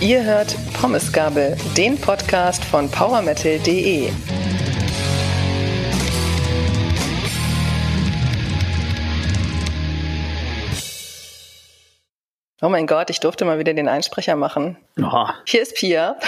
Ihr 0.00 0.24
hört 0.24 0.56
Pommesgabel, 0.80 1.56
den 1.76 1.96
Podcast 1.96 2.64
von 2.64 2.90
powermetal.de. 2.90 4.10
Oh 12.64 12.68
mein 12.68 12.86
Gott, 12.86 13.10
ich 13.10 13.18
durfte 13.18 13.44
mal 13.44 13.58
wieder 13.58 13.74
den 13.74 13.88
Einsprecher 13.88 14.36
machen. 14.36 14.76
Oh. 15.00 15.26
Hier 15.44 15.62
ist 15.62 15.74
Pia. 15.76 16.16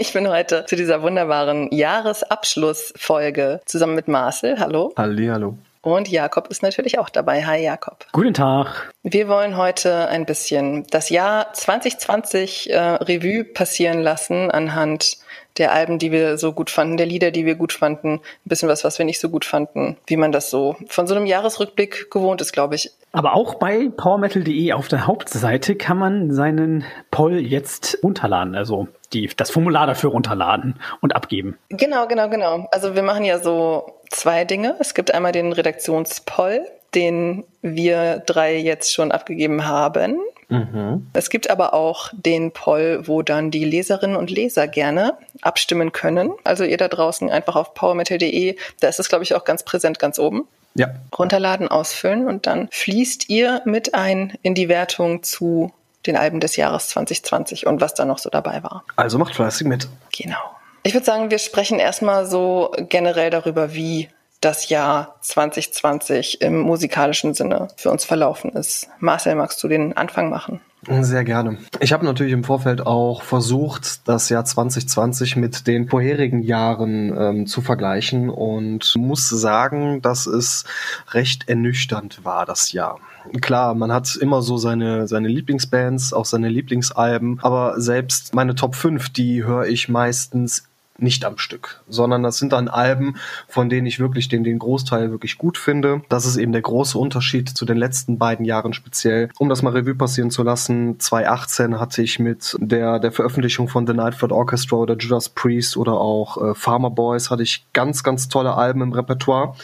Ich 0.00 0.12
bin 0.12 0.28
heute 0.28 0.64
zu 0.66 0.76
dieser 0.76 1.02
wunderbaren 1.02 1.68
Jahresabschlussfolge 1.72 3.60
zusammen 3.66 3.96
mit 3.96 4.06
Marcel. 4.06 4.58
Hallo. 4.60 4.92
Halli, 4.96 5.26
hallo. 5.26 5.58
Und 5.94 6.08
Jakob 6.08 6.48
ist 6.48 6.62
natürlich 6.62 6.98
auch 6.98 7.08
dabei. 7.08 7.46
Hi 7.46 7.62
Jakob. 7.62 8.04
Guten 8.12 8.34
Tag. 8.34 8.92
Wir 9.02 9.26
wollen 9.26 9.56
heute 9.56 10.08
ein 10.08 10.26
bisschen 10.26 10.86
das 10.90 11.08
Jahr 11.08 11.54
2020 11.54 12.70
äh, 12.70 12.78
Revue 12.78 13.44
passieren 13.44 14.02
lassen 14.02 14.50
anhand 14.50 15.16
der 15.58 15.72
Alben, 15.72 15.98
die 15.98 16.12
wir 16.12 16.38
so 16.38 16.52
gut 16.52 16.70
fanden, 16.70 16.96
der 16.96 17.06
Lieder, 17.06 17.30
die 17.30 17.46
wir 17.46 17.54
gut 17.54 17.72
fanden, 17.72 18.14
ein 18.14 18.20
bisschen 18.44 18.68
was, 18.68 18.84
was 18.84 18.98
wir 18.98 19.04
nicht 19.04 19.20
so 19.20 19.28
gut 19.28 19.44
fanden, 19.44 19.96
wie 20.06 20.16
man 20.16 20.32
das 20.32 20.50
so 20.50 20.76
von 20.88 21.06
so 21.06 21.14
einem 21.14 21.26
Jahresrückblick 21.26 22.10
gewohnt 22.10 22.40
ist, 22.40 22.52
glaube 22.52 22.74
ich. 22.74 22.90
Aber 23.12 23.34
auch 23.34 23.54
bei 23.54 23.88
powermetal.de 23.88 24.72
auf 24.72 24.88
der 24.88 25.06
Hauptseite 25.06 25.74
kann 25.76 25.98
man 25.98 26.32
seinen 26.32 26.84
Poll 27.10 27.38
jetzt 27.38 27.98
runterladen, 28.02 28.54
also 28.54 28.88
die, 29.12 29.30
das 29.36 29.50
Formular 29.50 29.86
dafür 29.86 30.10
runterladen 30.10 30.78
und 31.00 31.16
abgeben. 31.16 31.56
Genau, 31.70 32.06
genau, 32.06 32.28
genau. 32.28 32.68
Also 32.70 32.94
wir 32.94 33.02
machen 33.02 33.24
ja 33.24 33.38
so 33.38 33.94
zwei 34.10 34.44
Dinge. 34.44 34.76
Es 34.78 34.94
gibt 34.94 35.12
einmal 35.12 35.32
den 35.32 35.52
Redaktionspoll, 35.52 36.66
den 36.94 37.44
wir 37.62 38.22
drei 38.26 38.56
jetzt 38.56 38.92
schon 38.92 39.12
abgegeben 39.12 39.66
haben. 39.66 40.20
Mhm. 40.48 41.06
Es 41.12 41.28
gibt 41.28 41.50
aber 41.50 41.74
auch 41.74 42.10
den 42.12 42.52
Poll, 42.52 43.06
wo 43.06 43.22
dann 43.22 43.50
die 43.50 43.64
Leserinnen 43.64 44.16
und 44.16 44.30
Leser 44.30 44.66
gerne 44.66 45.18
abstimmen 45.42 45.92
können. 45.92 46.32
Also 46.44 46.64
ihr 46.64 46.78
da 46.78 46.88
draußen 46.88 47.30
einfach 47.30 47.56
auf 47.56 47.74
powermetal.de, 47.74 48.56
da 48.80 48.88
ist 48.88 48.98
es, 48.98 49.08
glaube 49.08 49.24
ich, 49.24 49.34
auch 49.34 49.44
ganz 49.44 49.62
präsent 49.62 49.98
ganz 49.98 50.18
oben. 50.18 50.46
Ja. 50.74 50.88
Runterladen, 51.18 51.68
ausfüllen 51.68 52.28
und 52.28 52.46
dann 52.46 52.68
fließt 52.70 53.28
ihr 53.28 53.62
mit 53.64 53.94
ein 53.94 54.38
in 54.42 54.54
die 54.54 54.68
Wertung 54.68 55.22
zu 55.22 55.72
den 56.06 56.16
Alben 56.16 56.40
des 56.40 56.56
Jahres 56.56 56.88
2020 56.88 57.66
und 57.66 57.80
was 57.80 57.94
da 57.94 58.04
noch 58.04 58.18
so 58.18 58.30
dabei 58.30 58.62
war. 58.62 58.84
Also 58.96 59.18
macht 59.18 59.34
fleißig 59.34 59.66
mit. 59.66 59.88
Genau. 60.16 60.38
Ich 60.84 60.94
würde 60.94 61.04
sagen, 61.04 61.30
wir 61.30 61.38
sprechen 61.38 61.80
erstmal 61.80 62.26
so 62.26 62.72
generell 62.78 63.30
darüber, 63.30 63.74
wie 63.74 64.08
das 64.40 64.68
Jahr 64.68 65.16
2020 65.20 66.40
im 66.40 66.60
musikalischen 66.60 67.34
Sinne 67.34 67.68
für 67.76 67.90
uns 67.90 68.04
verlaufen 68.04 68.50
ist. 68.50 68.88
Marcel, 68.98 69.34
magst 69.34 69.62
du 69.62 69.68
den 69.68 69.96
Anfang 69.96 70.30
machen? 70.30 70.60
Sehr 71.00 71.24
gerne. 71.24 71.58
Ich 71.80 71.92
habe 71.92 72.04
natürlich 72.04 72.32
im 72.32 72.44
Vorfeld 72.44 72.86
auch 72.86 73.22
versucht, 73.22 74.08
das 74.08 74.28
Jahr 74.28 74.44
2020 74.44 75.36
mit 75.36 75.66
den 75.66 75.88
vorherigen 75.88 76.42
Jahren 76.42 77.14
ähm, 77.18 77.46
zu 77.46 77.60
vergleichen 77.60 78.30
und 78.30 78.94
muss 78.96 79.28
sagen, 79.28 80.00
dass 80.02 80.26
es 80.26 80.64
recht 81.10 81.48
ernüchternd 81.48 82.24
war, 82.24 82.46
das 82.46 82.72
Jahr. 82.72 83.00
Klar, 83.40 83.74
man 83.74 83.92
hat 83.92 84.16
immer 84.16 84.40
so 84.40 84.56
seine, 84.56 85.08
seine 85.08 85.28
Lieblingsbands, 85.28 86.12
auch 86.12 86.24
seine 86.24 86.48
Lieblingsalben, 86.48 87.40
aber 87.42 87.80
selbst 87.80 88.34
meine 88.34 88.54
Top 88.54 88.76
5, 88.76 89.10
die 89.10 89.44
höre 89.44 89.66
ich 89.66 89.88
meistens 89.88 90.64
nicht 91.00 91.24
am 91.24 91.38
Stück, 91.38 91.82
sondern 91.88 92.22
das 92.22 92.38
sind 92.38 92.52
dann 92.52 92.68
Alben, 92.68 93.16
von 93.46 93.68
denen 93.68 93.86
ich 93.86 94.00
wirklich 94.00 94.28
den, 94.28 94.44
den 94.44 94.58
Großteil 94.58 95.10
wirklich 95.10 95.38
gut 95.38 95.56
finde. 95.56 96.02
Das 96.08 96.26
ist 96.26 96.36
eben 96.36 96.52
der 96.52 96.62
große 96.62 96.98
Unterschied 96.98 97.48
zu 97.48 97.64
den 97.64 97.76
letzten 97.76 98.18
beiden 98.18 98.44
Jahren 98.44 98.72
speziell. 98.72 99.30
Um 99.38 99.48
das 99.48 99.62
mal 99.62 99.72
Revue 99.72 99.94
passieren 99.94 100.30
zu 100.30 100.42
lassen, 100.42 100.98
2018 100.98 101.78
hatte 101.78 102.02
ich 102.02 102.18
mit 102.18 102.56
der, 102.58 102.98
der 102.98 103.12
Veröffentlichung 103.12 103.68
von 103.68 103.86
The 103.86 103.94
Nightford 103.94 104.32
Orchestra 104.32 104.76
oder 104.76 104.96
Judas 104.96 105.28
Priest 105.28 105.76
oder 105.76 105.92
auch 105.92 106.36
äh, 106.42 106.54
Farmer 106.54 106.90
Boys 106.90 107.30
hatte 107.30 107.42
ich 107.42 107.66
ganz, 107.72 108.02
ganz 108.02 108.28
tolle 108.28 108.54
Alben 108.54 108.82
im 108.82 108.92
Repertoire. 108.92 109.54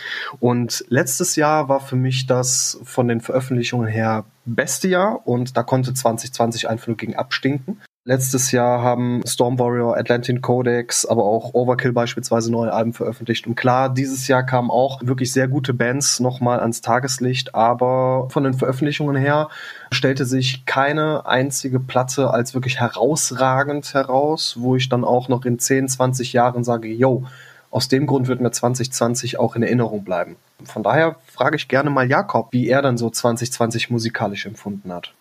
Und 0.41 0.85
letztes 0.89 1.37
Jahr 1.37 1.69
war 1.69 1.81
für 1.81 1.97
mich 1.97 2.27
das 2.27 2.81
von 2.85 3.09
den 3.09 3.21
Veröffentlichungen 3.21 3.89
her 3.89 4.25
beste 4.45 4.89
Jahr 4.89 5.27
und 5.27 5.57
da 5.57 5.63
konnte 5.63 5.95
2020 5.95 6.69
einfach 6.69 6.89
nur 6.89 6.97
gegen 6.97 7.17
abstinken. 7.17 7.81
Letztes 8.07 8.53
Jahr 8.53 8.83
haben 8.83 9.23
Storm 9.27 9.59
Warrior, 9.59 9.97
Atlantic 9.97 10.43
Codex, 10.43 11.07
aber 11.07 11.25
auch 11.25 11.55
Overkill 11.55 11.93
beispielsweise 11.93 12.53
neue 12.53 12.71
Alben 12.71 12.93
veröffentlicht. 12.93 13.47
Und 13.47 13.55
klar, 13.55 13.89
dieses 13.89 14.29
Jahr 14.29 14.43
kamen 14.43 14.71
auch 14.71 15.01
wirklich 15.03 15.33
sehr 15.33 15.49
gute 15.49 15.73
Bands 15.73 16.21
nochmal 16.21 16.61
ans 16.61 16.83
Tageslicht, 16.83 17.55
aber 17.55 18.29
von 18.29 18.45
den 18.45 18.53
Veröffentlichungen 18.53 19.17
her 19.17 19.49
stellte 19.91 20.27
sich 20.27 20.67
keine 20.67 21.25
einzige 21.25 21.81
Platte 21.81 22.29
als 22.29 22.53
wirklich 22.53 22.79
herausragend 22.79 23.95
heraus, 23.95 24.57
wo 24.59 24.77
ich 24.77 24.91
dann 24.91 25.03
auch 25.03 25.31
noch 25.31 25.47
in 25.47 25.59
10, 25.59 25.89
20 25.89 26.35
Jahren 26.35 26.63
sage, 26.63 26.89
yo, 26.89 27.25
aus 27.71 27.89
dem 27.89 28.07
Grund 28.07 28.29
wird 28.29 28.43
mir 28.43 28.53
2020 28.53 29.39
auch 29.39 29.57
in 29.57 29.63
Erinnerung 29.63 30.05
bleiben. 30.05 30.37
Von 30.65 30.83
daher 30.83 31.17
frage 31.33 31.57
ich 31.57 31.69
gerne 31.69 31.89
mal 31.89 32.07
Jakob, 32.07 32.49
wie 32.51 32.69
er 32.69 32.83
dann 32.83 32.99
so 32.99 33.09
2020 33.09 33.89
musikalisch 33.89 34.45
empfunden 34.45 34.93
hat. 34.93 35.15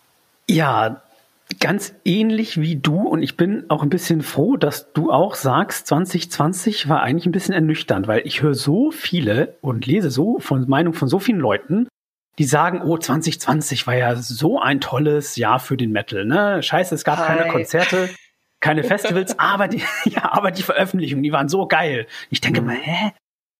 Ja, 0.46 1.00
ganz 1.60 1.94
ähnlich 2.04 2.60
wie 2.60 2.76
du 2.76 3.00
und 3.08 3.22
ich 3.22 3.36
bin 3.36 3.64
auch 3.68 3.82
ein 3.82 3.90
bisschen 3.90 4.22
froh, 4.22 4.56
dass 4.56 4.92
du 4.92 5.10
auch 5.10 5.34
sagst, 5.34 5.86
2020 5.86 6.88
war 6.88 7.02
eigentlich 7.02 7.26
ein 7.26 7.32
bisschen 7.32 7.54
ernüchternd, 7.54 8.06
weil 8.06 8.22
ich 8.24 8.42
höre 8.42 8.54
so 8.54 8.90
viele 8.90 9.56
und 9.60 9.86
lese 9.86 10.10
so 10.10 10.38
von 10.38 10.68
Meinung 10.68 10.94
von 10.94 11.08
so 11.08 11.18
vielen 11.18 11.38
Leuten, 11.38 11.88
die 12.38 12.44
sagen, 12.44 12.82
oh, 12.82 12.98
2020 12.98 13.86
war 13.86 13.94
ja 13.94 14.16
so 14.16 14.58
ein 14.58 14.80
tolles 14.80 15.36
Jahr 15.36 15.60
für 15.60 15.76
den 15.76 15.92
Metal, 15.92 16.24
ne? 16.24 16.62
Scheiße, 16.62 16.94
es 16.94 17.04
gab 17.04 17.18
Hi. 17.18 17.26
keine 17.26 17.50
Konzerte, 17.50 18.10
keine 18.60 18.82
Festivals, 18.84 19.38
aber 19.38 19.68
die, 19.68 19.82
ja, 20.06 20.32
aber 20.32 20.50
die 20.50 20.62
Veröffentlichungen, 20.62 21.22
die 21.22 21.32
waren 21.32 21.48
so 21.48 21.66
geil. 21.66 22.06
Ich 22.30 22.40
denke 22.40 22.62
mal, 22.62 22.76
hä? 22.76 23.12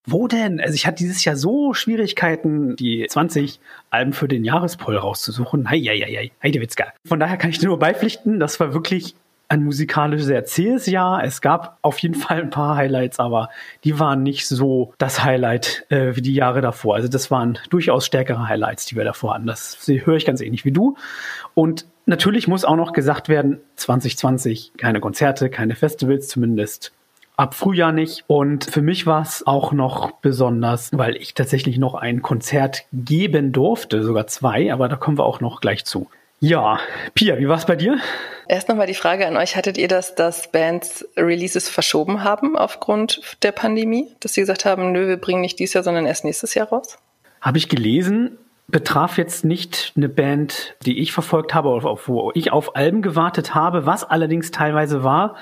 Wo 0.07 0.29
denn? 0.29 0.61
Also 0.61 0.75
ich 0.75 0.87
hatte 0.87 0.97
dieses 0.97 1.25
Jahr 1.25 1.37
so 1.37 1.73
Schwierigkeiten, 1.73 2.77
die 2.77 3.07
20 3.09 3.59
Alben 3.91 4.13
für 4.13 4.29
den 4.29 4.45
Jahrespoll 4.45 4.97
rauszusuchen. 4.97 5.71
Hei, 5.71 5.81
hei, 5.81 5.99
hei, 5.99 6.31
Heidewitzka. 6.43 6.93
Von 7.07 7.21
daher 7.21 7.39
kann 7.39 7.51
ich 7.51 7.59
dir 7.59 7.69
nur 7.69 7.79
beipflichten, 7.79 8.39
das 8.39 8.61
war 8.61 8.75
wirklich 8.75 9.15
ein 9.49 9.65
musikalisch 9.65 10.23
sehr 10.23 10.45
zähes 10.45 10.87
Jahr. 10.87 11.23
Es 11.23 11.41
gab 11.41 11.79
auf 11.83 11.99
jeden 11.99 12.15
Fall 12.15 12.41
ein 12.41 12.51
paar 12.51 12.77
Highlights, 12.77 13.19
aber 13.19 13.51
die 13.85 13.99
waren 13.99 14.23
nicht 14.23 14.47
so 14.47 14.93
das 14.99 15.23
Highlight 15.23 15.87
äh, 15.91 16.17
wie 16.17 16.23
die 16.23 16.35
Jahre 16.35 16.61
davor. 16.61 16.97
Also 16.97 17.09
das 17.09 17.31
waren 17.31 17.59
durchaus 17.71 18.07
stärkere 18.07 18.49
Highlights, 18.49 18.87
die 18.87 18.97
wir 18.97 19.05
davor 19.05 19.35
hatten. 19.35 19.47
Das 19.47 19.79
höre 19.87 20.17
ich 20.17 20.27
ganz 20.27 20.41
ähnlich 20.41 20.65
wie 20.65 20.73
du. 20.73 20.97
Und 21.55 21.87
natürlich 22.07 22.49
muss 22.49 22.65
auch 22.65 22.77
noch 22.77 22.93
gesagt 22.93 23.29
werden, 23.29 23.61
2020 23.77 24.73
keine 24.77 25.01
Konzerte, 25.01 25.51
keine 25.51 25.75
Festivals, 25.75 26.29
zumindest 26.29 26.93
ab 27.37 27.55
Frühjahr 27.55 27.93
nicht. 27.93 28.25
Und 28.27 28.65
für 28.65 28.83
mich 28.83 29.07
war 29.07 29.23
es 29.23 29.47
auch 29.47 29.73
noch 29.73 30.13
besonders, 30.13 30.91
weil 30.93 31.17
ich 31.17 31.35
tatsächlich 31.35 31.79
noch 31.79 31.95
ein 31.95 32.23
Konzert 32.23 32.85
geben 32.93 33.53
durfte, 33.53 34.03
sogar 34.03 34.27
zwei, 34.27 34.73
aber 34.73 34.89
da 34.89 34.97
kommen 34.97 35.19
wir 35.19 35.25
auch 35.25 35.41
noch 35.41 35.61
gleich 35.61 35.85
zu. 35.85 36.09
Ja, 36.41 36.79
Pia, 37.15 37.39
wie 37.39 37.49
war 37.49 37.57
es 37.57 37.65
bei 37.65 37.77
dir? 37.77 37.99
Erst 38.49 38.69
nochmal 38.69 38.87
die 38.87 38.95
Frage 38.95 39.27
an 39.27 39.37
euch, 39.37 39.57
hattet 39.57 39.79
ihr 39.79 39.89
das, 39.89 40.15
dass 40.15 40.51
Bands 40.51 41.09
Releases 41.17 41.71
verschoben 41.71 42.23
haben 42.23 42.57
aufgrund 42.57 43.39
der 43.43 43.53
Pandemie? 43.53 44.09
Dass 44.21 44.35
sie 44.35 44.43
gesagt 44.43 44.67
haben, 44.67 44.93
nö, 44.93 45.09
wir 45.09 45.17
bringen 45.17 45.41
nicht 45.41 45.59
dieses 45.59 45.75
Jahr, 45.75 45.85
sondern 45.85 46.05
erst 46.05 46.25
nächstes 46.25 46.55
Jahr 46.55 46.69
raus? 46.69 46.99
Habe 47.41 47.57
ich 47.59 47.69
gelesen, 47.71 48.37
betraf 48.69 49.19
jetzt 49.19 49.45
nicht 49.45 49.93
eine 49.97 50.09
Band, 50.09 50.75
die 50.85 51.01
ich 51.01 51.13
verfolgt 51.13 51.55
habe, 51.55 51.69
auf, 51.69 52.09
wo 52.09 52.33
ich 52.35 52.51
auf 52.53 52.77
Alben 52.77 53.03
gewartet 53.03 53.55
habe, 53.55 53.87
was 53.87 54.05
allerdings 54.05 54.51
teilweise 54.51 55.05
war, 55.05 55.37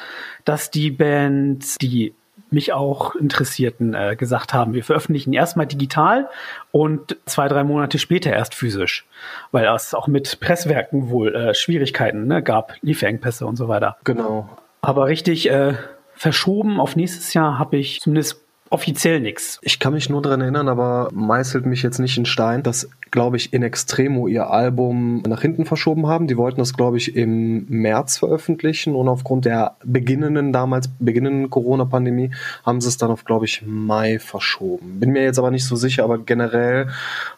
dass 0.45 0.71
die 0.71 0.91
Bands, 0.91 1.79
die 1.79 2.15
mich 2.51 2.73
auch 2.73 3.15
interessierten, 3.15 3.95
äh, 3.95 4.17
gesagt 4.17 4.53
haben, 4.53 4.75
wir 4.75 4.85
veröffentlichen 4.85 5.33
erstmal 5.33 5.67
digital 5.67 6.29
und 6.71 7.17
zwei, 7.25 7.49
drei 7.49 7.65
Monate 7.65 7.99
später 7.99 8.31
erst 8.31 8.55
physisch, 8.55 9.07
weil 9.53 9.67
es 9.67 9.95
auch 9.95 10.07
mit 10.07 10.39
Presswerken 10.41 11.09
wohl 11.09 11.35
äh, 11.35 11.55
Schwierigkeiten 11.55 12.27
ne, 12.27 12.43
gab, 12.43 12.75
Lieferengpässe 12.83 13.47
und 13.47 13.57
so 13.57 13.69
weiter. 13.69 13.97
Genau. 14.05 14.49
Aber 14.83 15.07
richtig 15.07 15.49
äh, 15.49 15.75
verschoben 16.15 16.81
auf 16.81 16.97
nächstes 16.97 17.33
Jahr 17.35 17.59
habe 17.59 17.79
ich 17.79 18.01
zumindest 18.01 18.43
offiziell 18.69 19.21
nichts. 19.21 19.59
Ich 19.63 19.79
kann 19.79 19.93
mich 19.93 20.09
nur 20.09 20.23
daran 20.23 20.41
erinnern, 20.41 20.69
aber 20.69 21.11
meißelt 21.13 21.67
mich 21.67 21.83
jetzt 21.83 21.99
nicht 21.99 22.17
in 22.17 22.25
Stein, 22.25 22.63
dass, 22.63 22.91
glaube 23.13 23.37
ich, 23.37 23.53
in 23.53 23.63
Extremo 23.63 24.27
ihr 24.27 24.51
Album 24.51 25.23
nach 25.27 25.43
hinten 25.43 25.67
verschoben 25.67 26.07
haben. 26.07 26.27
Die 26.27 26.39
wollten 26.39 26.59
das, 26.59 26.73
glaube 26.73 26.97
ich, 26.97 27.15
im 27.15 27.67
März 27.69 28.17
veröffentlichen 28.17 28.95
und 28.95 29.07
aufgrund 29.07 29.45
der 29.45 29.77
beginnenden, 29.85 30.53
damals 30.53 30.89
beginnenden 30.99 31.51
Corona-Pandemie 31.51 32.31
haben 32.65 32.81
sie 32.81 32.89
es 32.89 32.97
dann 32.97 33.11
auf, 33.11 33.27
glaube 33.27 33.45
ich, 33.45 33.63
Mai 33.67 34.19
verschoben. 34.19 34.99
Bin 34.99 35.11
mir 35.11 35.25
jetzt 35.25 35.39
aber 35.39 35.51
nicht 35.51 35.67
so 35.67 35.77
sicher, 35.77 36.05
aber 36.05 36.17
generell 36.17 36.89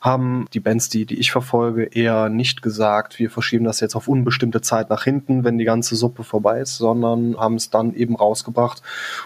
haben 0.00 0.46
die 0.54 0.60
Bands, 0.60 0.90
die, 0.90 1.06
die 1.06 1.18
ich 1.18 1.32
verfolge, 1.32 1.82
eher 1.82 2.28
nicht 2.28 2.62
gesagt, 2.62 3.18
wir 3.18 3.28
verschieben 3.28 3.64
das 3.64 3.80
jetzt 3.80 3.96
auf 3.96 4.06
unbestimmte 4.06 4.60
Zeit 4.60 4.90
nach 4.90 5.02
hinten, 5.02 5.42
wenn 5.42 5.58
die 5.58 5.64
ganze 5.64 5.96
Suppe 5.96 6.22
vorbei 6.22 6.60
ist, 6.60 6.76
sondern 6.76 7.36
haben 7.36 7.56
es 7.56 7.70
dann 7.70 7.94
eben 7.94 8.14
rausgebracht 8.14 8.80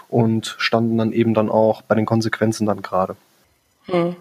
und 0.07 0.55
standen 0.57 0.97
dann 0.97 1.11
eben 1.11 1.35
dann 1.35 1.49
auch 1.49 1.83
bei 1.83 1.93
den 1.93 2.07
Konsequenzen 2.07 2.65
dann 2.65 2.81
gerade. 2.81 3.15
Hm. 3.85 4.15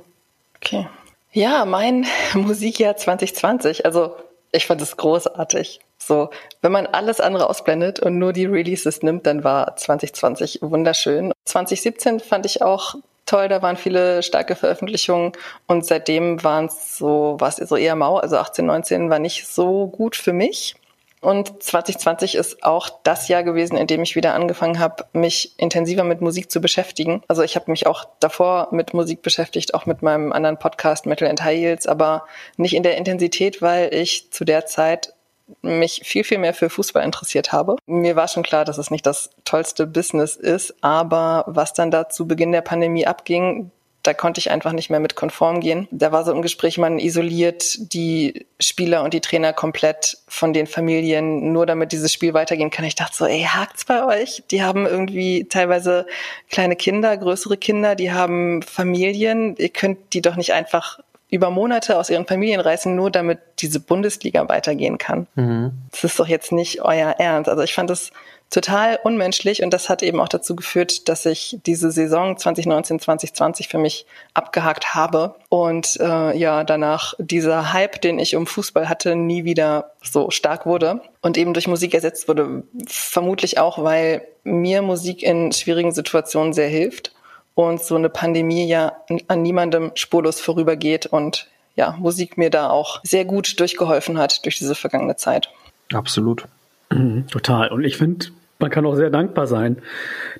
Okay. 0.56 0.88
Ja, 1.32 1.64
mein 1.64 2.06
Musikjahr 2.34 2.96
2020. 2.96 3.84
Also 3.84 4.14
Ich 4.52 4.66
fand 4.66 4.80
es 4.80 4.96
großartig. 4.96 5.80
So, 5.98 6.30
wenn 6.62 6.72
man 6.72 6.86
alles 6.86 7.20
andere 7.20 7.48
ausblendet 7.50 8.00
und 8.00 8.18
nur 8.18 8.32
die 8.32 8.46
Releases 8.46 9.02
nimmt, 9.02 9.26
dann 9.26 9.44
war 9.44 9.76
2020 9.76 10.60
wunderschön. 10.62 11.32
2017 11.44 12.20
fand 12.20 12.46
ich 12.46 12.62
auch 12.62 12.94
toll, 13.26 13.48
da 13.48 13.60
waren 13.62 13.76
viele 13.76 14.22
starke 14.22 14.56
Veröffentlichungen 14.56 15.32
und 15.66 15.84
seitdem 15.84 16.42
waren 16.44 16.66
es 16.66 16.96
so, 16.96 17.36
war 17.38 17.48
es 17.48 17.56
so 17.56 17.76
eher 17.76 17.94
mau, 17.94 18.16
also 18.16 18.38
18, 18.38 18.64
19 18.64 19.10
war 19.10 19.18
nicht 19.18 19.46
so 19.46 19.86
gut 19.88 20.16
für 20.16 20.32
mich. 20.32 20.76
Und 21.20 21.62
2020 21.62 22.34
ist 22.34 22.62
auch 22.62 22.88
das 23.02 23.28
Jahr 23.28 23.42
gewesen, 23.42 23.76
in 23.76 23.86
dem 23.86 24.02
ich 24.02 24.16
wieder 24.16 24.34
angefangen 24.34 24.78
habe, 24.78 25.04
mich 25.12 25.58
intensiver 25.58 26.04
mit 26.04 26.20
Musik 26.20 26.50
zu 26.50 26.60
beschäftigen. 26.60 27.22
Also 27.28 27.42
ich 27.42 27.56
habe 27.56 27.70
mich 27.70 27.86
auch 27.86 28.06
davor 28.20 28.68
mit 28.70 28.94
Musik 28.94 29.22
beschäftigt, 29.22 29.74
auch 29.74 29.86
mit 29.86 30.02
meinem 30.02 30.32
anderen 30.32 30.58
Podcast 30.58 31.06
Metal 31.06 31.28
and 31.28 31.42
High 31.42 31.58
Heels, 31.58 31.86
aber 31.86 32.24
nicht 32.56 32.74
in 32.74 32.82
der 32.82 32.96
Intensität, 32.96 33.62
weil 33.62 33.92
ich 33.92 34.30
zu 34.30 34.44
der 34.44 34.66
Zeit 34.66 35.14
mich 35.62 36.02
viel, 36.04 36.24
viel 36.24 36.38
mehr 36.38 36.54
für 36.54 36.70
Fußball 36.70 37.02
interessiert 37.02 37.52
habe. 37.52 37.76
Mir 37.86 38.16
war 38.16 38.28
schon 38.28 38.42
klar, 38.42 38.64
dass 38.64 38.78
es 38.78 38.90
nicht 38.90 39.06
das 39.06 39.30
tollste 39.44 39.86
Business 39.86 40.36
ist, 40.36 40.74
aber 40.82 41.44
was 41.46 41.72
dann 41.72 41.90
da 41.90 42.08
zu 42.08 42.26
Beginn 42.28 42.52
der 42.52 42.60
Pandemie 42.60 43.06
abging, 43.06 43.70
da 44.08 44.14
konnte 44.14 44.38
ich 44.38 44.50
einfach 44.50 44.72
nicht 44.72 44.88
mehr 44.88 45.00
mit 45.00 45.16
konform 45.16 45.60
gehen. 45.60 45.86
Da 45.90 46.12
war 46.12 46.24
so 46.24 46.32
im 46.32 46.40
Gespräch, 46.40 46.78
man 46.78 46.98
isoliert 46.98 47.92
die 47.92 48.46
Spieler 48.58 49.02
und 49.04 49.12
die 49.12 49.20
Trainer 49.20 49.52
komplett 49.52 50.16
von 50.26 50.54
den 50.54 50.66
Familien, 50.66 51.52
nur 51.52 51.66
damit 51.66 51.92
dieses 51.92 52.10
Spiel 52.10 52.32
weitergehen 52.32 52.70
kann. 52.70 52.86
Ich 52.86 52.94
dachte 52.94 53.14
so, 53.14 53.26
ey, 53.26 53.42
hakt's 53.42 53.84
bei 53.84 54.02
euch? 54.06 54.42
Die 54.50 54.62
haben 54.62 54.86
irgendwie 54.86 55.44
teilweise 55.44 56.06
kleine 56.48 56.74
Kinder, 56.74 57.18
größere 57.18 57.58
Kinder, 57.58 57.96
die 57.96 58.10
haben 58.10 58.62
Familien. 58.62 59.54
Ihr 59.58 59.68
könnt 59.68 60.14
die 60.14 60.22
doch 60.22 60.36
nicht 60.36 60.54
einfach 60.54 61.00
über 61.28 61.50
Monate 61.50 61.98
aus 61.98 62.08
ihren 62.08 62.26
Familien 62.26 62.62
reißen, 62.62 62.96
nur 62.96 63.10
damit 63.10 63.40
diese 63.58 63.78
Bundesliga 63.78 64.48
weitergehen 64.48 64.96
kann. 64.96 65.26
Mhm. 65.34 65.72
Das 65.90 66.04
ist 66.04 66.18
doch 66.18 66.28
jetzt 66.28 66.50
nicht 66.50 66.80
euer 66.80 67.10
Ernst. 67.18 67.50
Also 67.50 67.62
ich 67.62 67.74
fand 67.74 67.90
das 67.90 68.10
total 68.50 68.98
unmenschlich 69.02 69.62
und 69.62 69.70
das 69.70 69.88
hat 69.88 70.02
eben 70.02 70.20
auch 70.20 70.28
dazu 70.28 70.56
geführt, 70.56 71.08
dass 71.08 71.26
ich 71.26 71.58
diese 71.66 71.90
Saison 71.90 72.36
2019, 72.36 73.00
2020 73.00 73.68
für 73.68 73.78
mich 73.78 74.06
abgehakt 74.34 74.94
habe 74.94 75.34
und 75.48 75.98
äh, 76.00 76.36
ja 76.36 76.64
danach 76.64 77.14
dieser 77.18 77.72
Hype, 77.72 78.00
den 78.00 78.18
ich 78.18 78.36
um 78.36 78.46
Fußball 78.46 78.88
hatte, 78.88 79.16
nie 79.16 79.44
wieder 79.44 79.92
so 80.02 80.30
stark 80.30 80.64
wurde 80.66 81.02
und 81.20 81.36
eben 81.36 81.52
durch 81.52 81.68
Musik 81.68 81.94
ersetzt 81.94 82.28
wurde. 82.28 82.62
Vermutlich 82.86 83.58
auch, 83.58 83.82
weil 83.82 84.26
mir 84.44 84.82
Musik 84.82 85.22
in 85.22 85.52
schwierigen 85.52 85.92
Situationen 85.92 86.52
sehr 86.54 86.68
hilft 86.68 87.12
und 87.54 87.82
so 87.82 87.96
eine 87.96 88.08
Pandemie 88.08 88.66
ja 88.66 88.92
an 89.26 89.42
niemandem 89.42 89.90
spurlos 89.94 90.40
vorübergeht 90.40 91.06
und 91.06 91.48
ja, 91.76 91.96
Musik 91.98 92.38
mir 92.38 92.50
da 92.50 92.70
auch 92.70 93.00
sehr 93.04 93.24
gut 93.24 93.60
durchgeholfen 93.60 94.18
hat 94.18 94.44
durch 94.44 94.58
diese 94.58 94.74
vergangene 94.74 95.16
Zeit. 95.16 95.48
Absolut. 95.92 96.44
Mhm, 96.90 97.28
total. 97.28 97.70
Und 97.70 97.84
ich 97.84 97.96
finde, 97.96 98.26
man 98.58 98.70
kann 98.70 98.86
auch 98.86 98.96
sehr 98.96 99.10
dankbar 99.10 99.46
sein, 99.46 99.78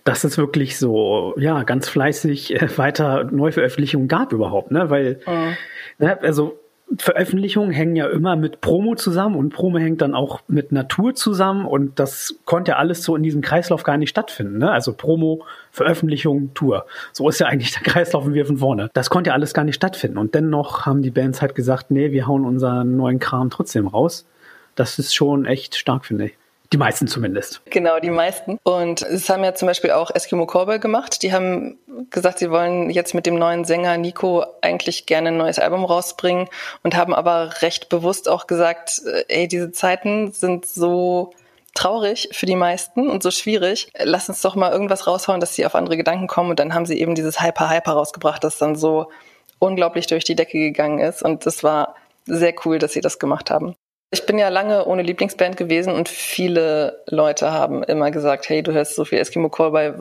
dass 0.04 0.24
es 0.24 0.38
wirklich 0.38 0.78
so, 0.78 1.34
ja, 1.38 1.62
ganz 1.62 1.88
fleißig 1.88 2.60
äh, 2.60 2.78
weiter 2.78 3.24
Neuveröffentlichungen 3.24 4.08
gab 4.08 4.32
überhaupt, 4.32 4.70
ne? 4.70 4.90
Weil, 4.90 5.20
mhm. 5.26 5.56
ne, 5.98 6.20
also 6.22 6.58
Veröffentlichungen 6.96 7.70
hängen 7.70 7.96
ja 7.96 8.06
immer 8.06 8.34
mit 8.34 8.62
Promo 8.62 8.94
zusammen 8.94 9.36
und 9.36 9.50
Promo 9.50 9.78
hängt 9.78 10.00
dann 10.00 10.14
auch 10.14 10.40
mit 10.48 10.72
Natur 10.72 11.14
zusammen 11.14 11.66
und 11.66 11.98
das 11.98 12.36
konnte 12.46 12.70
ja 12.72 12.76
alles 12.78 13.02
so 13.02 13.14
in 13.14 13.22
diesem 13.22 13.42
Kreislauf 13.42 13.82
gar 13.82 13.98
nicht 13.98 14.08
stattfinden. 14.08 14.56
Ne? 14.56 14.70
Also 14.70 14.94
Promo, 14.94 15.44
Veröffentlichung, 15.70 16.54
Tour. 16.54 16.86
So 17.12 17.28
ist 17.28 17.40
ja 17.40 17.46
eigentlich 17.46 17.72
der 17.72 17.82
Kreislauf 17.82 18.24
und 18.24 18.32
wir 18.32 18.46
von 18.46 18.56
vorne. 18.56 18.88
Das 18.94 19.10
konnte 19.10 19.28
ja 19.28 19.34
alles 19.34 19.52
gar 19.52 19.64
nicht 19.64 19.74
stattfinden 19.74 20.16
und 20.16 20.34
dennoch 20.34 20.86
haben 20.86 21.02
die 21.02 21.10
Bands 21.10 21.42
halt 21.42 21.54
gesagt, 21.54 21.90
nee, 21.90 22.10
wir 22.12 22.26
hauen 22.26 22.46
unseren 22.46 22.96
neuen 22.96 23.18
Kram 23.18 23.50
trotzdem 23.50 23.86
raus. 23.86 24.26
Das 24.74 24.98
ist 24.98 25.14
schon 25.14 25.44
echt 25.44 25.74
stark, 25.74 26.06
finde 26.06 26.26
ich. 26.26 26.38
Die 26.72 26.76
meisten 26.76 27.06
zumindest. 27.06 27.62
Genau, 27.70 27.98
die 27.98 28.10
meisten. 28.10 28.58
Und 28.62 29.00
es 29.00 29.30
haben 29.30 29.42
ja 29.42 29.54
zum 29.54 29.66
Beispiel 29.66 29.92
auch 29.92 30.10
Eskimo 30.10 30.44
Cowboy 30.44 30.78
gemacht. 30.78 31.22
Die 31.22 31.32
haben 31.32 31.78
gesagt, 32.10 32.40
sie 32.40 32.50
wollen 32.50 32.90
jetzt 32.90 33.14
mit 33.14 33.24
dem 33.24 33.36
neuen 33.36 33.64
Sänger 33.64 33.96
Nico 33.96 34.44
eigentlich 34.60 35.06
gerne 35.06 35.28
ein 35.28 35.38
neues 35.38 35.58
Album 35.58 35.84
rausbringen 35.84 36.48
und 36.82 36.94
haben 36.94 37.14
aber 37.14 37.62
recht 37.62 37.88
bewusst 37.88 38.28
auch 38.28 38.46
gesagt, 38.46 39.00
äh, 39.06 39.24
ey, 39.28 39.48
diese 39.48 39.72
Zeiten 39.72 40.32
sind 40.32 40.66
so 40.66 41.32
traurig 41.74 42.28
für 42.32 42.46
die 42.46 42.56
meisten 42.56 43.08
und 43.08 43.22
so 43.22 43.30
schwierig. 43.30 43.90
Lass 43.98 44.28
uns 44.28 44.42
doch 44.42 44.54
mal 44.54 44.72
irgendwas 44.72 45.06
raushauen, 45.06 45.40
dass 45.40 45.54
sie 45.54 45.64
auf 45.64 45.74
andere 45.74 45.96
Gedanken 45.96 46.26
kommen. 46.26 46.50
Und 46.50 46.60
dann 46.60 46.74
haben 46.74 46.86
sie 46.86 47.00
eben 47.00 47.14
dieses 47.14 47.40
Hyper 47.40 47.70
Hyper 47.70 47.92
rausgebracht, 47.92 48.44
das 48.44 48.58
dann 48.58 48.76
so 48.76 49.10
unglaublich 49.58 50.06
durch 50.06 50.24
die 50.24 50.36
Decke 50.36 50.58
gegangen 50.58 50.98
ist. 50.98 51.22
Und 51.22 51.46
das 51.46 51.64
war 51.64 51.94
sehr 52.26 52.54
cool, 52.64 52.78
dass 52.78 52.92
sie 52.92 53.00
das 53.00 53.18
gemacht 53.18 53.50
haben. 53.50 53.74
Ich 54.10 54.24
bin 54.24 54.38
ja 54.38 54.48
lange 54.48 54.86
ohne 54.86 55.02
Lieblingsband 55.02 55.58
gewesen 55.58 55.92
und 55.92 56.08
viele 56.08 57.02
Leute 57.06 57.52
haben 57.52 57.82
immer 57.82 58.10
gesagt, 58.10 58.48
hey, 58.48 58.62
du 58.62 58.72
hörst 58.72 58.94
so 58.94 59.04
viel 59.04 59.18
Eskimo 59.18 59.50
Callboy, 59.50 59.92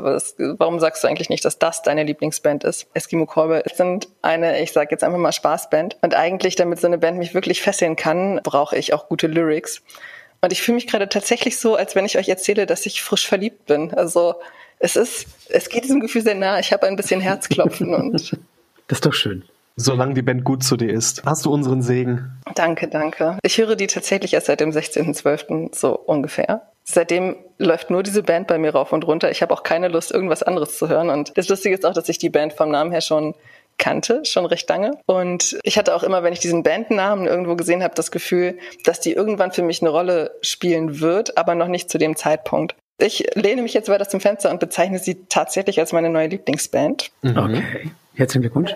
warum 0.58 0.80
sagst 0.80 1.04
du 1.04 1.10
eigentlich 1.10 1.30
nicht, 1.30 1.44
dass 1.44 1.60
das 1.60 1.82
deine 1.82 2.04
Lieblingsband 2.04 2.64
ist? 2.64 2.88
Eskimo 2.94 3.26
Callboy 3.26 3.64
sind 3.74 4.08
eine, 4.22 4.62
ich 4.62 4.72
sag 4.72 4.92
jetzt 4.92 5.04
einfach 5.04 5.18
mal 5.18 5.34
Spaßband 5.34 5.98
und 6.02 6.16
eigentlich, 6.16 6.56
damit 6.56 6.80
so 6.80 6.88
eine 6.88 6.98
Band 6.98 7.18
mich 7.18 7.34
wirklich 7.34 7.62
fesseln 7.62 7.98
kann, 7.98 8.40
brauche 8.44 8.78
ich 8.78 8.94
auch 8.94 9.10
gute 9.10 9.28
Lyrics. 9.28 9.82
Und 10.40 10.54
ich 10.54 10.62
fühle 10.62 10.76
mich 10.76 10.88
gerade 10.88 11.10
tatsächlich 11.10 11.58
so, 11.60 11.76
als 11.76 11.96
wenn 11.96 12.06
ich 12.06 12.18
euch 12.18 12.30
erzähle, 12.30 12.66
dass 12.66 12.86
ich 12.86 13.02
frisch 13.02 13.28
verliebt 13.28 13.66
bin. 13.66 13.94
Also 13.94 14.36
es 14.80 14.96
ist, 14.96 15.28
es 15.50 15.68
geht 15.68 15.84
diesem 15.84 16.00
Gefühl 16.00 16.22
sehr 16.22 16.36
nah. 16.36 16.60
Ich 16.60 16.72
habe 16.72 16.88
ein 16.88 16.96
bisschen 16.96 17.20
Herzklopfen 17.20 17.94
und 17.94 18.14
das 18.88 19.00
ist 19.00 19.06
doch 19.06 19.14
schön. 19.14 19.44
Solange 19.80 20.16
die 20.16 20.24
Band 20.24 20.44
gut 20.44 20.64
zu 20.64 20.76
dir 20.76 20.92
ist. 20.92 21.24
Hast 21.24 21.46
du 21.46 21.54
unseren 21.54 21.84
Segen? 21.84 22.32
Danke, 22.56 22.88
danke. 22.88 23.38
Ich 23.44 23.60
höre 23.60 23.76
die 23.76 23.86
tatsächlich 23.86 24.34
erst 24.34 24.48
seit 24.48 24.60
dem 24.60 24.72
16.12. 24.72 25.76
so 25.76 25.96
ungefähr. 25.96 26.64
Seitdem 26.84 27.36
läuft 27.60 27.92
nur 27.92 28.02
diese 28.02 28.24
Band 28.24 28.48
bei 28.48 28.58
mir 28.58 28.72
rauf 28.74 28.92
und 28.92 29.06
runter. 29.06 29.30
Ich 29.30 29.44
habe 29.44 29.54
auch 29.54 29.62
keine 29.62 29.88
Lust, 29.88 30.12
irgendwas 30.12 30.42
anderes 30.42 30.80
zu 30.80 30.90
hören. 30.90 31.10
Und 31.12 31.38
das 31.38 31.48
Lustige 31.48 31.76
ist 31.76 31.86
auch, 31.86 31.94
dass 31.94 32.10
ich 32.10 32.18
die 32.18 32.32
Band 32.32 32.54
vom 32.54 32.72
Namen 32.72 32.92
her 32.92 33.02
schon 33.02 33.36
kannte, 33.78 34.26
schon 34.26 34.48
recht 34.48 34.68
lange. 34.68 34.98
Und 35.06 35.60
ich 35.62 35.78
hatte 35.78 35.96
auch 35.96 36.02
immer, 36.02 36.24
wenn 36.24 36.34
ich 36.34 36.40
diesen 36.40 36.64
Bandnamen 36.64 37.28
irgendwo 37.28 37.56
gesehen 37.56 37.84
habe, 37.84 37.94
das 37.94 38.10
Gefühl, 38.10 38.58
dass 38.84 39.00
die 39.00 39.14
irgendwann 39.14 39.52
für 39.52 39.62
mich 39.62 39.82
eine 39.82 39.92
Rolle 39.92 40.32
spielen 40.42 41.00
wird, 41.02 41.38
aber 41.38 41.54
noch 41.54 41.68
nicht 41.68 41.92
zu 41.92 42.00
dem 42.00 42.16
Zeitpunkt. 42.16 42.76
Ich 43.00 43.28
lehne 43.36 43.62
mich 43.62 43.76
jetzt 43.76 43.90
weiter 43.90 44.10
zum 44.10 44.22
Fenster 44.22 44.50
und 44.50 44.60
bezeichne 44.60 44.98
sie 44.98 45.26
tatsächlich 45.30 45.80
als 45.80 45.94
meine 45.94 46.10
neue 46.10 46.30
Lieblingsband. 46.30 47.12
Mhm. 47.22 47.38
Okay. 47.38 47.92
Herzlichen 48.16 48.42
Glückwunsch. 48.42 48.76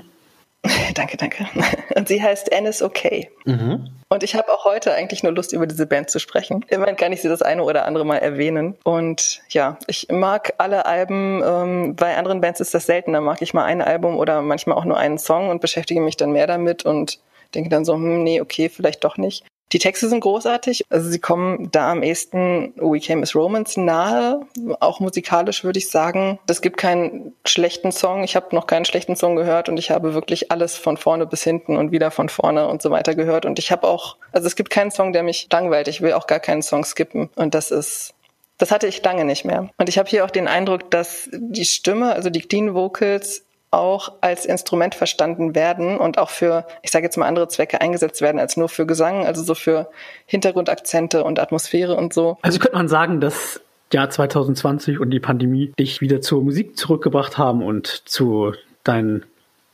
danke, 0.93 1.17
danke. 1.17 1.47
Und 1.95 2.07
sie 2.07 2.21
heißt 2.21 2.53
Annis 2.53 2.81
Okay. 2.81 3.29
Mhm. 3.45 3.89
Und 4.09 4.23
ich 4.23 4.35
habe 4.35 4.51
auch 4.51 4.65
heute 4.65 4.93
eigentlich 4.93 5.23
nur 5.23 5.31
Lust, 5.31 5.53
über 5.53 5.65
diese 5.65 5.87
Band 5.87 6.09
zu 6.09 6.19
sprechen. 6.19 6.65
Immerhin 6.67 6.97
kann 6.97 7.13
ich 7.13 7.21
sie 7.21 7.29
das 7.29 7.41
eine 7.41 7.63
oder 7.63 7.85
andere 7.85 8.05
Mal 8.05 8.17
erwähnen. 8.17 8.75
Und 8.83 9.41
ja, 9.49 9.77
ich 9.87 10.07
mag 10.11 10.53
alle 10.57 10.85
Alben. 10.85 11.41
Ähm, 11.43 11.95
bei 11.95 12.17
anderen 12.17 12.41
Bands 12.41 12.59
ist 12.59 12.73
das 12.73 12.85
seltener. 12.85 13.21
Mag 13.21 13.41
ich 13.41 13.53
mal 13.53 13.65
ein 13.65 13.81
Album 13.81 14.17
oder 14.17 14.41
manchmal 14.41 14.77
auch 14.77 14.85
nur 14.85 14.97
einen 14.97 15.17
Song 15.17 15.49
und 15.49 15.61
beschäftige 15.61 16.01
mich 16.01 16.17
dann 16.17 16.31
mehr 16.31 16.47
damit 16.47 16.85
und 16.85 17.19
denke 17.55 17.69
dann 17.69 17.85
so, 17.85 17.93
hm, 17.93 18.23
nee, 18.23 18.41
okay, 18.41 18.69
vielleicht 18.69 19.03
doch 19.03 19.17
nicht. 19.17 19.45
Die 19.73 19.79
Texte 19.79 20.09
sind 20.09 20.19
großartig. 20.19 20.85
Also 20.89 21.09
sie 21.09 21.19
kommen 21.19 21.69
da 21.71 21.91
am 21.91 22.03
ehesten 22.03 22.73
We 22.75 22.99
Came 22.99 23.23
as 23.23 23.35
Romans 23.35 23.77
nahe. 23.77 24.41
Auch 24.79 24.99
musikalisch 24.99 25.63
würde 25.63 25.79
ich 25.79 25.89
sagen. 25.89 26.39
Es 26.47 26.61
gibt 26.61 26.77
keinen 26.77 27.33
schlechten 27.45 27.91
Song. 27.91 28.23
Ich 28.23 28.35
habe 28.35 28.55
noch 28.55 28.67
keinen 28.67 28.85
schlechten 28.85 29.15
Song 29.15 29.35
gehört 29.35 29.69
und 29.69 29.77
ich 29.77 29.91
habe 29.91 30.13
wirklich 30.13 30.51
alles 30.51 30.77
von 30.77 30.97
vorne 30.97 31.25
bis 31.25 31.43
hinten 31.43 31.77
und 31.77 31.91
wieder 31.91 32.11
von 32.11 32.29
vorne 32.29 32.67
und 32.67 32.81
so 32.81 32.91
weiter 32.91 33.15
gehört. 33.15 33.45
Und 33.45 33.59
ich 33.59 33.71
habe 33.71 33.87
auch, 33.87 34.17
also 34.31 34.47
es 34.47 34.55
gibt 34.55 34.69
keinen 34.69 34.91
Song, 34.91 35.13
der 35.13 35.23
mich 35.23 35.47
langweilt. 35.51 35.87
Ich 35.87 36.01
will 36.01 36.13
auch 36.13 36.27
gar 36.27 36.39
keinen 36.39 36.61
Song 36.61 36.83
skippen. 36.83 37.29
Und 37.35 37.55
das 37.55 37.71
ist 37.71 38.13
das 38.61 38.69
hatte 38.69 38.85
ich 38.85 39.03
lange 39.03 39.25
nicht 39.25 39.43
mehr. 39.43 39.71
Und 39.79 39.89
ich 39.89 39.97
habe 39.97 40.07
hier 40.07 40.23
auch 40.23 40.29
den 40.29 40.47
Eindruck, 40.47 40.91
dass 40.91 41.27
die 41.33 41.65
Stimme, 41.65 42.13
also 42.13 42.29
die 42.29 42.41
Clean 42.41 42.75
Vocals, 42.75 43.43
auch 43.71 44.11
als 44.19 44.45
Instrument 44.45 44.95
verstanden 44.95 45.55
werden 45.55 45.97
und 45.97 46.17
auch 46.17 46.29
für, 46.29 46.65
ich 46.83 46.91
sage 46.91 47.05
jetzt 47.05 47.17
mal, 47.17 47.25
andere 47.25 47.47
Zwecke 47.47 47.79
eingesetzt 47.79 48.21
werden 48.21 48.39
als 48.39 48.57
nur 48.57 48.67
für 48.67 48.85
Gesang, 48.85 49.25
also 49.25 49.41
so 49.41 49.55
für 49.55 49.89
Hintergrundakzente 50.25 51.23
und 51.23 51.39
Atmosphäre 51.39 51.95
und 51.95 52.13
so. 52.13 52.37
Also 52.41 52.59
könnte 52.59 52.77
man 52.77 52.89
sagen, 52.89 53.21
dass 53.21 53.61
Jahr 53.93 54.09
2020 54.09 54.99
und 54.99 55.09
die 55.09 55.19
Pandemie 55.19 55.73
dich 55.79 56.01
wieder 56.01 56.21
zur 56.21 56.43
Musik 56.43 56.77
zurückgebracht 56.77 57.37
haben 57.37 57.63
und 57.63 57.87
zu 57.87 58.53
deinen 58.83 59.25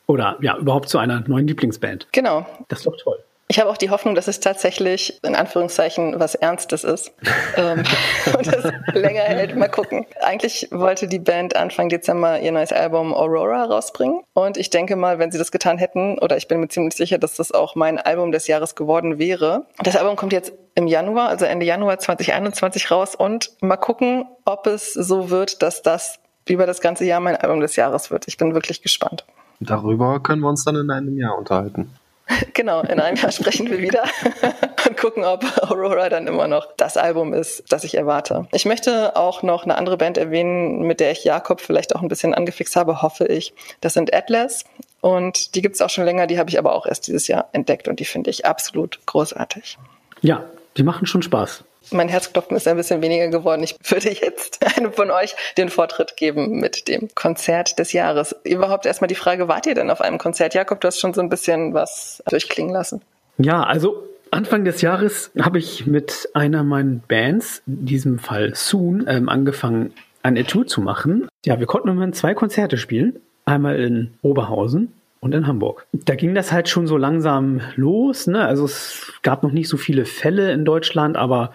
oder 0.06 0.38
ja, 0.42 0.58
überhaupt 0.58 0.90
zu 0.90 1.00
einer 1.00 1.24
neuen 1.28 1.48
Lieblingsband. 1.48 2.08
Genau. 2.12 2.46
Das 2.70 2.80
ist 2.80 2.88
doch 2.88 2.98
toll. 2.98 3.20
Ich 3.50 3.60
habe 3.60 3.70
auch 3.70 3.78
die 3.78 3.90
Hoffnung, 3.90 4.14
dass 4.14 4.28
es 4.28 4.42
tatsächlich 4.42 5.20
in 5.24 5.34
Anführungszeichen 5.34 6.20
was 6.20 6.36
Ernstes 6.36 6.84
ist 6.84 7.14
ähm, 7.56 7.84
und 8.38 8.48
das 8.48 8.72
länger 8.94 9.22
hält. 9.22 9.56
Mal 9.56 9.70
gucken. 9.70 10.06
Eigentlich 10.22 10.68
wollte 10.72 11.08
die 11.08 11.20
Band 11.20 11.56
Anfang 11.56 11.88
Dezember 11.88 12.42
ihr 12.42 12.52
neues 12.52 12.74
Album 12.74 13.14
Aurora 13.14 13.64
rausbringen 13.64 14.22
und 14.34 14.58
ich 14.58 14.70
denke 14.70 14.98
mal, 14.98 15.18
wenn 15.18 15.32
sie 15.32 15.38
das 15.38 15.52
getan 15.52 15.78
hätten, 15.78 16.20
oder 16.20 16.36
ich 16.36 16.50
bin 16.50 16.60
mir 16.60 16.68
ziemlich 16.68 16.96
sicher, 16.96 17.18
dass 17.20 17.36
das 17.36 17.54
auch 17.54 17.76
mein 17.76 18.00
Album 18.00 18.34
des 18.34 18.48
Jahres 18.48 18.76
geworden 18.76 19.18
wäre. 19.18 19.66
Das 19.82 19.96
Album 19.96 20.18
kommt 20.18 20.34
jetzt 20.34 20.52
im 20.76 20.88
Januar, 20.88 21.30
also 21.30 21.46
Ende 21.46 21.66
Januar 21.66 22.00
2021 22.00 22.92
raus 22.92 23.16
und 23.16 23.52
mal 23.62 23.78
gucken, 23.78 24.26
ob 24.44 24.68
es 24.68 24.94
so 24.94 25.30
wird, 25.30 25.62
dass 25.62 25.82
das 25.82 26.20
über 26.50 26.66
das 26.66 26.82
ganze 26.82 27.06
Jahr 27.06 27.22
mein 27.22 27.38
Album 27.38 27.62
des 27.62 27.78
Jahres 27.78 28.12
wird. 28.12 28.28
Ich 28.28 28.38
bin 28.38 28.54
wirklich 28.54 28.82
gespannt. 28.82 29.26
Darüber 29.60 30.20
können 30.20 30.42
wir 30.42 30.50
uns 30.50 30.66
dann 30.66 30.76
in 30.76 30.92
einem 30.92 31.18
Jahr 31.18 31.38
unterhalten. 31.38 31.92
Genau, 32.54 32.82
in 32.82 33.00
einem 33.00 33.18
Jahr 33.18 33.32
sprechen 33.32 33.70
wir 33.70 33.80
wieder 33.80 34.04
und 34.88 34.98
gucken, 34.98 35.24
ob 35.24 35.44
Aurora 35.70 36.10
dann 36.10 36.28
immer 36.28 36.48
noch 36.48 36.68
das 36.78 36.98
Album 36.98 37.34
ist, 37.34 37.64
das 37.70 37.84
ich 37.84 37.96
erwarte. 37.96 38.48
Ich 38.52 38.66
möchte 38.66 39.16
auch 39.16 39.44
noch 39.44 39.64
eine 39.64 39.78
andere 39.78 39.98
Band 39.98 40.18
erwähnen, 40.18 40.82
mit 40.82 41.00
der 41.00 41.12
ich 41.12 41.24
Jakob 41.24 41.62
vielleicht 41.62 41.96
auch 41.96 42.02
ein 42.02 42.08
bisschen 42.08 42.34
angefixt 42.34 42.76
habe, 42.76 43.02
hoffe 43.02 43.26
ich. 43.26 43.54
Das 43.82 43.94
sind 43.94 44.14
Atlas 44.14 44.66
und 45.02 45.56
die 45.56 45.62
gibt 45.62 45.76
es 45.76 45.82
auch 45.82 45.90
schon 45.90 46.06
länger, 46.06 46.28
die 46.28 46.40
habe 46.40 46.50
ich 46.50 46.58
aber 46.58 46.74
auch 46.74 46.86
erst 46.86 47.08
dieses 47.08 47.28
Jahr 47.28 47.50
entdeckt 47.52 47.88
und 47.88 48.00
die 48.00 48.06
finde 48.06 48.30
ich 48.30 48.46
absolut 48.46 49.00
großartig. 49.06 49.78
Ja, 50.22 50.44
die 50.78 50.84
machen 50.84 51.06
schon 51.06 51.22
Spaß. 51.22 51.64
Mein 51.92 52.10
Herzklopfen 52.10 52.58
ist 52.58 52.68
ein 52.68 52.78
bisschen 52.78 53.02
weniger 53.02 53.28
geworden. 53.30 53.64
Ich 53.64 53.76
würde 53.84 54.10
jetzt 54.10 54.66
einem 54.78 54.94
von 54.94 55.12
euch 55.12 55.36
den 55.58 55.70
Vortritt 55.70 56.18
geben 56.18 56.60
mit 56.60 56.88
dem 56.88 57.10
Konzert 57.16 57.80
des 57.80 57.94
Jahres. 57.94 58.36
Überhaupt 58.44 58.86
erstmal 58.86 59.08
die 59.08 59.16
Frage, 59.16 59.48
wart 59.48 59.66
ihr 59.66 59.76
denn 59.76 59.90
auf 59.90 60.02
einem 60.02 60.18
Konzert? 60.18 60.54
Jakob, 60.54 60.82
du 60.82 60.88
hast 60.88 61.00
schon 61.00 61.14
so 61.14 61.22
ein 61.22 61.30
bisschen 61.30 61.74
was 61.74 62.22
durchklingen 62.30 62.74
lassen. 62.74 63.02
Ja, 63.38 63.64
also 63.64 64.04
Anfang 64.32 64.66
des 64.66 64.82
Jahres 64.82 65.32
habe 65.40 65.60
ich 65.60 65.86
mit 65.86 66.30
einer 66.34 66.64
meiner 66.64 67.00
Bands, 67.08 67.62
in 67.66 67.86
diesem 67.86 68.20
Fall 68.20 68.54
Soon, 68.56 69.06
ähm, 69.08 69.30
angefangen, 69.30 69.94
ein 70.24 70.36
Etude 70.36 70.66
zu 70.66 70.82
machen. 70.82 71.28
Ja, 71.46 71.60
wir 71.60 71.68
konnten 71.68 71.88
immerhin 71.88 72.14
zwei 72.14 72.34
Konzerte 72.34 72.78
spielen. 72.78 73.20
Einmal 73.46 73.80
in 73.80 74.14
Oberhausen 74.22 74.92
und 75.28 75.36
in 75.36 75.46
Hamburg. 75.46 75.86
Da 75.92 76.16
ging 76.16 76.34
das 76.34 76.52
halt 76.52 76.70
schon 76.70 76.88
so 76.88 76.96
langsam 76.96 77.60
los. 77.76 78.28
Ne? 78.28 78.46
Also 78.46 78.64
es 78.66 79.12
gab 79.24 79.44
noch 79.44 79.52
nicht 79.52 79.68
so 79.68 79.76
viele 79.76 80.06
Fälle 80.06 80.54
in 80.54 80.64
Deutschland, 80.64 81.18
aber 81.18 81.52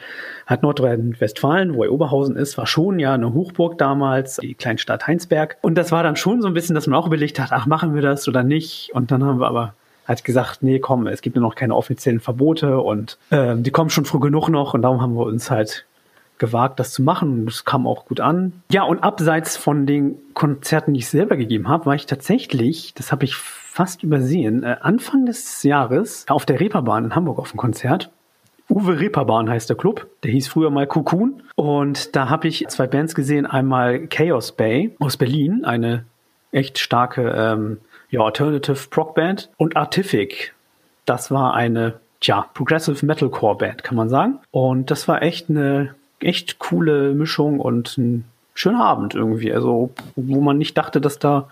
hat 0.47 0.63
Nordrhein-Westfalen, 0.63 1.75
wo 1.75 1.85
Oberhausen 1.85 2.37
ist, 2.37 2.59
war 2.59 2.67
schon 2.67 2.99
ja 2.99 3.15
eine 3.15 3.33
Hochburg 3.33 3.79
damals, 3.79 4.37
die 4.37 4.55
Kleinstadt 4.55 5.07
Heinsberg. 5.07 5.57
Und 5.63 5.77
das 5.77 5.91
war 5.91 6.03
dann 6.03 6.17
schon 6.17 6.43
so 6.43 6.49
ein 6.49 6.55
bisschen, 6.55 6.75
dass 6.75 6.87
man 6.87 6.99
auch 6.99 7.07
überlegt 7.07 7.41
hat, 7.41 7.49
ach, 7.53 7.67
machen 7.67 7.95
wir 7.95 8.03
das 8.03 8.29
oder 8.29 8.43
nicht? 8.43 8.91
Und 8.93 9.11
dann 9.11 9.25
haben 9.25 9.41
wir 9.41 9.49
aber 9.49 9.75
halt 10.07 10.23
gesagt, 10.23 10.63
nee, 10.63 10.79
komm, 10.79 11.07
es 11.07 11.23
gibt 11.23 11.37
ja 11.37 11.43
noch 11.43 11.55
keine 11.55 11.75
offiziellen 11.75 12.21
Verbote 12.21 12.79
und 12.81 13.17
äh, 13.31 13.57
die 13.57 13.71
kommen 13.71 13.89
schon 13.89 14.05
früh 14.05 14.21
genug 14.21 14.51
noch 14.51 14.75
und 14.75 14.83
darum 14.83 15.01
haben 15.01 15.15
wir 15.15 15.25
uns 15.25 15.51
halt 15.51 15.87
gewagt, 16.37 16.81
das 16.81 16.93
zu 16.93 17.03
machen 17.03 17.43
und 17.43 17.49
es 17.49 17.65
kam 17.65 17.87
auch 17.87 18.05
gut 18.05 18.21
an. 18.21 18.53
Ja, 18.71 18.83
und 18.83 19.03
abseits 19.03 19.57
von 19.57 19.87
den 19.87 20.17
Konzerten, 20.35 20.93
die 20.93 20.99
ich 20.99 21.09
selber 21.09 21.37
gegeben 21.37 21.69
habe, 21.69 21.87
war 21.87 21.95
ich 21.95 22.05
tatsächlich, 22.05 22.93
das 22.95 23.13
habe 23.13 23.25
ich 23.25 23.37
fast 23.73 24.03
übersehen, 24.03 24.65
äh, 24.65 24.77
Anfang 24.83 25.25
des 25.25 25.63
Jahres 25.63 26.27
auf 26.29 26.45
der 26.45 26.61
Reeperbahn 26.61 27.07
in 27.07 27.15
Hamburg 27.15 27.39
auf 27.39 27.53
dem 27.53 27.57
Konzert. 27.57 28.11
Uwe 28.69 29.01
Reeperbahn 29.01 29.49
heißt 29.49 29.71
der 29.71 29.79
Club. 29.79 30.09
Der 30.23 30.31
hieß 30.31 30.49
früher 30.49 30.69
mal 30.71 30.87
Cocoon. 30.87 31.43
Und 31.57 32.15
da 32.15 32.29
habe 32.29 32.49
ich 32.49 32.67
zwei 32.69 32.87
Bands 32.87 33.15
gesehen. 33.15 33.47
Einmal 33.47 34.09
Chaos 34.09 34.53
Bay 34.53 34.95
aus 35.01 35.17
Berlin, 35.17 35.65
eine 35.65 36.05
echt 36.53 36.79
starke 36.79 37.33
ähm, 37.35 37.79
ja, 38.11 38.21
Alternative 38.21 38.89
Prog 38.91 39.15
Band. 39.15 39.49
Und 39.57 39.75
Artific. 39.75 40.55
Das 41.07 41.31
war 41.31 41.55
eine, 41.55 41.95
tja, 42.21 42.47
Progressive 42.53 43.05
Metalcore 43.07 43.57
Band, 43.57 43.85
kann 43.85 43.97
man 43.97 44.11
sagen. 44.11 44.39
Und 44.51 44.91
das 44.91 45.09
war 45.09 45.23
echt 45.23 45.49
eine 45.49 45.95
echt 46.21 46.59
coole 46.59 47.15
Mischung 47.15 47.59
und 47.59 47.97
ein 47.97 48.25
schöner 48.53 48.85
Abend 48.85 49.15
irgendwie. 49.15 49.51
Also, 49.51 49.93
wo 50.15 50.43
man 50.43 50.59
nicht 50.59 50.77
dachte, 50.77 51.01
dass 51.01 51.19
da 51.19 51.49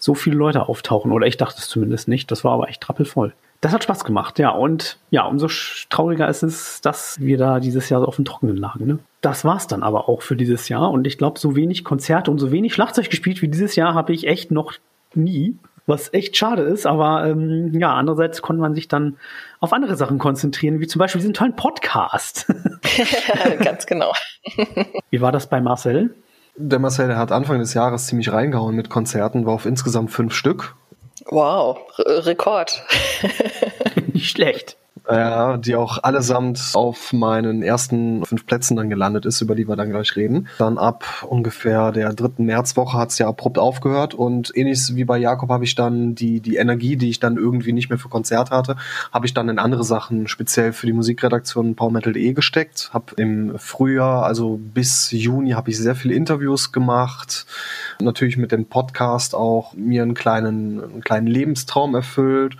so 0.00 0.14
viele 0.14 0.36
Leute 0.36 0.68
auftauchen. 0.68 1.12
Oder 1.12 1.28
ich 1.28 1.36
dachte 1.36 1.58
es 1.58 1.68
zumindest 1.68 2.08
nicht. 2.08 2.30
Das 2.30 2.42
war 2.42 2.52
aber 2.52 2.68
echt 2.68 2.80
trappelvoll. 2.80 3.32
Das 3.60 3.72
hat 3.72 3.84
Spaß 3.84 4.04
gemacht, 4.04 4.38
ja. 4.38 4.50
Und 4.50 4.98
ja, 5.10 5.26
umso 5.26 5.46
trauriger 5.90 6.26
ist 6.28 6.42
es, 6.42 6.80
dass 6.80 7.20
wir 7.20 7.36
da 7.36 7.60
dieses 7.60 7.90
Jahr 7.90 8.00
so 8.00 8.06
auf 8.06 8.16
dem 8.16 8.24
Trockenen 8.24 8.56
lagen. 8.56 8.86
Ne? 8.86 8.98
Das 9.20 9.44
war's 9.44 9.66
dann 9.66 9.82
aber 9.82 10.08
auch 10.08 10.22
für 10.22 10.34
dieses 10.34 10.68
Jahr. 10.70 10.90
Und 10.90 11.06
ich 11.06 11.18
glaube, 11.18 11.38
so 11.38 11.54
wenig 11.54 11.84
Konzerte 11.84 12.30
und 12.30 12.38
so 12.38 12.50
wenig 12.50 12.72
Schlagzeug 12.72 13.10
gespielt 13.10 13.42
wie 13.42 13.48
dieses 13.48 13.76
Jahr 13.76 13.94
habe 13.94 14.14
ich 14.14 14.26
echt 14.26 14.50
noch 14.50 14.72
nie. 15.14 15.56
Was 15.86 16.12
echt 16.14 16.36
schade 16.36 16.62
ist, 16.62 16.86
aber 16.86 17.26
ähm, 17.26 17.72
ja, 17.74 17.92
andererseits 17.94 18.42
konnte 18.42 18.62
man 18.62 18.74
sich 18.74 18.86
dann 18.86 19.16
auf 19.58 19.72
andere 19.72 19.96
Sachen 19.96 20.18
konzentrieren, 20.18 20.78
wie 20.78 20.86
zum 20.86 21.00
Beispiel 21.00 21.20
diesen 21.20 21.34
tollen 21.34 21.56
Podcast. 21.56 22.46
Ganz 23.58 23.86
genau. 23.86 24.12
wie 25.10 25.20
war 25.20 25.32
das 25.32 25.48
bei 25.48 25.60
Marcel? 25.60 26.14
Der 26.56 26.78
Marcel, 26.78 27.08
der 27.08 27.16
hat 27.16 27.32
Anfang 27.32 27.58
des 27.58 27.74
Jahres 27.74 28.06
ziemlich 28.06 28.32
reingehauen 28.32 28.74
mit 28.74 28.90
Konzerten, 28.90 29.46
war 29.46 29.54
auf 29.54 29.66
insgesamt 29.66 30.10
fünf 30.10 30.34
Stück. 30.34 30.74
Wow, 31.26 31.78
R 31.98 32.26
Rekord. 32.26 32.82
Nicht 34.12 34.30
schlecht. 34.30 34.76
Ja, 35.10 35.56
die 35.56 35.76
auch 35.76 36.02
allesamt 36.02 36.72
auf 36.74 37.12
meinen 37.12 37.62
ersten 37.62 38.24
fünf 38.24 38.46
Plätzen 38.46 38.76
dann 38.76 38.90
gelandet 38.90 39.26
ist, 39.26 39.40
über 39.40 39.54
die 39.54 39.68
wir 39.68 39.76
dann 39.76 39.90
gleich 39.90 40.14
reden. 40.16 40.48
Dann 40.58 40.78
ab 40.78 41.26
ungefähr 41.28 41.92
der 41.92 42.12
dritten 42.12 42.44
Märzwoche 42.44 42.96
hat 42.96 43.10
es 43.10 43.18
ja 43.18 43.28
abrupt 43.28 43.58
aufgehört 43.58 44.14
und 44.14 44.52
ähnlich 44.54 44.94
wie 44.94 45.04
bei 45.04 45.18
Jakob 45.18 45.50
habe 45.50 45.64
ich 45.64 45.74
dann 45.74 46.14
die, 46.14 46.40
die 46.40 46.56
Energie, 46.56 46.96
die 46.96 47.10
ich 47.10 47.20
dann 47.20 47.36
irgendwie 47.36 47.72
nicht 47.72 47.90
mehr 47.90 47.98
für 47.98 48.08
Konzert 48.08 48.50
hatte, 48.50 48.76
habe 49.12 49.26
ich 49.26 49.34
dann 49.34 49.48
in 49.48 49.58
andere 49.58 49.84
Sachen, 49.84 50.28
speziell 50.28 50.72
für 50.72 50.86
die 50.86 50.92
Musikredaktion 50.92 51.74
PowerMetal.de 51.74 52.32
gesteckt. 52.32 52.90
Habe 52.92 53.14
im 53.16 53.58
Frühjahr, 53.58 54.24
also 54.24 54.58
bis 54.62 55.10
Juni, 55.10 55.50
habe 55.50 55.70
ich 55.70 55.78
sehr 55.78 55.94
viele 55.94 56.14
Interviews 56.14 56.72
gemacht. 56.72 57.46
Natürlich 58.00 58.36
mit 58.36 58.52
dem 58.52 58.66
Podcast 58.66 59.34
auch 59.34 59.74
mir 59.74 60.02
einen 60.02 60.14
kleinen, 60.14 60.82
einen 60.82 61.00
kleinen 61.02 61.26
Lebenstraum 61.26 61.94
erfüllt 61.94 62.56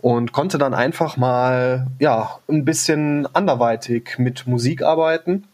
und 0.00 0.32
konnte 0.32 0.58
dann 0.58 0.74
einfach 0.74 1.16
mal 1.16 1.86
ja 1.98 2.38
ein 2.48 2.64
bisschen 2.64 3.26
anderweitig 3.34 4.18
mit 4.18 4.46
Musik 4.46 4.82
arbeiten. 4.82 5.44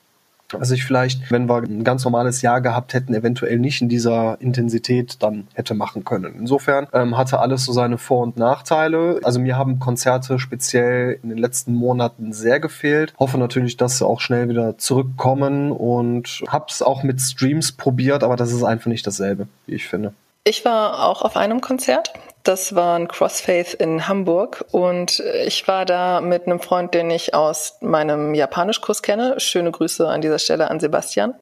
Was 0.52 0.70
ich 0.70 0.84
vielleicht, 0.84 1.30
wenn 1.30 1.46
wir 1.46 1.58
ein 1.58 1.84
ganz 1.84 2.04
normales 2.04 2.40
Jahr 2.40 2.62
gehabt 2.62 2.94
hätten, 2.94 3.12
eventuell 3.12 3.58
nicht 3.58 3.82
in 3.82 3.90
dieser 3.90 4.40
Intensität 4.40 5.22
dann 5.22 5.46
hätte 5.52 5.74
machen 5.74 6.04
können. 6.04 6.36
Insofern 6.38 6.86
ähm, 6.94 7.18
hatte 7.18 7.40
alles 7.40 7.66
so 7.66 7.72
seine 7.72 7.98
Vor- 7.98 8.22
und 8.22 8.38
Nachteile. 8.38 9.20
Also 9.24 9.40
mir 9.40 9.58
haben 9.58 9.78
Konzerte 9.78 10.38
speziell 10.38 11.18
in 11.22 11.28
den 11.28 11.36
letzten 11.36 11.74
Monaten 11.74 12.32
sehr 12.32 12.60
gefehlt. 12.60 13.12
Hoffe 13.18 13.36
natürlich, 13.36 13.76
dass 13.76 13.98
sie 13.98 14.06
auch 14.06 14.20
schnell 14.20 14.48
wieder 14.48 14.78
zurückkommen 14.78 15.70
und 15.70 16.42
hab's 16.48 16.80
auch 16.80 17.02
mit 17.02 17.20
Streams 17.20 17.72
probiert, 17.72 18.24
aber 18.24 18.36
das 18.36 18.50
ist 18.50 18.64
einfach 18.64 18.86
nicht 18.86 19.06
dasselbe, 19.06 19.48
wie 19.66 19.74
ich 19.74 19.86
finde. 19.86 20.14
Ich 20.44 20.64
war 20.64 21.04
auch 21.04 21.20
auf 21.20 21.36
einem 21.36 21.60
Konzert. 21.60 22.14
Das 22.48 22.74
war 22.74 22.98
ein 22.98 23.08
Crossfaith 23.08 23.74
in 23.74 24.08
Hamburg 24.08 24.64
und 24.72 25.22
ich 25.44 25.68
war 25.68 25.84
da 25.84 26.22
mit 26.22 26.46
einem 26.46 26.60
Freund, 26.60 26.94
den 26.94 27.10
ich 27.10 27.34
aus 27.34 27.76
meinem 27.82 28.32
Japanischkurs 28.32 29.02
kenne. 29.02 29.38
Schöne 29.38 29.70
Grüße 29.70 30.08
an 30.08 30.22
dieser 30.22 30.38
Stelle 30.38 30.70
an 30.70 30.80
Sebastian. 30.80 31.34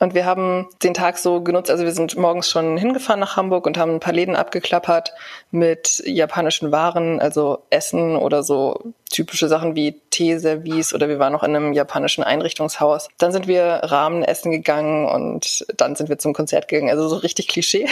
Und 0.00 0.14
wir 0.14 0.24
haben 0.24 0.66
den 0.82 0.92
Tag 0.92 1.18
so 1.18 1.40
genutzt, 1.40 1.70
also 1.70 1.84
wir 1.84 1.92
sind 1.92 2.16
morgens 2.16 2.50
schon 2.50 2.76
hingefahren 2.76 3.20
nach 3.20 3.36
Hamburg 3.36 3.64
und 3.64 3.78
haben 3.78 3.92
ein 3.92 4.00
paar 4.00 4.12
Läden 4.12 4.34
abgeklappert 4.34 5.14
mit 5.52 6.02
japanischen 6.04 6.72
Waren, 6.72 7.20
also 7.20 7.62
Essen 7.70 8.16
oder 8.16 8.42
so 8.42 8.92
typische 9.08 9.46
Sachen 9.46 9.76
wie 9.76 10.00
Teeservice 10.10 10.92
oder 10.92 11.08
wir 11.08 11.20
waren 11.20 11.32
noch 11.32 11.44
in 11.44 11.54
einem 11.54 11.74
japanischen 11.74 12.24
Einrichtungshaus. 12.24 13.06
Dann 13.18 13.30
sind 13.30 13.46
wir 13.46 13.82
Rahmen 13.84 14.24
essen 14.24 14.50
gegangen 14.50 15.06
und 15.06 15.64
dann 15.76 15.94
sind 15.94 16.08
wir 16.08 16.18
zum 16.18 16.32
Konzert 16.32 16.66
gegangen, 16.66 16.90
also 16.90 17.08
so 17.08 17.18
richtig 17.18 17.46
Klischee. 17.46 17.86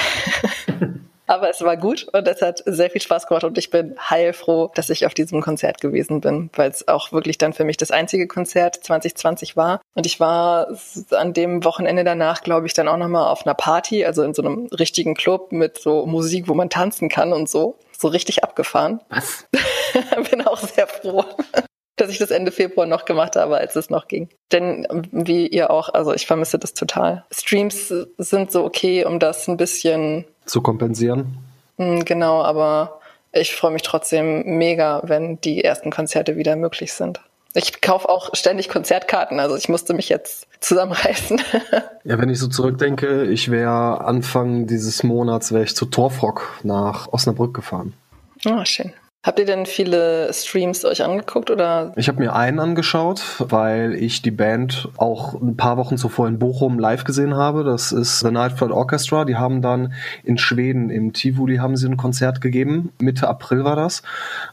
Aber 1.28 1.50
es 1.50 1.60
war 1.62 1.76
gut 1.76 2.08
und 2.12 2.26
es 2.26 2.40
hat 2.40 2.62
sehr 2.64 2.90
viel 2.90 3.02
Spaß 3.02 3.26
gemacht 3.26 3.44
und 3.44 3.58
ich 3.58 3.68
bin 3.68 3.94
heilfroh, 4.00 4.72
dass 4.74 4.88
ich 4.88 5.04
auf 5.04 5.12
diesem 5.12 5.42
Konzert 5.42 5.80
gewesen 5.80 6.22
bin, 6.22 6.50
weil 6.54 6.70
es 6.70 6.88
auch 6.88 7.12
wirklich 7.12 7.36
dann 7.36 7.52
für 7.52 7.64
mich 7.64 7.76
das 7.76 7.90
einzige 7.90 8.26
Konzert 8.26 8.76
2020 8.76 9.54
war. 9.54 9.80
Und 9.94 10.06
ich 10.06 10.20
war 10.20 10.68
an 11.10 11.34
dem 11.34 11.64
Wochenende 11.64 12.02
danach, 12.02 12.40
glaube 12.40 12.66
ich, 12.66 12.72
dann 12.72 12.88
auch 12.88 12.96
nochmal 12.96 13.28
auf 13.28 13.46
einer 13.46 13.54
Party, 13.54 14.06
also 14.06 14.22
in 14.22 14.32
so 14.32 14.42
einem 14.42 14.68
richtigen 14.68 15.14
Club 15.14 15.52
mit 15.52 15.78
so 15.78 16.06
Musik, 16.06 16.48
wo 16.48 16.54
man 16.54 16.70
tanzen 16.70 17.10
kann 17.10 17.34
und 17.34 17.48
so. 17.48 17.76
So 17.96 18.08
richtig 18.08 18.42
abgefahren. 18.42 19.00
Was? 19.10 19.46
bin 20.30 20.46
auch 20.46 20.58
sehr 20.58 20.86
froh 20.86 21.24
dass 22.00 22.10
ich 22.10 22.18
das 22.18 22.30
Ende 22.30 22.52
Februar 22.52 22.86
noch 22.86 23.04
gemacht 23.04 23.36
habe, 23.36 23.56
als 23.56 23.76
es 23.76 23.90
noch 23.90 24.08
ging. 24.08 24.28
Denn 24.52 24.86
wie 25.10 25.46
ihr 25.46 25.70
auch, 25.70 25.88
also 25.88 26.14
ich 26.14 26.26
vermisse 26.26 26.58
das 26.58 26.74
total. 26.74 27.24
Streams 27.32 27.92
sind 28.16 28.52
so 28.52 28.64
okay, 28.64 29.04
um 29.04 29.18
das 29.18 29.48
ein 29.48 29.56
bisschen 29.56 30.24
zu 30.48 30.60
kompensieren. 30.60 31.38
Hm, 31.76 32.04
genau, 32.04 32.42
aber 32.42 33.00
ich 33.32 33.54
freue 33.54 33.72
mich 33.72 33.82
trotzdem 33.82 34.58
mega, 34.58 35.02
wenn 35.04 35.40
die 35.40 35.62
ersten 35.62 35.90
Konzerte 35.90 36.36
wieder 36.36 36.56
möglich 36.56 36.92
sind. 36.92 37.20
Ich 37.54 37.80
kaufe 37.80 38.08
auch 38.08 38.30
ständig 38.34 38.68
Konzertkarten, 38.68 39.40
also 39.40 39.56
ich 39.56 39.68
musste 39.68 39.94
mich 39.94 40.08
jetzt 40.08 40.46
zusammenreißen. 40.60 41.40
ja, 42.04 42.18
wenn 42.18 42.28
ich 42.28 42.38
so 42.38 42.48
zurückdenke, 42.48 43.24
ich 43.24 43.50
wäre 43.50 44.04
Anfang 44.04 44.66
dieses 44.66 45.02
Monats 45.02 45.52
wäre 45.52 45.64
ich 45.64 45.74
zu 45.74 45.86
Torfrock 45.86 46.60
nach 46.62 47.08
Osnabrück 47.12 47.54
gefahren. 47.54 47.94
Oh, 48.46 48.64
schön. 48.64 48.92
Habt 49.28 49.38
ihr 49.38 49.44
denn 49.44 49.66
viele 49.66 50.32
Streams 50.32 50.86
euch 50.86 51.04
angeguckt 51.04 51.50
oder? 51.50 51.92
Ich 51.96 52.08
habe 52.08 52.18
mir 52.18 52.34
einen 52.34 52.58
angeschaut, 52.60 53.20
weil 53.40 53.94
ich 53.94 54.22
die 54.22 54.30
Band 54.30 54.88
auch 54.96 55.34
ein 55.34 55.54
paar 55.54 55.76
Wochen 55.76 55.98
zuvor 55.98 56.28
in 56.28 56.38
Bochum 56.38 56.78
live 56.78 57.04
gesehen 57.04 57.34
habe. 57.34 57.62
Das 57.62 57.92
ist 57.92 58.20
The 58.20 58.30
Night 58.30 58.52
Flight 58.52 58.70
Orchestra. 58.70 59.26
Die 59.26 59.36
haben 59.36 59.60
dann 59.60 59.92
in 60.24 60.38
Schweden 60.38 60.88
im 60.88 61.12
Tivoli 61.12 61.58
haben 61.58 61.76
sie 61.76 61.86
ein 61.88 61.98
Konzert 61.98 62.40
gegeben. 62.40 62.90
Mitte 63.02 63.28
April 63.28 63.64
war 63.64 63.76
das. 63.76 64.02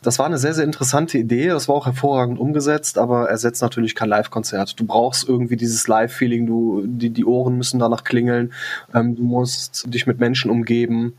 Das 0.01 0.19
war 0.19 0.25
eine 0.25 0.37
sehr, 0.37 0.53
sehr 0.53 0.65
interessante 0.65 1.17
Idee. 1.17 1.47
Das 1.47 1.69
war 1.69 1.75
auch 1.75 1.85
hervorragend 1.85 2.37
umgesetzt, 2.37 2.97
aber 2.97 3.29
ersetzt 3.29 3.61
natürlich 3.61 3.95
kein 3.95 4.09
Live-Konzert. 4.09 4.77
Du 4.77 4.85
brauchst 4.85 5.25
irgendwie 5.29 5.55
dieses 5.55 5.87
Live-Feeling. 5.87 6.47
Du, 6.47 6.83
die, 6.85 7.11
die 7.11 7.23
Ohren 7.23 7.55
müssen 7.55 7.79
danach 7.79 8.03
klingeln. 8.03 8.51
Ähm, 8.93 9.15
du 9.15 9.23
musst 9.23 9.85
dich 9.93 10.05
mit 10.05 10.19
Menschen 10.19 10.51
umgeben 10.51 11.13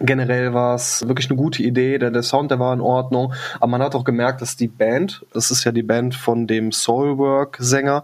Generell 0.00 0.52
war 0.54 0.74
es 0.74 1.06
wirklich 1.06 1.30
eine 1.30 1.36
gute 1.36 1.62
Idee, 1.62 1.98
der, 1.98 2.10
der 2.10 2.22
Sound, 2.22 2.50
der 2.50 2.58
war 2.58 2.72
in 2.74 2.80
Ordnung, 2.80 3.32
aber 3.56 3.68
man 3.68 3.82
hat 3.82 3.94
auch 3.94 4.04
gemerkt, 4.04 4.42
dass 4.42 4.56
die 4.56 4.66
Band, 4.66 5.24
das 5.32 5.50
ist 5.50 5.64
ja 5.64 5.70
die 5.70 5.84
Band 5.84 6.16
von 6.16 6.46
dem 6.48 6.72
Soulwork-Sänger, 6.72 8.02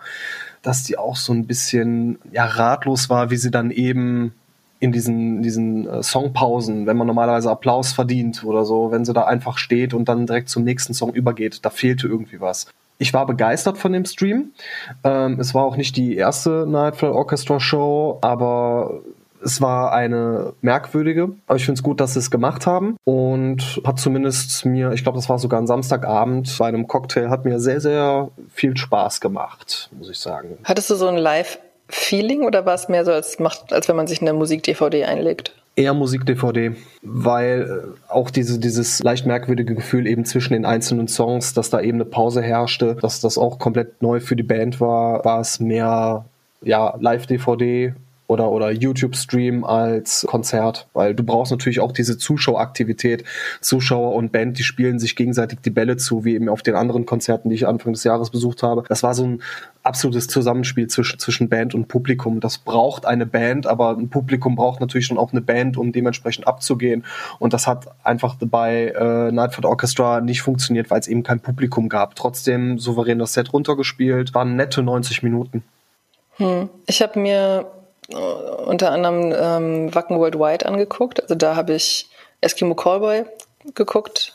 dass 0.62 0.84
die 0.84 0.98
auch 0.98 1.16
so 1.16 1.32
ein 1.32 1.46
bisschen 1.46 2.18
ja, 2.30 2.44
ratlos 2.44 3.10
war, 3.10 3.30
wie 3.30 3.36
sie 3.36 3.50
dann 3.50 3.70
eben 3.70 4.32
in 4.78 4.92
diesen, 4.92 5.42
diesen 5.42 5.86
äh, 5.86 6.02
Songpausen, 6.02 6.86
wenn 6.86 6.96
man 6.96 7.06
normalerweise 7.06 7.50
Applaus 7.50 7.92
verdient 7.92 8.44
oder 8.44 8.64
so, 8.64 8.90
wenn 8.90 9.04
sie 9.04 9.12
da 9.12 9.24
einfach 9.24 9.58
steht 9.58 9.92
und 9.92 10.08
dann 10.08 10.26
direkt 10.26 10.48
zum 10.48 10.64
nächsten 10.64 10.94
Song 10.94 11.12
übergeht, 11.12 11.64
da 11.64 11.70
fehlte 11.70 12.08
irgendwie 12.08 12.40
was. 12.40 12.66
Ich 12.98 13.12
war 13.12 13.26
begeistert 13.26 13.78
von 13.78 13.92
dem 13.92 14.04
Stream. 14.04 14.52
Ähm, 15.04 15.38
es 15.40 15.54
war 15.54 15.64
auch 15.64 15.76
nicht 15.76 15.96
die 15.96 16.16
erste 16.16 16.66
Nightfall 16.66 17.12
Orchestra 17.12 17.60
Show, 17.60 18.18
aber 18.20 19.00
es 19.42 19.60
war 19.60 19.92
eine 19.92 20.52
merkwürdige, 20.60 21.30
aber 21.46 21.56
ich 21.56 21.64
finde 21.64 21.78
es 21.78 21.82
gut, 21.82 22.00
dass 22.00 22.14
sie 22.14 22.18
es 22.18 22.30
gemacht 22.30 22.66
haben 22.66 22.96
und 23.04 23.80
hat 23.84 23.98
zumindest 23.98 24.64
mir, 24.66 24.92
ich 24.92 25.02
glaube, 25.02 25.16
das 25.16 25.28
war 25.28 25.38
sogar 25.38 25.60
ein 25.60 25.66
Samstagabend 25.66 26.56
bei 26.58 26.66
einem 26.66 26.86
Cocktail, 26.86 27.30
hat 27.30 27.44
mir 27.44 27.60
sehr, 27.60 27.80
sehr 27.80 28.30
viel 28.52 28.76
Spaß 28.76 29.20
gemacht, 29.20 29.90
muss 29.96 30.10
ich 30.10 30.18
sagen. 30.18 30.58
Hattest 30.64 30.90
du 30.90 30.94
so 30.94 31.08
ein 31.08 31.16
Live-Feeling 31.16 32.42
oder 32.42 32.66
war 32.66 32.74
es 32.74 32.88
mehr 32.88 33.04
so, 33.04 33.12
als, 33.12 33.38
macht, 33.38 33.72
als 33.72 33.88
wenn 33.88 33.96
man 33.96 34.06
sich 34.06 34.20
eine 34.20 34.32
Musik-DVD 34.32 35.04
einlegt? 35.04 35.54
Eher 35.76 35.94
Musik-DVD, 35.94 36.72
weil 37.02 37.94
äh, 38.08 38.12
auch 38.12 38.30
diese, 38.30 38.58
dieses 38.58 39.02
leicht 39.02 39.24
merkwürdige 39.24 39.74
Gefühl 39.74 40.06
eben 40.06 40.24
zwischen 40.24 40.52
den 40.52 40.66
einzelnen 40.66 41.08
Songs, 41.08 41.54
dass 41.54 41.70
da 41.70 41.80
eben 41.80 41.96
eine 41.96 42.04
Pause 42.04 42.42
herrschte, 42.42 42.96
dass 42.96 43.20
das 43.20 43.38
auch 43.38 43.58
komplett 43.58 44.02
neu 44.02 44.20
für 44.20 44.36
die 44.36 44.42
Band 44.42 44.80
war, 44.80 45.24
war 45.24 45.40
es 45.40 45.60
mehr 45.60 46.24
ja, 46.62 46.96
Live-DVD 47.00 47.94
oder, 48.30 48.52
oder 48.52 48.70
YouTube-Stream 48.70 49.64
als 49.64 50.24
Konzert, 50.28 50.86
weil 50.92 51.16
du 51.16 51.24
brauchst 51.24 51.50
natürlich 51.50 51.80
auch 51.80 51.90
diese 51.90 52.16
Zuschaueraktivität. 52.16 53.24
Zuschauer 53.60 54.14
und 54.14 54.30
Band, 54.30 54.56
die 54.56 54.62
spielen 54.62 55.00
sich 55.00 55.16
gegenseitig 55.16 55.58
die 55.64 55.70
Bälle 55.70 55.96
zu, 55.96 56.24
wie 56.24 56.34
eben 56.36 56.48
auf 56.48 56.62
den 56.62 56.76
anderen 56.76 57.06
Konzerten, 57.06 57.48
die 57.48 57.56
ich 57.56 57.66
Anfang 57.66 57.92
des 57.92 58.04
Jahres 58.04 58.30
besucht 58.30 58.62
habe. 58.62 58.84
Das 58.88 59.02
war 59.02 59.14
so 59.14 59.24
ein 59.24 59.42
absolutes 59.82 60.28
Zusammenspiel 60.28 60.86
zwischen, 60.86 61.18
zwischen 61.18 61.48
Band 61.48 61.74
und 61.74 61.88
Publikum. 61.88 62.38
Das 62.38 62.58
braucht 62.58 63.04
eine 63.04 63.26
Band, 63.26 63.66
aber 63.66 63.96
ein 63.96 64.10
Publikum 64.10 64.54
braucht 64.54 64.80
natürlich 64.80 65.06
schon 65.06 65.18
auch 65.18 65.32
eine 65.32 65.40
Band, 65.40 65.76
um 65.76 65.90
dementsprechend 65.90 66.46
abzugehen. 66.46 67.04
Und 67.40 67.52
das 67.52 67.66
hat 67.66 67.88
einfach 68.04 68.36
bei 68.40 68.94
äh, 68.96 69.32
Nightford 69.32 69.64
Orchestra 69.64 70.20
nicht 70.20 70.42
funktioniert, 70.42 70.88
weil 70.90 71.00
es 71.00 71.08
eben 71.08 71.24
kein 71.24 71.40
Publikum 71.40 71.88
gab. 71.88 72.14
Trotzdem 72.14 72.78
souverän 72.78 73.18
das 73.18 73.32
Set 73.32 73.52
runtergespielt, 73.52 74.34
waren 74.34 74.54
nette 74.54 74.84
90 74.84 75.24
Minuten. 75.24 75.64
Hm. 76.36 76.68
Ich 76.86 77.02
habe 77.02 77.18
mir 77.18 77.66
unter 78.14 78.90
anderem 78.90 79.32
ähm, 79.36 79.94
Wacken 79.94 80.18
Worldwide 80.18 80.66
angeguckt. 80.66 81.22
Also 81.22 81.34
da 81.34 81.56
habe 81.56 81.74
ich 81.74 82.08
Eskimo 82.40 82.74
Callboy 82.74 83.24
geguckt. 83.74 84.34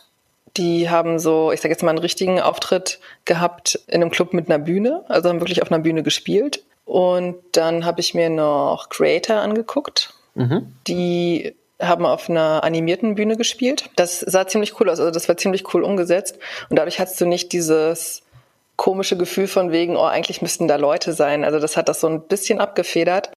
Die 0.57 0.89
haben 0.89 1.19
so, 1.19 1.51
ich 1.51 1.59
sage 1.59 1.73
jetzt 1.73 1.83
mal, 1.83 1.89
einen 1.89 1.99
richtigen 1.99 2.39
Auftritt 2.39 2.99
gehabt 3.25 3.79
in 3.87 3.95
einem 3.95 4.11
Club 4.11 4.33
mit 4.33 4.49
einer 4.49 4.63
Bühne, 4.63 5.03
also 5.09 5.27
haben 5.27 5.41
wirklich 5.41 5.61
auf 5.61 5.71
einer 5.71 5.81
Bühne 5.81 6.01
gespielt. 6.01 6.63
Und 6.85 7.35
dann 7.51 7.83
habe 7.83 7.99
ich 7.99 8.13
mir 8.13 8.29
noch 8.29 8.89
Creator 8.89 9.37
angeguckt. 9.37 10.13
Mhm. 10.35 10.73
Die 10.87 11.55
haben 11.81 12.05
auf 12.05 12.29
einer 12.29 12.63
animierten 12.63 13.15
Bühne 13.15 13.35
gespielt. 13.35 13.89
Das 13.95 14.21
sah 14.21 14.47
ziemlich 14.47 14.79
cool 14.79 14.89
aus, 14.89 14.99
also 14.99 15.11
das 15.11 15.27
war 15.27 15.35
ziemlich 15.35 15.73
cool 15.73 15.83
umgesetzt. 15.83 16.39
Und 16.69 16.77
dadurch 16.77 16.99
hattest 16.99 17.19
du 17.19 17.25
nicht 17.25 17.51
dieses 17.51 18.21
komische 18.77 19.17
Gefühl 19.17 19.47
von 19.47 19.71
wegen, 19.71 19.97
oh, 19.97 20.03
eigentlich 20.03 20.41
müssten 20.41 20.67
da 20.67 20.75
Leute 20.75 21.13
sein. 21.13 21.43
Also 21.43 21.59
das 21.59 21.75
hat 21.75 21.89
das 21.89 22.01
so 22.01 22.07
ein 22.07 22.21
bisschen 22.21 22.59
abgefedert. 22.59 23.31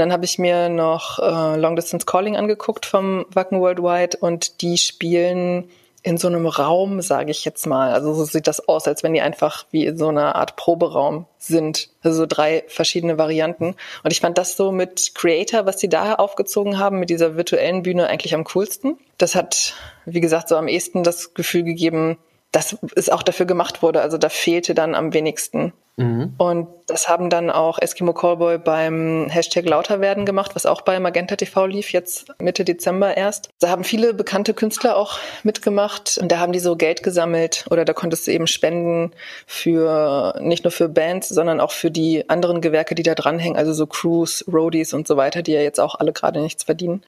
Dann 0.00 0.12
habe 0.12 0.24
ich 0.24 0.38
mir 0.38 0.70
noch 0.70 1.18
äh, 1.18 1.56
Long 1.56 1.76
Distance 1.76 2.06
Calling 2.06 2.36
angeguckt 2.36 2.86
vom 2.86 3.26
Wacken 3.34 3.60
Worldwide 3.60 4.16
und 4.18 4.62
die 4.62 4.78
spielen 4.78 5.68
in 6.02 6.16
so 6.16 6.28
einem 6.28 6.46
Raum, 6.46 7.02
sage 7.02 7.30
ich 7.30 7.44
jetzt 7.44 7.66
mal. 7.66 7.92
Also 7.92 8.14
so 8.14 8.24
sieht 8.24 8.46
das 8.46 8.66
aus, 8.66 8.88
als 8.88 9.02
wenn 9.02 9.12
die 9.12 9.20
einfach 9.20 9.66
wie 9.70 9.84
in 9.84 9.98
so 9.98 10.08
einer 10.08 10.36
Art 10.36 10.56
Proberaum 10.56 11.26
sind. 11.38 11.90
Also 12.02 12.20
so 12.22 12.26
drei 12.26 12.64
verschiedene 12.68 13.18
Varianten. 13.18 13.76
Und 14.02 14.10
ich 14.10 14.20
fand 14.20 14.38
das 14.38 14.56
so 14.56 14.72
mit 14.72 15.14
Creator, 15.14 15.66
was 15.66 15.76
die 15.76 15.90
da 15.90 16.14
aufgezogen 16.14 16.78
haben, 16.78 16.98
mit 16.98 17.10
dieser 17.10 17.36
virtuellen 17.36 17.82
Bühne 17.82 18.06
eigentlich 18.06 18.34
am 18.34 18.44
coolsten. 18.44 18.96
Das 19.18 19.34
hat, 19.34 19.74
wie 20.06 20.20
gesagt, 20.20 20.48
so 20.48 20.56
am 20.56 20.68
ehesten 20.68 21.02
das 21.02 21.34
Gefühl 21.34 21.64
gegeben, 21.64 22.16
dass 22.52 22.76
es 22.96 23.08
auch 23.08 23.22
dafür 23.22 23.46
gemacht 23.46 23.82
wurde. 23.82 24.02
Also 24.02 24.18
da 24.18 24.28
fehlte 24.28 24.74
dann 24.74 24.94
am 24.94 25.14
wenigsten. 25.14 25.72
Mhm. 25.96 26.34
Und 26.38 26.68
das 26.86 27.08
haben 27.08 27.28
dann 27.28 27.50
auch 27.50 27.78
Eskimo 27.78 28.14
Callboy 28.14 28.58
beim 28.58 29.28
Hashtag 29.28 29.68
Lauterwerden 29.68 30.24
gemacht, 30.24 30.54
was 30.54 30.64
auch 30.64 30.80
bei 30.80 30.98
Magenta 30.98 31.36
TV 31.36 31.66
lief, 31.66 31.92
jetzt 31.92 32.32
Mitte 32.40 32.64
Dezember 32.64 33.16
erst. 33.16 33.50
Da 33.60 33.68
haben 33.68 33.84
viele 33.84 34.14
bekannte 34.14 34.54
Künstler 34.54 34.96
auch 34.96 35.18
mitgemacht 35.42 36.18
und 36.20 36.32
da 36.32 36.38
haben 36.38 36.52
die 36.52 36.58
so 36.58 36.74
Geld 36.74 37.02
gesammelt 37.02 37.66
oder 37.70 37.84
da 37.84 37.92
konntest 37.92 38.26
du 38.26 38.32
eben 38.32 38.46
spenden 38.46 39.12
für, 39.46 40.34
nicht 40.40 40.64
nur 40.64 40.70
für 40.70 40.88
Bands, 40.88 41.28
sondern 41.28 41.60
auch 41.60 41.72
für 41.72 41.90
die 41.90 42.28
anderen 42.30 42.62
Gewerke, 42.62 42.94
die 42.94 43.02
da 43.02 43.14
dranhängen, 43.14 43.58
also 43.58 43.74
so 43.74 43.86
Crews, 43.86 44.44
Roadies 44.50 44.94
und 44.94 45.06
so 45.06 45.18
weiter, 45.18 45.42
die 45.42 45.52
ja 45.52 45.60
jetzt 45.60 45.80
auch 45.80 45.96
alle 45.96 46.12
gerade 46.12 46.40
nichts 46.40 46.64
verdienen. 46.64 47.02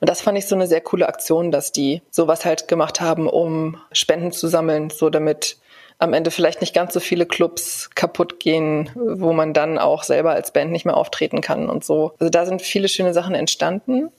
Und 0.00 0.08
das 0.08 0.20
fand 0.20 0.36
ich 0.36 0.46
so 0.46 0.54
eine 0.54 0.66
sehr 0.66 0.80
coole 0.80 1.08
Aktion, 1.08 1.50
dass 1.50 1.72
die 1.72 2.02
sowas 2.10 2.44
halt 2.44 2.68
gemacht 2.68 3.00
haben, 3.00 3.28
um 3.28 3.78
Spenden 3.92 4.32
zu 4.32 4.46
sammeln, 4.48 4.90
so 4.90 5.10
damit 5.10 5.56
am 5.98 6.12
Ende 6.12 6.30
vielleicht 6.30 6.60
nicht 6.60 6.74
ganz 6.74 6.92
so 6.92 7.00
viele 7.00 7.24
Clubs 7.24 7.90
kaputt 7.94 8.38
gehen, 8.38 8.90
wo 8.94 9.32
man 9.32 9.54
dann 9.54 9.78
auch 9.78 10.02
selber 10.02 10.32
als 10.32 10.52
Band 10.52 10.70
nicht 10.70 10.84
mehr 10.84 10.96
auftreten 10.96 11.40
kann 11.40 11.70
und 11.70 11.84
so. 11.84 12.12
Also 12.18 12.30
da 12.30 12.44
sind 12.44 12.60
viele 12.60 12.88
schöne 12.88 13.14
Sachen 13.14 13.34
entstanden. 13.34 14.10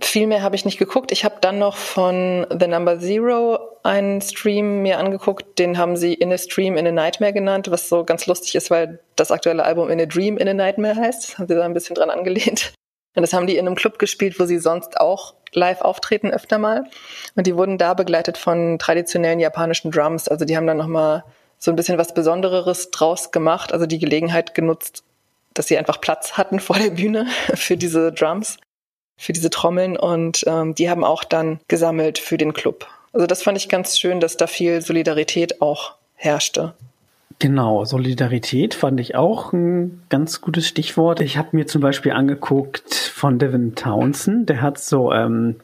Viel 0.00 0.26
mehr 0.26 0.42
habe 0.42 0.56
ich 0.56 0.64
nicht 0.64 0.78
geguckt. 0.78 1.12
Ich 1.12 1.24
habe 1.24 1.36
dann 1.40 1.58
noch 1.58 1.76
von 1.76 2.46
The 2.50 2.66
Number 2.66 2.98
Zero 2.98 3.58
einen 3.82 4.20
Stream 4.20 4.82
mir 4.82 4.98
angeguckt. 4.98 5.58
Den 5.58 5.78
haben 5.78 5.96
sie 5.96 6.12
In 6.12 6.32
a 6.32 6.38
Stream 6.38 6.76
in 6.76 6.86
a 6.86 6.92
Nightmare 6.92 7.32
genannt, 7.32 7.70
was 7.70 7.88
so 7.88 8.04
ganz 8.04 8.26
lustig 8.26 8.54
ist, 8.54 8.70
weil 8.70 8.98
das 9.16 9.30
aktuelle 9.30 9.64
Album 9.64 9.90
In 9.90 10.00
a 10.00 10.06
Dream 10.06 10.38
in 10.38 10.48
a 10.48 10.54
Nightmare 10.54 10.96
heißt. 10.96 11.38
Haben 11.38 11.48
sie 11.48 11.54
da 11.54 11.64
ein 11.64 11.74
bisschen 11.74 11.94
dran 11.94 12.10
angelehnt. 12.10 12.74
Und 13.14 13.22
das 13.22 13.32
haben 13.32 13.46
die 13.46 13.56
in 13.56 13.66
einem 13.66 13.76
Club 13.76 13.98
gespielt, 13.98 14.40
wo 14.40 14.44
sie 14.44 14.58
sonst 14.58 14.98
auch 14.98 15.34
live 15.52 15.82
auftreten 15.82 16.30
öfter 16.30 16.58
mal. 16.58 16.84
Und 17.34 17.46
die 17.46 17.56
wurden 17.56 17.78
da 17.78 17.94
begleitet 17.94 18.38
von 18.38 18.78
traditionellen 18.78 19.40
japanischen 19.40 19.90
Drums. 19.90 20.28
Also 20.28 20.44
die 20.44 20.56
haben 20.56 20.66
dann 20.66 20.78
nochmal 20.78 21.24
so 21.58 21.70
ein 21.70 21.76
bisschen 21.76 21.98
was 21.98 22.14
Besondereres 22.14 22.90
draus 22.90 23.30
gemacht, 23.30 23.72
also 23.72 23.86
die 23.86 23.98
Gelegenheit 23.98 24.54
genutzt, 24.54 25.04
dass 25.54 25.68
sie 25.68 25.78
einfach 25.78 26.00
Platz 26.00 26.32
hatten 26.32 26.58
vor 26.58 26.76
der 26.76 26.90
Bühne 26.90 27.26
für 27.54 27.76
diese 27.76 28.12
Drums, 28.12 28.56
für 29.16 29.32
diese 29.32 29.50
Trommeln. 29.50 29.96
Und 29.96 30.44
ähm, 30.46 30.74
die 30.74 30.90
haben 30.90 31.04
auch 31.04 31.22
dann 31.24 31.60
gesammelt 31.68 32.18
für 32.18 32.38
den 32.38 32.54
Club. 32.54 32.86
Also 33.12 33.26
das 33.26 33.42
fand 33.42 33.58
ich 33.58 33.68
ganz 33.68 33.98
schön, 33.98 34.20
dass 34.20 34.38
da 34.38 34.46
viel 34.46 34.80
Solidarität 34.80 35.60
auch 35.60 35.94
herrschte. 36.14 36.74
Genau, 37.42 37.84
Solidarität 37.84 38.72
fand 38.72 39.00
ich 39.00 39.16
auch 39.16 39.52
ein 39.52 40.04
ganz 40.10 40.42
gutes 40.42 40.68
Stichwort. 40.68 41.20
Ich 41.20 41.36
habe 41.36 41.48
mir 41.56 41.66
zum 41.66 41.82
Beispiel 41.82 42.12
angeguckt 42.12 42.94
von 42.94 43.40
Devin 43.40 43.74
Townsend, 43.74 44.48
der 44.48 44.62
hat 44.62 44.78
so 44.78 45.12
ähm, 45.12 45.56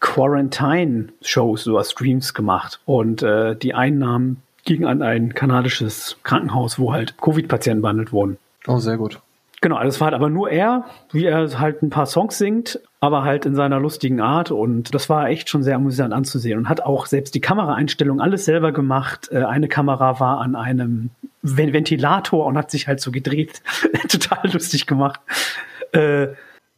Quarantine-Shows, 0.00 1.64
so 1.64 1.82
Streams 1.82 2.34
gemacht 2.34 2.78
und 2.84 3.22
äh, 3.22 3.56
die 3.56 3.72
Einnahmen 3.72 4.42
gingen 4.66 4.84
an 4.84 5.00
ein 5.00 5.34
kanadisches 5.34 6.18
Krankenhaus, 6.24 6.78
wo 6.78 6.92
halt 6.92 7.16
Covid-Patienten 7.16 7.80
behandelt 7.80 8.12
wurden. 8.12 8.36
Oh, 8.66 8.76
sehr 8.76 8.98
gut. 8.98 9.18
Genau, 9.64 9.82
das 9.82 9.98
war 9.98 10.08
halt 10.08 10.14
aber 10.14 10.28
nur 10.28 10.50
er, 10.50 10.84
wie 11.10 11.24
er 11.24 11.58
halt 11.58 11.82
ein 11.82 11.88
paar 11.88 12.04
Songs 12.04 12.36
singt, 12.36 12.80
aber 13.00 13.24
halt 13.24 13.46
in 13.46 13.54
seiner 13.54 13.80
lustigen 13.80 14.20
Art 14.20 14.50
und 14.50 14.94
das 14.94 15.08
war 15.08 15.30
echt 15.30 15.48
schon 15.48 15.62
sehr 15.62 15.76
amüsant 15.76 16.12
anzusehen 16.12 16.58
und 16.58 16.68
hat 16.68 16.82
auch 16.82 17.06
selbst 17.06 17.34
die 17.34 17.40
Kameraeinstellung 17.40 18.20
alles 18.20 18.44
selber 18.44 18.72
gemacht. 18.72 19.30
Äh, 19.32 19.44
eine 19.44 19.68
Kamera 19.68 20.20
war 20.20 20.40
an 20.40 20.54
einem 20.54 21.08
Ventilator 21.40 22.44
und 22.44 22.58
hat 22.58 22.70
sich 22.70 22.88
halt 22.88 23.00
so 23.00 23.10
gedreht. 23.10 23.62
Total 24.08 24.52
lustig 24.52 24.86
gemacht. 24.86 25.20
Äh, 25.92 26.26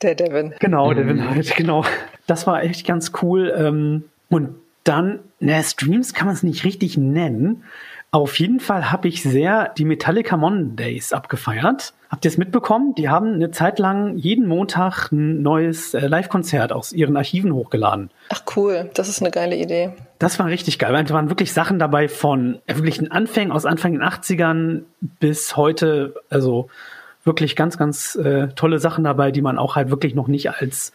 der 0.00 0.14
Devin. 0.14 0.54
Genau, 0.60 0.94
Devin 0.94 1.16
mhm. 1.16 1.30
halt, 1.30 1.56
genau. 1.56 1.84
Das 2.28 2.46
war 2.46 2.62
echt 2.62 2.86
ganz 2.86 3.10
cool. 3.20 3.52
Ähm, 3.58 4.04
und 4.28 4.50
dann, 4.84 5.18
na, 5.40 5.60
Streams 5.60 6.14
kann 6.14 6.26
man 6.26 6.36
es 6.36 6.44
nicht 6.44 6.62
richtig 6.62 6.96
nennen. 6.96 7.64
Auf 8.12 8.38
jeden 8.38 8.60
Fall 8.60 8.92
habe 8.92 9.08
ich 9.08 9.24
sehr 9.24 9.70
die 9.76 9.84
Metallica 9.84 10.36
Mondays 10.36 11.12
abgefeiert. 11.12 11.92
Habt 12.16 12.24
ihr 12.24 12.30
es 12.30 12.38
mitbekommen? 12.38 12.94
Die 12.94 13.10
haben 13.10 13.34
eine 13.34 13.50
Zeit 13.50 13.78
lang 13.78 14.16
jeden 14.16 14.46
Montag 14.46 15.12
ein 15.12 15.42
neues 15.42 15.92
äh, 15.92 16.06
Live-Konzert 16.06 16.72
aus 16.72 16.94
ihren 16.94 17.14
Archiven 17.14 17.52
hochgeladen. 17.52 18.08
Ach 18.30 18.40
cool, 18.56 18.88
das 18.94 19.10
ist 19.10 19.20
eine 19.20 19.30
geile 19.30 19.54
Idee. 19.54 19.90
Das 20.18 20.38
war 20.38 20.46
richtig 20.46 20.78
geil, 20.78 20.94
da 21.04 21.12
waren 21.12 21.28
wirklich 21.28 21.52
Sachen 21.52 21.78
dabei 21.78 22.08
von 22.08 22.58
äh, 22.66 22.76
wirklichen 22.76 23.10
Anfängen 23.10 23.52
aus 23.52 23.66
Anfang 23.66 23.92
den 23.92 24.02
80ern 24.02 24.84
bis 25.20 25.58
heute, 25.58 26.14
also 26.30 26.70
wirklich 27.22 27.54
ganz, 27.54 27.76
ganz 27.76 28.14
äh, 28.14 28.48
tolle 28.56 28.78
Sachen 28.78 29.04
dabei, 29.04 29.30
die 29.30 29.42
man 29.42 29.58
auch 29.58 29.76
halt 29.76 29.90
wirklich 29.90 30.14
noch 30.14 30.26
nicht 30.26 30.50
als 30.50 30.94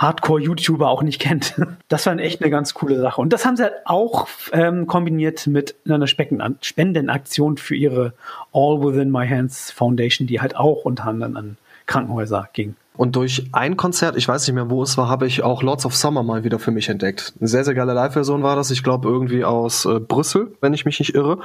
Hardcore-YouTuber 0.00 0.88
auch 0.88 1.02
nicht 1.02 1.20
kennt. 1.20 1.54
Das 1.88 2.06
war 2.06 2.16
echt 2.20 2.40
eine 2.40 2.52
ganz 2.52 2.72
coole 2.72 3.00
Sache. 3.00 3.20
Und 3.20 3.32
das 3.32 3.44
haben 3.44 3.56
sie 3.56 3.64
halt 3.64 3.74
auch 3.84 4.28
ähm, 4.52 4.86
kombiniert 4.86 5.48
mit 5.48 5.74
einer 5.88 6.06
Spendenaktion 6.06 7.56
für 7.56 7.74
ihre 7.74 8.12
All 8.52 8.80
Within 8.80 9.10
My 9.10 9.26
Hands 9.26 9.72
Foundation, 9.72 10.28
die 10.28 10.40
halt 10.40 10.54
auch 10.54 10.84
unter 10.84 11.06
anderem 11.06 11.36
an 11.36 11.56
Krankenhäuser 11.86 12.48
ging. 12.52 12.76
Und 12.96 13.16
durch 13.16 13.46
ein 13.52 13.76
Konzert, 13.76 14.16
ich 14.16 14.28
weiß 14.28 14.46
nicht 14.46 14.54
mehr, 14.54 14.70
wo 14.70 14.82
es 14.82 14.96
war, 14.98 15.08
habe 15.08 15.26
ich 15.26 15.42
auch 15.42 15.62
Lords 15.62 15.84
of 15.84 15.96
Summer 15.96 16.22
mal 16.22 16.44
wieder 16.44 16.60
für 16.60 16.70
mich 16.70 16.88
entdeckt. 16.88 17.32
Eine 17.40 17.48
sehr, 17.48 17.64
sehr 17.64 17.74
geile 17.74 17.92
Live-Version 17.92 18.42
war 18.42 18.54
das. 18.54 18.70
Ich 18.70 18.84
glaube, 18.84 19.08
irgendwie 19.08 19.44
aus 19.44 19.84
äh, 19.84 19.98
Brüssel, 19.98 20.52
wenn 20.60 20.74
ich 20.74 20.84
mich 20.84 21.00
nicht 21.00 21.14
irre. 21.14 21.38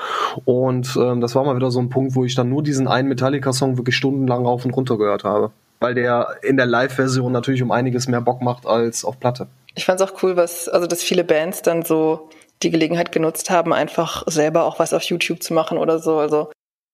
Und 0.44 0.96
ähm, 0.96 1.22
das 1.22 1.34
war 1.34 1.44
mal 1.44 1.56
wieder 1.56 1.72
so 1.72 1.80
ein 1.80 1.90
Punkt, 1.90 2.14
wo 2.16 2.24
ich 2.24 2.36
dann 2.36 2.50
nur 2.50 2.62
diesen 2.62 2.88
einen 2.88 3.08
Metallica-Song 3.08 3.78
wirklich 3.78 3.96
stundenlang 3.96 4.46
rauf 4.46 4.64
und 4.66 4.72
runter 4.72 4.98
gehört 4.98 5.24
habe. 5.24 5.52
Weil 5.80 5.94
der 5.94 6.38
in 6.42 6.58
der 6.58 6.66
Live-Version 6.66 7.32
natürlich 7.32 7.62
um 7.62 7.72
einiges 7.72 8.08
mehr 8.08 8.22
Bock 8.22 8.42
macht 8.42 8.66
als 8.66 9.04
auf 9.04 9.20
Platte. 9.20 9.48
Ich 9.76 9.86
fand 9.86 10.00
es 10.00 10.08
auch 10.08 10.24
cool, 10.24 10.38
was, 10.38 10.70
also 10.70 10.88
dass 10.88 11.04
viele 11.04 11.24
Bands 11.24 11.62
dann 11.62 11.84
so 11.84 12.30
die 12.64 12.72
Gelegenheit 12.72 13.12
genutzt 13.12 13.50
haben, 13.50 13.74
einfach 13.74 14.24
selber 14.28 14.64
auch 14.64 14.80
was 14.80 14.94
auf 14.94 15.04
YouTube 15.04 15.44
zu 15.44 15.54
machen 15.54 15.78
oder 15.78 16.00
so. 16.00 16.18
Also 16.18 16.50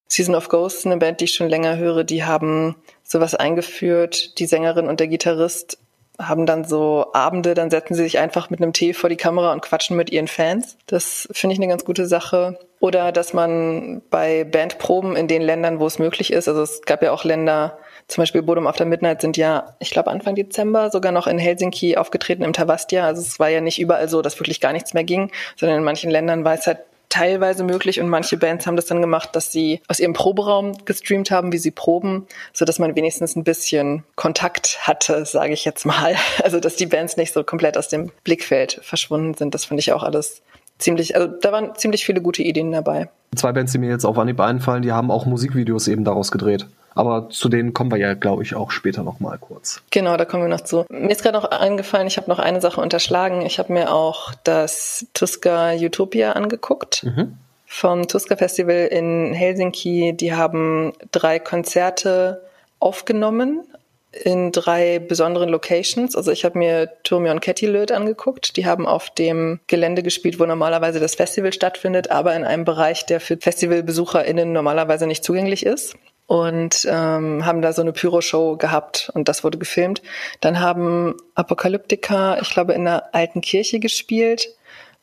Season 0.08 0.36
of 0.36 0.50
Ghosts, 0.50 0.86
eine 0.86 0.98
Band, 0.98 1.22
die 1.22 1.26
ich 1.26 1.34
schon 1.34 1.48
länger 1.48 1.78
höre, 1.78 2.04
die 2.04 2.24
haben 2.24 2.76
sowas 3.04 3.36
eingeführt. 3.36 4.40
Die 4.40 4.46
Sängerin 4.46 4.88
und 4.88 5.00
der 5.00 5.08
Gitarrist 5.08 5.78
haben 6.20 6.46
dann 6.46 6.66
so 6.66 7.08
Abende, 7.14 7.54
dann 7.54 7.70
setzen 7.70 7.96
sie 7.96 8.04
sich 8.04 8.20
einfach 8.20 8.50
mit 8.50 8.62
einem 8.62 8.74
Tee 8.74 8.94
vor 8.94 9.10
die 9.10 9.16
Kamera 9.16 9.54
und 9.54 9.62
quatschen 9.62 9.96
mit 9.96 10.12
ihren 10.12 10.28
Fans. 10.28 10.78
Das 10.86 11.28
finde 11.32 11.54
ich 11.54 11.60
eine 11.60 11.70
ganz 11.70 11.86
gute 11.86 12.06
Sache. 12.06 12.60
Oder 12.80 13.12
dass 13.12 13.34
man 13.34 14.02
bei 14.10 14.44
Bandproben 14.44 15.16
in 15.16 15.28
den 15.28 15.42
Ländern, 15.42 15.80
wo 15.80 15.88
es 15.88 16.00
möglich 16.00 16.34
ist, 16.34 16.48
also 16.48 16.62
es 16.62 16.82
gab 16.82 17.02
ja 17.04 17.12
auch 17.12 17.24
Länder, 17.24 17.78
zum 18.12 18.22
Beispiel 18.24 18.42
Bodom 18.42 18.68
After 18.68 18.86
Midnight 18.86 19.22
sind 19.22 19.38
ja, 19.38 19.74
ich 19.80 19.92
glaube 19.92 20.12
Anfang 20.12 20.36
Dezember 20.36 20.92
sogar 20.92 21.14
noch 21.14 21.28
in 21.28 21.38
Helsinki 21.38 21.96
aufgetreten 21.96 22.44
im 22.44 22.52
Tavastia. 22.52 23.06
Also 23.06 23.22
es 23.22 23.40
war 23.40 23.50
ja 23.50 23.62
nicht 23.62 23.80
überall 23.80 24.10
so, 24.10 24.22
dass 24.22 24.40
wirklich 24.40 24.60
gar 24.60 24.74
nichts 24.74 24.94
mehr 24.94 25.06
ging, 25.06 25.32
sondern 25.56 25.78
in 25.78 25.84
manchen 25.84 26.12
Ländern 26.12 26.44
war 26.44 26.54
es 26.54 26.68
halt 26.68 26.80
teilweise 27.08 27.64
möglich 27.64 28.02
und 28.02 28.10
manche 28.10 28.38
Bands 28.38 28.68
haben 28.68 28.76
das 28.76 28.86
dann 28.86 29.02
gemacht, 29.02 29.30
dass 29.34 29.52
sie 29.52 29.82
aus 29.88 30.00
ihrem 30.00 30.14
Proberaum 30.14 30.74
gestreamt 30.86 31.32
haben, 31.32 31.52
wie 31.52 31.58
sie 31.58 31.72
proben, 31.72 32.28
so 32.54 32.66
dass 32.66 32.80
man 32.80 32.96
wenigstens 32.96 33.36
ein 33.36 33.44
bisschen 33.44 34.04
Kontakt 34.16 34.88
hatte, 34.88 35.26
sage 35.26 35.54
ich 35.54 35.66
jetzt 35.66 35.86
mal. 35.86 36.16
Also 36.44 36.60
dass 36.60 36.76
die 36.76 36.86
Bands 36.86 37.18
nicht 37.18 37.34
so 37.34 37.44
komplett 37.44 37.78
aus 37.78 37.88
dem 37.88 38.12
Blickfeld 38.24 38.80
verschwunden 38.82 39.36
sind. 39.36 39.54
Das 39.54 39.66
finde 39.66 39.82
ich 39.82 39.94
auch 39.94 40.04
alles 40.04 40.42
ziemlich, 40.80 41.16
also 41.16 41.28
da 41.28 41.52
waren 41.52 41.76
ziemlich 41.76 42.06
viele 42.06 42.22
gute 42.22 42.42
Ideen 42.42 42.72
dabei. 42.72 43.10
Zwei 43.36 43.52
Bands, 43.52 43.72
die 43.72 43.78
mir 43.78 43.90
jetzt 43.90 44.06
auf 44.06 44.18
Anhieb 44.18 44.40
einfallen, 44.40 44.82
die 44.82 44.92
haben 44.92 45.12
auch 45.12 45.26
Musikvideos 45.26 45.88
eben 45.88 46.04
daraus 46.04 46.32
gedreht. 46.32 46.66
Aber 46.94 47.30
zu 47.30 47.50
denen 47.50 47.74
kommen 47.74 47.92
wir 47.92 47.98
ja, 47.98 48.14
glaube 48.14 48.44
ich, 48.44 48.56
auch 48.56 48.72
später 48.72 49.04
noch 49.04 49.20
mal 49.20 49.38
kurz. 49.38 49.82
Genau, 49.92 50.18
da 50.18 50.26
kommen 50.26 50.44
wir 50.44 50.50
noch 50.50 50.62
zu. 50.62 50.86
Mir 50.90 51.12
ist 51.12 51.24
gerade 51.24 51.38
noch 51.38 51.46
eingefallen, 51.46 52.08
ich 52.08 52.18
habe 52.18 52.30
noch 52.30 52.40
eine 52.40 52.62
Sache 52.62 52.82
unterschlagen. 52.82 53.42
Ich 53.42 53.60
habe 53.60 53.72
mir 53.74 53.94
auch 53.94 54.34
das 54.44 55.06
Tuska 55.14 55.74
Utopia 55.74 56.34
angeguckt. 56.34 57.04
Mhm. 57.04 57.38
Vom 57.66 58.08
Tuska 58.08 58.36
Festival 58.36 58.88
in 58.92 59.34
Helsinki. 59.34 60.14
Die 60.14 60.34
haben 60.34 60.92
drei 61.12 61.40
Konzerte 61.40 62.42
aufgenommen 62.80 63.64
in 64.12 64.52
drei 64.52 65.00
besonderen 65.00 65.48
Locations. 65.48 66.18
Also 66.18 66.32
ich 66.32 66.44
habe 66.44 66.58
mir 66.58 66.92
Turmion 67.04 67.40
Kettilöd 67.40 67.94
angeguckt. 67.94 68.58
Die 68.58 68.66
haben 68.66 68.86
auf 68.86 69.10
dem 69.10 69.62
Gelände 69.68 70.04
gespielt, 70.04 70.38
wo 70.38 70.46
normalerweise 70.46 71.00
das 71.00 71.16
Festival 71.16 71.54
stattfindet, 71.54 72.12
aber 72.12 72.36
in 72.36 72.44
einem 72.44 72.66
Bereich, 72.66 73.06
der 73.06 73.22
für 73.22 73.38
FestivalbesucherInnen 73.38 74.52
normalerweise 74.52 75.08
nicht 75.08 75.24
zugänglich 75.24 75.66
ist 75.66 75.96
und 76.32 76.88
ähm, 76.90 77.46
haben 77.46 77.62
da 77.62 77.74
so 77.74 77.82
eine 77.82 77.92
Pyro-Show 77.92 78.56
gehabt 78.56 79.12
und 79.14 79.28
das 79.28 79.44
wurde 79.44 79.58
gefilmt. 79.58 80.02
Dann 80.40 80.62
haben 80.62 81.16
Apokalyptika, 81.36 82.40
ich 82.40 82.52
glaube, 82.52 82.72
in 82.72 82.88
einer 82.88 83.14
alten 83.14 83.42
Kirche 83.42 83.82
gespielt 83.82 84.48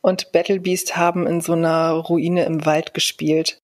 und 0.01 0.31
Battle 0.31 0.59
Beast 0.59 0.97
haben 0.97 1.27
in 1.27 1.39
so 1.41 1.53
einer 1.53 1.91
Ruine 1.91 2.45
im 2.45 2.65
Wald 2.65 2.95
gespielt. 2.95 3.59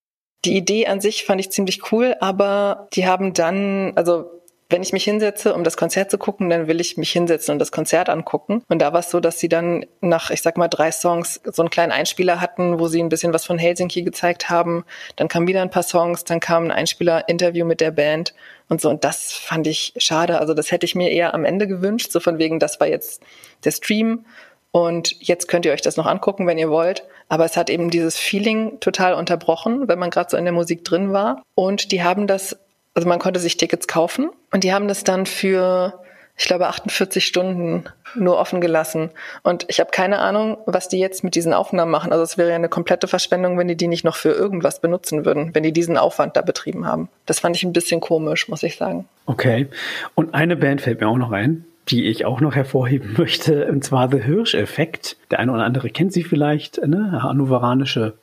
Die 0.45 0.55
Idee 0.55 0.85
an 0.85 1.01
sich 1.01 1.25
fand 1.25 1.41
ich 1.41 1.49
ziemlich 1.49 1.91
cool, 1.91 2.15
aber 2.19 2.87
die 2.93 3.07
haben 3.07 3.33
dann, 3.33 3.93
also 3.95 4.29
wenn 4.69 4.81
ich 4.81 4.93
mich 4.93 5.03
hinsetze, 5.03 5.53
um 5.53 5.63
das 5.63 5.77
Konzert 5.77 6.09
zu 6.09 6.17
gucken, 6.17 6.49
dann 6.49 6.67
will 6.67 6.81
ich 6.81 6.97
mich 6.97 7.11
hinsetzen 7.11 7.53
und 7.53 7.59
das 7.59 7.71
Konzert 7.71 8.09
angucken. 8.09 8.63
Und 8.67 8.81
da 8.81 8.93
war 8.93 9.01
es 9.01 9.11
so, 9.11 9.19
dass 9.19 9.39
sie 9.39 9.47
dann 9.47 9.85
nach, 10.01 10.31
ich 10.31 10.41
sag 10.41 10.57
mal, 10.57 10.67
drei 10.67 10.91
Songs 10.91 11.39
so 11.43 11.61
einen 11.61 11.69
kleinen 11.69 11.91
Einspieler 11.91 12.41
hatten, 12.41 12.79
wo 12.79 12.87
sie 12.87 13.01
ein 13.01 13.09
bisschen 13.09 13.31
was 13.31 13.45
von 13.45 13.59
Helsinki 13.59 14.01
gezeigt 14.01 14.49
haben. 14.49 14.83
Dann 15.17 15.27
kamen 15.27 15.47
wieder 15.47 15.61
ein 15.61 15.69
paar 15.69 15.83
Songs, 15.83 16.23
dann 16.23 16.39
kam 16.39 16.65
ein 16.65 16.71
Einspieler-Interview 16.71 17.63
mit 17.63 17.79
der 17.79 17.91
Band 17.91 18.33
und 18.67 18.81
so. 18.81 18.89
Und 18.89 19.03
das 19.03 19.33
fand 19.33 19.67
ich 19.67 19.93
schade. 19.97 20.39
Also 20.39 20.55
das 20.55 20.71
hätte 20.71 20.85
ich 20.85 20.95
mir 20.95 21.11
eher 21.11 21.35
am 21.35 21.45
Ende 21.45 21.67
gewünscht, 21.67 22.11
so 22.11 22.19
von 22.19 22.39
wegen, 22.39 22.59
das 22.59 22.79
war 22.79 22.87
jetzt 22.87 23.21
der 23.63 23.71
Stream. 23.71 24.25
Und 24.71 25.15
jetzt 25.21 25.47
könnt 25.47 25.65
ihr 25.65 25.71
euch 25.71 25.81
das 25.81 25.95
noch 25.95 26.05
angucken, 26.05 26.47
wenn 26.47 26.57
ihr 26.57 26.69
wollt. 26.69 27.05
Aber 27.29 27.45
es 27.45 27.55
hat 27.55 27.69
eben 27.69 27.89
dieses 27.89 28.17
Feeling 28.17 28.79
total 28.81 29.13
unterbrochen, 29.13 29.87
wenn 29.87 29.99
man 29.99 30.09
gerade 30.09 30.29
so 30.29 30.37
in 30.37 30.43
der 30.43 30.53
Musik 30.53 30.83
drin 30.83 31.13
war. 31.13 31.43
Und 31.55 31.91
die 31.91 32.03
haben 32.03 32.27
das 32.27 32.57
also 32.95 33.07
man 33.07 33.19
konnte 33.19 33.39
sich 33.39 33.57
Tickets 33.57 33.87
kaufen 33.87 34.29
und 34.51 34.63
die 34.63 34.73
haben 34.73 34.87
das 34.87 35.03
dann 35.03 35.25
für, 35.25 35.99
ich 36.37 36.45
glaube, 36.45 36.67
48 36.67 37.25
Stunden 37.25 37.83
nur 38.15 38.39
offen 38.39 38.61
gelassen. 38.61 39.09
Und 39.43 39.65
ich 39.67 39.81
habe 39.81 39.91
keine 39.91 40.19
Ahnung, 40.19 40.57
was 40.65 40.87
die 40.87 40.99
jetzt 40.99 41.23
mit 41.23 41.35
diesen 41.35 41.53
Aufnahmen 41.53 41.91
machen. 41.91 42.13
Also 42.13 42.23
es 42.23 42.37
wäre 42.37 42.49
ja 42.49 42.55
eine 42.55 42.69
komplette 42.69 43.07
Verschwendung, 43.07 43.57
wenn 43.57 43.67
die 43.67 43.75
die 43.75 43.89
nicht 43.89 44.05
noch 44.05 44.15
für 44.15 44.31
irgendwas 44.31 44.79
benutzen 44.79 45.25
würden, 45.25 45.53
wenn 45.53 45.63
die 45.63 45.73
diesen 45.73 45.97
Aufwand 45.97 46.37
da 46.37 46.41
betrieben 46.41 46.87
haben. 46.87 47.09
Das 47.25 47.41
fand 47.41 47.57
ich 47.57 47.63
ein 47.63 47.73
bisschen 47.73 47.99
komisch, 47.99 48.47
muss 48.47 48.63
ich 48.63 48.77
sagen. 48.77 49.07
Okay. 49.25 49.67
Und 50.15 50.33
eine 50.33 50.55
Band 50.55 50.81
fällt 50.81 51.01
mir 51.01 51.09
auch 51.09 51.17
noch 51.17 51.31
ein, 51.31 51.65
die 51.89 52.05
ich 52.05 52.25
auch 52.25 52.39
noch 52.39 52.55
hervorheben 52.55 53.13
möchte, 53.17 53.67
und 53.67 53.83
zwar 53.83 54.09
The 54.09 54.21
Hirsch-Effekt. 54.21 55.17
Der 55.31 55.39
eine 55.39 55.51
oder 55.51 55.63
andere 55.63 55.89
kennt 55.89 56.13
sie 56.13 56.23
vielleicht, 56.23 56.81
ne? 56.85 57.21
Hannoveranische, 57.21 58.13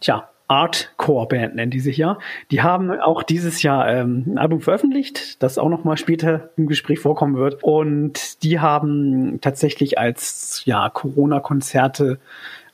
tja, 0.00 0.28
Artcore-Band 0.48 1.54
nennen 1.54 1.70
die 1.70 1.80
sich 1.80 1.98
ja. 1.98 2.18
Die 2.50 2.62
haben 2.62 2.90
auch 2.90 3.22
dieses 3.22 3.62
Jahr 3.62 3.88
ähm, 3.88 4.24
ein 4.26 4.38
Album 4.38 4.60
veröffentlicht, 4.60 5.42
das 5.42 5.58
auch 5.58 5.68
noch 5.68 5.84
mal 5.84 5.96
später 5.96 6.50
im 6.56 6.66
Gespräch 6.66 6.98
vorkommen 6.98 7.36
wird. 7.36 7.62
Und 7.62 8.42
die 8.42 8.58
haben 8.58 9.40
tatsächlich 9.40 9.98
als 9.98 10.62
ja 10.64 10.88
Corona-Konzerte 10.88 12.18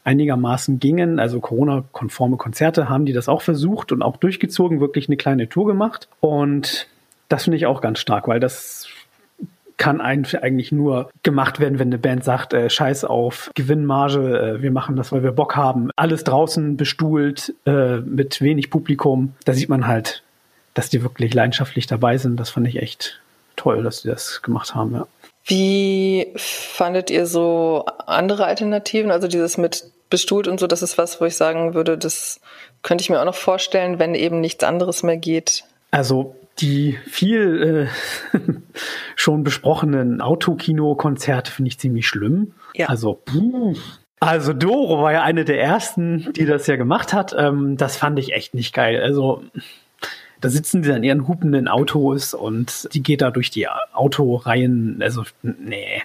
einigermaßen 0.04 0.78
gingen, 0.78 1.18
also 1.18 1.40
Corona-konforme 1.40 2.36
Konzerte, 2.36 2.88
haben 2.88 3.06
die 3.06 3.12
das 3.12 3.28
auch 3.28 3.42
versucht 3.42 3.90
und 3.90 4.02
auch 4.02 4.18
durchgezogen, 4.18 4.80
wirklich 4.80 5.08
eine 5.08 5.16
kleine 5.16 5.48
Tour 5.48 5.66
gemacht. 5.66 6.08
Und 6.20 6.88
das 7.28 7.44
finde 7.44 7.56
ich 7.56 7.66
auch 7.66 7.80
ganz 7.80 7.98
stark, 7.98 8.28
weil 8.28 8.38
das 8.38 8.86
kann 9.76 10.00
eigentlich 10.00 10.72
nur 10.72 11.10
gemacht 11.22 11.60
werden, 11.60 11.78
wenn 11.78 11.88
eine 11.88 11.98
Band 11.98 12.24
sagt, 12.24 12.52
äh, 12.52 12.70
scheiß 12.70 13.04
auf 13.04 13.50
Gewinnmarge, 13.54 14.38
äh, 14.58 14.62
wir 14.62 14.70
machen 14.70 14.96
das, 14.96 15.12
weil 15.12 15.22
wir 15.22 15.32
Bock 15.32 15.56
haben. 15.56 15.90
Alles 15.96 16.24
draußen 16.24 16.76
bestuhlt, 16.76 17.54
äh, 17.66 17.96
mit 17.96 18.40
wenig 18.40 18.70
Publikum. 18.70 19.34
Da 19.44 19.52
sieht 19.52 19.68
man 19.68 19.86
halt, 19.86 20.22
dass 20.74 20.90
die 20.90 21.02
wirklich 21.02 21.34
leidenschaftlich 21.34 21.86
dabei 21.86 22.18
sind. 22.18 22.38
Das 22.38 22.50
fand 22.50 22.68
ich 22.68 22.76
echt 22.76 23.20
toll, 23.56 23.82
dass 23.82 24.02
die 24.02 24.08
das 24.08 24.42
gemacht 24.42 24.74
haben, 24.74 24.94
ja. 24.94 25.06
Wie 25.46 26.32
fandet 26.36 27.10
ihr 27.10 27.26
so 27.26 27.84
andere 28.06 28.46
Alternativen? 28.46 29.10
Also 29.10 29.28
dieses 29.28 29.58
mit 29.58 29.84
bestuhlt 30.08 30.48
und 30.48 30.58
so, 30.58 30.66
das 30.66 30.82
ist 30.82 30.96
was, 30.96 31.20
wo 31.20 31.24
ich 31.24 31.36
sagen 31.36 31.74
würde, 31.74 31.98
das 31.98 32.40
könnte 32.82 33.02
ich 33.02 33.10
mir 33.10 33.20
auch 33.20 33.24
noch 33.24 33.34
vorstellen, 33.34 33.98
wenn 33.98 34.14
eben 34.14 34.40
nichts 34.40 34.64
anderes 34.64 35.02
mehr 35.02 35.16
geht. 35.16 35.64
Also 35.90 36.34
die 36.58 36.98
viel 37.06 37.88
äh, 38.32 38.38
schon 39.16 39.44
besprochenen 39.44 40.20
Autokino-Konzerte 40.20 41.50
finde 41.50 41.68
ich 41.68 41.78
ziemlich 41.78 42.06
schlimm. 42.06 42.52
Ja. 42.74 42.88
Also, 42.88 43.20
puh. 43.24 43.74
also 44.20 44.52
Doro 44.52 45.02
war 45.02 45.12
ja 45.12 45.22
eine 45.22 45.44
der 45.44 45.60
ersten, 45.60 46.32
die 46.32 46.46
das 46.46 46.66
ja 46.66 46.76
gemacht 46.76 47.12
hat. 47.12 47.34
Ähm, 47.36 47.76
das 47.76 47.96
fand 47.96 48.18
ich 48.18 48.32
echt 48.32 48.54
nicht 48.54 48.74
geil. 48.74 49.00
Also 49.02 49.42
da 50.40 50.48
sitzen 50.50 50.82
die 50.82 50.88
dann 50.88 50.98
in 50.98 51.04
ihren 51.04 51.28
hupenden 51.28 51.68
Autos 51.68 52.34
und 52.34 52.88
die 52.92 53.02
geht 53.02 53.22
da 53.22 53.30
durch 53.30 53.50
die 53.50 53.68
Autoreihen. 53.68 55.00
Also, 55.02 55.24
nee. 55.42 56.02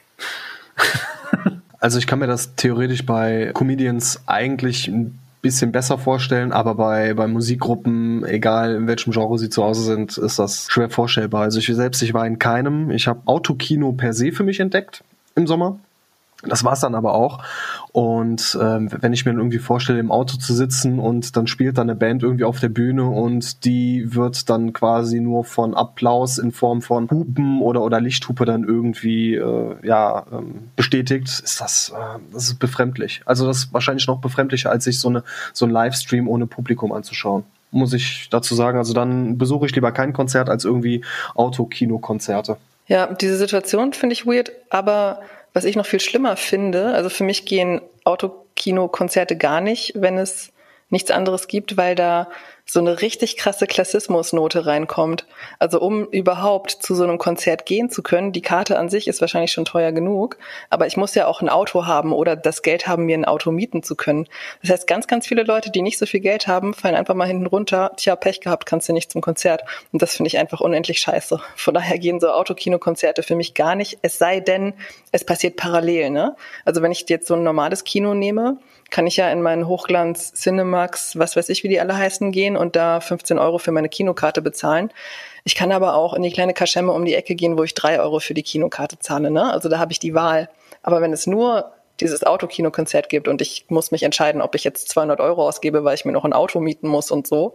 Also 1.82 1.98
ich 1.98 2.08
kann 2.08 2.20
mir 2.20 2.28
das 2.28 2.56
theoretisch 2.56 3.06
bei 3.06 3.52
Comedians 3.54 4.24
eigentlich 4.26 4.88
ein 4.88 5.18
bisschen 5.42 5.72
besser 5.72 5.98
vorstellen, 5.98 6.52
aber 6.52 6.76
bei, 6.76 7.14
bei 7.14 7.28
Musikgruppen, 7.28 8.26
egal 8.26 8.76
in 8.76 8.88
welchem 8.88 9.12
Genre 9.12 9.38
sie 9.38 9.50
zu 9.50 9.64
Hause 9.64 9.84
sind, 9.84 10.18
ist 10.18 10.40
das 10.40 10.68
schwer 10.70 10.90
vorstellbar. 10.90 11.44
Also 11.44 11.60
ich 11.60 11.68
selbst, 11.68 12.02
ich 12.02 12.14
war 12.14 12.28
in 12.28 12.40
keinem. 12.40 12.92
Ich 12.92 13.08
habe 13.08 13.22
Autokino 13.26 13.94
per 13.94 14.14
se 14.14 14.32
für 14.32 14.44
mich 14.44 14.60
entdeckt 14.60 15.04
im 15.36 15.48
Sommer. 15.48 15.80
Das 16.44 16.64
war's 16.64 16.80
dann 16.80 16.96
aber 16.96 17.14
auch. 17.16 17.44
Und 17.92 18.58
ähm, 18.62 18.90
wenn 19.02 19.12
ich 19.12 19.26
mir 19.26 19.34
irgendwie 19.34 19.60
vorstelle, 19.60 20.00
im 20.00 20.10
Auto 20.10 20.38
zu 20.38 20.54
sitzen 20.54 20.98
und 20.98 21.36
dann 21.36 21.48
spielt 21.48 21.78
dann 21.78 21.90
eine 21.90 22.00
Band 22.00 22.24
irgendwie 22.24 22.46
auf 22.46 22.62
der 22.62 22.70
Bühne 22.70 23.10
und 23.10 23.66
die 23.66 24.16
wird 24.16 24.50
dann 24.50 24.72
quasi 24.72 25.20
nur 25.20 25.44
von 25.44 25.74
Applaus 25.74 26.38
in 26.38 26.54
Form 26.54 26.82
von 26.82 27.10
Hupen 27.12 27.62
oder, 27.62 27.82
oder 27.82 28.00
Lichthupe 28.00 28.46
dann 28.46 28.64
irgendwie 28.64 29.36
äh, 29.36 29.76
ja, 29.84 30.26
ähm, 30.32 30.70
bestätigt, 30.78 31.28
ist 31.28 31.60
das, 31.60 31.90
äh, 31.90 32.20
das 32.32 32.44
ist 32.44 32.60
befremdlich. 32.60 33.22
Also 33.26 33.46
das 33.46 33.58
ist 33.58 33.74
wahrscheinlich 33.74 34.08
noch 34.08 34.22
befremdlicher, 34.22 34.72
als 34.72 34.86
sich 34.86 35.00
so, 35.00 35.10
eine, 35.10 35.24
so 35.52 35.66
ein 35.66 35.72
Livestream 35.72 36.30
ohne 36.30 36.48
Publikum 36.48 36.92
anzuschauen 36.92 37.44
muss 37.72 37.94
ich 37.94 38.30
dazu 38.32 38.56
sagen. 38.56 38.80
Also 38.80 38.94
dann 38.94 39.38
besuche 39.38 39.68
ich 39.68 39.76
lieber 39.76 39.92
kein 39.92 40.12
Konzert 40.12 40.50
als 40.50 40.66
irgendwie 40.66 41.06
Autokino-Konzerte. 41.36 42.58
Ja, 42.88 43.06
diese 43.14 43.38
Situation 43.38 43.94
finde 43.94 44.14
ich 44.14 44.26
weird, 44.26 44.52
aber 44.72 45.20
was 45.54 45.66
ich 45.66 45.76
noch 45.76 45.86
viel 45.86 46.00
schlimmer 46.00 46.36
finde, 46.38 46.94
also 46.94 47.10
für 47.10 47.24
mich 47.24 47.46
gehen 47.46 47.82
Autokino-Konzerte 48.04 49.38
gar 49.38 49.62
nicht, 49.62 49.94
wenn 49.96 50.18
es 50.18 50.52
nichts 50.90 51.12
anderes 51.12 51.48
gibt, 51.48 51.78
weil 51.78 51.96
da 51.96 52.30
so 52.72 52.80
eine 52.80 53.02
richtig 53.02 53.36
krasse 53.36 53.66
Klassismusnote 53.66 54.66
reinkommt. 54.68 55.26
Also 55.58 55.82
um 55.82 56.06
überhaupt 56.06 56.72
zu 56.72 56.94
so 56.94 57.04
einem 57.04 57.18
Konzert 57.18 57.66
gehen 57.66 57.90
zu 57.90 58.04
können, 58.04 58.32
die 58.32 58.42
Karte 58.42 58.78
an 58.78 58.90
sich 58.90 59.08
ist 59.08 59.22
wahrscheinlich 59.22 59.52
schon 59.52 59.66
teuer 59.66 59.92
genug, 59.92 60.38
aber 60.70 60.86
ich 60.86 60.96
muss 60.96 61.16
ja 61.16 61.26
auch 61.26 61.42
ein 61.42 61.50
Auto 61.50 61.88
haben 61.88 62.14
oder 62.14 62.36
das 62.36 62.62
Geld 62.62 62.88
haben, 62.88 63.06
mir 63.06 63.18
ein 63.18 63.26
Auto 63.26 63.52
mieten 63.52 63.82
zu 63.82 63.96
können. 63.96 64.28
Das 64.62 64.72
heißt, 64.72 64.88
ganz, 64.88 65.08
ganz 65.08 65.26
viele 65.26 65.44
Leute, 65.44 65.72
die 65.72 65.82
nicht 65.82 65.98
so 65.98 66.06
viel 66.06 66.20
Geld 66.20 66.48
haben, 66.48 66.76
fallen 66.76 66.96
einfach 66.96 67.16
mal 67.16 67.28
hinten 67.28 67.48
runter. 67.48 67.92
Tja, 67.98 68.16
Pech 68.16 68.42
gehabt, 68.42 68.66
kannst 68.68 68.88
du 68.88 68.94
nicht 68.94 69.12
zum 69.12 69.22
Konzert. 69.22 69.64
Und 69.92 70.02
das 70.02 70.16
finde 70.16 70.28
ich 70.28 70.38
einfach 70.38 70.62
unendlich 70.62 71.00
scheiße. 71.00 71.42
Von 71.56 71.74
daher 71.74 71.98
gehen 71.98 72.20
so 72.20 72.30
Autokinokonzerte 72.30 73.24
für 73.24 73.36
mich 73.36 73.56
gar 73.56 73.76
nicht. 73.76 73.98
Es 74.04 74.20
sei 74.20 74.40
denn, 74.40 74.74
es 75.12 75.26
passiert 75.26 75.56
parallel. 75.56 76.12
Ne? 76.12 76.36
Also 76.66 76.82
wenn 76.82 76.92
ich 76.92 77.06
jetzt 77.10 77.28
so 77.28 77.34
ein 77.34 77.44
normales 77.44 77.84
Kino 77.84 78.14
nehme, 78.14 78.58
kann 78.90 79.08
ich 79.08 79.18
ja 79.18 79.30
in 79.32 79.42
meinen 79.42 79.68
Hochglanz 79.68 80.34
Cinemax, 80.34 81.18
was 81.18 81.36
weiß 81.36 81.50
ich, 81.50 81.64
wie 81.64 81.68
die 81.68 81.80
alle 81.80 81.96
heißen, 81.96 82.32
gehen 82.32 82.58
und 82.58 82.76
da 82.76 83.00
15 83.00 83.40
Euro 83.40 83.58
für 83.58 83.72
meine 83.72 83.90
Kinokarte 83.90 84.42
bezahlen. 84.42 84.92
Ich 85.44 85.56
kann 85.56 85.72
aber 85.72 85.96
auch 85.96 86.14
in 86.14 86.24
die 86.24 86.32
kleine 86.32 86.54
Kaschemme 86.54 86.92
um 86.92 87.06
die 87.06 87.16
Ecke 87.16 87.36
gehen, 87.36 87.58
wo 87.58 87.64
ich 87.64 87.74
drei 87.74 88.00
Euro 88.00 88.20
für 88.20 88.34
die 88.34 88.44
Kinokarte 88.44 89.00
zahle. 89.00 89.32
Ne? 89.32 89.52
Also 89.52 89.70
da 89.70 89.80
habe 89.80 89.92
ich 89.92 90.00
die 90.00 90.14
Wahl. 90.14 90.50
Aber 90.84 91.02
wenn 91.02 91.14
es 91.14 91.28
nur 91.28 91.72
dieses 92.00 92.24
Autokinokonzert 92.24 93.10
gibt 93.10 93.28
und 93.28 93.42
ich 93.42 93.66
muss 93.70 93.92
mich 93.92 94.04
entscheiden, 94.04 94.42
ob 94.42 94.56
ich 94.56 94.64
jetzt 94.64 94.90
200 94.90 95.20
Euro 95.20 95.48
ausgebe, 95.48 95.84
weil 95.84 95.96
ich 95.96 96.06
mir 96.06 96.12
noch 96.12 96.26
ein 96.26 96.34
Auto 96.34 96.60
mieten 96.60 96.88
muss 96.88 97.12
und 97.12 97.28
so, 97.28 97.54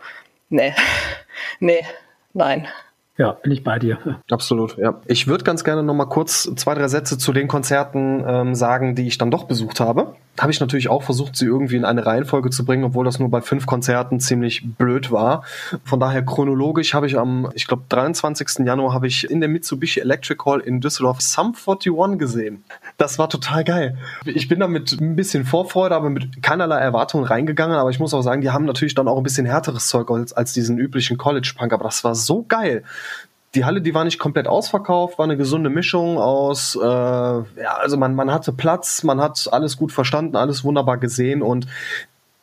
nee, 0.49 0.75
nee, 1.61 1.85
nein. 2.33 2.69
Ja, 3.17 3.33
bin 3.33 3.53
ich 3.53 3.63
bei 3.63 3.79
dir. 3.79 4.21
Absolut, 4.29 4.77
ja. 4.77 5.01
Ich 5.07 5.29
würde 5.29 5.45
ganz 5.45 5.63
gerne 5.63 5.85
noch 5.85 5.95
mal 5.95 6.07
kurz 6.07 6.51
zwei, 6.57 6.75
drei 6.75 6.89
Sätze 6.89 7.17
zu 7.17 7.33
den 7.33 7.47
Konzerten 7.47 8.25
ähm, 8.27 8.55
sagen, 8.57 8.97
die 8.97 9.07
ich 9.07 9.19
dann 9.19 9.31
doch 9.31 9.45
besucht 9.45 9.79
habe. 9.79 10.17
Habe 10.39 10.53
ich 10.53 10.61
natürlich 10.61 10.89
auch 10.89 11.03
versucht, 11.03 11.37
sie 11.37 11.47
irgendwie 11.47 11.77
in 11.77 11.85
eine 11.85 12.05
Reihenfolge 12.05 12.51
zu 12.51 12.65
bringen, 12.65 12.85
obwohl 12.85 13.05
das 13.05 13.19
nur 13.19 13.31
bei 13.31 13.41
fünf 13.41 13.67
Konzerten 13.67 14.21
ziemlich 14.21 14.67
blöd 14.77 15.11
war. 15.11 15.45
Von 15.85 16.01
daher 16.01 16.25
chronologisch 16.25 16.95
habe 16.95 17.07
ich 17.07 17.19
am, 17.19 17.51
ich 17.55 17.67
glaube, 17.67 17.85
23. 17.89 18.67
Januar 18.67 18.93
habe 18.93 19.07
ich 19.07 19.31
in 19.31 19.41
der 19.41 19.49
Mitsubishi 19.49 20.01
Electric 20.01 20.45
Hall 20.45 20.61
in 20.61 20.81
Düsseldorf 20.81 21.21
Sum 21.21 21.55
41 21.55 22.19
gesehen. 22.19 22.65
Das 22.97 23.19
war 23.19 23.29
total 23.29 23.65
geil. 23.65 23.99
Ich 24.25 24.49
bin 24.49 24.61
da 24.61 24.67
mit 24.67 24.93
ein 24.93 25.17
bisschen 25.17 25.45
Vorfreude, 25.45 25.95
aber 25.95 26.11
mit 26.11 26.43
keinerlei 26.43 26.79
Erwartungen 26.79 27.25
reingegangen. 27.25 27.77
Aber 27.77 27.91
ich 27.91 28.01
muss 28.01 28.15
auch 28.15 28.23
sagen, 28.23 28.41
die 28.41 28.51
haben 28.51 28.65
natürlich 28.65 28.95
dann 28.95 29.09
auch 29.09 29.17
ein 29.17 29.23
bisschen 29.23 29.47
härteres 29.47 29.89
Zeug 29.89 30.11
als, 30.11 30.33
als 30.33 30.53
diesen 30.53 30.79
üblichen 30.79 31.17
College-Punk. 31.17 31.73
Aber 31.73 31.85
das 31.85 32.05
war 32.05 32.15
so 32.15 32.45
geil 32.47 32.83
die 33.55 33.65
Halle, 33.65 33.81
die 33.81 33.95
war 33.95 34.05
nicht 34.05 34.19
komplett 34.19 34.49
ausverkauft, 34.49 35.19
war 35.19 35.25
eine 35.25 35.37
gesunde 35.37 35.71
Mischung 35.71 36.19
aus, 36.19 36.77
äh, 36.77 36.85
ja, 36.85 37.75
also 37.79 37.97
man, 37.97 38.15
man 38.15 38.31
hatte 38.31 38.53
Platz, 38.53 39.03
man 39.03 39.21
hat 39.21 39.49
alles 39.53 39.77
gut 39.77 39.93
verstanden, 39.93 40.37
alles 40.37 40.65
wunderbar 40.65 40.99
gesehen 40.99 41.43
und 41.43 41.67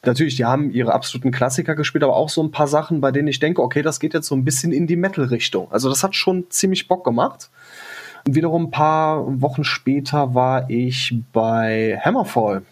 natürlich, 0.04 0.36
die 0.36 0.45
haben 0.45 0.71
ihre 0.71 0.93
absoluten 0.93 1.32
Klassiker 1.32 1.76
gespielt, 1.76 2.04
aber 2.04 2.15
auch 2.15 2.30
so 2.30 2.41
ein 2.41 2.52
paar 2.52 2.67
Sachen, 2.67 3.02
bei 3.02 3.12
denen 3.12 3.28
ich 3.28 3.39
denke, 3.39 3.62
okay, 3.62 3.82
das 3.82 4.00
geht 4.00 4.13
jetzt 4.13 4.28
so 4.28 4.36
ein 4.36 4.45
bisschen 4.45 4.71
in 4.71 4.88
die 4.88 4.95
Metal-Richtung. 4.95 5.71
Also 5.71 5.89
das 5.89 6.04
hat 6.04 6.15
schon 6.15 6.50
ziemlich 6.50 6.88
Bock 6.88 7.04
gemacht. 7.04 7.50
Wiederum 8.26 8.65
ein 8.65 8.71
paar 8.71 9.41
Wochen 9.41 9.63
später 9.63 10.34
war 10.36 10.69
ich 10.69 11.15
bei 11.34 12.00
Hammerfall 12.04 12.63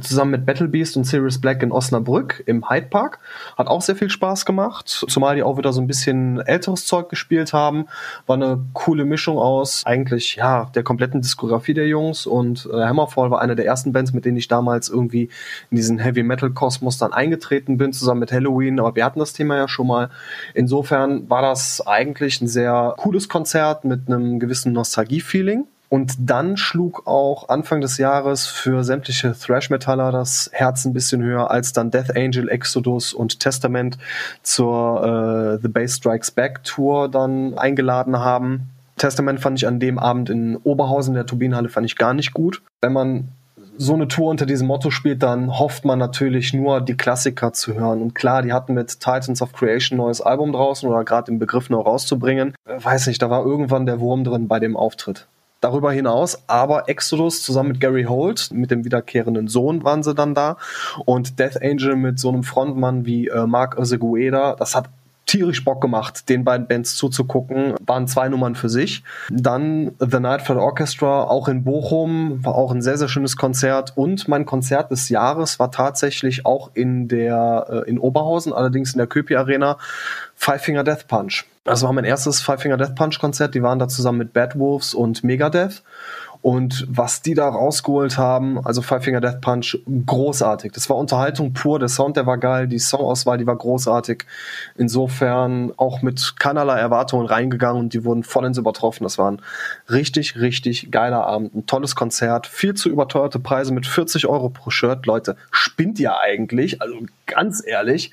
zusammen 0.00 0.32
mit 0.32 0.46
Battle 0.46 0.68
Beast 0.68 0.96
und 0.96 1.04
Sirius 1.04 1.40
Black 1.40 1.62
in 1.62 1.72
Osnabrück 1.72 2.42
im 2.46 2.68
Hyde 2.68 2.88
Park. 2.88 3.20
Hat 3.56 3.68
auch 3.68 3.82
sehr 3.82 3.96
viel 3.96 4.10
Spaß 4.10 4.44
gemacht, 4.44 4.88
zumal 5.08 5.36
die 5.36 5.42
auch 5.42 5.58
wieder 5.58 5.72
so 5.72 5.80
ein 5.80 5.86
bisschen 5.86 6.40
älteres 6.40 6.86
Zeug 6.86 7.08
gespielt 7.08 7.52
haben. 7.52 7.86
War 8.26 8.34
eine 8.34 8.58
coole 8.72 9.04
Mischung 9.04 9.38
aus 9.38 9.84
eigentlich 9.86 10.36
ja 10.36 10.70
der 10.74 10.82
kompletten 10.82 11.22
Diskografie 11.22 11.74
der 11.74 11.86
Jungs 11.86 12.26
und 12.26 12.68
äh, 12.72 12.84
Hammerfall 12.84 13.30
war 13.30 13.40
eine 13.40 13.56
der 13.56 13.66
ersten 13.66 13.92
Bands, 13.92 14.12
mit 14.12 14.24
denen 14.24 14.36
ich 14.36 14.48
damals 14.48 14.88
irgendwie 14.88 15.30
in 15.70 15.76
diesen 15.76 15.98
Heavy 15.98 16.22
Metal 16.22 16.50
Kosmos 16.50 16.98
dann 16.98 17.12
eingetreten 17.12 17.76
bin, 17.76 17.92
zusammen 17.92 18.20
mit 18.20 18.32
Halloween, 18.32 18.80
aber 18.80 18.94
wir 18.96 19.04
hatten 19.04 19.20
das 19.20 19.32
Thema 19.32 19.56
ja 19.56 19.68
schon 19.68 19.86
mal. 19.86 20.10
Insofern 20.54 21.28
war 21.30 21.42
das 21.42 21.86
eigentlich 21.86 22.40
ein 22.40 22.48
sehr 22.48 22.94
cooles 22.96 23.28
Konzert 23.28 23.84
mit 23.84 24.08
einem 24.08 24.40
gewissen 24.40 24.72
Nostalgie-Feeling. 24.72 25.66
Und 25.88 26.14
dann 26.18 26.56
schlug 26.56 27.06
auch 27.06 27.48
Anfang 27.48 27.80
des 27.80 27.98
Jahres 27.98 28.46
für 28.46 28.82
sämtliche 28.82 29.34
Thrash-Metaller 29.38 30.10
das 30.10 30.50
Herz 30.52 30.84
ein 30.84 30.92
bisschen 30.92 31.22
höher, 31.22 31.50
als 31.50 31.72
dann 31.72 31.90
Death 31.90 32.16
Angel, 32.16 32.48
Exodus 32.48 33.12
und 33.12 33.38
Testament 33.40 33.98
zur 34.42 35.58
äh, 35.58 35.62
The 35.62 35.68
Bass 35.68 35.96
Strikes 35.96 36.30
Back 36.30 36.64
Tour 36.64 37.08
dann 37.08 37.56
eingeladen 37.56 38.18
haben. 38.18 38.70
Testament 38.96 39.40
fand 39.40 39.58
ich 39.58 39.66
an 39.66 39.78
dem 39.78 39.98
Abend 39.98 40.30
in 40.30 40.56
Oberhausen, 40.56 41.14
der 41.14 41.26
Turbinenhalle, 41.26 41.68
fand 41.68 41.86
ich 41.86 41.96
gar 41.96 42.14
nicht 42.14 42.32
gut. 42.32 42.62
Wenn 42.80 42.92
man 42.92 43.28
so 43.78 43.94
eine 43.94 44.08
Tour 44.08 44.30
unter 44.30 44.46
diesem 44.46 44.66
Motto 44.66 44.90
spielt, 44.90 45.22
dann 45.22 45.58
hofft 45.58 45.84
man 45.84 45.98
natürlich 45.98 46.54
nur, 46.54 46.80
die 46.80 46.96
Klassiker 46.96 47.52
zu 47.52 47.74
hören. 47.74 48.00
Und 48.00 48.14
klar, 48.14 48.42
die 48.42 48.52
hatten 48.52 48.74
mit 48.74 49.00
Titans 49.00 49.42
of 49.42 49.52
Creation 49.52 49.98
ein 49.98 50.04
neues 50.04 50.20
Album 50.20 50.52
draußen 50.52 50.88
oder 50.88 51.04
gerade 51.04 51.30
im 51.30 51.38
Begriff 51.38 51.68
noch 51.68 51.84
rauszubringen. 51.84 52.54
Weiß 52.64 53.06
nicht, 53.06 53.20
da 53.20 53.30
war 53.30 53.44
irgendwann 53.44 53.86
der 53.86 54.00
Wurm 54.00 54.24
drin 54.24 54.48
bei 54.48 54.60
dem 54.60 54.76
Auftritt. 54.76 55.26
Darüber 55.66 55.90
hinaus 55.90 56.44
aber 56.46 56.88
Exodus 56.88 57.42
zusammen 57.42 57.70
mit 57.70 57.80
Gary 57.80 58.04
Holt, 58.04 58.52
mit 58.52 58.70
dem 58.70 58.84
wiederkehrenden 58.84 59.48
Sohn 59.48 59.82
waren 59.82 60.04
sie 60.04 60.14
dann 60.14 60.32
da. 60.32 60.58
Und 61.06 61.40
Death 61.40 61.60
Angel 61.60 61.96
mit 61.96 62.20
so 62.20 62.28
einem 62.28 62.44
Frontmann 62.44 63.04
wie 63.04 63.26
äh, 63.26 63.48
Mark 63.48 63.76
Osegueda, 63.76 64.54
das 64.54 64.76
hat 64.76 64.90
tierisch 65.26 65.64
Bock 65.64 65.80
gemacht, 65.80 66.28
den 66.28 66.44
beiden 66.44 66.68
Bands 66.68 66.96
zuzugucken. 66.96 67.74
Waren 67.84 68.06
zwei 68.06 68.28
Nummern 68.28 68.54
für 68.54 68.68
sich. 68.68 69.02
Dann 69.28 69.92
The 69.98 70.20
Nightfall 70.20 70.58
Orchestra, 70.58 71.24
auch 71.24 71.48
in 71.48 71.64
Bochum, 71.64 72.44
war 72.44 72.54
auch 72.54 72.72
ein 72.72 72.80
sehr, 72.80 72.96
sehr 72.96 73.08
schönes 73.08 73.36
Konzert. 73.36 73.92
Und 73.96 74.28
mein 74.28 74.46
Konzert 74.46 74.90
des 74.90 75.08
Jahres 75.08 75.58
war 75.58 75.70
tatsächlich 75.70 76.46
auch 76.46 76.70
in 76.74 77.08
der, 77.08 77.66
äh, 77.68 77.90
in 77.90 77.98
Oberhausen, 77.98 78.52
allerdings 78.52 78.94
in 78.94 78.98
der 78.98 79.08
Köpi 79.08 79.36
Arena, 79.36 79.78
Five 80.36 80.62
Finger 80.62 80.84
Death 80.84 81.08
Punch. 81.08 81.44
Das 81.64 81.82
war 81.82 81.92
mein 81.92 82.04
erstes 82.04 82.40
Five 82.40 82.62
Finger 82.62 82.76
Death 82.76 82.94
Punch 82.94 83.18
Konzert. 83.18 83.54
Die 83.56 83.62
waren 83.62 83.80
da 83.80 83.88
zusammen 83.88 84.18
mit 84.18 84.32
Bad 84.32 84.56
Wolves 84.56 84.94
und 84.94 85.24
Megadeth. 85.24 85.82
Und 86.46 86.86
was 86.88 87.22
die 87.22 87.34
da 87.34 87.48
rausgeholt 87.48 88.18
haben, 88.18 88.64
also 88.64 88.80
Five 88.80 89.02
Finger 89.02 89.20
Death 89.20 89.40
Punch, 89.40 89.78
großartig. 90.06 90.70
Das 90.70 90.88
war 90.88 90.96
Unterhaltung 90.96 91.54
pur. 91.54 91.80
Der 91.80 91.88
Sound, 91.88 92.16
der 92.16 92.24
war 92.24 92.38
geil. 92.38 92.68
Die 92.68 92.78
Songauswahl, 92.78 93.36
die 93.36 93.48
war 93.48 93.56
großartig. 93.56 94.24
Insofern 94.76 95.72
auch 95.76 96.02
mit 96.02 96.34
keinerlei 96.38 96.78
Erwartungen 96.78 97.26
reingegangen 97.26 97.82
und 97.82 97.94
die 97.94 98.04
wurden 98.04 98.22
vollends 98.22 98.58
übertroffen. 98.58 99.02
Das 99.02 99.18
war 99.18 99.32
ein 99.32 99.42
richtig, 99.90 100.38
richtig 100.38 100.92
geiler 100.92 101.26
Abend. 101.26 101.52
Ein 101.52 101.66
tolles 101.66 101.96
Konzert. 101.96 102.46
Viel 102.46 102.74
zu 102.74 102.90
überteuerte 102.90 103.40
Preise 103.40 103.74
mit 103.74 103.84
40 103.84 104.28
Euro 104.28 104.48
pro 104.48 104.70
Shirt. 104.70 105.04
Leute, 105.04 105.34
spinnt 105.50 105.98
ihr 105.98 106.16
eigentlich? 106.16 106.80
Also 106.80 106.94
ganz 107.26 107.60
ehrlich. 107.66 108.12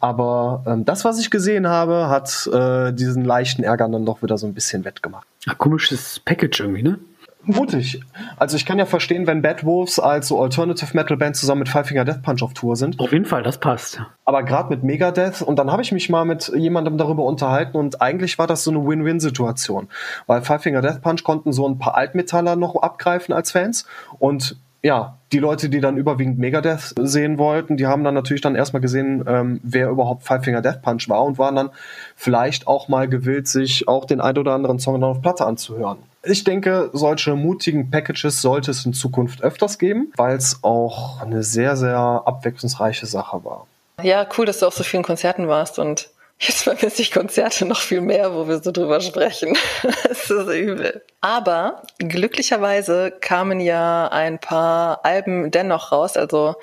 Aber 0.00 0.64
ähm, 0.66 0.86
das, 0.86 1.04
was 1.04 1.20
ich 1.20 1.28
gesehen 1.28 1.68
habe, 1.68 2.08
hat 2.08 2.46
äh, 2.50 2.94
diesen 2.94 3.26
leichten 3.26 3.62
Ärger 3.62 3.90
dann 3.90 4.06
doch 4.06 4.22
wieder 4.22 4.38
so 4.38 4.46
ein 4.46 4.54
bisschen 4.54 4.86
wettgemacht. 4.86 5.26
Ja, 5.44 5.52
komisches 5.52 6.18
Package 6.24 6.60
irgendwie, 6.60 6.82
ne? 6.82 6.98
Mutig. 7.46 8.00
Also 8.36 8.56
ich 8.56 8.64
kann 8.66 8.78
ja 8.78 8.86
verstehen, 8.86 9.26
wenn 9.26 9.42
Bad 9.42 9.64
Wolves 9.64 9.98
als 9.98 10.28
so 10.28 10.40
Alternative 10.40 10.96
Metal 10.96 11.16
Band 11.16 11.36
zusammen 11.36 11.60
mit 11.60 11.68
Five 11.68 11.86
Finger 11.86 12.04
Death 12.04 12.22
Punch 12.22 12.42
auf 12.42 12.54
Tour 12.54 12.76
sind. 12.76 12.98
Auf 12.98 13.12
jeden 13.12 13.26
Fall, 13.26 13.42
das 13.42 13.58
passt. 13.58 14.00
Aber 14.24 14.42
gerade 14.42 14.70
mit 14.70 14.82
Megadeth 14.82 15.42
und 15.42 15.58
dann 15.58 15.70
habe 15.70 15.82
ich 15.82 15.92
mich 15.92 16.08
mal 16.08 16.24
mit 16.24 16.50
jemandem 16.54 16.96
darüber 16.96 17.24
unterhalten 17.24 17.76
und 17.76 18.00
eigentlich 18.00 18.38
war 18.38 18.46
das 18.46 18.64
so 18.64 18.70
eine 18.70 18.86
Win-Win-Situation, 18.86 19.88
weil 20.26 20.42
Five 20.42 20.62
Finger 20.62 20.80
Death 20.80 21.02
Punch 21.02 21.22
konnten 21.24 21.52
so 21.52 21.68
ein 21.68 21.78
paar 21.78 21.94
Altmetaller 21.94 22.56
noch 22.56 22.76
abgreifen 22.76 23.34
als 23.34 23.52
Fans 23.52 23.86
und 24.18 24.56
ja, 24.84 25.16
die 25.32 25.38
Leute, 25.38 25.70
die 25.70 25.80
dann 25.80 25.96
überwiegend 25.96 26.38
Megadeth 26.38 26.92
sehen 27.00 27.38
wollten, 27.38 27.78
die 27.78 27.86
haben 27.86 28.04
dann 28.04 28.12
natürlich 28.12 28.42
dann 28.42 28.54
erstmal 28.54 28.82
gesehen, 28.82 29.24
ähm, 29.26 29.58
wer 29.62 29.88
überhaupt 29.88 30.24
Five 30.24 30.44
Finger 30.44 30.60
Death 30.60 30.82
Punch 30.82 31.08
war 31.08 31.24
und 31.24 31.38
waren 31.38 31.56
dann 31.56 31.70
vielleicht 32.16 32.66
auch 32.66 32.86
mal 32.88 33.08
gewillt, 33.08 33.48
sich 33.48 33.88
auch 33.88 34.04
den 34.04 34.20
ein 34.20 34.36
oder 34.36 34.52
anderen 34.52 34.78
Song 34.78 35.00
dann 35.00 35.10
auf 35.10 35.22
Platte 35.22 35.46
anzuhören. 35.46 35.96
Ich 36.22 36.44
denke, 36.44 36.90
solche 36.92 37.34
mutigen 37.34 37.90
Packages 37.90 38.42
sollte 38.42 38.72
es 38.72 38.84
in 38.84 38.92
Zukunft 38.92 39.42
öfters 39.42 39.78
geben, 39.78 40.12
weil 40.16 40.36
es 40.36 40.58
auch 40.62 41.22
eine 41.22 41.42
sehr, 41.42 41.78
sehr 41.78 41.98
abwechslungsreiche 41.98 43.06
Sache 43.06 43.42
war. 43.42 43.66
Ja, 44.02 44.26
cool, 44.36 44.44
dass 44.44 44.58
du 44.58 44.66
auf 44.66 44.74
so 44.74 44.84
vielen 44.84 45.02
Konzerten 45.02 45.48
warst 45.48 45.78
und 45.78 46.10
Jetzt 46.38 46.64
vermisse 46.64 47.00
ich 47.00 47.12
Konzerte 47.12 47.64
noch 47.64 47.80
viel 47.80 48.00
mehr, 48.00 48.34
wo 48.34 48.48
wir 48.48 48.60
so 48.60 48.70
drüber 48.70 49.00
sprechen. 49.00 49.56
das 50.08 50.30
ist 50.30 50.48
übel. 50.48 51.02
Aber 51.20 51.82
glücklicherweise 51.98 53.12
kamen 53.20 53.60
ja 53.60 54.08
ein 54.08 54.38
paar 54.38 55.04
Alben 55.04 55.50
dennoch 55.50 55.92
raus. 55.92 56.16
Also 56.16 56.56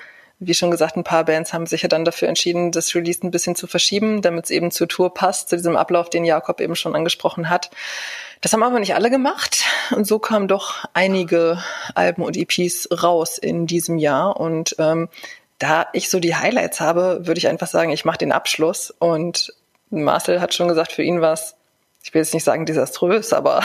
wie 0.44 0.54
schon 0.54 0.70
gesagt, 0.70 0.96
ein 0.96 1.04
paar 1.04 1.24
Bands 1.24 1.52
haben 1.52 1.66
sich 1.66 1.82
ja 1.82 1.88
dann 1.88 2.04
dafür 2.04 2.28
entschieden, 2.28 2.72
das 2.72 2.94
Release 2.94 3.20
ein 3.22 3.30
bisschen 3.30 3.54
zu 3.54 3.66
verschieben, 3.66 4.22
damit 4.22 4.46
es 4.46 4.50
eben 4.50 4.70
zur 4.70 4.88
Tour 4.88 5.14
passt, 5.14 5.48
zu 5.48 5.56
diesem 5.56 5.76
Ablauf, 5.76 6.10
den 6.10 6.24
Jakob 6.24 6.60
eben 6.60 6.74
schon 6.74 6.96
angesprochen 6.96 7.48
hat. 7.48 7.70
Das 8.40 8.52
haben 8.52 8.62
aber 8.64 8.80
nicht 8.80 8.94
alle 8.94 9.08
gemacht 9.08 9.64
und 9.92 10.06
so 10.06 10.18
kamen 10.18 10.48
doch 10.48 10.84
einige 10.94 11.62
Alben 11.94 12.22
und 12.22 12.36
EPs 12.36 12.88
raus 13.02 13.38
in 13.38 13.66
diesem 13.66 13.98
Jahr 13.98 14.38
und 14.38 14.74
ähm, 14.78 15.08
da 15.58 15.86
ich 15.92 16.10
so 16.10 16.18
die 16.18 16.34
Highlights 16.34 16.80
habe, 16.80 17.20
würde 17.24 17.38
ich 17.38 17.46
einfach 17.46 17.68
sagen, 17.68 17.92
ich 17.92 18.04
mache 18.04 18.18
den 18.18 18.32
Abschluss 18.32 18.90
und 18.90 19.54
Marcel 19.92 20.40
hat 20.40 20.54
schon 20.54 20.68
gesagt, 20.68 20.92
für 20.92 21.02
ihn 21.02 21.20
war 21.20 21.34
es, 21.34 21.54
ich 22.02 22.12
will 22.14 22.20
jetzt 22.20 22.34
nicht 22.34 22.44
sagen 22.44 22.66
desaströs, 22.66 23.32
aber. 23.32 23.62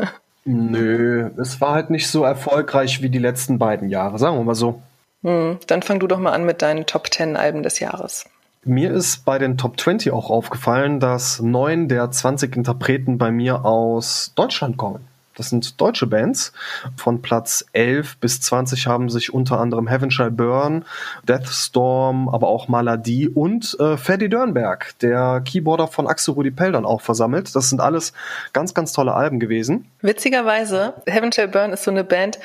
Nö, 0.44 1.30
es 1.38 1.60
war 1.60 1.74
halt 1.74 1.90
nicht 1.90 2.08
so 2.08 2.24
erfolgreich 2.24 3.02
wie 3.02 3.10
die 3.10 3.18
letzten 3.18 3.58
beiden 3.58 3.88
Jahre, 3.88 4.18
sagen 4.18 4.36
wir 4.36 4.44
mal 4.44 4.54
so. 4.54 4.82
Hm, 5.22 5.58
dann 5.66 5.82
fang 5.82 6.00
du 6.00 6.06
doch 6.06 6.18
mal 6.18 6.32
an 6.32 6.44
mit 6.44 6.62
deinen 6.62 6.86
Top 6.86 7.12
10 7.12 7.36
Alben 7.36 7.62
des 7.62 7.78
Jahres. 7.78 8.24
Mir 8.64 8.92
ist 8.92 9.24
bei 9.24 9.38
den 9.38 9.56
Top 9.56 9.80
20 9.80 10.12
auch 10.12 10.30
aufgefallen, 10.30 11.00
dass 11.00 11.40
neun 11.40 11.88
der 11.88 12.10
20 12.10 12.56
Interpreten 12.56 13.16
bei 13.16 13.30
mir 13.30 13.64
aus 13.64 14.32
Deutschland 14.34 14.76
kommen. 14.76 15.06
Das 15.36 15.48
sind 15.48 15.80
deutsche 15.80 16.06
Bands. 16.06 16.52
Von 16.96 17.22
Platz 17.22 17.64
11 17.72 18.18
bis 18.18 18.40
20 18.40 18.86
haben 18.86 19.08
sich 19.08 19.32
unter 19.32 19.60
anderem 19.60 19.86
Heaven 19.86 20.10
Shall 20.10 20.30
Burn, 20.30 20.84
Deathstorm, 21.26 22.28
aber 22.28 22.48
auch 22.48 22.68
Maladie 22.68 23.28
und 23.28 23.76
äh, 23.80 23.96
Freddy 23.96 24.28
Dörnberg, 24.28 24.98
der 24.98 25.42
Keyboarder 25.44 25.88
von 25.88 26.06
Axel 26.06 26.34
Rudi 26.34 26.50
Peldern 26.50 26.84
auch 26.84 27.00
versammelt. 27.00 27.54
Das 27.54 27.68
sind 27.68 27.80
alles 27.80 28.12
ganz, 28.52 28.74
ganz 28.74 28.92
tolle 28.92 29.14
Alben 29.14 29.40
gewesen. 29.40 29.86
Witzigerweise, 30.02 30.94
Heaven 31.06 31.32
Shall 31.32 31.48
Burn 31.48 31.72
ist 31.72 31.84
so 31.84 31.90
eine 31.90 32.04
Band, 32.04 32.38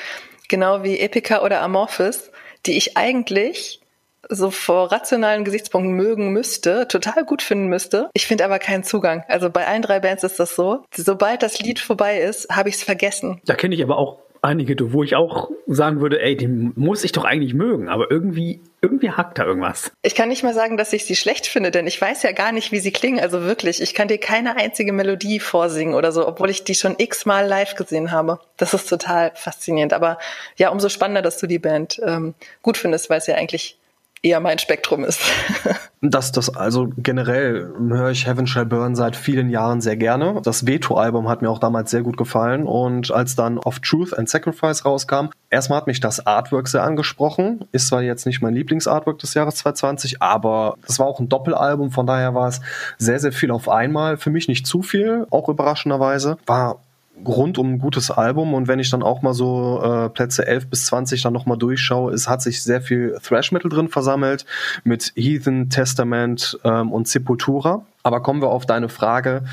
genau 0.47 0.83
wie 0.83 0.99
Epica 0.99 1.41
oder 1.41 1.61
Amorphis, 1.61 2.31
die 2.65 2.77
ich 2.77 2.97
eigentlich 2.97 3.81
so 4.29 4.51
vor 4.51 4.91
rationalen 4.91 5.43
Gesichtspunkten 5.43 5.93
mögen 5.93 6.31
müsste, 6.31 6.87
total 6.87 7.25
gut 7.25 7.41
finden 7.41 7.67
müsste. 7.67 8.09
Ich 8.13 8.27
finde 8.27 8.45
aber 8.45 8.59
keinen 8.59 8.83
Zugang. 8.83 9.23
Also 9.27 9.49
bei 9.49 9.67
allen 9.67 9.81
drei 9.81 9.99
Bands 9.99 10.23
ist 10.23 10.39
das 10.39 10.55
so. 10.55 10.83
Sobald 10.93 11.43
das 11.43 11.59
Lied 11.59 11.79
vorbei 11.79 12.19
ist, 12.19 12.49
habe 12.49 12.69
ich 12.69 12.75
es 12.75 12.83
vergessen. 12.83 13.41
Da 13.45 13.55
kenne 13.55 13.75
ich 13.75 13.83
aber 13.83 13.97
auch 13.97 14.19
einige, 14.45 14.93
wo 14.93 15.03
ich 15.03 15.15
auch 15.15 15.49
sagen 15.67 15.99
würde, 15.99 16.21
ey, 16.21 16.37
den 16.37 16.71
muss 16.75 17.03
ich 17.03 17.11
doch 17.11 17.25
eigentlich 17.25 17.53
mögen, 17.53 17.89
aber 17.89 18.11
irgendwie, 18.11 18.61
irgendwie 18.81 19.09
hackt 19.09 19.39
da 19.39 19.43
irgendwas. 19.43 19.91
Ich 20.03 20.13
kann 20.15 20.29
nicht 20.29 20.43
mal 20.43 20.53
sagen, 20.53 20.77
dass 20.77 20.93
ich 20.93 21.05
sie 21.05 21.15
schlecht 21.15 21.47
finde, 21.47 21.71
denn 21.71 21.87
ich 21.87 21.99
weiß 21.99 22.21
ja 22.23 22.31
gar 22.31 22.51
nicht, 22.51 22.71
wie 22.71 22.79
sie 22.79 22.91
klingen. 22.91 23.19
Also 23.19 23.41
wirklich, 23.41 23.81
ich 23.81 23.93
kann 23.93 24.07
dir 24.07 24.19
keine 24.19 24.55
einzige 24.55 24.93
Melodie 24.93 25.39
vorsingen 25.39 25.95
oder 25.95 26.11
so, 26.11 26.27
obwohl 26.27 26.49
ich 26.49 26.63
die 26.63 26.75
schon 26.75 26.95
x-mal 26.97 27.47
live 27.47 27.75
gesehen 27.75 28.11
habe. 28.11 28.39
Das 28.57 28.73
ist 28.73 28.87
total 28.87 29.31
faszinierend. 29.35 29.93
Aber 29.93 30.19
ja, 30.57 30.69
umso 30.69 30.89
spannender, 30.89 31.23
dass 31.23 31.39
du 31.39 31.47
die 31.47 31.59
Band 31.59 31.99
ähm, 32.05 32.35
gut 32.61 32.77
findest, 32.77 33.09
weil 33.09 33.17
es 33.17 33.27
ja 33.27 33.35
eigentlich 33.35 33.77
eher 34.25 34.39
mein 34.39 34.59
Spektrum 34.59 35.03
ist. 35.03 35.21
dass 36.01 36.31
das 36.31 36.55
also 36.55 36.89
generell 36.97 37.73
höre 37.79 38.11
ich 38.11 38.27
Heaven 38.27 38.47
Shall 38.47 38.65
Burn 38.65 38.95
seit 38.95 39.15
vielen 39.15 39.49
Jahren 39.49 39.81
sehr 39.81 39.97
gerne. 39.97 40.39
Das 40.43 40.65
Veto-Album 40.65 41.29
hat 41.29 41.41
mir 41.41 41.49
auch 41.49 41.59
damals 41.59 41.91
sehr 41.91 42.01
gut 42.01 42.17
gefallen 42.17 42.63
und 42.63 43.11
als 43.11 43.35
dann 43.35 43.57
Of 43.57 43.79
Truth 43.79 44.17
and 44.17 44.29
Sacrifice 44.29 44.85
rauskam, 44.85 45.29
erstmal 45.49 45.77
hat 45.77 45.87
mich 45.87 45.99
das 45.99 46.25
Artwork 46.25 46.67
sehr 46.67 46.83
angesprochen. 46.83 47.65
Ist 47.71 47.87
zwar 47.87 48.01
jetzt 48.01 48.25
nicht 48.25 48.41
mein 48.41 48.53
Lieblingsartwork 48.53 49.19
des 49.19 49.33
Jahres 49.33 49.55
2020, 49.55 50.21
aber 50.21 50.75
das 50.85 50.99
war 50.99 51.07
auch 51.07 51.19
ein 51.19 51.29
Doppelalbum, 51.29 51.91
von 51.91 52.05
daher 52.05 52.33
war 52.33 52.47
es 52.47 52.61
sehr, 52.97 53.19
sehr 53.19 53.31
viel 53.31 53.51
auf 53.51 53.69
einmal. 53.69 54.17
Für 54.17 54.29
mich 54.29 54.47
nicht 54.47 54.67
zu 54.67 54.81
viel, 54.81 55.25
auch 55.31 55.49
überraschenderweise. 55.49 56.37
War 56.45 56.79
rundum 57.25 57.73
ein 57.73 57.79
gutes 57.79 58.11
Album 58.11 58.53
und 58.53 58.67
wenn 58.67 58.79
ich 58.79 58.89
dann 58.89 59.03
auch 59.03 59.21
mal 59.21 59.33
so 59.33 59.81
äh, 59.81 60.09
Plätze 60.09 60.45
11 60.45 60.69
bis 60.69 60.85
20 60.87 61.21
dann 61.21 61.33
nochmal 61.33 61.57
durchschaue, 61.57 62.13
es 62.13 62.27
hat 62.27 62.41
sich 62.41 62.63
sehr 62.63 62.81
viel 62.81 63.17
Thrash 63.23 63.51
Metal 63.51 63.69
drin 63.69 63.89
versammelt 63.89 64.45
mit 64.83 65.13
Heathen, 65.15 65.69
Testament 65.69 66.59
ähm, 66.63 66.91
und 66.91 67.07
Sepultura. 67.07 67.85
Aber 68.03 68.21
kommen 68.21 68.41
wir 68.41 68.49
auf 68.49 68.65
deine 68.65 68.89
Frage 68.89 69.45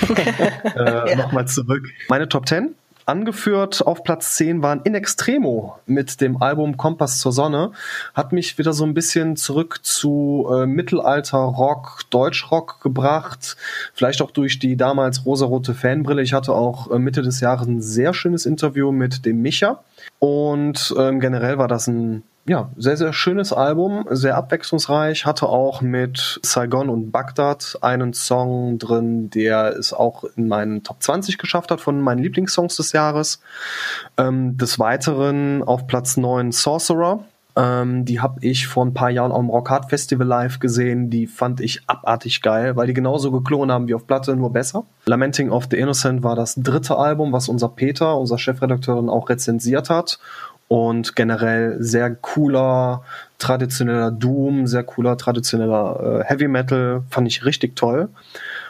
äh, 0.76 1.10
ja. 1.10 1.16
nochmal 1.16 1.48
zurück. 1.48 1.88
Meine 2.08 2.28
Top 2.28 2.48
10 2.48 2.74
Angeführt 3.06 3.86
auf 3.86 4.02
Platz 4.02 4.34
10 4.34 4.62
waren 4.62 4.80
In 4.82 4.96
Extremo 4.96 5.78
mit 5.86 6.20
dem 6.20 6.42
Album 6.42 6.76
Kompass 6.76 7.20
zur 7.20 7.30
Sonne. 7.30 7.70
Hat 8.14 8.32
mich 8.32 8.58
wieder 8.58 8.72
so 8.72 8.84
ein 8.84 8.94
bisschen 8.94 9.36
zurück 9.36 9.78
zu 9.82 10.48
äh, 10.52 10.66
Mittelalter-Rock, 10.66 12.00
Deutschrock 12.10 12.80
gebracht. 12.80 13.56
Vielleicht 13.94 14.22
auch 14.22 14.32
durch 14.32 14.58
die 14.58 14.76
damals 14.76 15.24
rosarote 15.24 15.72
Fanbrille. 15.72 16.20
Ich 16.20 16.32
hatte 16.32 16.52
auch 16.52 16.90
äh, 16.90 16.98
Mitte 16.98 17.22
des 17.22 17.38
Jahres 17.38 17.68
ein 17.68 17.80
sehr 17.80 18.12
schönes 18.12 18.44
Interview 18.44 18.90
mit 18.90 19.24
dem 19.24 19.40
Micha. 19.40 19.84
Und 20.18 20.92
ähm, 20.98 21.20
generell 21.20 21.58
war 21.58 21.68
das 21.68 21.86
ein 21.86 22.24
ja, 22.48 22.70
sehr, 22.76 22.96
sehr 22.96 23.12
schönes 23.12 23.52
Album, 23.52 24.06
sehr 24.10 24.36
abwechslungsreich, 24.36 25.26
hatte 25.26 25.48
auch 25.48 25.80
mit 25.80 26.38
Saigon 26.44 26.88
und 26.88 27.10
Bagdad 27.10 27.78
einen 27.80 28.12
Song 28.12 28.78
drin, 28.78 29.30
der 29.30 29.76
es 29.76 29.92
auch 29.92 30.24
in 30.36 30.46
meinen 30.46 30.84
Top 30.84 31.02
20 31.02 31.38
geschafft 31.38 31.72
hat 31.72 31.80
von 31.80 32.00
meinen 32.00 32.22
Lieblingssongs 32.22 32.76
des 32.76 32.92
Jahres. 32.92 33.40
Ähm, 34.16 34.56
des 34.56 34.78
Weiteren 34.78 35.62
auf 35.64 35.88
Platz 35.88 36.16
9 36.16 36.52
Sorcerer. 36.52 37.24
Ähm, 37.56 38.04
die 38.04 38.20
habe 38.20 38.38
ich 38.42 38.68
vor 38.68 38.84
ein 38.84 38.94
paar 38.94 39.10
Jahren 39.10 39.32
am 39.32 39.50
Hard 39.50 39.88
Festival 39.88 40.26
live 40.26 40.60
gesehen. 40.60 41.10
Die 41.10 41.26
fand 41.26 41.60
ich 41.60 41.82
abartig 41.86 42.42
geil, 42.42 42.76
weil 42.76 42.86
die 42.86 42.92
genauso 42.92 43.32
geklungen 43.32 43.72
haben 43.72 43.88
wie 43.88 43.94
auf 43.94 44.06
Platte, 44.06 44.36
nur 44.36 44.52
besser. 44.52 44.84
Lamenting 45.06 45.50
of 45.50 45.66
the 45.70 45.78
Innocent 45.78 46.22
war 46.22 46.36
das 46.36 46.54
dritte 46.54 46.96
Album, 46.96 47.32
was 47.32 47.48
unser 47.48 47.70
Peter, 47.70 48.18
unser 48.18 48.38
Chefredakteur, 48.38 48.96
auch 49.08 49.30
rezensiert 49.30 49.90
hat 49.90 50.20
und 50.68 51.14
generell 51.14 51.76
sehr 51.78 52.10
cooler, 52.10 53.02
traditioneller 53.38 54.10
Doom, 54.10 54.66
sehr 54.66 54.82
cooler, 54.82 55.16
traditioneller 55.16 56.20
äh, 56.20 56.24
Heavy 56.24 56.48
Metal, 56.48 57.02
fand 57.10 57.28
ich 57.28 57.44
richtig 57.44 57.76
toll. 57.76 58.08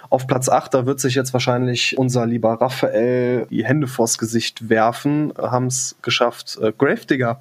Auf 0.08 0.26
Platz 0.26 0.48
8, 0.48 0.72
da 0.72 0.86
wird 0.86 1.00
sich 1.00 1.14
jetzt 1.14 1.32
wahrscheinlich 1.32 1.98
unser 1.98 2.26
lieber 2.26 2.60
Raphael 2.60 3.46
die 3.50 3.64
Hände 3.64 3.88
vors 3.88 4.18
Gesicht 4.18 4.68
werfen, 4.68 5.32
haben 5.36 5.66
es 5.66 5.96
geschafft, 6.02 6.58
äh, 6.62 6.72
Gravedigger 6.76 7.40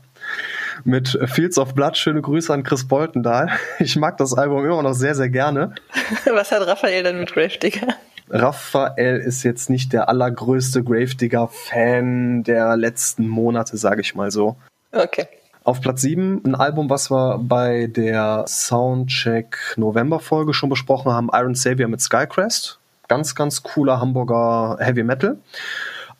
mit 0.83 1.19
Fields 1.25 1.59
of 1.59 1.75
Blood. 1.75 1.97
Schöne 1.97 2.21
Grüße 2.21 2.51
an 2.53 2.63
Chris 2.63 2.87
Boltendahl. 2.87 3.49
Ich 3.79 3.95
mag 3.97 4.17
das 4.17 4.33
Album 4.33 4.65
immer 4.65 4.81
noch 4.81 4.93
sehr, 4.93 5.15
sehr 5.15 5.29
gerne. 5.29 5.75
Was 6.25 6.51
hat 6.51 6.65
Raphael 6.65 7.03
denn 7.03 7.19
mit 7.19 7.33
Gravedigger? 7.33 7.95
Raphael 8.29 9.17
ist 9.17 9.43
jetzt 9.43 9.69
nicht 9.69 9.93
der 9.93 10.09
allergrößte 10.09 10.83
Gravedigger-Fan 10.83 12.43
der 12.43 12.75
letzten 12.77 13.27
Monate, 13.27 13.77
sage 13.77 14.01
ich 14.01 14.15
mal 14.15 14.31
so. 14.31 14.55
Okay. 14.91 15.27
Auf 15.63 15.81
Platz 15.81 16.01
7 16.01 16.43
ein 16.45 16.55
Album, 16.55 16.89
was 16.89 17.09
wir 17.09 17.39
bei 17.39 17.87
der 17.87 18.45
Soundcheck 18.47 19.57
November 19.77 20.19
Folge 20.19 20.53
schon 20.53 20.69
besprochen 20.69 21.11
haben, 21.11 21.29
Iron 21.33 21.55
Savior 21.55 21.89
mit 21.89 22.01
Skycrest. 22.01 22.79
Ganz, 23.07 23.35
ganz 23.35 23.63
cooler 23.63 23.99
Hamburger 23.99 24.77
Heavy 24.79 25.03
Metal. 25.03 25.37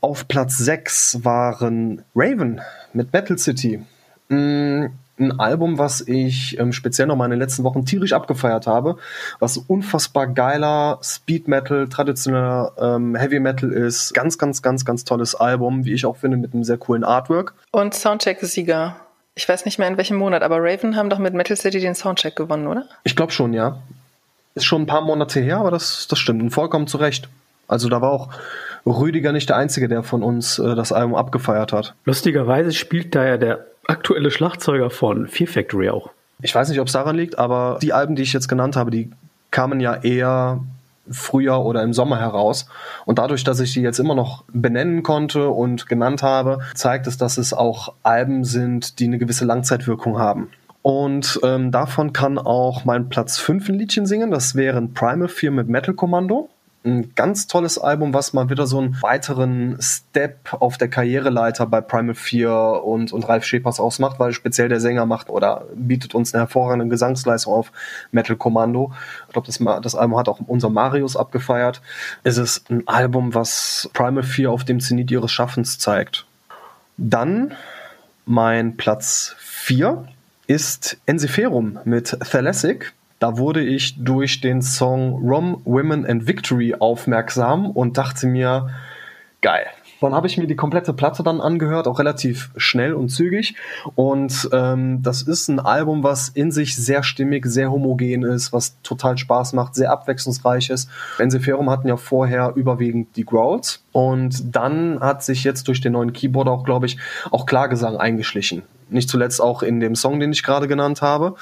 Auf 0.02 0.28
Platz 0.28 0.58
6 0.58 1.24
waren 1.24 2.04
Raven 2.16 2.62
mit 2.94 3.14
Metal 3.14 3.38
City. 3.38 3.84
Ein 5.18 5.40
Album, 5.40 5.78
was 5.78 6.02
ich 6.02 6.60
ähm, 6.60 6.74
speziell 6.74 7.08
noch 7.08 7.16
mal 7.16 7.26
in 7.26 7.32
den 7.32 7.40
letzten 7.40 7.64
Wochen 7.64 7.86
tierisch 7.86 8.12
abgefeiert 8.12 8.68
habe, 8.68 8.98
was 9.40 9.58
unfassbar 9.58 10.28
geiler 10.28 11.00
Speed 11.02 11.48
Metal, 11.48 11.88
traditioneller 11.88 12.74
ähm, 12.78 13.16
Heavy 13.16 13.40
Metal 13.40 13.72
ist. 13.72 14.14
Ganz, 14.14 14.38
ganz, 14.38 14.62
ganz, 14.62 14.84
ganz 14.84 15.06
tolles 15.06 15.34
Album, 15.34 15.86
wie 15.86 15.94
ich 15.94 16.06
auch 16.06 16.18
finde, 16.18 16.36
mit 16.36 16.54
einem 16.54 16.66
sehr 16.66 16.78
coolen 16.78 17.06
Artwork. 17.06 17.54
Und 17.72 17.94
Soundcheck-Sieger. 17.94 18.98
Ich 19.36 19.48
weiß 19.48 19.66
nicht 19.66 19.80
mehr 19.80 19.88
in 19.88 19.98
welchem 19.98 20.18
Monat, 20.18 20.44
aber 20.44 20.58
Raven 20.60 20.96
haben 20.96 21.10
doch 21.10 21.20
mit 21.20 21.34
Metal 21.34 21.56
City 21.56 21.80
den 21.80 21.96
Soundcheck 21.96 22.36
gewonnen, 22.36 22.68
oder? 22.68 22.86
Ich 23.04 23.16
glaube 23.16 23.32
schon, 23.32 23.54
ja. 23.54 23.80
Ist 24.54 24.66
schon 24.66 24.84
ein 24.84 24.88
paar 24.88 25.02
Monate 25.02 25.40
her, 25.40 25.58
aber 25.58 25.72
das, 25.72 26.08
das 26.10 26.20
stimmt. 26.20 26.42
Und 26.42 26.52
vollkommen 26.52 26.88
zu 26.88 26.98
Recht. 26.98 27.30
Also 27.68 27.90
da 27.90 28.02
war 28.02 28.12
auch 28.12 28.30
Rüdiger 28.86 29.32
nicht 29.32 29.50
der 29.50 29.58
Einzige, 29.58 29.88
der 29.88 30.04
von 30.04 30.24
uns 30.24 30.60
äh, 30.60 30.76
das 30.76 30.92
Album 30.92 31.16
abgefeiert 31.16 31.74
hat. 31.74 31.96
Lustigerweise 32.06 32.72
spielt 32.72 33.16
da 33.16 33.26
ja 33.26 33.38
der 33.38 33.66
aktuelle 33.88 34.32
Schlagzeuger 34.32 34.90
von 34.90 35.28
Fear 35.28 35.48
Factory 35.48 35.90
auch. 35.90 36.12
Ich 36.42 36.54
weiß 36.54 36.70
nicht, 36.70 36.80
ob 36.80 36.88
es 36.88 36.94
daran 36.94 37.16
liegt, 37.16 37.38
aber 37.38 37.80
die 37.82 37.94
Alben, 37.94 38.16
die 38.16 38.24
ich 38.24 38.34
jetzt 38.34 38.48
genannt 38.48 38.76
habe, 38.76 38.92
die 38.92 39.10
kamen 39.52 39.80
ja 39.80 39.96
eher 39.96 40.60
Frühjahr 41.10 41.64
oder 41.66 41.84
im 41.84 41.94
Sommer 41.94 42.20
heraus. 42.20 42.68
Und 43.06 43.20
dadurch, 43.20 43.44
dass 43.44 43.60
ich 43.60 43.74
die 43.74 43.82
jetzt 43.82 44.00
immer 44.00 44.16
noch 44.16 44.44
benennen 44.52 45.04
konnte 45.04 45.50
und 45.50 45.88
genannt 45.88 46.24
habe, 46.24 46.60
zeigt 46.74 47.08
es, 47.08 47.18
dass 47.18 47.38
es 47.38 47.54
auch 47.54 47.94
Alben 48.04 48.44
sind, 48.44 49.00
die 49.00 49.06
eine 49.06 49.18
gewisse 49.18 49.46
Langzeitwirkung 49.46 50.18
haben. 50.18 50.50
Und 50.82 51.40
ähm, 51.44 51.72
davon 51.72 52.14
kann 52.14 52.38
auch 52.38 52.86
mein 52.86 53.10
Platz 53.10 53.38
5 53.38 53.70
ein 53.70 53.76
Liedchen 53.76 54.06
singen. 54.06 54.30
Das 54.30 54.56
wäre 54.56 54.78
ein 54.78 54.94
Primal 54.94 55.28
4 55.28 55.52
mit 55.52 55.68
Metal 55.68 55.96
Kommando 55.96 56.50
ein 56.86 57.14
ganz 57.16 57.48
tolles 57.48 57.78
Album, 57.78 58.14
was 58.14 58.34
mal 58.34 58.50
wieder 58.50 58.68
so 58.68 58.80
einen 58.80 59.02
weiteren 59.02 59.78
Step 59.82 60.54
auf 60.54 60.78
der 60.78 60.88
Karriereleiter 60.88 61.66
bei 61.66 61.82
Primal 61.82 62.16
4 62.16 62.82
und, 62.84 63.12
und 63.12 63.28
Ralf 63.28 63.44
Schepers 63.44 63.80
ausmacht, 63.80 64.20
weil 64.20 64.34
speziell 64.34 64.70
der 64.70 64.80
Sänger 64.80 65.06
macht 65.06 65.30
oder 65.30 65.66
bietet 65.76 66.16
uns 66.16 66.34
eine 66.34 66.42
hervorragende 66.42 66.88
Gesangsleistung 66.88 67.54
auf 67.54 67.72
Metal 68.12 68.36
Commando. 68.36 68.94
Ich 69.28 69.34
glaube, 69.34 69.48
das, 69.48 69.60
das 69.82 69.96
Album 69.96 70.18
hat 70.18 70.30
auch 70.30 70.40
unser 70.46 70.70
Marius 70.70 71.18
abgefeiert. 71.18 71.82
Es 72.24 72.38
ist 72.38 72.70
ein 72.70 72.88
Album, 72.88 73.34
was 73.34 73.90
Primal 73.94 74.24
4 74.24 74.52
auf 74.52 74.64
dem 74.64 74.80
Zenit 74.80 75.12
ihres 75.12 75.32
Schaffens 75.32 75.80
zeigt. 75.80 76.26
Dann 76.98 77.54
mein 78.26 78.78
Platz 78.78 79.36
4 79.40 80.08
ist 80.48 80.98
Ensiferum 81.06 81.80
mit 81.86 82.18
Thalassic. 82.20 82.94
Da 83.20 83.38
wurde 83.38 83.64
ich 83.64 84.04
durch 84.04 84.42
den 84.42 84.62
Song 84.62 85.14
Rom, 85.14 85.62
Women 85.66 86.06
and 86.06 86.28
Victory 86.28 86.76
aufmerksam 86.78 87.72
und 87.72 87.98
dachte 87.98 88.28
mir, 88.28 88.70
geil. 89.42 89.66
Dann 90.02 90.14
habe 90.14 90.28
ich 90.28 90.38
mir 90.38 90.46
die 90.46 90.56
komplette 90.56 90.94
Platte 90.94 91.24
dann 91.24 91.42
angehört, 91.42 91.88
auch 91.88 92.00
relativ 92.00 92.52
schnell 92.58 92.94
und 92.94 93.10
zügig. 93.10 93.56
Und 93.96 94.50
ähm, 94.52 95.02
das 95.02 95.22
ist 95.22 95.48
ein 95.48 95.60
Album, 95.60 96.04
was 96.04 96.30
in 96.30 96.52
sich 96.52 96.76
sehr 96.76 97.02
stimmig, 97.02 97.46
sehr 97.46 97.72
homogen 97.72 98.24
ist, 98.24 98.54
was 98.54 98.80
total 98.84 99.18
Spaß 99.18 99.54
macht, 99.54 99.74
sehr 99.74 99.92
abwechslungsreich 99.92 100.70
ist. 100.70 100.90
Ensiferum 101.18 101.70
hatten 101.70 101.88
ja 101.88 101.98
vorher 101.98 102.54
überwiegend 102.56 103.16
die 103.16 103.26
Growls. 103.26 103.84
Und 103.94 104.56
dann 104.56 105.00
hat 105.00 105.24
sich 105.24 105.44
jetzt 105.44 105.68
durch 105.68 105.82
den 105.82 105.94
neuen 105.94 106.14
Keyboard 106.14 106.50
auch, 106.50 106.66
glaube 106.66 106.86
ich, 106.86 106.98
auch 107.32 107.46
Klagesang 107.46 107.98
eingeschlichen 107.98 108.64
Nicht 108.90 109.10
zuletzt 109.10 109.42
auch 109.42 109.64
in 109.64 109.80
dem 109.80 109.96
Song, 109.96 110.20
den 110.20 110.32
ich 110.32 110.44
gerade 110.44 110.68
genannt 110.68 111.02
habe. 111.02 111.36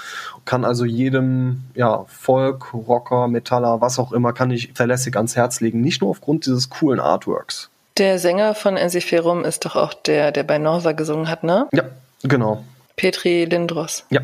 Kann 0.45 0.63
also 0.65 0.85
jedem, 0.85 1.63
ja, 1.75 2.05
Folk, 2.07 2.73
Rocker, 2.73 3.27
Metaller, 3.27 3.81
was 3.81 3.99
auch 3.99 4.11
immer, 4.11 4.33
kann 4.33 4.51
ich 4.51 4.71
verlässlich 4.73 5.15
ans 5.15 5.35
Herz 5.35 5.59
legen. 5.59 5.81
Nicht 5.81 6.01
nur 6.01 6.09
aufgrund 6.09 6.45
dieses 6.45 6.69
coolen 6.69 6.99
Artworks. 6.99 7.69
Der 7.97 8.17
Sänger 8.17 8.55
von 8.55 8.77
Ensiferum 8.77 9.45
ist 9.45 9.65
doch 9.65 9.75
auch 9.75 9.93
der, 9.93 10.31
der 10.31 10.43
bei 10.43 10.57
Norsa 10.57 10.93
gesungen 10.93 11.29
hat, 11.29 11.43
ne? 11.43 11.67
Ja, 11.73 11.83
genau. 12.23 12.63
Petri 12.95 13.45
Lindros. 13.45 14.05
Ja. 14.09 14.21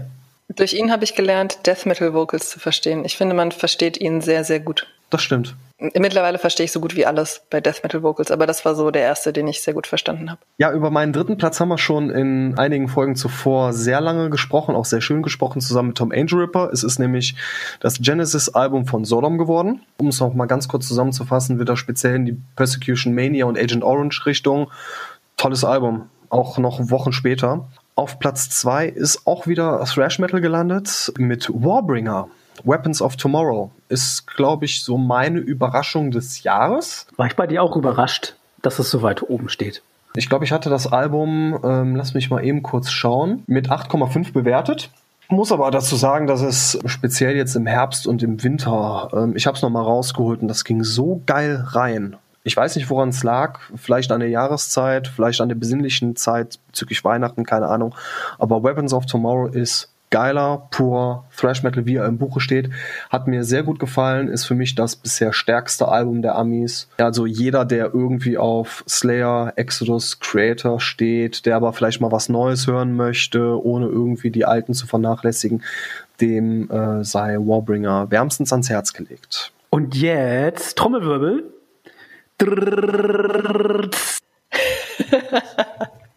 Durch 0.55 0.73
ihn 0.73 0.91
habe 0.91 1.03
ich 1.03 1.13
gelernt, 1.13 1.67
Death 1.67 1.85
Metal 1.85 2.13
Vocals 2.13 2.49
zu 2.49 2.59
verstehen. 2.59 3.05
Ich 3.05 3.15
finde, 3.17 3.35
man 3.35 3.51
versteht 3.51 3.97
ihn 3.97 4.21
sehr, 4.21 4.43
sehr 4.43 4.59
gut. 4.59 4.87
Das 5.11 5.21
stimmt. 5.21 5.55
Mittlerweile 5.79 6.39
verstehe 6.39 6.65
ich 6.65 6.73
so 6.73 6.81
gut 6.81 6.97
wie 6.97 7.05
alles 7.05 7.41
bei 7.49 7.61
Death 7.61 7.83
Metal 7.83 8.03
Vocals, 8.03 8.31
aber 8.31 8.45
das 8.45 8.65
war 8.65 8.75
so 8.75 8.91
der 8.91 9.03
erste, 9.03 9.31
den 9.31 9.47
ich 9.47 9.61
sehr 9.61 9.73
gut 9.73 9.87
verstanden 9.87 10.29
habe. 10.29 10.41
Ja, 10.57 10.73
über 10.73 10.91
meinen 10.91 11.13
dritten 11.13 11.37
Platz 11.37 11.61
haben 11.61 11.69
wir 11.69 11.77
schon 11.77 12.09
in 12.09 12.57
einigen 12.57 12.89
Folgen 12.89 13.15
zuvor 13.15 13.71
sehr 13.71 14.01
lange 14.01 14.29
gesprochen, 14.29 14.75
auch 14.75 14.83
sehr 14.83 14.99
schön 14.99 15.23
gesprochen, 15.23 15.61
zusammen 15.61 15.89
mit 15.89 15.97
Tom 15.97 16.11
Angel 16.11 16.39
Ripper. 16.39 16.69
Es 16.73 16.83
ist 16.83 16.99
nämlich 16.99 17.35
das 17.79 17.99
Genesis-Album 18.01 18.87
von 18.87 19.05
Sodom 19.05 19.37
geworden. 19.37 19.81
Um 19.97 20.07
es 20.07 20.19
noch 20.19 20.33
mal 20.33 20.47
ganz 20.47 20.67
kurz 20.67 20.85
zusammenzufassen, 20.85 21.59
wird 21.59 21.69
er 21.69 21.77
speziell 21.77 22.15
in 22.15 22.25
die 22.25 22.37
Persecution 22.57 23.15
Mania 23.15 23.45
und 23.45 23.57
Agent 23.57 23.83
Orange 23.83 24.25
Richtung. 24.25 24.69
Tolles 25.37 25.63
Album, 25.63 26.09
auch 26.29 26.57
noch 26.57 26.91
Wochen 26.91 27.13
später. 27.13 27.69
Auf 27.95 28.19
Platz 28.19 28.49
zwei 28.49 28.87
ist 28.87 29.25
auch 29.25 29.47
wieder 29.47 29.81
Thrash 29.85 30.19
Metal 30.19 30.41
gelandet 30.41 31.13
mit 31.17 31.49
Warbringer. 31.53 32.27
Weapons 32.63 33.01
of 33.01 33.15
Tomorrow 33.15 33.71
ist, 33.89 34.27
glaube 34.27 34.65
ich, 34.65 34.83
so 34.83 34.97
meine 34.97 35.39
Überraschung 35.39 36.11
des 36.11 36.43
Jahres. 36.43 37.07
War 37.17 37.27
ich 37.27 37.35
bei 37.35 37.47
dir 37.47 37.63
auch 37.63 37.75
überrascht, 37.75 38.35
dass 38.61 38.79
es 38.79 38.89
so 38.89 39.01
weit 39.01 39.23
oben 39.29 39.49
steht? 39.49 39.81
Ich 40.15 40.29
glaube, 40.29 40.45
ich 40.45 40.51
hatte 40.51 40.69
das 40.69 40.87
Album, 40.87 41.59
ähm, 41.63 41.95
lass 41.95 42.13
mich 42.13 42.29
mal 42.29 42.43
eben 42.43 42.63
kurz 42.63 42.89
schauen, 42.89 43.43
mit 43.47 43.69
8,5 43.69 44.33
bewertet. 44.33 44.89
Muss 45.27 45.51
aber 45.51 45.69
dazu 45.69 45.95
sagen, 45.95 46.25
dass 46.25 46.41
es 46.41 46.79
speziell 46.85 47.35
jetzt 47.35 47.55
im 47.55 47.67
Herbst 47.67 48.07
und 48.07 48.23
im 48.23 48.43
Winter, 48.43 49.09
ähm, 49.13 49.35
ich 49.35 49.45
habe 49.45 49.55
es 49.55 49.61
nochmal 49.61 49.83
rausgeholt 49.83 50.41
und 50.41 50.47
das 50.47 50.63
ging 50.63 50.83
so 50.83 51.21
geil 51.27 51.63
rein. 51.67 52.15
Ich 52.43 52.57
weiß 52.57 52.75
nicht, 52.77 52.89
woran 52.89 53.09
es 53.09 53.23
lag. 53.23 53.59
Vielleicht 53.75 54.11
an 54.11 54.21
der 54.21 54.29
Jahreszeit, 54.29 55.07
vielleicht 55.07 55.41
an 55.41 55.49
der 55.49 55.55
besinnlichen 55.55 56.15
Zeit 56.15 56.57
bezüglich 56.67 57.03
Weihnachten, 57.03 57.45
keine 57.45 57.67
Ahnung. 57.67 57.93
Aber 58.39 58.63
Weapons 58.63 58.91
of 58.91 59.05
Tomorrow 59.05 59.47
ist 59.47 59.89
geiler, 60.09 60.67
pur 60.71 61.25
Thrash 61.35 61.63
Metal, 61.63 61.85
wie 61.85 61.95
er 61.95 62.05
im 62.05 62.17
Buche 62.17 62.39
steht. 62.39 62.69
Hat 63.09 63.27
mir 63.27 63.43
sehr 63.43 63.63
gut 63.63 63.79
gefallen, 63.79 64.27
ist 64.27 64.45
für 64.45 64.55
mich 64.55 64.75
das 64.75 64.95
bisher 64.95 65.33
stärkste 65.33 65.87
Album 65.87 66.21
der 66.21 66.35
Amis. 66.35 66.87
Also 66.97 67.25
jeder, 67.25 67.65
der 67.65 67.93
irgendwie 67.93 68.37
auf 68.37 68.83
Slayer, 68.87 69.53
Exodus, 69.55 70.19
Creator 70.19 70.79
steht, 70.79 71.45
der 71.45 71.55
aber 71.55 71.73
vielleicht 71.73 72.01
mal 72.01 72.11
was 72.11 72.29
Neues 72.29 72.67
hören 72.67 72.95
möchte, 72.95 73.63
ohne 73.63 73.87
irgendwie 73.87 74.31
die 74.31 74.45
alten 74.45 74.73
zu 74.73 74.87
vernachlässigen, 74.87 75.63
dem 76.21 76.69
äh, 76.69 77.03
sei 77.03 77.37
Warbringer 77.37 78.11
wärmstens 78.11 78.51
ans 78.51 78.69
Herz 78.69 78.93
gelegt. 78.93 79.51
Und 79.69 79.95
jetzt 79.95 80.77
Trommelwirbel. 80.77 81.43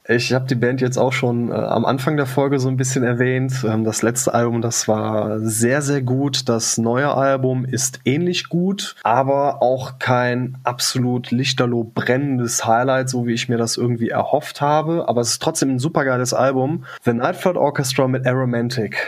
Ich 0.08 0.32
habe 0.32 0.46
die 0.46 0.56
Band 0.56 0.80
jetzt 0.80 0.98
auch 0.98 1.12
schon 1.12 1.52
äh, 1.52 1.54
am 1.54 1.84
Anfang 1.84 2.16
der 2.16 2.26
Folge 2.26 2.58
so 2.58 2.68
ein 2.68 2.76
bisschen 2.76 3.04
erwähnt. 3.04 3.64
Ähm, 3.64 3.84
das 3.84 4.02
letzte 4.02 4.34
Album, 4.34 4.60
das 4.60 4.88
war 4.88 5.38
sehr, 5.38 5.80
sehr 5.80 6.02
gut. 6.02 6.48
Das 6.48 6.76
neue 6.76 7.14
Album 7.14 7.64
ist 7.64 8.00
ähnlich 8.04 8.48
gut, 8.48 8.96
aber 9.04 9.62
auch 9.62 10.00
kein 10.00 10.58
absolut 10.64 11.30
lichterloh 11.30 11.84
brennendes 11.84 12.66
Highlight, 12.66 13.10
so 13.10 13.28
wie 13.28 13.32
ich 13.32 13.48
mir 13.48 13.58
das 13.58 13.76
irgendwie 13.76 14.08
erhofft 14.08 14.60
habe. 14.60 15.08
Aber 15.08 15.20
es 15.20 15.30
ist 15.30 15.42
trotzdem 15.42 15.76
ein 15.76 15.78
supergeiles 15.78 16.34
Album. 16.34 16.84
The 17.04 17.12
Nightflight 17.12 17.56
Orchestra 17.56 18.08
mit 18.08 18.26
Aromantic. 18.26 19.06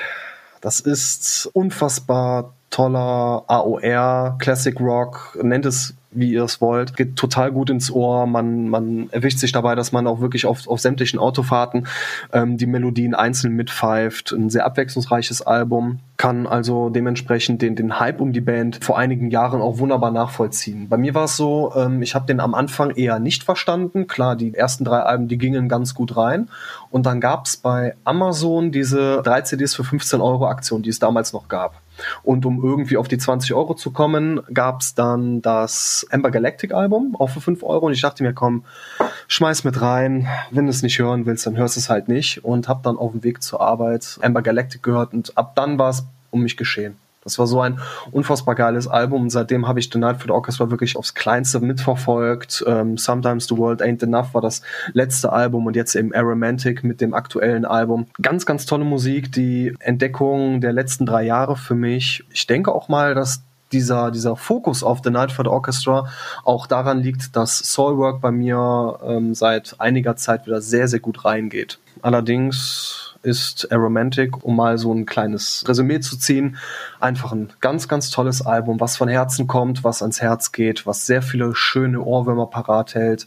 Das 0.61 0.79
ist 0.79 1.51
unfassbar 1.53 2.55
toller 2.75 3.45
AOR, 3.47 4.37
Classic 4.41 4.79
Rock, 4.81 5.39
nennt 5.41 5.65
es 5.65 5.95
wie 6.11 6.33
ihr 6.33 6.45
es 6.45 6.61
wollt. 6.61 6.97
Geht 6.97 7.17
total 7.17 7.53
gut 7.53 7.71
ins 7.71 7.91
Ohr. 7.91 8.27
Man, 8.27 8.69
man 8.69 9.09
erwischt 9.11 9.39
sich 9.39 9.53
dabei, 9.53 9.75
dass 9.75 9.93
man 9.93 10.07
auch 10.07 10.21
wirklich 10.21 10.47
auf, 10.47 10.69
auf 10.69 10.81
sämtlichen 10.81 11.19
Autofahrten 11.19 11.87
ähm, 12.33 12.57
die 12.57 12.67
Melodien 12.67 13.15
einzeln 13.15 13.55
mitpfeift. 13.55 14.33
Ein 14.33 14.51
sehr 14.51 14.65
abwechslungsreiches 14.65 15.43
Album. 15.43 15.99
Kann 16.17 16.47
also 16.47 16.89
dementsprechend 16.89 17.63
den, 17.63 17.75
den 17.75 17.99
Hype 17.99 18.21
um 18.21 18.33
die 18.33 18.41
Band 18.41 18.85
vor 18.85 18.97
einigen 18.97 19.31
Jahren 19.31 19.61
auch 19.61 19.79
wunderbar 19.79 20.13
nachvollziehen. 20.13 20.89
Bei 20.89 20.97
mir 20.97 21.15
war 21.15 21.25
es 21.25 21.37
so, 21.37 21.73
ähm, 21.77 22.03
ich 22.03 22.15
habe 22.15 22.27
den 22.27 22.39
am 22.39 22.55
Anfang 22.55 22.91
eher 22.91 23.19
nicht 23.19 23.43
verstanden. 23.43 24.07
Klar, 24.07 24.37
die 24.37 24.55
ersten 24.55 24.85
drei 24.85 25.01
Alben, 25.01 25.27
die 25.27 25.39
gingen 25.39 25.69
ganz 25.69 25.95
gut 25.95 26.17
rein. 26.17 26.49
Und 26.91 27.07
dann 27.07 27.21
gab 27.21 27.47
es 27.47 27.57
bei 27.57 27.97
Amazon 28.05 28.71
diese 28.71 29.23
drei 29.23 29.41
CDs 29.41 29.75
für 29.75 29.85
15 29.85 30.21
Euro 30.21 30.47
Aktion, 30.47 30.83
die 30.83 30.91
es 30.91 31.01
damals 31.01 31.33
noch 31.33 31.49
gab. 31.49 31.84
Und 32.23 32.47
um 32.47 32.63
irgendwie 32.63 32.97
auf 32.97 33.09
die 33.09 33.19
20 33.19 33.55
Euro 33.55 33.75
zu 33.75 33.91
kommen, 33.91 34.41
gab 34.53 34.81
es 34.81 34.95
dann 34.95 35.43
das 35.43 36.07
Ember 36.11 36.31
Galactic 36.31 36.73
Album, 36.73 37.17
auch 37.19 37.31
für 37.31 37.41
5 37.41 37.63
Euro. 37.63 37.87
Und 37.87 37.93
ich 37.93 38.01
dachte 38.01 38.23
mir, 38.23 38.33
komm, 38.33 38.65
schmeiß 39.29 39.65
mit 39.65 39.81
rein. 39.81 40.29
Wenn 40.51 40.67
du 40.67 40.71
es 40.71 40.83
nicht 40.83 40.99
hören 40.99 41.27
willst, 41.27 41.47
dann 41.47 41.57
hörst 41.57 41.77
du 41.77 41.81
es 41.81 41.91
halt 41.91 42.09
nicht. 42.09 42.45
Und 42.45 42.69
habe 42.69 42.81
dann 42.83 42.97
auf 42.97 43.13
dem 43.13 43.25
Weg 43.25 43.43
zur 43.43 43.61
Arbeit 43.61 44.19
Ember 44.23 44.43
Galactic 44.43 44.83
gehört. 44.83 45.13
Und 45.13 45.37
ab 45.37 45.55
dann 45.55 45.79
war 45.79 45.91
es 45.91 46.05
um 46.31 46.43
mich 46.43 46.57
geschehen. 46.57 46.97
Das 47.25 47.39
war 47.39 47.47
so 47.47 47.61
ein 47.61 47.81
unfassbar 48.13 48.55
geiles 48.55 48.87
Album 48.87 49.23
und 49.23 49.31
seitdem 49.31 49.67
habe 49.67 49.81
ich 49.81 49.91
The 49.93 49.99
Night 49.99 50.19
for 50.19 50.27
the 50.27 50.33
Orchestra 50.33 50.71
wirklich 50.71 50.97
aufs 50.97 51.15
Kleinste 51.15 51.61
mitverfolgt. 51.61 52.65
Ähm, 52.67 52.97
Sometimes 52.99 53.49
the 53.49 53.57
World 53.57 53.83
Ain't 53.83 54.03
Enough 54.03 54.35
war 54.35 54.43
das 54.43 54.63
letzte 54.93 55.33
Album 55.33 55.67
und 55.67 55.75
jetzt 55.75 55.95
eben 55.95 56.15
Aromantic 56.15 56.85
mit 56.85 57.01
dem 57.01 57.15
aktuellen 57.15 57.65
Album. 57.65 58.07
Ganz, 58.21 58.47
ganz 58.47 58.67
tolle 58.67 58.85
Musik, 58.85 59.33
die 59.33 59.75
Entdeckung 59.81 60.61
der 60.61 60.73
letzten 60.73 61.07
drei 61.07 61.25
Jahre 61.25 61.57
für 61.57 61.75
mich. 61.75 62.25
Ich 62.31 62.47
denke 62.47 62.73
auch 62.73 62.89
mal, 62.89 63.15
dass 63.15 63.43
dieser, 63.73 64.11
dieser 64.11 64.37
Fokus 64.37 64.83
auf 64.83 65.01
The 65.03 65.11
Night 65.11 65.33
for 65.33 65.45
the 65.45 65.51
Orchestra 65.51 66.09
auch 66.45 66.67
daran 66.67 67.03
liegt, 67.03 67.37
dass 67.37 67.59
Soulwork 67.59 68.21
bei 68.21 68.31
mir 68.31 68.99
ähm, 69.05 69.35
seit 69.35 69.77
einiger 69.79 70.17
Zeit 70.17 70.47
wieder 70.47 70.61
sehr, 70.61 70.89
sehr 70.89 71.01
gut 71.01 71.25
reingeht. 71.25 71.79
Allerdings 72.01 73.04
ist 73.25 73.71
Aromantic, 73.73 74.45
um 74.45 74.57
mal 74.57 74.79
so 74.79 74.93
ein 74.93 75.07
kleines 75.07 75.65
Resümee 75.67 76.01
zu 76.01 76.19
ziehen. 76.19 76.59
Einfach 77.01 77.33
ein 77.33 77.53
ganz, 77.61 77.89
ganz 77.89 78.11
tolles 78.11 78.45
Album, 78.45 78.81
was 78.81 78.97
von 78.97 79.09
Herzen 79.09 79.47
kommt, 79.47 79.85
was 79.85 80.03
ans 80.03 80.21
Herz 80.21 80.53
geht, 80.53 80.87
was 80.87 81.07
sehr 81.07 81.23
viele 81.23 81.55
schöne 81.55 82.01
Ohrwürmer 82.01 82.47
parat 82.47 82.95
hält 82.95 83.27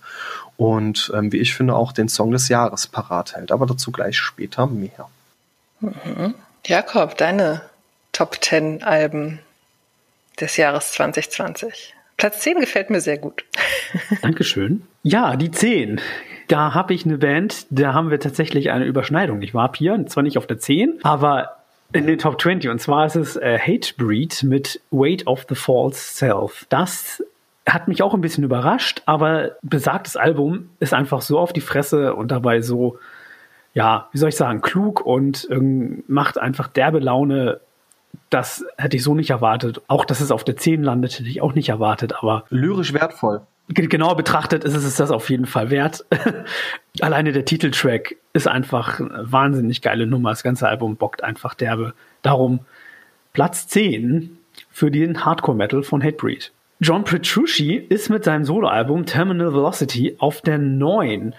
und 0.55 1.11
ähm, 1.15 1.31
wie 1.31 1.37
ich 1.37 1.53
finde 1.53 1.75
auch 1.75 1.91
den 1.91 2.09
Song 2.09 2.31
des 2.31 2.49
Jahres 2.49 2.87
parat 2.87 3.35
hält. 3.35 3.51
Aber 3.51 3.65
dazu 3.65 3.91
gleich 3.91 4.17
später 4.17 4.67
mehr. 4.67 5.09
Mhm. 5.79 6.35
Jakob, 6.65 7.17
deine 7.17 7.61
Top 8.11 8.43
10 8.43 8.83
Alben 8.83 9.39
des 10.39 10.57
Jahres 10.57 10.91
2020. 10.93 11.93
Platz 12.17 12.39
10 12.41 12.59
gefällt 12.59 12.89
mir 12.89 13.01
sehr 13.01 13.17
gut. 13.17 13.45
Dankeschön. 14.21 14.87
Ja, 15.03 15.35
die 15.35 15.51
10 15.51 16.01
da 16.47 16.73
habe 16.73 16.93
ich 16.93 17.05
eine 17.05 17.17
Band, 17.17 17.67
da 17.69 17.93
haben 17.93 18.09
wir 18.09 18.19
tatsächlich 18.19 18.71
eine 18.71 18.85
Überschneidung. 18.85 19.41
Ich 19.41 19.53
war 19.53 19.71
hier, 19.75 20.05
zwar 20.07 20.23
nicht 20.23 20.37
auf 20.37 20.47
der 20.47 20.59
10, 20.59 20.99
aber 21.03 21.57
in 21.93 22.07
den 22.07 22.17
Top 22.17 22.41
20. 22.41 22.69
Und 22.69 22.79
zwar 22.79 23.05
ist 23.05 23.15
es 23.15 23.35
äh, 23.35 23.57
Hatebreed 23.59 24.43
mit 24.43 24.81
Weight 24.91 25.27
of 25.27 25.45
the 25.49 25.55
False 25.55 25.99
Self. 25.99 26.65
Das 26.69 27.23
hat 27.67 27.87
mich 27.87 28.01
auch 28.01 28.13
ein 28.13 28.21
bisschen 28.21 28.43
überrascht, 28.43 29.01
aber 29.05 29.51
besagtes 29.61 30.15
Album 30.15 30.69
ist 30.79 30.93
einfach 30.93 31.21
so 31.21 31.37
auf 31.37 31.53
die 31.53 31.61
Fresse 31.61 32.15
und 32.15 32.31
dabei 32.31 32.61
so, 32.61 32.97
ja, 33.73 34.07
wie 34.11 34.17
soll 34.17 34.29
ich 34.29 34.37
sagen, 34.37 34.61
klug 34.61 35.05
und 35.05 35.47
ähm, 35.51 36.03
macht 36.07 36.37
einfach 36.37 36.67
derbe 36.67 36.99
Laune. 36.99 37.59
Das 38.29 38.65
hätte 38.77 38.97
ich 38.97 39.03
so 39.03 39.15
nicht 39.15 39.29
erwartet. 39.29 39.81
Auch, 39.87 40.05
dass 40.05 40.21
es 40.21 40.31
auf 40.31 40.43
der 40.43 40.57
10 40.57 40.81
landet, 40.81 41.19
hätte 41.19 41.29
ich 41.29 41.41
auch 41.41 41.53
nicht 41.53 41.69
erwartet, 41.69 42.13
aber. 42.17 42.45
Lyrisch 42.49 42.93
wertvoll 42.93 43.41
genauer 43.69 44.15
betrachtet 44.15 44.63
ist 44.63 44.75
es 44.75 44.95
das 44.95 45.11
auf 45.11 45.29
jeden 45.29 45.45
Fall 45.45 45.69
wert. 45.69 46.05
Alleine 47.01 47.31
der 47.31 47.45
Titeltrack 47.45 48.15
ist 48.33 48.47
einfach 48.47 48.99
wahnsinnig 48.99 49.81
geile 49.81 50.07
Nummer. 50.07 50.29
Das 50.29 50.43
ganze 50.43 50.67
Album 50.67 50.95
bockt 50.95 51.23
einfach 51.23 51.53
derbe. 51.53 51.93
Darum 52.21 52.59
Platz 53.33 53.67
10 53.67 54.37
für 54.71 54.89
den 54.89 55.25
Hardcore 55.25 55.57
Metal 55.57 55.83
von 55.83 56.01
Hatebreed. 56.01 56.51
John 56.79 57.03
Petrucci 57.03 57.75
ist 57.75 58.09
mit 58.09 58.23
seinem 58.23 58.45
Soloalbum 58.45 59.05
Terminal 59.05 59.51
Velocity 59.51 60.15
auf 60.19 60.41
der 60.41 60.59
9. 60.59 61.33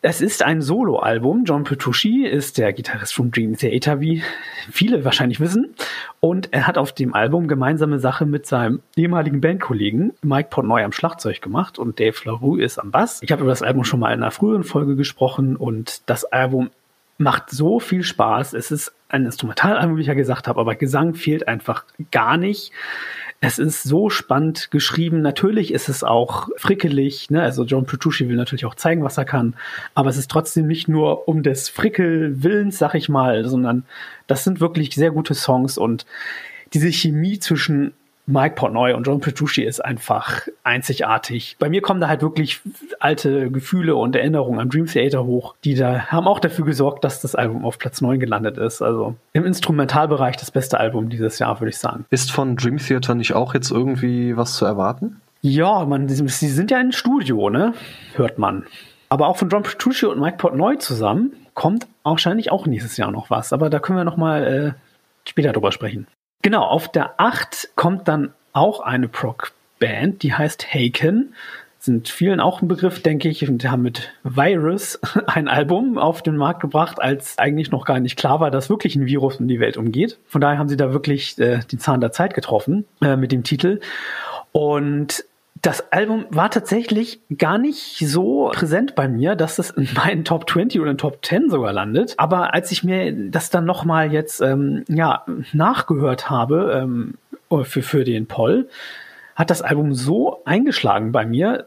Es 0.00 0.20
ist 0.20 0.44
ein 0.44 0.62
Soloalbum. 0.62 1.44
John 1.44 1.64
Petrucci 1.64 2.24
ist 2.24 2.56
der 2.56 2.72
Gitarrist 2.72 3.14
von 3.14 3.32
Dream 3.32 3.56
Theater, 3.56 4.00
wie 4.00 4.22
viele 4.70 5.04
wahrscheinlich 5.04 5.40
wissen. 5.40 5.74
Und 6.20 6.52
er 6.52 6.68
hat 6.68 6.78
auf 6.78 6.92
dem 6.92 7.14
Album 7.14 7.48
gemeinsame 7.48 7.98
Sache 7.98 8.24
mit 8.24 8.46
seinem 8.46 8.80
ehemaligen 8.94 9.40
Bandkollegen 9.40 10.12
Mike 10.22 10.50
Portnoy 10.50 10.84
am 10.84 10.92
Schlagzeug 10.92 11.42
gemacht 11.42 11.80
und 11.80 11.98
Dave 11.98 12.16
LaRue 12.24 12.62
ist 12.62 12.78
am 12.78 12.92
Bass. 12.92 13.20
Ich 13.22 13.32
habe 13.32 13.42
über 13.42 13.50
das 13.50 13.62
Album 13.62 13.82
schon 13.82 13.98
mal 13.98 14.12
in 14.12 14.22
einer 14.22 14.30
früheren 14.30 14.62
Folge 14.62 14.94
gesprochen 14.94 15.56
und 15.56 16.08
das 16.08 16.24
Album 16.24 16.70
macht 17.16 17.50
so 17.50 17.80
viel 17.80 18.04
Spaß. 18.04 18.52
Es 18.52 18.70
ist 18.70 18.94
ein 19.08 19.24
Instrumentalalbum, 19.24 19.96
wie 19.96 20.02
ich 20.02 20.06
ja 20.06 20.14
gesagt 20.14 20.46
habe, 20.46 20.60
aber 20.60 20.76
Gesang 20.76 21.14
fehlt 21.14 21.48
einfach 21.48 21.84
gar 22.12 22.36
nicht. 22.36 22.70
Es 23.40 23.60
ist 23.60 23.84
so 23.84 24.10
spannend 24.10 24.72
geschrieben. 24.72 25.22
Natürlich 25.22 25.72
ist 25.72 25.88
es 25.88 26.02
auch 26.02 26.48
frickelig. 26.56 27.30
Ne? 27.30 27.40
Also 27.40 27.64
John 27.64 27.86
Petrucci 27.86 28.28
will 28.28 28.34
natürlich 28.34 28.66
auch 28.66 28.74
zeigen, 28.74 29.04
was 29.04 29.16
er 29.16 29.24
kann. 29.24 29.54
Aber 29.94 30.10
es 30.10 30.16
ist 30.16 30.30
trotzdem 30.30 30.66
nicht 30.66 30.88
nur 30.88 31.28
um 31.28 31.44
des 31.44 31.68
Frickelwillens, 31.68 32.78
sag 32.78 32.94
ich 32.94 33.08
mal, 33.08 33.44
sondern 33.44 33.84
das 34.26 34.42
sind 34.42 34.60
wirklich 34.60 34.92
sehr 34.94 35.12
gute 35.12 35.34
Songs 35.34 35.78
und 35.78 36.04
diese 36.74 36.90
Chemie 36.90 37.38
zwischen 37.38 37.92
Mike 38.28 38.56
Portnoy 38.56 38.92
und 38.92 39.06
John 39.06 39.20
Petrucci 39.20 39.62
ist 39.62 39.82
einfach 39.82 40.46
einzigartig. 40.62 41.56
Bei 41.58 41.70
mir 41.70 41.80
kommen 41.80 41.98
da 42.00 42.08
halt 42.08 42.20
wirklich 42.20 42.60
alte 43.00 43.50
Gefühle 43.50 43.96
und 43.96 44.14
Erinnerungen 44.14 44.60
an 44.60 44.68
Dream 44.68 44.86
Theater 44.86 45.24
hoch, 45.24 45.54
die 45.64 45.74
da 45.74 46.06
haben 46.08 46.28
auch 46.28 46.38
dafür 46.38 46.66
gesorgt, 46.66 47.04
dass 47.04 47.22
das 47.22 47.34
Album 47.34 47.64
auf 47.64 47.78
Platz 47.78 48.02
9 48.02 48.20
gelandet 48.20 48.58
ist. 48.58 48.82
Also 48.82 49.16
im 49.32 49.46
Instrumentalbereich 49.46 50.36
das 50.36 50.50
beste 50.50 50.78
Album 50.78 51.08
dieses 51.08 51.38
Jahr, 51.38 51.58
würde 51.58 51.70
ich 51.70 51.78
sagen. 51.78 52.04
Ist 52.10 52.30
von 52.30 52.56
Dream 52.56 52.76
Theater 52.76 53.14
nicht 53.14 53.32
auch 53.32 53.54
jetzt 53.54 53.70
irgendwie 53.70 54.36
was 54.36 54.56
zu 54.56 54.66
erwarten? 54.66 55.22
Ja, 55.40 55.86
man, 55.86 56.06
sie 56.08 56.48
sind 56.48 56.70
ja 56.70 56.76
ein 56.76 56.92
Studio, 56.92 57.48
ne? 57.48 57.72
Hört 58.14 58.38
man. 58.38 58.66
Aber 59.08 59.28
auch 59.28 59.38
von 59.38 59.48
John 59.48 59.62
Petrucci 59.62 60.04
und 60.04 60.20
Mike 60.20 60.36
Portnoy 60.36 60.76
zusammen 60.76 61.32
kommt 61.54 61.86
wahrscheinlich 62.02 62.52
auch 62.52 62.66
nächstes 62.66 62.98
Jahr 62.98 63.10
noch 63.10 63.30
was. 63.30 63.54
Aber 63.54 63.70
da 63.70 63.78
können 63.78 63.98
wir 63.98 64.04
noch 64.04 64.18
mal 64.18 64.44
äh, 64.44 65.28
später 65.28 65.52
drüber 65.52 65.72
sprechen. 65.72 66.06
Genau, 66.42 66.62
auf 66.62 66.90
der 66.90 67.18
8 67.18 67.70
kommt 67.74 68.08
dann 68.08 68.32
auch 68.52 68.80
eine 68.80 69.08
Proc-Band, 69.08 70.22
die 70.22 70.34
heißt 70.34 70.72
Haken. 70.72 71.34
Sind 71.80 72.08
vielen 72.08 72.40
auch 72.40 72.60
ein 72.60 72.68
Begriff, 72.68 73.02
denke 73.02 73.28
ich. 73.28 73.48
Und 73.48 73.62
die 73.62 73.68
haben 73.68 73.82
mit 73.82 74.12
Virus 74.24 74.98
ein 75.26 75.48
Album 75.48 75.96
auf 75.96 76.22
den 76.22 76.36
Markt 76.36 76.60
gebracht, 76.60 77.00
als 77.00 77.38
eigentlich 77.38 77.70
noch 77.70 77.84
gar 77.84 78.00
nicht 78.00 78.16
klar 78.16 78.40
war, 78.40 78.50
dass 78.50 78.68
wirklich 78.68 78.96
ein 78.96 79.06
Virus 79.06 79.36
um 79.36 79.48
die 79.48 79.60
Welt 79.60 79.76
umgeht. 79.76 80.18
Von 80.26 80.40
daher 80.40 80.58
haben 80.58 80.68
sie 80.68 80.76
da 80.76 80.92
wirklich 80.92 81.38
äh, 81.38 81.60
den 81.60 81.78
Zahn 81.78 82.00
der 82.00 82.12
Zeit 82.12 82.34
getroffen 82.34 82.84
äh, 83.00 83.16
mit 83.16 83.30
dem 83.30 83.44
Titel. 83.44 83.80
Und 84.52 85.24
das 85.62 85.92
Album 85.92 86.26
war 86.30 86.50
tatsächlich 86.50 87.20
gar 87.36 87.58
nicht 87.58 87.98
so 87.98 88.50
präsent 88.52 88.94
bei 88.94 89.08
mir, 89.08 89.34
dass 89.34 89.58
es 89.58 89.70
in 89.70 89.88
meinen 89.94 90.24
Top 90.24 90.48
20 90.48 90.80
oder 90.80 90.90
in 90.90 90.98
Top 90.98 91.24
10 91.24 91.50
sogar 91.50 91.72
landet. 91.72 92.14
Aber 92.16 92.54
als 92.54 92.70
ich 92.70 92.84
mir 92.84 93.12
das 93.30 93.50
dann 93.50 93.64
nochmal 93.64 94.12
jetzt 94.12 94.40
ähm, 94.40 94.84
ja, 94.88 95.24
nachgehört 95.52 96.30
habe 96.30 96.80
ähm, 96.82 97.14
für, 97.64 97.82
für 97.82 98.04
den 98.04 98.26
Poll, 98.26 98.68
hat 99.34 99.50
das 99.50 99.62
Album 99.62 99.94
so 99.94 100.42
eingeschlagen 100.44 101.12
bei 101.12 101.24
mir. 101.24 101.66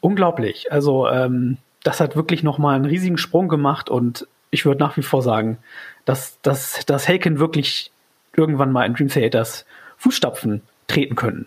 Unglaublich. 0.00 0.72
Also 0.72 1.08
ähm, 1.08 1.58
das 1.82 2.00
hat 2.00 2.16
wirklich 2.16 2.42
nochmal 2.42 2.76
einen 2.76 2.84
riesigen 2.84 3.18
Sprung 3.18 3.48
gemacht 3.48 3.88
und 3.88 4.26
ich 4.50 4.66
würde 4.66 4.80
nach 4.80 4.96
wie 4.96 5.02
vor 5.02 5.22
sagen, 5.22 5.58
dass, 6.04 6.40
dass, 6.42 6.84
dass 6.86 7.08
Haken 7.08 7.38
wirklich 7.38 7.92
irgendwann 8.36 8.72
mal 8.72 8.84
in 8.84 8.94
Dream 8.94 9.08
Theaters 9.08 9.64
Fußstapfen 9.98 10.62
treten 10.88 11.14
können. 11.14 11.46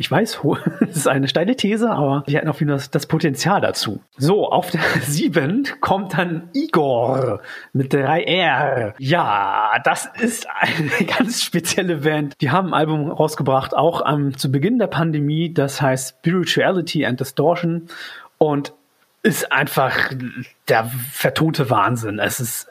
Ich 0.00 0.10
weiß, 0.10 0.40
das 0.80 0.96
ist 0.96 1.08
eine 1.08 1.28
steile 1.28 1.56
These, 1.56 1.90
aber 1.90 2.24
die 2.26 2.34
hatten 2.38 2.48
auf 2.48 2.58
jeden 2.60 2.70
Fall 2.70 2.78
das, 2.78 2.90
das 2.90 3.04
Potenzial 3.04 3.60
dazu. 3.60 4.00
So, 4.16 4.50
auf 4.50 4.70
der 4.70 4.80
7 5.02 5.68
kommt 5.82 6.16
dann 6.16 6.48
Igor 6.54 7.42
mit 7.74 7.92
3R. 7.92 8.94
Ja, 8.96 9.72
das 9.84 10.08
ist 10.18 10.46
eine 10.58 11.04
ganz 11.18 11.42
spezielle 11.42 11.96
Band. 11.96 12.34
Die 12.40 12.50
haben 12.50 12.68
ein 12.68 12.74
Album 12.74 13.10
rausgebracht, 13.10 13.76
auch 13.76 14.00
am, 14.00 14.38
zu 14.38 14.50
Beginn 14.50 14.78
der 14.78 14.86
Pandemie, 14.86 15.52
das 15.52 15.82
heißt 15.82 16.16
Spirituality 16.20 17.04
and 17.04 17.20
Distortion 17.20 17.88
und 18.38 18.72
ist 19.22 19.52
einfach 19.52 20.14
der 20.68 20.90
vertonte 21.12 21.68
Wahnsinn. 21.68 22.18
Es 22.18 22.40
ist 22.40 22.68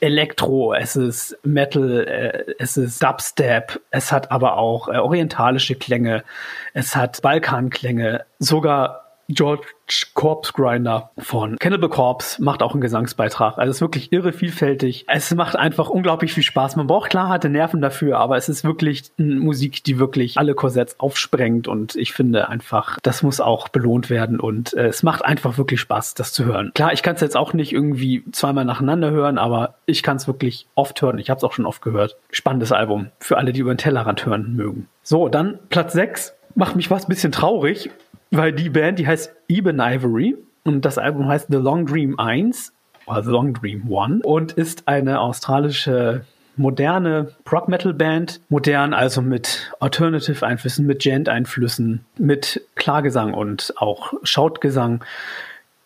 Elektro, 0.00 0.74
es 0.74 0.96
ist 0.96 1.38
Metal, 1.42 2.06
äh, 2.06 2.54
es 2.58 2.76
ist 2.76 3.02
Dubstep, 3.02 3.80
es 3.90 4.12
hat 4.12 4.30
aber 4.30 4.56
auch 4.56 4.88
äh, 4.88 4.96
orientalische 4.96 5.74
Klänge, 5.74 6.24
es 6.72 6.96
hat 6.96 7.20
Balkanklänge, 7.22 8.24
sogar 8.38 9.10
George 9.28 9.66
Corpse 10.14 10.52
Grinder 10.52 11.10
von 11.18 11.56
Cannibal 11.58 11.88
Corpse 11.88 12.42
macht 12.42 12.62
auch 12.62 12.72
einen 12.72 12.80
Gesangsbeitrag. 12.80 13.58
Also 13.58 13.70
es 13.70 13.76
ist 13.76 13.80
wirklich 13.80 14.12
irre 14.12 14.32
vielfältig. 14.32 15.04
Es 15.08 15.34
macht 15.34 15.56
einfach 15.56 15.88
unglaublich 15.88 16.32
viel 16.32 16.42
Spaß. 16.42 16.76
Man 16.76 16.86
braucht 16.86 17.10
klar 17.10 17.28
harte 17.28 17.48
Nerven 17.48 17.80
dafür, 17.80 18.18
aber 18.18 18.36
es 18.36 18.48
ist 18.48 18.64
wirklich 18.64 19.12
Musik, 19.18 19.84
die 19.84 19.98
wirklich 19.98 20.38
alle 20.38 20.54
Korsetts 20.54 20.98
aufsprengt 20.98 21.68
und 21.68 21.96
ich 21.96 22.12
finde 22.12 22.48
einfach, 22.48 22.98
das 23.02 23.22
muss 23.22 23.40
auch 23.40 23.68
belohnt 23.68 24.10
werden 24.10 24.40
und 24.40 24.74
äh, 24.74 24.86
es 24.86 25.02
macht 25.02 25.24
einfach 25.24 25.58
wirklich 25.58 25.80
Spaß, 25.80 26.14
das 26.14 26.32
zu 26.32 26.44
hören. 26.44 26.72
Klar, 26.74 26.92
ich 26.92 27.02
kann 27.02 27.14
es 27.14 27.20
jetzt 27.20 27.36
auch 27.36 27.52
nicht 27.52 27.72
irgendwie 27.72 28.24
zweimal 28.32 28.64
nacheinander 28.64 29.10
hören, 29.10 29.38
aber 29.38 29.74
ich 29.86 30.02
kann 30.02 30.16
es 30.16 30.26
wirklich 30.26 30.66
oft 30.74 31.00
hören. 31.02 31.18
Ich 31.18 31.30
habe 31.30 31.38
es 31.38 31.44
auch 31.44 31.52
schon 31.52 31.66
oft 31.66 31.82
gehört. 31.82 32.16
Spannendes 32.30 32.72
Album 32.72 33.10
für 33.18 33.38
alle, 33.38 33.52
die 33.52 33.60
über 33.60 33.74
den 33.74 33.78
Tellerrand 33.78 34.26
hören 34.26 34.54
mögen. 34.54 34.88
So, 35.02 35.28
dann 35.28 35.58
Platz 35.68 35.92
6 35.92 36.34
macht 36.54 36.76
mich 36.76 36.90
was 36.90 37.06
bisschen 37.06 37.32
traurig, 37.32 37.90
weil 38.30 38.52
die 38.52 38.70
Band, 38.70 38.98
die 38.98 39.06
heißt 39.06 39.34
Eben 39.48 39.80
Ivory 39.80 40.36
und 40.64 40.84
das 40.84 40.98
Album 40.98 41.28
heißt 41.28 41.48
The 41.50 41.56
Long 41.56 41.86
Dream 41.86 42.18
1 42.18 42.72
oder 43.06 43.22
The 43.22 43.30
Long 43.30 43.54
Dream 43.54 43.92
1 43.92 44.24
und 44.24 44.52
ist 44.52 44.86
eine 44.86 45.20
australische 45.20 46.24
moderne 46.56 47.32
Prog 47.44 47.68
Metal 47.68 47.94
Band. 47.94 48.40
Modern 48.48 48.94
also 48.94 49.22
mit 49.22 49.72
Alternative 49.80 50.46
Einflüssen, 50.46 50.86
mit 50.86 51.00
Gent 51.00 51.28
Einflüssen, 51.28 52.04
mit 52.18 52.62
Klagesang 52.76 53.34
und 53.34 53.74
auch 53.76 54.12
Schautgesang. 54.22 55.04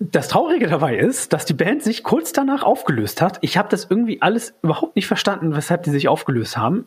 Das 0.01 0.29
Traurige 0.29 0.67
dabei 0.67 0.97
ist, 0.97 1.33
dass 1.33 1.45
die 1.45 1.55
Band 1.55 1.83
sich 1.83 2.03
kurz 2.03 2.33
danach 2.33 2.63
aufgelöst 2.63 3.23
hat. 3.23 3.39
Ich 3.41 3.57
habe 3.57 3.69
das 3.69 3.87
irgendwie 3.89 4.21
alles 4.21 4.53
überhaupt 4.63 4.97
nicht 4.97 5.07
verstanden, 5.07 5.55
weshalb 5.55 5.85
die 5.85 5.91
sich 5.91 6.09
aufgelöst 6.09 6.57
haben 6.57 6.87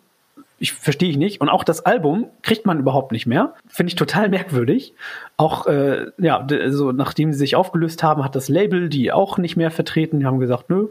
ich 0.60 0.74
verstehe 0.74 1.10
ich 1.10 1.18
nicht. 1.18 1.41
Und 1.41 1.49
auch 1.49 1.64
das 1.64 1.86
Album 1.86 2.30
kriegt 2.41 2.66
man 2.66 2.80
überhaupt 2.80 3.12
nicht 3.12 3.28
mehr. 3.28 3.53
Finde 3.68 3.89
ich 3.89 3.95
total 3.95 4.30
merkwürdig. 4.30 4.93
Auch, 5.38 5.68
äh, 5.68 6.08
ja, 6.18 6.45
also 6.49 6.91
nachdem 6.91 7.32
sie 7.32 7.39
sich 7.39 7.55
aufgelöst 7.55 8.03
haben, 8.03 8.24
hat 8.24 8.36
das 8.36 8.49
Label 8.49 8.89
die 8.89 9.12
auch 9.12 9.38
nicht 9.38 9.55
mehr 9.55 9.72
vertreten. 9.72 10.20
Die 10.20 10.26
haben 10.26 10.39
gesagt, 10.39 10.70
nö, 10.70 10.88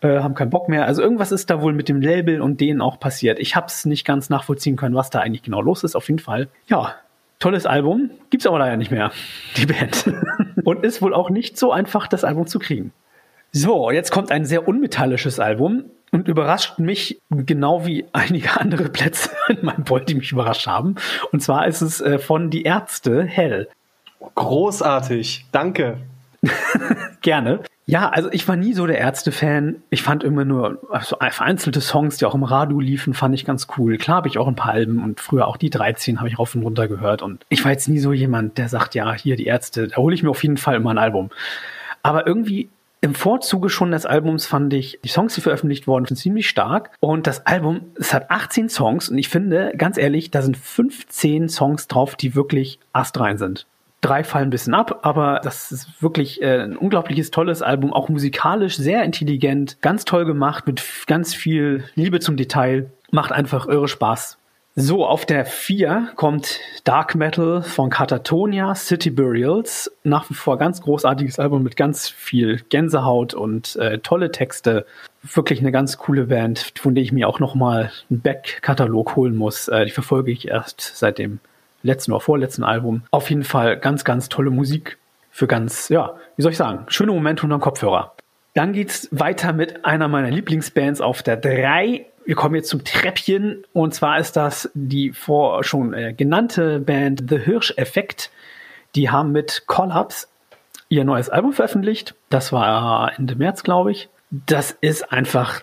äh, 0.00 0.20
haben 0.20 0.34
keinen 0.34 0.50
Bock 0.50 0.68
mehr. 0.68 0.86
Also 0.86 1.02
irgendwas 1.02 1.32
ist 1.32 1.48
da 1.50 1.62
wohl 1.62 1.72
mit 1.72 1.88
dem 1.88 2.00
Label 2.00 2.40
und 2.40 2.60
denen 2.60 2.80
auch 2.80 2.98
passiert. 2.98 3.38
Ich 3.38 3.54
habe 3.54 3.66
es 3.66 3.84
nicht 3.84 4.04
ganz 4.04 4.30
nachvollziehen 4.30 4.76
können, 4.76 4.94
was 4.94 5.10
da 5.10 5.20
eigentlich 5.20 5.42
genau 5.42 5.60
los 5.60 5.84
ist. 5.84 5.94
Auf 5.94 6.08
jeden 6.08 6.18
Fall, 6.18 6.48
ja, 6.66 6.96
tolles 7.38 7.66
Album. 7.66 8.10
Gibt's 8.30 8.46
aber 8.46 8.58
leider 8.58 8.76
nicht 8.76 8.90
mehr, 8.90 9.12
die 9.56 9.66
Band. 9.66 10.12
und 10.64 10.84
ist 10.84 11.02
wohl 11.02 11.14
auch 11.14 11.30
nicht 11.30 11.56
so 11.56 11.72
einfach, 11.72 12.08
das 12.08 12.24
Album 12.24 12.46
zu 12.46 12.58
kriegen. 12.58 12.92
So, 13.52 13.90
jetzt 13.90 14.10
kommt 14.10 14.32
ein 14.32 14.44
sehr 14.44 14.66
unmetallisches 14.66 15.38
Album 15.38 15.84
und 16.12 16.28
überrascht 16.28 16.78
mich 16.78 17.20
genau 17.30 17.86
wie 17.86 18.04
einige 18.12 18.60
andere 18.60 18.88
Plätze 18.88 19.30
in 19.48 19.64
meinem 19.64 19.84
Poll, 19.84 20.04
die 20.04 20.14
mich 20.14 20.30
überrascht 20.30 20.66
haben. 20.66 20.94
Und 21.32 21.42
zwar 21.42 21.66
ist 21.66 21.80
es 21.80 22.00
äh, 22.00 22.18
von 22.18 22.50
Die 22.50 22.62
Ärzte 22.62 23.24
Hell. 23.24 23.68
Großartig, 24.34 25.46
danke. 25.50 25.96
Gerne. 27.22 27.60
Ja, 27.86 28.10
also 28.10 28.30
ich 28.30 28.46
war 28.46 28.56
nie 28.56 28.74
so 28.74 28.86
der 28.86 28.98
Ärzte-Fan. 28.98 29.82
Ich 29.90 30.02
fand 30.02 30.22
immer 30.22 30.44
nur 30.44 30.80
also 30.90 31.16
vereinzelte 31.18 31.80
Songs, 31.80 32.16
die 32.16 32.26
auch 32.26 32.34
im 32.34 32.44
Radio 32.44 32.78
liefen, 32.78 33.12
fand 33.12 33.34
ich 33.34 33.44
ganz 33.44 33.66
cool. 33.76 33.98
Klar 33.98 34.18
habe 34.18 34.28
ich 34.28 34.38
auch 34.38 34.46
ein 34.46 34.54
paar 34.54 34.72
Alben 34.72 35.02
und 35.02 35.20
früher 35.20 35.48
auch 35.48 35.56
die 35.56 35.70
13 35.70 36.18
habe 36.18 36.28
ich 36.28 36.38
rauf 36.38 36.54
und 36.54 36.62
runter 36.62 36.86
gehört. 36.86 37.22
Und 37.22 37.44
ich 37.48 37.64
war 37.64 37.72
jetzt 37.72 37.88
nie 37.88 37.98
so 37.98 38.12
jemand, 38.12 38.58
der 38.58 38.68
sagt, 38.68 38.94
ja, 38.94 39.12
hier 39.14 39.34
die 39.34 39.46
Ärzte, 39.46 39.88
da 39.88 39.96
hole 39.96 40.14
ich 40.14 40.22
mir 40.22 40.30
auf 40.30 40.42
jeden 40.42 40.58
Fall 40.58 40.76
immer 40.76 40.90
ein 40.90 40.98
Album. 40.98 41.30
Aber 42.04 42.26
irgendwie 42.26 42.68
im 43.02 43.16
Vorzuge 43.16 43.68
schon 43.68 43.90
des 43.90 44.06
Albums 44.06 44.46
fand 44.46 44.72
ich 44.72 45.00
die 45.04 45.08
Songs, 45.08 45.34
die 45.34 45.40
veröffentlicht 45.40 45.88
worden 45.88 46.06
sind, 46.06 46.16
ziemlich 46.16 46.48
stark. 46.48 46.92
Und 47.00 47.26
das 47.26 47.44
Album, 47.46 47.80
es 47.96 48.14
hat 48.14 48.30
18 48.30 48.68
Songs 48.68 49.08
und 49.08 49.18
ich 49.18 49.28
finde, 49.28 49.72
ganz 49.76 49.98
ehrlich, 49.98 50.30
da 50.30 50.40
sind 50.40 50.56
15 50.56 51.48
Songs 51.48 51.88
drauf, 51.88 52.14
die 52.14 52.36
wirklich 52.36 52.78
astrein 52.92 53.38
sind. 53.38 53.66
Drei 54.02 54.22
fallen 54.22 54.48
ein 54.48 54.50
bisschen 54.50 54.74
ab, 54.74 55.00
aber 55.02 55.40
das 55.42 55.72
ist 55.72 56.00
wirklich 56.00 56.42
äh, 56.42 56.62
ein 56.62 56.76
unglaubliches, 56.76 57.32
tolles 57.32 57.60
Album, 57.60 57.92
auch 57.92 58.08
musikalisch 58.08 58.76
sehr 58.76 59.02
intelligent, 59.02 59.80
ganz 59.80 60.04
toll 60.04 60.24
gemacht, 60.24 60.66
mit 60.68 60.82
ganz 61.06 61.34
viel 61.34 61.84
Liebe 61.96 62.20
zum 62.20 62.36
Detail, 62.36 62.90
macht 63.10 63.32
einfach 63.32 63.66
irre 63.66 63.88
Spaß. 63.88 64.38
So, 64.74 65.04
auf 65.04 65.26
der 65.26 65.44
4 65.44 66.12
kommt 66.16 66.58
Dark 66.84 67.14
Metal 67.14 67.62
von 67.62 67.90
Katatonia, 67.90 68.74
City 68.74 69.10
Burials. 69.10 69.94
Nach 70.02 70.30
wie 70.30 70.34
vor 70.34 70.56
ganz 70.56 70.80
großartiges 70.80 71.38
Album 71.38 71.62
mit 71.62 71.76
ganz 71.76 72.08
viel 72.08 72.62
Gänsehaut 72.70 73.34
und 73.34 73.76
äh, 73.76 73.98
tolle 73.98 74.32
Texte. 74.32 74.86
Wirklich 75.22 75.60
eine 75.60 75.72
ganz 75.72 75.98
coole 75.98 76.24
Band, 76.24 76.72
von 76.80 76.94
der 76.94 77.04
ich 77.04 77.12
mir 77.12 77.28
auch 77.28 77.38
nochmal 77.38 77.92
einen 78.08 78.22
Back-Katalog 78.22 79.14
holen 79.14 79.36
muss. 79.36 79.68
Äh, 79.68 79.84
die 79.84 79.90
verfolge 79.90 80.30
ich 80.30 80.48
erst 80.48 80.80
seit 80.80 81.18
dem 81.18 81.40
letzten 81.82 82.12
oder 82.12 82.22
vorletzten 82.22 82.64
Album. 82.64 83.02
Auf 83.10 83.28
jeden 83.28 83.44
Fall 83.44 83.78
ganz, 83.78 84.04
ganz 84.04 84.30
tolle 84.30 84.50
Musik 84.50 84.96
für 85.30 85.46
ganz, 85.46 85.90
ja, 85.90 86.14
wie 86.36 86.42
soll 86.42 86.52
ich 86.52 86.58
sagen, 86.58 86.86
schöne 86.88 87.12
Momente 87.12 87.42
unterm 87.42 87.60
Kopfhörer. 87.60 88.14
Dann 88.54 88.72
geht's 88.72 89.08
weiter 89.10 89.52
mit 89.52 89.84
einer 89.84 90.08
meiner 90.08 90.30
Lieblingsbands 90.30 91.02
auf 91.02 91.22
der 91.22 91.36
3 91.36 92.06
wir 92.24 92.34
kommen 92.34 92.54
jetzt 92.54 92.68
zum 92.68 92.84
Treppchen 92.84 93.64
und 93.72 93.94
zwar 93.94 94.18
ist 94.18 94.36
das 94.36 94.70
die 94.74 95.12
vor 95.12 95.64
schon 95.64 95.94
äh, 95.94 96.12
genannte 96.12 96.80
Band 96.80 97.24
The 97.28 97.38
Hirsch 97.38 97.74
Effekt. 97.76 98.30
Die 98.94 99.10
haben 99.10 99.32
mit 99.32 99.64
Collapse 99.66 100.28
ihr 100.88 101.04
neues 101.04 101.30
Album 101.30 101.52
veröffentlicht. 101.52 102.14
Das 102.28 102.52
war 102.52 103.12
Ende 103.18 103.34
März, 103.34 103.62
glaube 103.62 103.92
ich. 103.92 104.08
Das 104.30 104.76
ist 104.80 105.10
einfach 105.10 105.62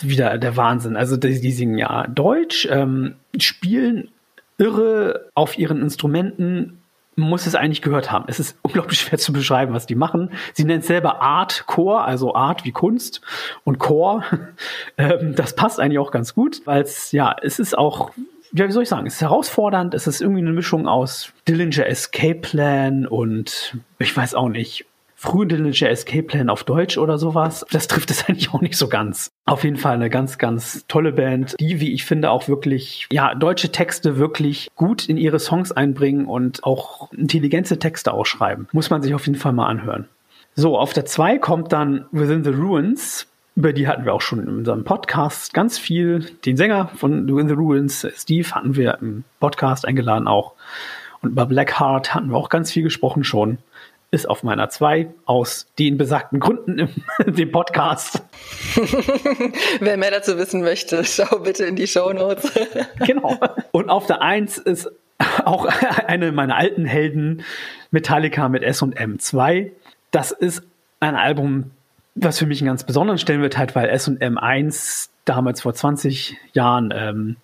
wieder 0.00 0.38
der 0.38 0.56
Wahnsinn. 0.56 0.96
Also 0.96 1.16
die, 1.16 1.40
die 1.40 1.52
singen 1.52 1.78
ja 1.78 2.06
Deutsch, 2.06 2.68
ähm, 2.70 3.16
spielen 3.38 4.10
irre 4.58 5.28
auf 5.34 5.58
ihren 5.58 5.80
Instrumenten 5.80 6.79
muss 7.20 7.46
es 7.46 7.54
eigentlich 7.54 7.82
gehört 7.82 8.10
haben. 8.10 8.24
Es 8.28 8.40
ist 8.40 8.58
unglaublich 8.62 9.00
schwer 9.00 9.18
zu 9.18 9.32
beschreiben, 9.32 9.72
was 9.72 9.86
die 9.86 9.94
machen. 9.94 10.32
Sie 10.54 10.64
nennt 10.64 10.82
es 10.82 10.88
selber 10.88 11.22
Art 11.22 11.64
Core, 11.66 12.02
also 12.02 12.34
Art 12.34 12.64
wie 12.64 12.72
Kunst 12.72 13.20
und 13.64 13.78
Core. 13.78 14.24
Ähm, 14.98 15.34
das 15.34 15.54
passt 15.54 15.80
eigentlich 15.80 15.98
auch 15.98 16.10
ganz 16.10 16.34
gut, 16.34 16.62
weil 16.64 16.82
es, 16.82 17.12
ja, 17.12 17.34
es 17.42 17.58
ist 17.58 17.76
auch, 17.76 18.10
ja, 18.52 18.66
wie 18.66 18.72
soll 18.72 18.82
ich 18.82 18.88
sagen, 18.88 19.06
es 19.06 19.14
ist 19.14 19.20
herausfordernd. 19.20 19.94
Es 19.94 20.06
ist 20.06 20.20
irgendwie 20.20 20.40
eine 20.40 20.52
Mischung 20.52 20.88
aus 20.88 21.32
Dillinger 21.48 21.86
Escape 21.86 22.40
Plan 22.40 23.06
und 23.06 23.78
ich 23.98 24.14
weiß 24.16 24.34
auch 24.34 24.48
nicht, 24.48 24.86
frühen 25.20 25.50
Dillinger 25.50 25.90
Escape 25.90 26.22
Plan 26.22 26.48
auf 26.48 26.64
Deutsch 26.64 26.96
oder 26.96 27.18
sowas. 27.18 27.66
Das 27.70 27.88
trifft 27.88 28.10
es 28.10 28.24
eigentlich 28.28 28.54
auch 28.54 28.62
nicht 28.62 28.76
so 28.76 28.88
ganz. 28.88 29.30
Auf 29.44 29.64
jeden 29.64 29.76
Fall 29.76 29.94
eine 29.94 30.08
ganz, 30.08 30.38
ganz 30.38 30.86
tolle 30.88 31.12
Band, 31.12 31.56
die, 31.60 31.78
wie 31.78 31.92
ich 31.92 32.06
finde, 32.06 32.30
auch 32.30 32.48
wirklich, 32.48 33.06
ja, 33.12 33.34
deutsche 33.34 33.70
Texte 33.70 34.16
wirklich 34.16 34.70
gut 34.76 35.10
in 35.10 35.18
ihre 35.18 35.38
Songs 35.38 35.72
einbringen 35.72 36.24
und 36.24 36.64
auch 36.64 37.12
intelligente 37.12 37.78
Texte 37.78 38.14
ausschreiben. 38.14 38.66
Muss 38.72 38.88
man 38.88 39.02
sich 39.02 39.12
auf 39.12 39.26
jeden 39.26 39.38
Fall 39.38 39.52
mal 39.52 39.66
anhören. 39.66 40.08
So, 40.54 40.78
auf 40.78 40.94
der 40.94 41.04
2 41.04 41.36
kommt 41.36 41.70
dann 41.70 42.06
Within 42.12 42.42
the 42.42 42.50
Ruins. 42.50 43.26
Über 43.56 43.74
die 43.74 43.88
hatten 43.88 44.06
wir 44.06 44.14
auch 44.14 44.22
schon 44.22 44.40
in 44.40 44.48
unserem 44.48 44.84
Podcast 44.84 45.52
ganz 45.52 45.78
viel. 45.78 46.20
Den 46.46 46.56
Sänger 46.56 46.92
von 46.96 47.28
Within 47.28 47.48
the 47.48 47.54
Ruins, 47.54 48.06
Steve, 48.16 48.50
hatten 48.52 48.74
wir 48.74 48.96
im 49.02 49.24
Podcast 49.38 49.86
eingeladen 49.86 50.26
auch. 50.26 50.54
Und 51.20 51.32
über 51.32 51.44
Blackheart 51.44 52.14
hatten 52.14 52.30
wir 52.30 52.38
auch 52.38 52.48
ganz 52.48 52.72
viel 52.72 52.82
gesprochen 52.82 53.22
schon 53.22 53.58
ist 54.10 54.28
auf 54.28 54.42
meiner 54.42 54.68
2 54.68 55.08
aus 55.24 55.66
den 55.78 55.96
besagten 55.96 56.40
Gründen 56.40 56.78
im 56.78 56.88
dem 57.34 57.52
Podcast. 57.52 58.22
Wer 59.80 59.96
mehr 59.96 60.10
dazu 60.10 60.36
wissen 60.36 60.62
möchte, 60.62 61.04
schau 61.04 61.38
bitte 61.40 61.64
in 61.64 61.76
die 61.76 61.86
Show 61.86 62.12
Notes. 62.12 62.50
genau. 63.06 63.38
Und 63.70 63.88
auf 63.88 64.06
der 64.06 64.22
1 64.22 64.58
ist 64.58 64.90
auch 65.44 65.66
eine 66.06 66.32
meiner 66.32 66.56
alten 66.56 66.84
Helden, 66.84 67.44
Metallica 67.90 68.48
mit 68.48 68.62
S&M 68.62 69.18
2. 69.18 69.70
Das 70.10 70.32
ist 70.32 70.62
ein 70.98 71.14
Album, 71.14 71.70
was 72.14 72.38
für 72.38 72.46
mich 72.46 72.60
einen 72.60 72.68
ganz 72.68 72.84
besonderen 72.84 73.18
Stellenwert 73.18 73.58
hat, 73.58 73.76
weil 73.76 73.88
S&M 73.90 74.38
1 74.38 75.10
damals 75.24 75.60
vor 75.60 75.74
20 75.74 76.36
Jahren 76.52 76.92
ähm, 76.96 77.36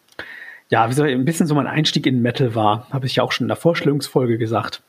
ja, 0.68 0.88
wie 0.88 0.94
soll 0.94 1.08
ich, 1.08 1.14
ein 1.14 1.24
bisschen 1.24 1.46
so 1.46 1.54
mein 1.54 1.66
Einstieg 1.66 2.06
in 2.06 2.22
Metal 2.22 2.54
war, 2.54 2.88
habe 2.90 3.06
ich 3.06 3.16
ja 3.16 3.22
auch 3.22 3.32
schon 3.32 3.44
in 3.44 3.48
der 3.48 3.56
Vorstellungsfolge 3.56 4.36
gesagt. 4.36 4.82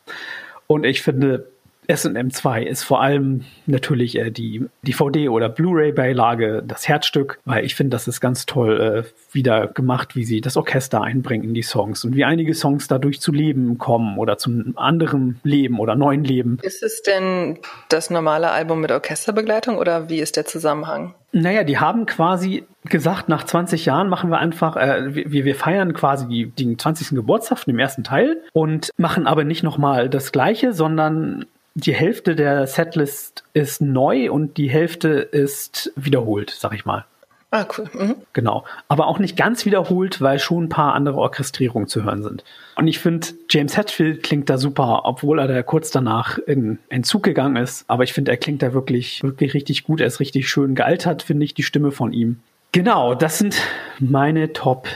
Und 0.66 0.86
ich 0.86 1.02
finde, 1.02 1.48
SM2 1.88 2.64
ist 2.64 2.84
vor 2.84 3.02
allem 3.02 3.46
natürlich 3.66 4.18
äh, 4.18 4.30
die 4.32 4.66
DVD- 4.86 5.30
oder 5.30 5.50
Blu-ray-Beilage, 5.50 6.64
das 6.66 6.88
Herzstück, 6.88 7.40
weil 7.46 7.66
ich 7.66 7.76
finde, 7.76 7.96
das 7.96 8.08
ist 8.08 8.20
ganz 8.20 8.46
toll 8.46 9.06
äh, 9.06 9.34
wieder 9.34 9.68
gemacht, 9.68 10.16
wie 10.16 10.26
sie 10.26 10.42
das 10.42 10.58
Orchester 10.58 11.02
einbringen 11.02 11.46
in 11.46 11.54
die 11.54 11.62
Songs 11.62 12.04
und 12.04 12.16
wie 12.16 12.26
einige 12.26 12.54
Songs 12.54 12.88
dadurch 12.88 13.22
zu 13.22 13.32
Leben 13.32 13.78
kommen 13.78 14.18
oder 14.18 14.38
zum 14.38 14.74
anderen 14.76 15.40
Leben 15.44 15.80
oder 15.80 15.96
neuen 15.96 16.24
Leben. 16.24 16.60
Ist 16.62 16.84
es 16.84 17.02
denn 17.02 17.60
das 17.90 18.10
normale 18.10 18.52
Album 18.52 18.82
mit 18.82 18.92
Orchesterbegleitung 18.92 19.78
oder 19.78 20.10
wie 20.10 20.20
ist 20.20 20.36
der 20.36 20.46
Zusammenhang? 20.46 21.14
Naja, 21.32 21.64
die 21.64 21.78
haben 21.78 22.06
quasi 22.06 22.64
gesagt, 22.86 23.30
nach 23.30 23.44
20 23.44 23.86
Jahren 23.86 24.10
machen 24.10 24.30
wir 24.30 24.40
einfach, 24.40 24.76
äh, 24.78 25.14
wir, 25.14 25.46
wir 25.46 25.56
feiern 25.56 25.94
quasi 25.94 26.28
die, 26.28 26.46
den 26.48 26.80
20. 26.80 27.10
Geburtstag 27.10 27.60
von 27.60 27.74
dem 27.74 27.80
ersten 27.80 28.04
Teil 28.04 28.42
und 28.54 28.92
machen 28.98 29.28
aber 29.28 29.44
nicht 29.44 29.64
nochmal 29.64 30.10
das 30.10 30.32
gleiche, 30.32 30.74
sondern 30.74 31.46
die 31.78 31.94
Hälfte 31.94 32.36
der 32.36 32.66
Setlist 32.66 33.44
ist 33.54 33.82
neu 33.82 34.32
und 34.32 34.58
die 34.58 34.68
Hälfte 34.68 35.10
ist 35.10 35.92
wiederholt, 35.96 36.50
sag 36.50 36.74
ich 36.74 36.86
mal. 36.86 37.06
Ah, 37.52 37.66
cool. 37.78 37.90
Mhm. 37.94 38.16
Genau. 38.34 38.66
Aber 38.88 39.08
auch 39.08 39.20
nicht 39.20 39.38
ganz 39.38 39.64
wiederholt, 39.64 40.20
weil 40.20 40.40
schon 40.40 40.66
ein 40.66 40.70
paar 40.70 40.96
andere 40.96 41.18
Orchestrierungen 41.18 41.88
zu 41.88 42.04
hören 42.04 42.24
sind. 42.24 42.44
Und 42.76 42.88
ich 42.88 43.00
finde, 43.00 43.28
James 43.50 43.78
Hetfield 43.78 44.24
klingt 44.24 44.50
da 44.50 44.58
super, 44.58 45.02
obwohl 45.06 45.40
er 45.40 45.48
da 45.48 45.62
kurz 45.62 45.92
danach 45.92 46.40
in 46.40 46.80
Entzug 46.90 47.24
gegangen 47.24 47.56
ist. 47.56 47.86
Aber 47.88 48.04
ich 48.04 48.12
finde, 48.12 48.32
er 48.32 48.38
klingt 48.38 48.64
da 48.64 48.74
wirklich, 48.74 49.22
wirklich 49.22 49.54
richtig 49.54 49.84
gut. 49.84 50.02
Er 50.02 50.08
ist 50.08 50.20
richtig 50.20 50.50
schön 50.50 50.74
gealtert, 50.74 51.22
finde 51.22 51.46
ich, 51.46 51.54
die 51.54 51.64
Stimme 51.64 51.92
von 51.92 52.12
ihm. 52.12 52.40
Genau, 52.72 53.14
das 53.14 53.38
sind 53.38 53.62
meine 54.00 54.52
Top 54.52 54.88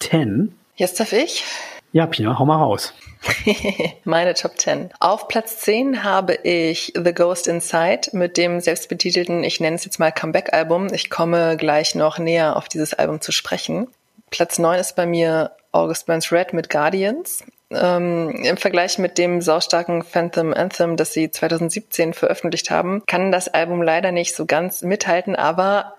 10. 0.00 0.52
Jetzt 0.74 0.98
darf 0.98 1.12
ich. 1.12 1.44
Ja, 1.92 2.06
Pina, 2.06 2.38
hau 2.38 2.44
mal 2.44 2.56
raus. 2.56 2.94
Meine 4.04 4.34
Top 4.34 4.58
10. 4.58 4.90
Auf 5.00 5.26
Platz 5.26 5.58
10 5.58 6.04
habe 6.04 6.34
ich 6.34 6.92
The 6.94 7.12
Ghost 7.12 7.48
Inside 7.48 8.10
mit 8.12 8.36
dem 8.36 8.60
selbstbetitelten, 8.60 9.42
ich 9.42 9.60
nenne 9.60 9.76
es 9.76 9.84
jetzt 9.84 9.98
mal 9.98 10.12
Comeback-Album. 10.12 10.92
Ich 10.92 11.10
komme 11.10 11.56
gleich 11.56 11.96
noch 11.96 12.18
näher 12.18 12.56
auf 12.56 12.68
dieses 12.68 12.94
Album 12.94 13.20
zu 13.20 13.32
sprechen. 13.32 13.88
Platz 14.30 14.58
9 14.58 14.78
ist 14.78 14.94
bei 14.94 15.04
mir 15.04 15.50
August 15.72 16.06
Burns 16.06 16.30
Red 16.30 16.52
mit 16.52 16.70
Guardians. 16.70 17.44
Ähm, 17.72 18.30
Im 18.44 18.56
Vergleich 18.56 18.98
mit 18.98 19.18
dem 19.18 19.40
saustarken 19.40 20.02
Phantom 20.02 20.54
Anthem, 20.54 20.96
das 20.96 21.12
sie 21.12 21.30
2017 21.30 22.14
veröffentlicht 22.14 22.70
haben, 22.70 23.02
kann 23.06 23.32
das 23.32 23.48
Album 23.48 23.82
leider 23.82 24.12
nicht 24.12 24.34
so 24.34 24.46
ganz 24.46 24.82
mithalten, 24.82 25.34
aber 25.36 25.94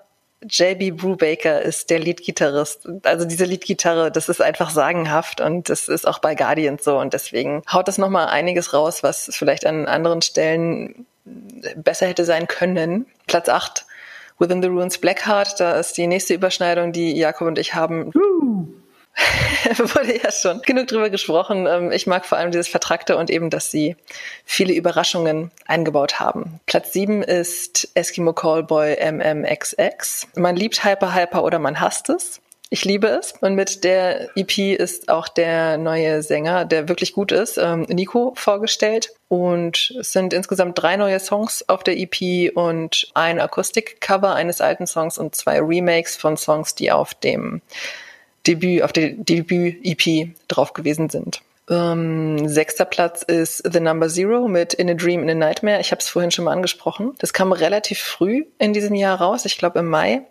JB 0.48 0.98
Brubaker 0.98 1.62
ist 1.62 1.90
der 1.90 2.00
Leadgitarrist. 2.00 2.88
Also 3.04 3.26
diese 3.26 3.46
Leadgitarre, 3.46 4.12
das 4.12 4.30
ist 4.30 4.42
einfach 4.42 4.70
sagenhaft 4.72 5.40
und 5.42 5.70
das 5.70 5.88
ist 5.88 6.08
auch 6.08 6.20
bei 6.20 6.36
Guardians 6.36 6.84
so 6.84 6.98
und 6.98 7.14
deswegen 7.14 7.62
haut 7.72 7.88
das 7.88 7.98
nochmal 7.98 8.28
einiges 8.28 8.74
raus, 8.74 9.04
was 9.04 9.30
vielleicht 9.34 9.66
an 9.66 9.88
anderen 9.88 10.22
Stellen 10.22 11.06
besser 11.76 12.08
hätte 12.08 12.26
sein 12.26 12.48
können. 12.48 13.06
Platz 13.28 13.50
8, 13.50 13.86
Within 14.40 14.62
the 14.64 14.70
Ruins 14.70 14.98
Blackheart, 14.98 15.60
da 15.60 15.74
ist 15.74 15.98
die 15.98 16.08
nächste 16.08 16.34
Überschneidung, 16.34 16.92
die 16.92 17.16
Jakob 17.16 17.48
und 17.48 17.60
ich 17.60 17.76
haben. 17.76 18.12
Uh. 18.16 18.81
wurde 19.78 20.18
ja 20.22 20.32
schon 20.32 20.62
genug 20.62 20.88
drüber 20.88 21.10
gesprochen. 21.10 21.68
Ähm, 21.68 21.92
ich 21.92 22.08
mag 22.08 22.26
vor 22.26 22.38
allem 22.38 22.52
dieses 22.52 22.68
Vertrackte 22.68 23.18
und 23.18 23.30
eben, 23.30 23.50
dass 23.50 23.72
sie 23.72 23.96
viele 24.46 24.74
Überraschungen 24.74 25.52
eingebaut 25.66 26.20
haben. 26.20 26.60
Platz 26.66 26.94
sieben 26.94 27.24
ist 27.24 27.90
Eskimo 27.94 28.34
Callboy 28.34 28.98
MMXX. 29.12 30.28
Man 30.36 30.56
liebt 30.56 30.84
Hyper 30.84 31.14
Hyper 31.14 31.44
oder 31.44 31.60
man 31.60 31.80
hasst 31.80 32.10
es. 32.10 32.42
Ich 32.74 32.86
liebe 32.86 33.08
es. 33.08 33.34
Und 33.42 33.56
mit 33.56 33.84
der 33.84 34.30
EP 34.38 34.58
ist 34.58 35.10
auch 35.10 35.28
der 35.28 35.78
neue 35.78 36.24
Sänger, 36.24 36.64
der 36.64 36.88
wirklich 36.88 37.12
gut 37.12 37.34
ist, 37.34 37.58
ähm, 37.58 37.82
Nico, 37.90 38.32
vorgestellt. 38.38 39.14
Und 39.28 39.94
es 40.00 40.14
sind 40.14 40.34
insgesamt 40.34 40.82
drei 40.82 40.96
neue 40.96 41.20
Songs 41.20 41.68
auf 41.68 41.84
der 41.84 41.98
EP 41.98 42.56
und 42.56 43.12
ein 43.14 43.42
Akustikcover 43.42 44.36
eines 44.36 44.62
alten 44.62 44.88
Songs 44.88 45.18
und 45.18 45.36
zwei 45.36 45.60
Remakes 45.60 46.16
von 46.16 46.38
Songs, 46.38 46.74
die 46.74 46.94
auf 46.94 47.14
dem 47.14 47.62
Debüt, 48.48 48.84
auf 48.84 48.94
der 48.94 49.10
Debüt-EP 49.12 50.36
drauf 50.48 50.74
gewesen 50.74 51.10
sind. 51.10 51.42
Ähm, 51.72 52.50
sechster 52.50 52.84
Platz 52.84 53.22
ist 53.22 53.64
The 53.72 53.80
Number 53.80 54.10
Zero 54.10 54.50
mit 54.50 54.74
In 54.74 54.90
a 54.90 54.94
Dream, 54.94 55.24
in 55.24 55.30
a 55.30 55.34
Nightmare. 55.34 55.80
Ich 55.80 55.92
habe 55.92 56.00
es 56.00 56.10
vorhin 56.10 56.30
schon 56.30 56.44
mal 56.46 56.52
angesprochen. 56.52 57.14
Das 57.20 57.32
kam 57.32 57.54
relativ 57.54 58.00
früh 58.00 58.46
in 58.58 58.74
diesem 58.74 58.94
Jahr 58.94 59.22
raus, 59.22 59.46
ich 59.46 59.58
glaube 59.58 59.80
im 59.80 59.88
Mai, 59.88 60.24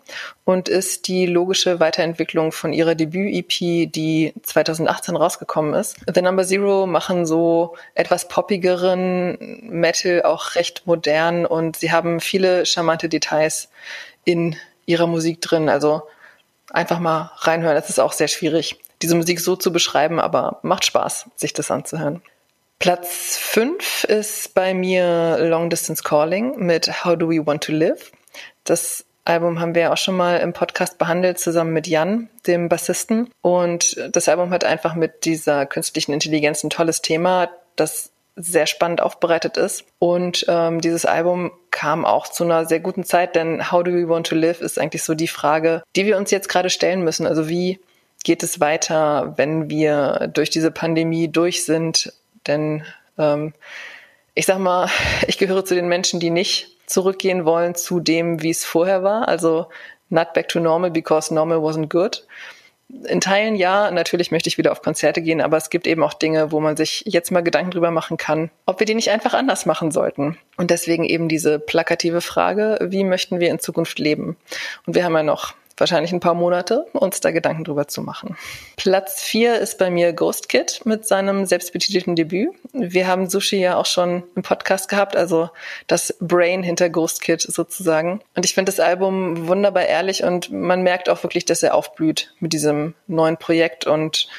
und 0.43 0.69
ist 0.69 1.07
die 1.07 1.25
logische 1.25 1.79
Weiterentwicklung 1.79 2.51
von 2.51 2.73
ihrer 2.73 2.93
Debüt-EP, 2.93 3.91
die 3.91 4.33
2018 4.43 5.15
rausgekommen 5.15 5.73
ist. 5.73 5.97
The 6.13 6.21
Number 6.21 6.43
Zero 6.43 6.85
machen 6.85 7.25
so 7.25 7.75
etwas 7.95 8.27
poppigeren 8.27 9.37
Metal, 9.63 10.21
auch 10.21 10.53
recht 10.53 10.83
modern, 10.85 11.47
und 11.47 11.77
sie 11.77 11.91
haben 11.91 12.19
viele 12.19 12.67
charmante 12.67 13.09
Details 13.09 13.69
in 14.25 14.57
ihrer 14.85 15.07
Musik 15.07 15.41
drin. 15.41 15.69
Also 15.69 16.03
einfach 16.71 16.99
mal 16.99 17.31
reinhören. 17.37 17.77
Es 17.77 17.89
ist 17.89 17.99
auch 17.99 18.13
sehr 18.13 18.27
schwierig, 18.27 18.79
diese 19.01 19.15
Musik 19.15 19.39
so 19.39 19.55
zu 19.55 19.71
beschreiben, 19.71 20.19
aber 20.19 20.59
macht 20.61 20.85
Spaß, 20.85 21.27
sich 21.35 21.53
das 21.53 21.71
anzuhören. 21.71 22.21
Platz 22.79 23.37
5 23.37 24.05
ist 24.05 24.55
bei 24.55 24.73
mir 24.73 25.37
Long 25.39 25.69
Distance 25.69 26.01
Calling 26.01 26.57
mit 26.57 27.05
How 27.05 27.15
Do 27.15 27.29
We 27.29 27.45
Want 27.45 27.63
to 27.65 27.71
Live. 27.71 28.11
Das 28.63 29.05
Album 29.23 29.59
haben 29.59 29.75
wir 29.75 29.83
ja 29.83 29.93
auch 29.93 29.97
schon 29.97 30.17
mal 30.17 30.37
im 30.37 30.53
Podcast 30.53 30.97
behandelt, 30.97 31.39
zusammen 31.39 31.73
mit 31.73 31.85
Jan, 31.85 32.29
dem 32.47 32.69
Bassisten. 32.69 33.29
Und 33.41 33.97
das 34.11 34.27
Album 34.27 34.49
hat 34.49 34.63
einfach 34.63 34.95
mit 34.95 35.25
dieser 35.25 35.67
künstlichen 35.67 36.11
Intelligenz 36.11 36.63
ein 36.63 36.71
tolles 36.71 37.01
Thema, 37.01 37.49
das 37.75 38.10
sehr 38.35 38.65
spannend 38.65 39.01
aufbereitet 39.01 39.57
ist. 39.57 39.85
Und 39.99 40.45
ähm, 40.47 40.81
dieses 40.81 41.05
Album 41.05 41.51
kam 41.69 42.05
auch 42.05 42.27
zu 42.27 42.43
einer 42.43 42.65
sehr 42.65 42.79
guten 42.79 43.03
Zeit, 43.03 43.35
denn 43.35 43.71
How 43.71 43.83
do 43.83 43.91
we 43.91 44.07
want 44.07 44.27
to 44.27 44.35
live 44.35 44.61
ist 44.61 44.79
eigentlich 44.79 45.03
so 45.03 45.13
die 45.13 45.27
Frage, 45.27 45.83
die 45.95 46.05
wir 46.05 46.17
uns 46.17 46.31
jetzt 46.31 46.49
gerade 46.49 46.69
stellen 46.69 47.03
müssen. 47.03 47.27
Also 47.27 47.49
wie 47.49 47.79
geht 48.23 48.43
es 48.43 48.59
weiter, 48.59 49.33
wenn 49.37 49.69
wir 49.69 50.29
durch 50.33 50.49
diese 50.49 50.71
Pandemie 50.71 51.27
durch 51.27 51.65
sind? 51.65 52.13
Denn 52.47 52.83
ähm, 53.17 53.53
ich 54.33 54.45
sag 54.45 54.59
mal, 54.59 54.89
ich 55.27 55.37
gehöre 55.37 55.65
zu 55.65 55.75
den 55.75 55.87
Menschen, 55.87 56.19
die 56.19 56.29
nicht 56.29 56.77
zurückgehen 56.85 57.45
wollen 57.45 57.75
zu 57.75 57.99
dem, 57.99 58.41
wie 58.41 58.49
es 58.49 58.65
vorher 58.65 59.03
war. 59.03 59.27
Also 59.27 59.67
not 60.09 60.33
back 60.33 60.49
to 60.49 60.59
normal 60.59 60.91
because 60.91 61.33
normal 61.33 61.57
wasn't 61.59 61.87
good 61.87 62.25
in 63.07 63.21
Teilen 63.21 63.55
ja, 63.55 63.91
natürlich 63.91 64.31
möchte 64.31 64.49
ich 64.49 64.57
wieder 64.57 64.71
auf 64.71 64.81
Konzerte 64.81 65.21
gehen, 65.21 65.41
aber 65.41 65.57
es 65.57 65.69
gibt 65.69 65.87
eben 65.87 66.03
auch 66.03 66.13
Dinge, 66.13 66.51
wo 66.51 66.59
man 66.59 66.77
sich 66.77 67.03
jetzt 67.05 67.31
mal 67.31 67.41
Gedanken 67.41 67.71
drüber 67.71 67.91
machen 67.91 68.17
kann, 68.17 68.49
ob 68.65 68.79
wir 68.79 68.85
die 68.85 68.95
nicht 68.95 69.09
einfach 69.09 69.33
anders 69.33 69.65
machen 69.65 69.91
sollten. 69.91 70.37
Und 70.57 70.71
deswegen 70.71 71.03
eben 71.03 71.27
diese 71.27 71.59
plakative 71.59 72.21
Frage, 72.21 72.79
wie 72.81 73.03
möchten 73.03 73.39
wir 73.39 73.49
in 73.49 73.59
Zukunft 73.59 73.99
leben? 73.99 74.37
Und 74.85 74.95
wir 74.95 75.03
haben 75.03 75.15
ja 75.15 75.23
noch 75.23 75.53
wahrscheinlich 75.81 76.13
ein 76.13 76.21
paar 76.21 76.33
Monate, 76.33 76.85
uns 76.93 77.19
da 77.19 77.31
Gedanken 77.31 77.65
drüber 77.65 77.89
zu 77.89 78.01
machen. 78.01 78.37
Platz 78.77 79.21
vier 79.21 79.59
ist 79.59 79.77
bei 79.77 79.89
mir 79.89 80.13
Ghost 80.13 80.47
Kid 80.47 80.79
mit 80.85 81.05
seinem 81.05 81.45
selbstbetitelten 81.45 82.15
Debüt. 82.15 82.51
Wir 82.71 83.07
haben 83.07 83.29
Sushi 83.29 83.57
ja 83.57 83.75
auch 83.75 83.85
schon 83.85 84.23
im 84.35 84.43
Podcast 84.43 84.87
gehabt, 84.87 85.17
also 85.17 85.49
das 85.87 86.15
Brain 86.21 86.63
hinter 86.63 86.89
Ghost 86.89 87.21
Kid 87.21 87.41
sozusagen. 87.41 88.21
Und 88.35 88.45
ich 88.45 88.53
finde 88.53 88.71
das 88.71 88.79
Album 88.79 89.47
wunderbar 89.47 89.85
ehrlich 89.85 90.23
und 90.23 90.51
man 90.51 90.81
merkt 90.83 91.09
auch 91.09 91.23
wirklich, 91.23 91.43
dass 91.43 91.63
er 91.63 91.75
aufblüht 91.75 92.33
mit 92.39 92.53
diesem 92.53 92.93
neuen 93.07 93.35
Projekt 93.35 93.85
und 93.85 94.29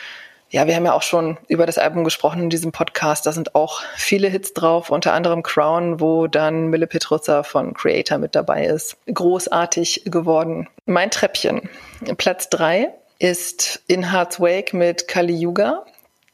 ja, 0.53 0.67
wir 0.67 0.77
haben 0.77 0.85
ja 0.85 0.93
auch 0.93 1.03
schon 1.03 1.39
über 1.49 1.65
das 1.65 1.79
Album 1.79 2.05
gesprochen 2.05 2.43
in 2.43 2.51
diesem 2.51 2.73
Podcast. 2.73 3.25
Da 3.25 3.33
sind 3.33 3.55
auch 3.55 3.81
viele 3.97 4.29
Hits 4.29 4.53
drauf, 4.53 4.91
unter 4.91 5.15
anderem 5.15 5.43
Crown, 5.43 5.99
wo 5.99 6.27
dann 6.27 6.67
Mille 6.67 6.87
Petruzza 6.87 7.43
von 7.43 7.73
Creator 7.73 8.19
mit 8.19 8.35
dabei 8.35 8.67
ist. 8.67 8.99
Großartig 9.13 10.03
geworden. 10.05 10.69
Mein 10.85 11.11
Treppchen. 11.11 11.71
Platz 12.19 12.51
drei 12.51 12.91
ist 13.19 13.83
In 13.87 14.13
Heart's 14.13 14.41
Wake 14.41 14.75
mit 14.75 15.09
Kali 15.09 15.35
Yuga. 15.35 15.87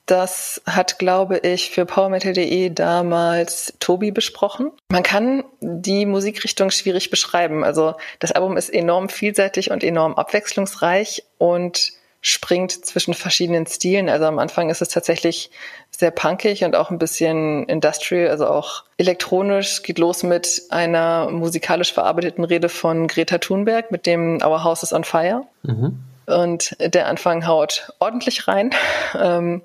Das 0.07 0.63
hat, 0.67 0.99
glaube 0.99 1.39
ich, 1.39 1.71
für 1.71 1.87
PowerMetal.de 1.87 2.71
damals 2.71 3.75
Tobi 3.79 4.11
besprochen. 4.11 4.73
Man 4.89 5.03
kann 5.05 5.45
die 5.61 6.07
Musikrichtung 6.07 6.71
schwierig 6.71 7.11
beschreiben. 7.11 7.63
Also 7.63 7.95
das 8.19 8.33
Album 8.33 8.57
ist 8.57 8.71
enorm 8.71 9.11
vielseitig 9.11 9.71
und 9.71 9.85
enorm 9.85 10.15
abwechslungsreich 10.15 11.25
und 11.37 11.98
springt 12.21 12.85
zwischen 12.85 13.15
verschiedenen 13.15 13.67
Stilen. 13.67 14.09
Also 14.09 14.27
am 14.27 14.39
Anfang 14.39 14.71
ist 14.71 14.83
es 14.83 14.89
tatsächlich 14.89 15.51
sehr 15.91 16.11
punkig 16.11 16.65
und 16.65 16.75
auch 16.75 16.91
ein 16.91 16.99
bisschen 16.99 17.65
industrial, 17.65 18.29
also 18.29 18.47
auch 18.47 18.85
elektronisch. 18.97 19.83
Geht 19.83 19.99
los 19.99 20.23
mit 20.23 20.63
einer 20.71 21.31
musikalisch 21.31 21.93
verarbeiteten 21.93 22.45
Rede 22.45 22.69
von 22.69 23.07
Greta 23.07 23.39
Thunberg 23.39 23.91
mit 23.91 24.07
dem 24.07 24.41
Our 24.43 24.65
House 24.65 24.83
is 24.83 24.93
on 24.93 25.05
Fire. 25.05 25.45
Mhm. 25.63 26.01
Und 26.27 26.77
der 26.81 27.07
Anfang 27.07 27.47
haut 27.47 27.93
ordentlich 28.01 28.49
rein. 28.49 28.71
Ähm, 29.19 29.63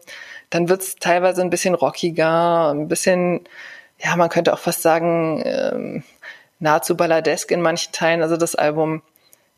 dann 0.49 0.69
wird's 0.69 0.95
teilweise 0.95 1.41
ein 1.41 1.49
bisschen 1.49 1.73
rockiger, 1.73 2.71
ein 2.71 2.87
bisschen, 2.87 3.41
ja, 3.97 4.15
man 4.15 4.29
könnte 4.29 4.53
auch 4.53 4.59
fast 4.59 4.83
sagen, 4.83 5.41
ähm, 5.43 6.03
nahezu 6.59 6.95
balladesk 6.95 7.51
in 7.51 7.61
manchen 7.61 7.91
Teilen. 7.91 8.21
Also 8.21 8.37
das 8.37 8.55
Album 8.55 9.01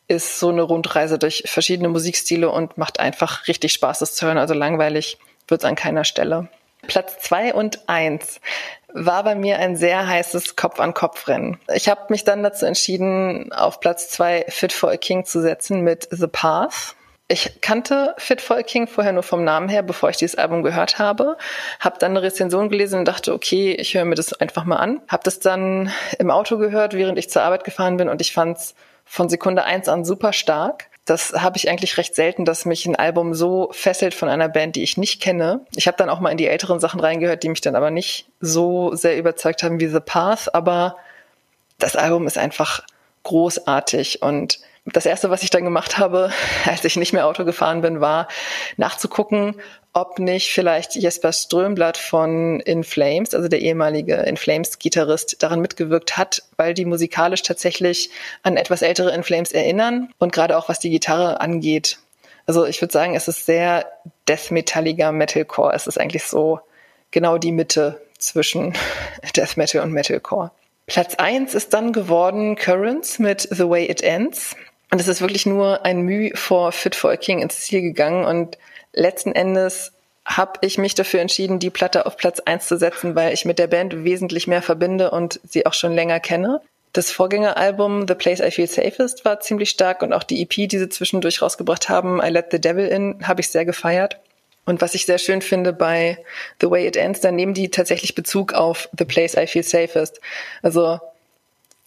ist 0.07 0.39
so 0.39 0.49
eine 0.49 0.61
Rundreise 0.61 1.17
durch 1.17 1.43
verschiedene 1.45 1.89
Musikstile 1.89 2.49
und 2.49 2.77
macht 2.77 2.99
einfach 2.99 3.47
richtig 3.47 3.73
Spaß, 3.73 3.99
das 3.99 4.15
zu 4.15 4.25
hören. 4.25 4.37
Also 4.37 4.53
langweilig 4.53 5.17
wird 5.47 5.61
es 5.61 5.65
an 5.65 5.75
keiner 5.75 6.03
Stelle. 6.03 6.49
Platz 6.87 7.17
zwei 7.19 7.53
und 7.53 7.87
eins 7.87 8.39
war 8.93 9.23
bei 9.23 9.35
mir 9.35 9.59
ein 9.59 9.75
sehr 9.75 10.07
heißes 10.07 10.55
Kopf-an-Kopf-Rennen. 10.55 11.59
Ich 11.73 11.89
habe 11.89 12.01
mich 12.09 12.23
dann 12.23 12.43
dazu 12.43 12.65
entschieden, 12.65 13.51
auf 13.51 13.79
Platz 13.79 14.09
zwei 14.09 14.45
Fit 14.47 14.71
for 14.71 14.91
a 14.91 14.97
King 14.97 15.25
zu 15.25 15.41
setzen 15.41 15.81
mit 15.81 16.07
The 16.11 16.27
Path. 16.27 16.95
Ich 17.27 17.59
kannte 17.59 18.13
Fit 18.17 18.39
for 18.39 18.55
a 18.55 18.61
King 18.61 18.87
vorher 18.87 19.11
nur 19.11 19.23
vom 19.23 19.43
Namen 19.43 19.67
her, 19.67 19.81
bevor 19.81 20.09
ich 20.11 20.17
dieses 20.17 20.37
Album 20.37 20.61
gehört 20.61 20.99
habe. 20.99 21.37
Habe 21.79 21.97
dann 21.99 22.11
eine 22.11 22.21
Rezension 22.21 22.69
gelesen 22.69 22.99
und 22.99 23.07
dachte, 23.07 23.33
okay, 23.33 23.73
ich 23.73 23.95
höre 23.95 24.05
mir 24.05 24.15
das 24.15 24.31
einfach 24.33 24.63
mal 24.63 24.77
an. 24.77 25.01
Habe 25.07 25.23
das 25.23 25.39
dann 25.39 25.91
im 26.19 26.29
Auto 26.29 26.57
gehört, 26.57 26.93
während 26.93 27.17
ich 27.17 27.29
zur 27.29 27.41
Arbeit 27.41 27.63
gefahren 27.63 27.97
bin 27.97 28.09
und 28.09 28.21
ich 28.21 28.31
fand's 28.31 28.75
von 29.05 29.29
Sekunde 29.29 29.63
eins 29.63 29.87
an 29.87 30.03
super 30.03 30.33
stark. 30.33 30.89
Das 31.05 31.33
habe 31.33 31.57
ich 31.57 31.69
eigentlich 31.69 31.97
recht 31.97 32.15
selten, 32.15 32.45
dass 32.45 32.65
mich 32.65 32.85
ein 32.87 32.95
Album 32.95 33.35
so 33.35 33.69
fesselt 33.71 34.15
von 34.15 34.27
einer 34.27 34.49
Band, 34.49 34.75
die 34.75 34.83
ich 34.83 34.97
nicht 34.97 35.21
kenne. 35.21 35.61
Ich 35.75 35.87
habe 35.87 35.97
dann 35.97 36.09
auch 36.09 36.19
mal 36.19 36.31
in 36.31 36.37
die 36.37 36.47
älteren 36.47 36.79
Sachen 36.79 36.99
reingehört, 36.99 37.43
die 37.43 37.49
mich 37.49 37.61
dann 37.61 37.75
aber 37.75 37.91
nicht 37.91 38.27
so 38.41 38.95
sehr 38.95 39.17
überzeugt 39.17 39.61
haben 39.61 39.79
wie 39.79 39.87
The 39.87 39.99
Path. 39.99 40.55
Aber 40.55 40.97
das 41.77 41.95
Album 41.95 42.25
ist 42.25 42.39
einfach 42.39 42.81
großartig 43.23 44.23
und 44.23 44.59
das 44.85 45.05
erste, 45.05 45.29
was 45.29 45.43
ich 45.43 45.49
dann 45.49 45.63
gemacht 45.63 45.97
habe, 45.97 46.31
als 46.65 46.83
ich 46.85 46.95
nicht 46.95 47.13
mehr 47.13 47.25
Auto 47.27 47.43
gefahren 47.43 47.81
bin, 47.81 48.01
war 48.01 48.27
nachzugucken, 48.77 49.55
ob 49.93 50.19
nicht 50.19 50.51
vielleicht 50.51 50.95
Jesper 50.95 51.31
Strömblatt 51.31 51.97
von 51.97 52.59
In 52.59 52.83
Flames, 52.83 53.33
also 53.33 53.47
der 53.47 53.61
ehemalige 53.61 54.15
In 54.15 54.37
Flames 54.37 54.77
Gitarrist, 54.77 55.41
daran 55.41 55.61
mitgewirkt 55.61 56.17
hat, 56.17 56.43
weil 56.57 56.73
die 56.73 56.85
musikalisch 56.85 57.43
tatsächlich 57.43 58.09
an 58.43 58.57
etwas 58.57 58.81
ältere 58.81 59.13
In 59.13 59.23
Flames 59.23 59.51
erinnern 59.51 60.09
und 60.19 60.33
gerade 60.33 60.57
auch 60.57 60.69
was 60.69 60.79
die 60.79 60.89
Gitarre 60.89 61.41
angeht. 61.41 61.97
Also 62.45 62.65
ich 62.65 62.81
würde 62.81 62.91
sagen, 62.91 63.15
es 63.15 63.27
ist 63.27 63.45
sehr 63.45 63.85
death 64.27 64.51
metalliger 64.51 65.11
Metalcore. 65.11 65.73
Es 65.73 65.87
ist 65.87 65.99
eigentlich 65.99 66.25
so 66.25 66.59
genau 67.09 67.37
die 67.37 67.51
Mitte 67.51 68.01
zwischen 68.19 68.73
Death 69.35 69.57
Metal 69.57 69.81
und 69.81 69.91
Metalcore. 69.91 70.51
Platz 70.87 71.15
eins 71.15 71.55
ist 71.55 71.73
dann 71.73 71.93
geworden 71.93 72.55
Currents 72.55 73.17
mit 73.17 73.47
The 73.49 73.67
Way 73.67 73.89
It 73.89 74.03
Ends. 74.03 74.55
Und 74.95 75.01
es 75.01 75.09
ist 75.09 75.19
wirklich 75.19 75.45
nur 75.45 75.83
ein 75.83 76.03
Mühe 76.03 76.31
vor 76.35 76.71
Fit 76.71 76.95
for 76.95 77.11
a 77.11 77.17
King 77.17 77.41
ins 77.41 77.59
Ziel 77.59 77.81
gegangen 77.81 78.23
und 78.23 78.57
letzten 78.93 79.33
Endes 79.33 79.91
habe 80.23 80.53
ich 80.61 80.77
mich 80.77 80.95
dafür 80.95 81.19
entschieden, 81.19 81.59
die 81.59 81.69
Platte 81.69 82.05
auf 82.05 82.15
Platz 82.15 82.39
eins 82.39 82.65
zu 82.69 82.77
setzen, 82.77 83.13
weil 83.13 83.33
ich 83.33 83.43
mit 83.43 83.59
der 83.59 83.67
Band 83.67 84.05
wesentlich 84.05 84.47
mehr 84.47 84.61
verbinde 84.61 85.11
und 85.11 85.41
sie 85.43 85.65
auch 85.65 85.73
schon 85.73 85.91
länger 85.91 86.21
kenne. 86.21 86.61
Das 86.93 87.11
Vorgängeralbum 87.11 88.07
The 88.07 88.15
Place 88.15 88.39
I 88.39 88.51
Feel 88.51 88.67
Safest 88.67 89.25
war 89.25 89.41
ziemlich 89.41 89.71
stark 89.71 90.01
und 90.01 90.13
auch 90.13 90.23
die 90.23 90.41
EP, 90.41 90.69
die 90.69 90.79
sie 90.79 90.87
zwischendurch 90.87 91.41
rausgebracht 91.41 91.89
haben, 91.89 92.21
I 92.23 92.29
Let 92.29 92.45
the 92.51 92.61
Devil 92.61 92.87
In, 92.87 93.27
habe 93.27 93.41
ich 93.41 93.49
sehr 93.49 93.65
gefeiert. 93.65 94.21
Und 94.63 94.79
was 94.79 94.95
ich 94.95 95.05
sehr 95.05 95.17
schön 95.17 95.41
finde 95.41 95.73
bei 95.73 96.19
The 96.61 96.71
Way 96.71 96.87
It 96.87 96.95
Ends, 96.95 97.19
dann 97.19 97.35
nehmen 97.35 97.53
die 97.53 97.69
tatsächlich 97.69 98.15
Bezug 98.15 98.53
auf 98.53 98.87
The 98.97 99.03
Place 99.03 99.35
I 99.35 99.45
Feel 99.45 99.63
Safest. 99.63 100.21
Also 100.61 101.01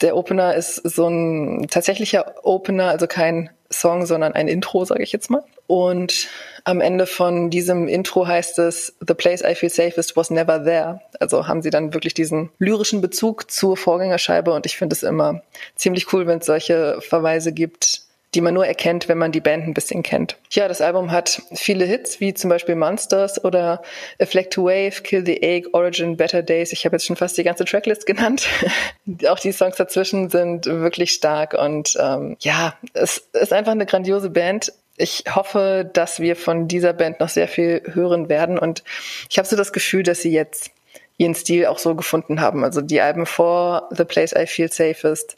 der 0.01 0.16
Opener 0.16 0.55
ist 0.55 0.76
so 0.76 1.09
ein 1.09 1.66
tatsächlicher 1.70 2.34
Opener, 2.44 2.88
also 2.88 3.07
kein 3.07 3.51
Song, 3.70 4.07
sondern 4.07 4.32
ein 4.32 4.49
Intro, 4.49 4.84
sage 4.84 5.03
ich 5.03 5.12
jetzt 5.12 5.30
mal. 5.30 5.44
Und 5.66 6.28
am 6.64 6.80
Ende 6.80 7.07
von 7.07 7.51
diesem 7.51 7.88
Intro 7.88 8.26
heißt 8.26 8.59
es, 8.59 8.96
The 9.07 9.14
place 9.14 9.42
I 9.42 9.55
feel 9.55 9.68
safest 9.68 10.16
was 10.16 10.30
never 10.30 10.62
there. 10.64 11.01
Also 11.20 11.46
haben 11.46 11.61
sie 11.61 11.70
dann 11.70 11.92
wirklich 11.92 12.14
diesen 12.14 12.51
lyrischen 12.59 13.03
Bezug 13.03 13.51
zur 13.51 13.76
Vorgängerscheibe 13.76 14.53
und 14.53 14.64
ich 14.64 14.78
finde 14.78 14.94
es 14.94 15.03
immer 15.03 15.42
ziemlich 15.74 16.12
cool, 16.12 16.26
wenn 16.26 16.38
es 16.38 16.46
solche 16.46 17.01
Verweise 17.03 17.53
gibt, 17.53 18.07
die 18.35 18.41
man 18.43 18.55
nur 18.55 18.66
erkennt, 18.66 19.09
wenn 19.09 19.18
man 19.18 19.33
die 19.33 19.41
Band 19.41 19.66
ein 19.66 19.74
bisschen 19.74 20.03
kennt. 20.03 20.37
Ja, 20.51 20.68
das 20.68 20.81
Album 20.81 21.11
hat 21.11 21.43
viele 21.55 21.87
Hits, 21.87 22.20
wie 22.20 22.35
zum 22.35 22.51
Beispiel 22.51 22.74
Monsters 22.74 23.43
oder 23.43 23.83
A 24.20 24.26
Flag 24.26 24.51
to 24.51 24.64
Wave, 24.64 25.03
Kill 25.03 25.24
the 25.24 25.43
Egg, 25.43 25.68
Origin, 25.72 26.16
Better 26.16 26.43
Days. 26.43 26.72
Ich 26.72 26.85
habe 26.85 26.97
jetzt 26.97 27.07
schon 27.07 27.16
fast 27.16 27.39
die 27.39 27.45
ganze 27.45 27.64
Tracklist 27.64 28.05
genannt. 28.05 28.47
Auch 29.29 29.39
die 29.39 29.53
Songs 29.53 29.76
dazwischen 29.76 30.29
sind 30.29 30.66
wirklich 30.66 31.12
stark 31.12 31.55
und 31.55 31.97
ähm, 31.99 32.37
ja, 32.41 32.74
es 32.93 33.18
ist 33.33 33.53
einfach 33.53 33.72
eine 33.72 33.87
grandiose 33.87 34.31
Band. 34.31 34.72
Ich 34.99 35.24
hoffe, 35.33 35.89
dass 35.91 36.20
wir 36.20 36.37
von 36.37 36.68
dieser 36.68 36.93
Band 36.93 37.20
noch 37.20 37.29
sehr 37.29 37.49
viel 37.49 37.83
hören 37.93 38.29
werden 38.29 38.59
und 38.59 38.83
ich 39.31 39.39
habe 39.39 39.49
so 39.49 39.57
das 39.57 39.72
Gefühl, 39.72 40.03
dass 40.03 40.20
sie 40.20 40.33
jetzt 40.33 40.72
ihren 41.18 41.35
Stil 41.35 41.66
auch 41.66 41.79
so 41.79 41.95
gefunden 41.95 42.41
haben. 42.41 42.64
Also 42.64 42.81
die 42.81 43.01
Alben 43.01 43.26
vor 43.26 43.89
The 43.91 44.05
Place 44.05 44.33
I 44.33 44.47
Feel 44.47 44.70
Safest 44.70 45.37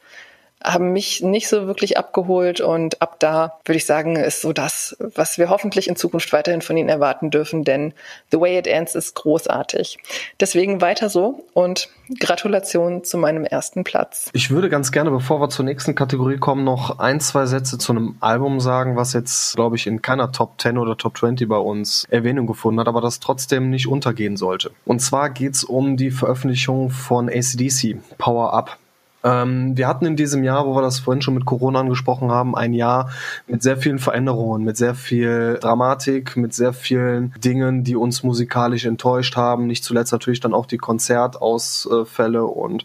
haben 0.63 0.93
mich 0.93 1.23
nicht 1.23 1.49
so 1.49 1.67
wirklich 1.67 1.97
abgeholt 1.97 2.61
und 2.61 3.01
ab 3.01 3.17
da 3.19 3.59
würde 3.65 3.79
ich 3.79 3.87
sagen, 3.87 4.17
ist 4.17 4.43
so 4.43 4.53
das, 4.53 4.97
was 5.15 5.39
wir 5.39 5.49
hoffentlich 5.49 5.89
in 5.89 5.97
Zukunft 5.97 6.33
weiterhin 6.33 6.63
von 6.63 6.77
ihnen 6.77 6.89
erwarten 6.89 7.31
dürfen, 7.31 7.65
denn 7.65 7.95
The 8.31 8.41
Way 8.41 8.59
It 8.59 8.67
Ends 8.67 8.95
ist 8.95 9.15
großartig. 9.15 9.99
Deswegen 10.39 10.81
weiter 10.81 11.09
so 11.09 11.45
und 11.55 11.89
Gratulation 12.19 13.05
zu 13.05 13.19
meinem 13.19 13.45
ersten 13.45 13.85
Platz. 13.85 14.31
Ich 14.33 14.51
würde 14.51 14.69
ganz 14.69 14.93
gerne, 14.93 15.11
bevor 15.11 15.41
wir 15.41 15.49
zur 15.49 15.65
nächsten 15.65 15.95
Kategorie 15.95 16.39
kommen, 16.39 16.65
noch 16.65 16.99
ein, 16.99 17.21
zwei 17.21 17.47
Sätze 17.47 17.79
zu 17.79 17.93
einem 17.93 18.17
Album 18.21 18.61
sagen, 18.61 18.97
was 18.97 19.13
jetzt, 19.13 19.55
glaube 19.55 19.77
ich, 19.77 19.87
in 19.87 20.03
keiner 20.03 20.33
Top 20.33 20.61
10 20.61 20.77
oder 20.77 20.97
Top 20.97 21.17
20 21.17 21.49
bei 21.49 21.57
uns 21.57 22.07
Erwähnung 22.11 22.47
gefunden 22.47 22.81
hat, 22.81 22.89
aber 22.89 23.01
das 23.01 23.21
trotzdem 23.21 23.71
nicht 23.71 23.87
untergehen 23.87 24.37
sollte. 24.37 24.73
Und 24.85 25.01
zwar 25.01 25.31
geht's 25.31 25.65
um 25.65 25.97
die 25.97 26.11
Veröffentlichung 26.11 26.91
von 26.91 27.29
ACDC, 27.29 27.97
Power 28.19 28.53
Up. 28.53 28.77
Ähm, 29.23 29.77
wir 29.77 29.87
hatten 29.87 30.07
in 30.07 30.17
diesem 30.17 30.45
Jahr, 30.45 30.67
wo 30.67 30.75
wir 30.75 30.83
das 30.83 30.99
vorhin 30.99 31.23
schon 31.23 31.35
mit 31.35 31.45
Corona 31.45 31.81
angesprochen 31.81 32.31
haben, 32.31 32.57
ein 32.57 32.73
Jahr 32.73 33.11
mit 33.47 33.63
sehr 33.63 33.77
vielen 33.77 33.99
Veränderungen, 33.99 34.65
mit 34.65 34.77
sehr 34.77 34.95
viel 34.95 35.59
Dramatik, 35.61 36.37
mit 36.37 36.55
sehr 36.55 36.73
vielen 36.73 37.35
Dingen, 37.45 37.85
die 37.85 37.97
uns 37.97 38.23
musikalisch 38.23 38.87
enttäuscht 38.87 39.37
haben. 39.37 39.67
Nicht 39.67 39.85
zuletzt 39.85 40.13
natürlich 40.13 40.41
dann 40.41 40.55
auch 40.55 40.67
die 40.67 40.79
Konzertausfälle. 40.79 42.45
Und 42.45 42.85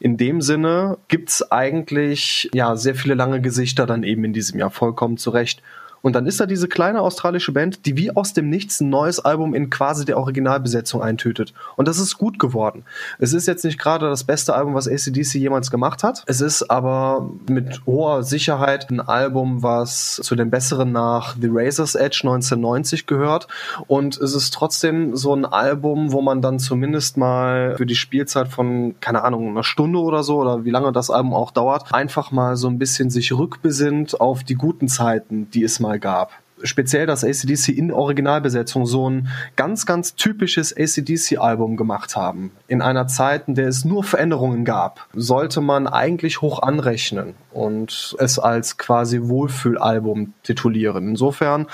in 0.00 0.16
dem 0.16 0.40
Sinne 0.40 0.98
gibt's 1.08 1.50
eigentlich 1.50 2.50
ja 2.52 2.76
sehr 2.76 2.94
viele 2.94 3.14
lange 3.14 3.40
Gesichter 3.40 3.86
dann 3.86 4.02
eben 4.02 4.24
in 4.24 4.32
diesem 4.32 4.58
Jahr 4.58 4.70
vollkommen 4.70 5.16
zurecht. 5.16 5.62
Und 6.06 6.12
dann 6.12 6.26
ist 6.26 6.38
da 6.38 6.46
diese 6.46 6.68
kleine 6.68 7.00
australische 7.00 7.50
Band, 7.50 7.84
die 7.84 7.96
wie 7.96 8.14
aus 8.14 8.32
dem 8.32 8.48
Nichts 8.48 8.80
ein 8.80 8.90
neues 8.90 9.18
Album 9.18 9.56
in 9.56 9.70
quasi 9.70 10.04
der 10.04 10.18
Originalbesetzung 10.18 11.02
eintütet. 11.02 11.52
Und 11.74 11.88
das 11.88 11.98
ist 11.98 12.16
gut 12.16 12.38
geworden. 12.38 12.84
Es 13.18 13.32
ist 13.32 13.48
jetzt 13.48 13.64
nicht 13.64 13.76
gerade 13.76 14.08
das 14.08 14.22
beste 14.22 14.54
Album, 14.54 14.74
was 14.74 14.86
ACDC 14.86 15.34
jemals 15.34 15.68
gemacht 15.72 16.04
hat. 16.04 16.22
Es 16.26 16.40
ist 16.40 16.70
aber 16.70 17.28
mit 17.48 17.84
hoher 17.86 18.22
Sicherheit 18.22 18.88
ein 18.88 19.00
Album, 19.00 19.64
was 19.64 20.20
zu 20.22 20.36
den 20.36 20.48
besseren 20.48 20.92
nach 20.92 21.34
The 21.40 21.48
Razor's 21.50 21.96
Edge 21.96 22.20
1990 22.22 23.08
gehört. 23.08 23.48
Und 23.88 24.16
es 24.16 24.32
ist 24.32 24.54
trotzdem 24.54 25.16
so 25.16 25.34
ein 25.34 25.44
Album, 25.44 26.12
wo 26.12 26.22
man 26.22 26.40
dann 26.40 26.60
zumindest 26.60 27.16
mal 27.16 27.74
für 27.76 27.86
die 27.86 27.96
Spielzeit 27.96 28.46
von, 28.46 28.94
keine 29.00 29.24
Ahnung, 29.24 29.48
einer 29.48 29.64
Stunde 29.64 29.98
oder 29.98 30.22
so, 30.22 30.36
oder 30.36 30.64
wie 30.64 30.70
lange 30.70 30.92
das 30.92 31.10
Album 31.10 31.34
auch 31.34 31.50
dauert, 31.50 31.92
einfach 31.92 32.30
mal 32.30 32.54
so 32.54 32.68
ein 32.68 32.78
bisschen 32.78 33.10
sich 33.10 33.32
rückbesinnt 33.36 34.20
auf 34.20 34.44
die 34.44 34.54
guten 34.54 34.86
Zeiten, 34.86 35.50
die 35.50 35.64
es 35.64 35.80
mal 35.80 35.95
gab 35.98 36.32
speziell 36.62 37.06
das 37.06 37.24
ACDC 37.24 37.68
in 37.68 37.92
Originalbesetzung 37.92 38.86
so 38.86 39.08
ein 39.08 39.28
ganz, 39.56 39.86
ganz 39.86 40.14
typisches 40.14 40.74
ACDC-Album 40.76 41.76
gemacht 41.76 42.16
haben. 42.16 42.52
In 42.68 42.82
einer 42.82 43.06
Zeit, 43.06 43.48
in 43.48 43.54
der 43.54 43.68
es 43.68 43.84
nur 43.84 44.04
Veränderungen 44.04 44.64
gab, 44.64 45.06
sollte 45.14 45.60
man 45.60 45.86
eigentlich 45.86 46.40
hoch 46.40 46.62
anrechnen 46.62 47.34
und 47.52 48.16
es 48.18 48.38
als 48.38 48.78
quasi 48.78 49.22
Wohlfühlalbum 49.22 50.34
titulieren. 50.42 51.10
Insofern 51.10 51.66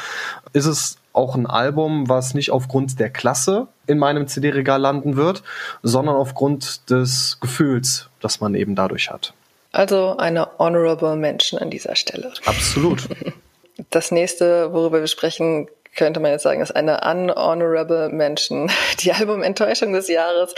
ist 0.52 0.66
es 0.66 0.96
auch 1.12 1.34
ein 1.34 1.46
Album, 1.46 2.08
was 2.08 2.34
nicht 2.34 2.50
aufgrund 2.50 2.98
der 2.98 3.10
Klasse 3.10 3.68
in 3.86 3.98
meinem 3.98 4.26
CD-Regal 4.26 4.80
landen 4.80 5.16
wird, 5.16 5.42
sondern 5.82 6.16
aufgrund 6.16 6.90
des 6.90 7.38
Gefühls, 7.40 8.08
das 8.20 8.40
man 8.40 8.54
eben 8.54 8.74
dadurch 8.74 9.10
hat. 9.10 9.34
Also 9.72 10.16
eine 10.16 10.48
honorable 10.58 11.16
Mention 11.16 11.60
an 11.60 11.70
dieser 11.70 11.96
Stelle. 11.96 12.32
Absolut. 12.46 13.08
Das 13.90 14.10
nächste, 14.10 14.72
worüber 14.72 15.00
wir 15.00 15.06
sprechen, 15.06 15.68
könnte 15.94 16.20
man 16.20 16.30
jetzt 16.30 16.42
sagen, 16.42 16.62
ist 16.62 16.74
eine 16.74 17.00
unhonorable 17.02 18.08
Mention. 18.08 18.70
Die 19.00 19.12
Albumenttäuschung 19.12 19.92
des 19.92 20.08
Jahres. 20.08 20.54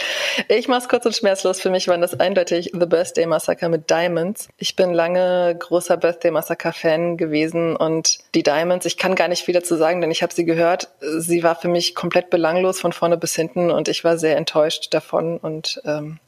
Ich 0.49 0.69
mach's 0.69 0.89
kurz 0.89 1.07
und 1.07 1.17
schmerzlos. 1.17 1.61
Für 1.61 1.71
mich 1.71 1.89
waren 1.89 2.01
das 2.01 2.19
eindeutig 2.19 2.71
The 2.73 2.87
Birthday 2.87 3.27
Massacre 3.27 3.69
mit 3.69 3.91
Diamonds. 3.91 4.49
Ich 4.59 4.77
bin 4.77 4.93
lange 4.93 5.57
großer 5.59 5.97
Birthday 5.97 6.31
Massacre 6.31 6.73
Fan 6.73 7.17
gewesen 7.17 7.77
und 7.77 8.19
die 8.35 8.43
Diamonds, 8.43 8.87
ich 8.87 8.97
kann 8.97 9.15
gar 9.15 9.29
nicht 9.29 9.45
viel 9.45 9.55
dazu 9.55 9.77
sagen, 9.77 10.01
denn 10.01 10.11
ich 10.11 10.23
habe 10.23 10.33
sie 10.33 10.45
gehört. 10.45 10.89
Sie 11.01 11.43
war 11.43 11.57
für 11.57 11.69
mich 11.69 11.95
komplett 11.95 12.31
belanglos 12.31 12.81
von 12.81 12.93
vorne 12.93 13.17
bis 13.17 13.35
hinten 13.35 13.71
und 13.71 13.89
ich 13.89 14.05
war 14.05 14.19
sehr 14.19 14.37
enttäuscht 14.37 14.95
davon 14.95 15.39
und 15.39 15.81
ähm, 15.85 16.19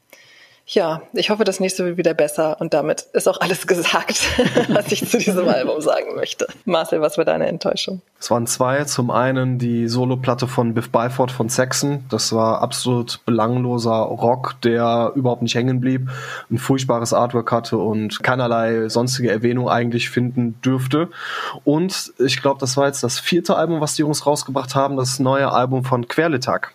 ja, 0.69 1.03
ich 1.13 1.31
hoffe, 1.31 1.45
das 1.45 1.61
nächste 1.61 1.85
wird 1.85 1.97
wieder 1.97 2.13
besser 2.13 2.61
und 2.61 2.75
damit 2.75 3.03
ist 3.13 3.29
auch 3.29 3.41
alles 3.41 3.67
gesagt, 3.69 4.21
was 4.69 4.91
ich 4.91 5.09
zu 5.09 5.19
diesem 5.19 5.49
Album 5.49 5.81
sagen 5.81 6.17
möchte. 6.17 6.49
Marcel, 6.65 7.01
was 7.01 7.17
war 7.17 7.25
deine 7.25 7.47
Enttäuschung? 7.47 8.03
Es 8.19 8.31
waren 8.31 8.47
zwei. 8.49 8.83
Zum 8.85 9.11
einen 9.13 9.59
die 9.59 9.87
Soloplatte 9.87 10.49
von 10.49 10.75
Biff 10.75 10.91
Byford 10.91 11.31
von 11.31 11.49
Saxon. 11.49 12.05
Das 12.11 12.33
war 12.33 12.63
absolut 12.63 13.25
belangloser 13.25 13.93
Rock, 13.93 14.57
der 14.63 15.13
überhaupt 15.15 15.43
nicht 15.43 15.55
hängen 15.55 15.81
blieb, 15.81 16.11
ein 16.51 16.59
furchtbares 16.59 17.13
Artwork 17.13 17.53
hatte 17.53 17.79
und 17.79 18.23
keinerlei 18.25 18.89
sonstige 18.89 19.31
Erwähnung 19.31 19.69
eigentlich 19.69 20.11
finden 20.11 20.61
dürfte. 20.63 21.11
Und 21.65 22.13
ich 22.19 22.43
glaube, 22.43 22.59
das 22.59 22.77
war 22.77 22.87
jetzt 22.87 23.05
das 23.05 23.21
vierte 23.21 23.57
Album, 23.57 23.81
was 23.81 23.95
die 23.95 24.03
Jungs 24.03 24.27
rausgebracht 24.27 24.75
haben, 24.75 24.97
das 24.97 25.21
neue 25.21 25.53
Album 25.53 25.85
von 25.85 26.09
Querlittag. 26.09 26.73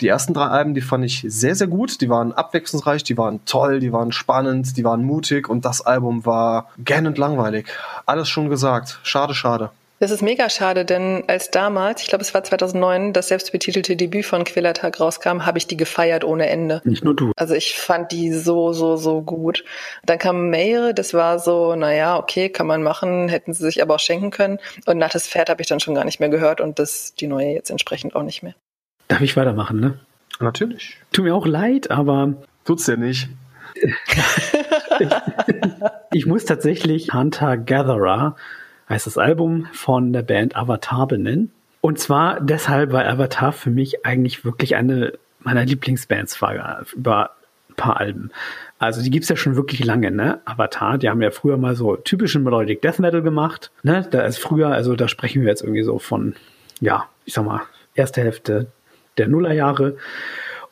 Die 0.00 0.08
ersten 0.08 0.34
drei 0.34 0.46
Alben, 0.46 0.74
die 0.74 0.80
fand 0.80 1.04
ich 1.04 1.24
sehr, 1.26 1.54
sehr 1.54 1.66
gut. 1.66 2.00
Die 2.00 2.08
waren 2.08 2.32
abwechslungsreich, 2.32 3.04
die 3.04 3.18
waren 3.18 3.44
toll, 3.44 3.80
die 3.80 3.92
waren 3.92 4.12
spannend, 4.12 4.76
die 4.76 4.84
waren 4.84 5.04
mutig 5.04 5.48
und 5.48 5.64
das 5.64 5.80
Album 5.80 6.24
war 6.24 6.70
gähnend 6.78 7.18
langweilig. 7.18 7.66
Alles 8.06 8.28
schon 8.28 8.48
gesagt. 8.48 9.00
Schade, 9.02 9.34
schade. 9.34 9.70
Das 10.00 10.12
ist 10.12 10.22
mega 10.22 10.48
schade, 10.48 10.84
denn 10.84 11.24
als 11.26 11.50
damals, 11.50 12.02
ich 12.02 12.08
glaube 12.08 12.22
es 12.22 12.32
war 12.32 12.44
2009, 12.44 13.12
das 13.12 13.28
selbstbetitelte 13.28 13.96
Debüt 13.96 14.24
von 14.24 14.44
Quillertag 14.44 15.00
rauskam, 15.00 15.44
habe 15.44 15.58
ich 15.58 15.66
die 15.66 15.76
gefeiert 15.76 16.22
ohne 16.22 16.48
Ende. 16.48 16.80
Nicht 16.84 17.02
nur 17.02 17.16
du. 17.16 17.32
Also 17.34 17.54
ich 17.54 17.76
fand 17.76 18.12
die 18.12 18.32
so, 18.32 18.72
so, 18.72 18.96
so 18.96 19.22
gut. 19.22 19.64
Dann 20.04 20.18
kam 20.18 20.50
Meire, 20.50 20.94
das 20.94 21.14
war 21.14 21.40
so, 21.40 21.74
naja, 21.74 22.16
okay, 22.16 22.48
kann 22.48 22.68
man 22.68 22.84
machen, 22.84 23.28
hätten 23.28 23.52
sie 23.54 23.64
sich 23.64 23.82
aber 23.82 23.96
auch 23.96 24.00
schenken 24.00 24.30
können. 24.30 24.58
Und 24.86 24.98
Nattes 24.98 25.26
Pferd 25.26 25.50
habe 25.50 25.62
ich 25.62 25.66
dann 25.66 25.80
schon 25.80 25.96
gar 25.96 26.04
nicht 26.04 26.20
mehr 26.20 26.28
gehört 26.28 26.60
und 26.60 26.78
das 26.78 27.14
die 27.14 27.26
neue 27.26 27.48
jetzt 27.48 27.70
entsprechend 27.70 28.14
auch 28.14 28.22
nicht 28.22 28.44
mehr. 28.44 28.54
Darf 29.08 29.20
ich 29.22 29.36
weitermachen, 29.36 29.80
ne? 29.80 29.98
Natürlich. 30.40 30.98
Tut 31.12 31.24
mir 31.24 31.34
auch 31.34 31.46
leid, 31.46 31.90
aber. 31.90 32.34
Tut's 32.64 32.86
ja 32.86 32.96
nicht. 32.96 33.28
ich, 33.74 33.94
ich 36.12 36.26
muss 36.26 36.44
tatsächlich 36.44 37.12
Hunter 37.12 37.56
Gatherer, 37.56 38.36
heißt 38.88 39.06
das 39.06 39.18
Album 39.18 39.66
von 39.72 40.12
der 40.12 40.22
Band 40.22 40.56
Avatar 40.56 41.06
benennen. 41.06 41.50
Und 41.80 41.98
zwar 41.98 42.40
deshalb, 42.40 42.92
weil 42.92 43.06
Avatar 43.06 43.52
für 43.52 43.70
mich 43.70 44.04
eigentlich 44.04 44.44
wirklich 44.44 44.76
eine 44.76 45.12
meiner 45.40 45.64
Lieblingsbands 45.64 46.40
war 46.42 46.84
über 46.94 47.30
ein 47.70 47.74
paar 47.76 47.98
Alben. 47.98 48.30
Also 48.78 49.02
die 49.02 49.10
gibt's 49.10 49.28
ja 49.28 49.36
schon 49.36 49.56
wirklich 49.56 49.84
lange, 49.84 50.10
ne? 50.10 50.40
Avatar, 50.44 50.98
die 50.98 51.08
haben 51.08 51.22
ja 51.22 51.30
früher 51.30 51.56
mal 51.56 51.76
so 51.76 51.96
typischen 51.96 52.42
Melodic 52.42 52.82
Death 52.82 52.98
Metal 52.98 53.22
gemacht. 53.22 53.70
Ne? 53.82 54.06
Da 54.10 54.22
ist 54.22 54.38
früher, 54.38 54.68
also 54.68 54.96
da 54.96 55.08
sprechen 55.08 55.42
wir 55.42 55.48
jetzt 55.48 55.62
irgendwie 55.62 55.82
so 55.82 55.98
von, 55.98 56.34
ja, 56.80 57.08
ich 57.24 57.34
sag 57.34 57.44
mal, 57.44 57.62
erste 57.94 58.22
Hälfte 58.22 58.66
der 59.18 59.28
Nullerjahre. 59.28 59.96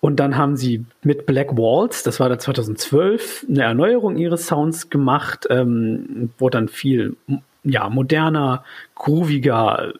Und 0.01 0.21
dann 0.21 0.37
haben 0.37 0.57
sie 0.57 0.85
mit 1.03 1.27
Black 1.27 1.57
Walls, 1.57 2.03
das 2.03 2.21
war 2.21 2.29
da 2.29 2.39
2012, 2.39 3.47
eine 3.49 3.63
Erneuerung 3.63 4.17
ihres 4.17 4.47
Sounds 4.47 4.91
gemacht, 4.91 5.47
ähm, 5.51 6.31
wo 6.39 6.51
dann 6.51 6.69
viel 6.69 7.17
ja, 7.65 7.89
moderner, 7.89 8.63
grooviger, 8.95 9.95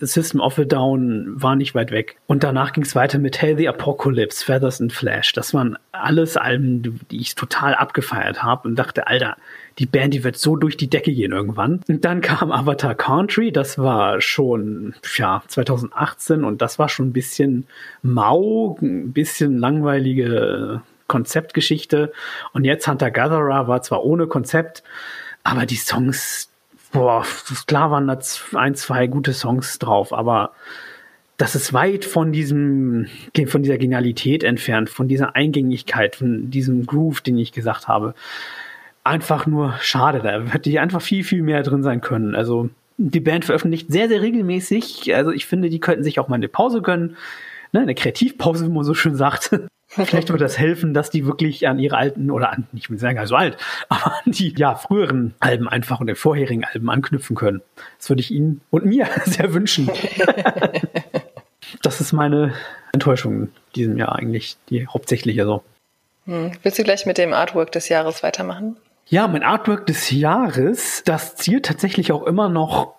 System 0.00 0.40
of 0.40 0.58
a 0.58 0.64
Down 0.64 1.40
war 1.42 1.56
nicht 1.56 1.74
weit 1.74 1.90
weg. 1.90 2.16
Und 2.26 2.42
danach 2.42 2.72
ging 2.72 2.84
es 2.84 2.94
weiter 2.94 3.18
mit 3.18 3.40
Hey 3.40 3.56
the 3.56 3.68
Apocalypse, 3.68 4.44
Feathers 4.44 4.80
and 4.80 4.92
Flash. 4.92 5.32
Das 5.32 5.54
waren 5.54 5.76
alles 5.92 6.36
Alben, 6.36 7.00
die 7.10 7.20
ich 7.20 7.34
total 7.34 7.74
abgefeiert 7.74 8.42
habe 8.42 8.68
und 8.68 8.76
dachte, 8.76 9.06
Alter, 9.06 9.36
die 9.78 9.86
Band, 9.86 10.14
die 10.14 10.24
wird 10.24 10.36
so 10.36 10.56
durch 10.56 10.76
die 10.76 10.90
Decke 10.90 11.12
gehen 11.12 11.32
irgendwann. 11.32 11.80
Und 11.88 12.04
dann 12.04 12.20
kam 12.20 12.52
Avatar 12.52 12.94
Country, 12.94 13.52
das 13.52 13.78
war 13.78 14.20
schon, 14.20 14.94
ja, 15.16 15.42
2018 15.46 16.44
und 16.44 16.62
das 16.62 16.78
war 16.78 16.88
schon 16.88 17.08
ein 17.08 17.12
bisschen 17.12 17.66
mau, 18.02 18.76
ein 18.80 19.12
bisschen 19.12 19.58
langweilige 19.58 20.82
Konzeptgeschichte. 21.06 22.12
Und 22.52 22.64
jetzt 22.64 22.86
Hunter 22.86 23.10
Gatherer 23.10 23.68
war 23.68 23.82
zwar 23.82 24.04
ohne 24.04 24.26
Konzept, 24.26 24.82
aber 25.42 25.66
die 25.66 25.76
Songs, 25.76 26.49
boah, 26.92 27.24
klar 27.66 27.90
waren 27.90 28.06
da 28.06 28.18
ein, 28.54 28.74
zwei 28.74 29.06
gute 29.06 29.32
Songs 29.32 29.78
drauf, 29.78 30.12
aber 30.12 30.52
das 31.36 31.54
ist 31.54 31.72
weit 31.72 32.04
von 32.04 32.32
diesem, 32.32 33.06
von 33.46 33.62
dieser 33.62 33.78
Genialität 33.78 34.44
entfernt, 34.44 34.90
von 34.90 35.08
dieser 35.08 35.36
Eingängigkeit, 35.36 36.16
von 36.16 36.50
diesem 36.50 36.84
Groove, 36.84 37.22
den 37.22 37.38
ich 37.38 37.52
gesagt 37.52 37.88
habe. 37.88 38.14
Einfach 39.04 39.46
nur 39.46 39.74
schade, 39.80 40.20
da 40.20 40.42
hätte 40.52 40.78
einfach 40.80 41.00
viel, 41.00 41.24
viel 41.24 41.42
mehr 41.42 41.62
drin 41.62 41.82
sein 41.82 42.02
können. 42.02 42.34
Also, 42.34 42.68
die 42.98 43.20
Band 43.20 43.46
veröffentlicht 43.46 43.90
sehr, 43.90 44.08
sehr 44.08 44.20
regelmäßig. 44.20 45.14
Also, 45.14 45.30
ich 45.30 45.46
finde, 45.46 45.70
die 45.70 45.80
könnten 45.80 46.04
sich 46.04 46.20
auch 46.20 46.28
mal 46.28 46.36
eine 46.36 46.48
Pause 46.48 46.82
gönnen. 46.82 47.16
Ne, 47.72 47.80
eine 47.80 47.94
Kreativpause, 47.94 48.66
wie 48.66 48.70
man 48.70 48.84
so 48.84 48.92
schön 48.92 49.16
sagt. 49.16 49.58
Vielleicht 49.92 50.28
würde 50.28 50.44
das 50.44 50.56
helfen, 50.56 50.94
dass 50.94 51.10
die 51.10 51.26
wirklich 51.26 51.66
an 51.66 51.80
ihre 51.80 51.96
alten 51.96 52.30
oder 52.30 52.52
an, 52.52 52.68
nicht 52.70 52.90
mit 52.90 53.00
sagen 53.00 53.16
gar 53.16 53.26
so 53.26 53.34
alt, 53.34 53.56
aber 53.88 54.14
an 54.24 54.32
die 54.32 54.54
ja 54.56 54.76
früheren 54.76 55.34
Alben 55.40 55.68
einfach 55.68 55.98
und 56.00 56.06
den 56.06 56.16
vorherigen 56.16 56.64
Alben 56.64 56.88
anknüpfen 56.88 57.34
können. 57.34 57.60
Das 57.98 58.08
würde 58.08 58.20
ich 58.20 58.30
Ihnen 58.30 58.60
und 58.70 58.86
mir 58.86 59.08
sehr 59.24 59.52
wünschen. 59.52 59.90
das 61.82 62.00
ist 62.00 62.12
meine 62.12 62.54
Enttäuschung 62.92 63.42
in 63.42 63.52
diesem 63.74 63.98
Jahr 63.98 64.16
eigentlich, 64.16 64.56
die 64.68 64.86
hauptsächliche 64.86 65.44
so. 65.44 65.64
Hm. 66.26 66.52
Willst 66.62 66.78
du 66.78 66.84
gleich 66.84 67.04
mit 67.06 67.18
dem 67.18 67.32
Artwork 67.32 67.72
des 67.72 67.88
Jahres 67.88 68.22
weitermachen? 68.22 68.76
Ja, 69.06 69.26
mein 69.26 69.42
Artwork 69.42 69.86
des 69.86 70.12
Jahres, 70.12 71.02
das 71.04 71.34
zielt 71.34 71.66
tatsächlich 71.66 72.12
auch 72.12 72.22
immer 72.22 72.48
noch 72.48 72.94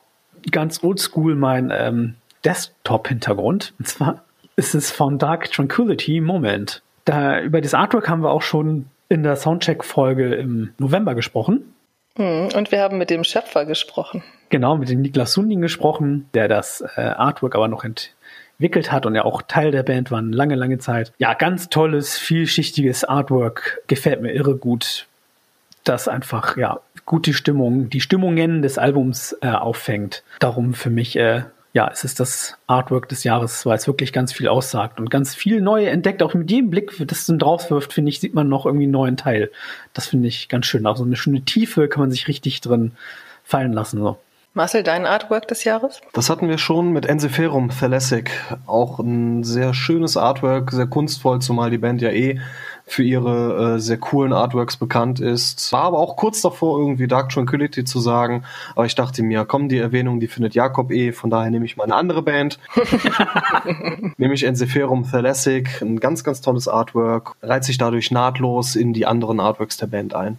ganz 0.51 0.83
oldschool 0.83 1.35
mein 1.35 1.71
ähm, 1.73 2.15
Desktop-Hintergrund. 2.43 3.73
Und 3.79 3.87
zwar 3.87 4.25
ist 4.55 4.75
es 4.75 4.91
von 4.91 5.17
Dark 5.17 5.51
Tranquility 5.51 6.21
Moment. 6.21 6.81
Da, 7.05 7.39
über 7.41 7.61
das 7.61 7.73
Artwork 7.73 8.09
haben 8.09 8.21
wir 8.21 8.31
auch 8.31 8.41
schon 8.41 8.87
in 9.09 9.23
der 9.23 9.35
Soundcheck-Folge 9.35 10.35
im 10.35 10.73
November 10.77 11.15
gesprochen. 11.15 11.73
Hm, 12.15 12.49
und 12.55 12.71
wir 12.71 12.81
haben 12.81 12.97
mit 12.97 13.09
dem 13.09 13.23
Schöpfer 13.23 13.65
gesprochen. 13.65 14.23
Genau, 14.49 14.77
mit 14.77 14.89
dem 14.89 15.01
Niklas 15.01 15.33
Sunding 15.33 15.61
gesprochen, 15.61 16.29
der 16.33 16.47
das 16.47 16.83
äh, 16.95 17.01
Artwork 17.01 17.55
aber 17.55 17.67
noch 17.67 17.83
entwickelt 17.83 18.91
hat 18.91 19.05
und 19.05 19.15
ja 19.15 19.23
auch 19.23 19.41
Teil 19.41 19.71
der 19.71 19.83
Band 19.83 20.11
war 20.11 20.19
eine 20.19 20.35
lange, 20.35 20.55
lange 20.55 20.77
Zeit. 20.77 21.13
Ja, 21.17 21.33
ganz 21.33 21.69
tolles, 21.69 22.17
vielschichtiges 22.17 23.03
Artwork. 23.03 23.81
Gefällt 23.87 24.21
mir 24.21 24.33
irre 24.33 24.55
gut. 24.55 25.07
Das 25.83 26.07
einfach, 26.07 26.57
ja, 26.57 26.79
gut 27.05 27.25
die 27.25 27.33
Stimmung, 27.33 27.89
die 27.89 28.01
Stimmungen 28.01 28.61
des 28.61 28.77
Albums 28.77 29.35
äh, 29.41 29.49
auffängt. 29.49 30.23
Darum 30.39 30.73
für 30.73 30.89
mich 30.89 31.15
äh, 31.15 31.43
ja, 31.73 31.89
es 31.91 32.03
ist 32.03 32.19
das 32.19 32.57
Artwork 32.67 33.07
des 33.07 33.23
Jahres, 33.23 33.65
weil 33.65 33.77
es 33.77 33.87
wirklich 33.87 34.11
ganz 34.11 34.33
viel 34.33 34.49
aussagt 34.49 34.99
und 34.99 35.09
ganz 35.09 35.33
viel 35.35 35.61
Neue 35.61 35.89
entdeckt. 35.89 36.21
Auch 36.21 36.33
mit 36.33 36.51
jedem 36.51 36.69
Blick, 36.69 36.91
das 37.07 37.25
dann 37.25 37.39
drauf 37.39 37.71
wirft, 37.71 37.93
finde 37.93 38.09
ich, 38.09 38.19
sieht 38.19 38.33
man 38.33 38.49
noch 38.49 38.65
irgendwie 38.65 38.85
einen 38.85 38.91
neuen 38.91 39.17
Teil. 39.17 39.51
Das 39.93 40.07
finde 40.07 40.27
ich 40.27 40.49
ganz 40.49 40.65
schön. 40.65 40.85
Auch 40.85 40.97
so 40.97 41.03
eine 41.03 41.15
schöne 41.15 41.41
Tiefe 41.41 41.87
kann 41.87 42.01
man 42.01 42.11
sich 42.11 42.27
richtig 42.27 42.59
drin 42.59 42.91
fallen 43.43 43.71
lassen. 43.71 43.99
So. 43.99 44.17
Marcel, 44.53 44.83
dein 44.83 45.05
Artwork 45.05 45.47
des 45.47 45.63
Jahres? 45.63 46.01
Das 46.11 46.29
hatten 46.29 46.49
wir 46.49 46.57
schon 46.57 46.91
mit 46.91 47.05
Ensiferum 47.05 47.69
Thalassic. 47.69 48.31
Auch 48.67 48.99
ein 48.99 49.45
sehr 49.45 49.73
schönes 49.73 50.17
Artwork, 50.17 50.71
sehr 50.71 50.87
kunstvoll, 50.87 51.39
zumal 51.39 51.69
die 51.69 51.77
Band 51.77 52.01
ja 52.01 52.09
eh 52.09 52.41
für 52.91 53.03
ihre 53.03 53.75
äh, 53.75 53.79
sehr 53.79 53.97
coolen 53.97 54.33
Artworks 54.33 54.77
bekannt 54.77 55.19
ist. 55.19 55.71
War 55.71 55.83
aber 55.83 55.99
auch 55.99 56.17
kurz 56.17 56.41
davor, 56.41 56.77
irgendwie 56.77 57.07
Dark 57.07 57.29
Tranquility 57.29 57.85
zu 57.85 57.99
sagen. 57.99 58.43
Aber 58.75 58.85
ich 58.85 58.95
dachte 58.95 59.23
mir, 59.23 59.45
komm, 59.45 59.69
die 59.69 59.77
Erwähnung, 59.77 60.19
die 60.19 60.27
findet 60.27 60.55
Jakob 60.55 60.91
eh, 60.91 61.13
von 61.13 61.29
daher 61.29 61.49
nehme 61.51 61.65
ich 61.65 61.77
mal 61.77 61.85
eine 61.85 61.95
andere 61.95 62.21
Band. 62.21 62.59
Nämlich 64.17 64.43
Ensiferum 64.43 65.09
Thalassic, 65.09 65.81
ein 65.81 65.99
ganz, 65.99 66.23
ganz 66.23 66.41
tolles 66.41 66.67
Artwork, 66.67 67.35
reiht 67.41 67.63
sich 67.63 67.77
dadurch 67.77 68.11
nahtlos 68.11 68.75
in 68.75 68.93
die 68.93 69.05
anderen 69.05 69.39
Artworks 69.39 69.77
der 69.77 69.87
Band 69.87 70.13
ein. 70.13 70.37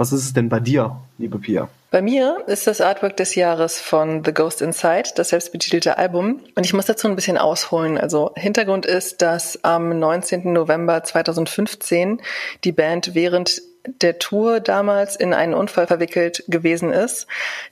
Was 0.00 0.12
ist 0.12 0.24
es 0.24 0.32
denn 0.32 0.48
bei 0.48 0.60
dir, 0.60 0.96
liebe 1.18 1.38
Pia? 1.38 1.68
Bei 1.90 2.00
mir 2.00 2.42
ist 2.46 2.66
das 2.66 2.80
Artwork 2.80 3.18
des 3.18 3.34
Jahres 3.34 3.82
von 3.82 4.24
The 4.24 4.32
Ghost 4.32 4.62
Inside, 4.62 5.10
das 5.14 5.28
selbstbetitelte 5.28 5.98
Album. 5.98 6.40
Und 6.54 6.64
ich 6.64 6.72
muss 6.72 6.86
dazu 6.86 7.06
ein 7.06 7.16
bisschen 7.16 7.36
ausholen. 7.36 7.98
Also 7.98 8.32
Hintergrund 8.34 8.86
ist, 8.86 9.20
dass 9.20 9.62
am 9.62 9.98
19. 9.98 10.54
November 10.54 11.04
2015 11.04 12.22
die 12.64 12.72
Band 12.72 13.14
während 13.14 13.60
der 14.00 14.18
Tour 14.18 14.60
damals 14.60 15.16
in 15.16 15.34
einen 15.34 15.52
Unfall 15.52 15.86
verwickelt 15.86 16.44
gewesen 16.48 16.94
ist. 16.94 17.26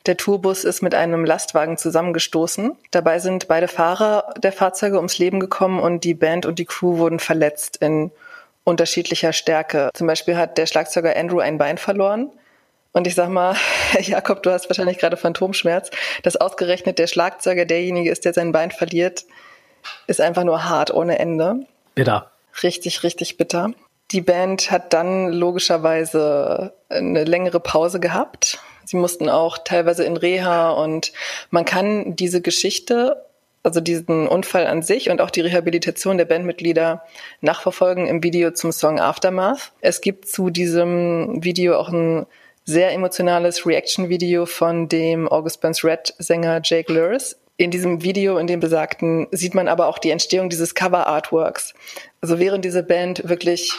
Der 0.04 0.18
Tourbus 0.18 0.64
ist 0.64 0.82
mit 0.82 0.94
einem 0.94 1.24
Lastwagen 1.24 1.78
zusammengestoßen. 1.78 2.72
Dabei 2.90 3.20
sind 3.20 3.48
beide 3.48 3.68
Fahrer 3.68 4.34
der 4.36 4.52
Fahrzeuge 4.52 4.96
ums 4.98 5.16
Leben 5.16 5.40
gekommen 5.40 5.80
und 5.80 6.04
die 6.04 6.12
Band 6.12 6.44
und 6.44 6.58
die 6.58 6.66
Crew 6.66 6.98
wurden 6.98 7.20
verletzt 7.20 7.78
in 7.78 8.10
unterschiedlicher 8.68 9.32
Stärke. 9.32 9.90
Zum 9.94 10.06
Beispiel 10.06 10.36
hat 10.36 10.58
der 10.58 10.66
Schlagzeuger 10.66 11.16
Andrew 11.16 11.40
ein 11.40 11.56
Bein 11.56 11.78
verloren. 11.78 12.30
Und 12.92 13.06
ich 13.06 13.14
sag 13.14 13.30
mal, 13.30 13.56
Jakob, 14.00 14.42
du 14.42 14.50
hast 14.50 14.68
wahrscheinlich 14.68 14.98
gerade 14.98 15.16
Phantomschmerz, 15.16 15.90
dass 16.22 16.36
ausgerechnet 16.36 16.98
der 16.98 17.06
Schlagzeuger 17.06 17.64
derjenige 17.64 18.10
ist, 18.10 18.26
der 18.26 18.34
sein 18.34 18.52
Bein 18.52 18.70
verliert, 18.70 19.24
ist 20.06 20.20
einfach 20.20 20.44
nur 20.44 20.68
hart 20.68 20.92
ohne 20.92 21.18
Ende. 21.18 21.66
Bitter. 21.94 22.30
Richtig, 22.62 23.02
richtig 23.02 23.38
bitter. 23.38 23.72
Die 24.10 24.20
Band 24.20 24.70
hat 24.70 24.92
dann 24.92 25.32
logischerweise 25.32 26.74
eine 26.88 27.24
längere 27.24 27.60
Pause 27.60 28.00
gehabt. 28.00 28.58
Sie 28.84 28.96
mussten 28.96 29.28
auch 29.28 29.58
teilweise 29.58 30.04
in 30.04 30.16
Reha 30.16 30.70
und 30.70 31.12
man 31.50 31.64
kann 31.64 32.16
diese 32.16 32.40
Geschichte 32.40 33.22
also 33.68 33.80
diesen 33.82 34.26
Unfall 34.26 34.66
an 34.66 34.80
sich 34.80 35.10
und 35.10 35.20
auch 35.20 35.28
die 35.28 35.42
Rehabilitation 35.42 36.16
der 36.16 36.24
Bandmitglieder 36.24 37.02
nachverfolgen 37.42 38.06
im 38.06 38.22
Video 38.22 38.50
zum 38.50 38.72
Song 38.72 38.98
Aftermath. 38.98 39.72
Es 39.82 40.00
gibt 40.00 40.26
zu 40.26 40.48
diesem 40.48 41.44
Video 41.44 41.76
auch 41.76 41.90
ein 41.90 42.24
sehr 42.64 42.92
emotionales 42.92 43.66
Reaction-Video 43.66 44.46
von 44.46 44.88
dem 44.88 45.28
August 45.28 45.60
Burns 45.60 45.84
Red 45.84 46.14
Sänger 46.18 46.62
Jake 46.64 46.90
Lurs. 46.90 47.38
In 47.58 47.70
diesem 47.70 48.02
Video, 48.02 48.38
in 48.38 48.46
dem 48.46 48.60
besagten, 48.60 49.26
sieht 49.32 49.54
man 49.54 49.68
aber 49.68 49.88
auch 49.88 49.98
die 49.98 50.10
Entstehung 50.10 50.48
dieses 50.48 50.74
Cover-Artworks. 50.74 51.74
Also 52.22 52.38
während 52.38 52.64
diese 52.64 52.82
Band 52.82 53.28
wirklich 53.28 53.72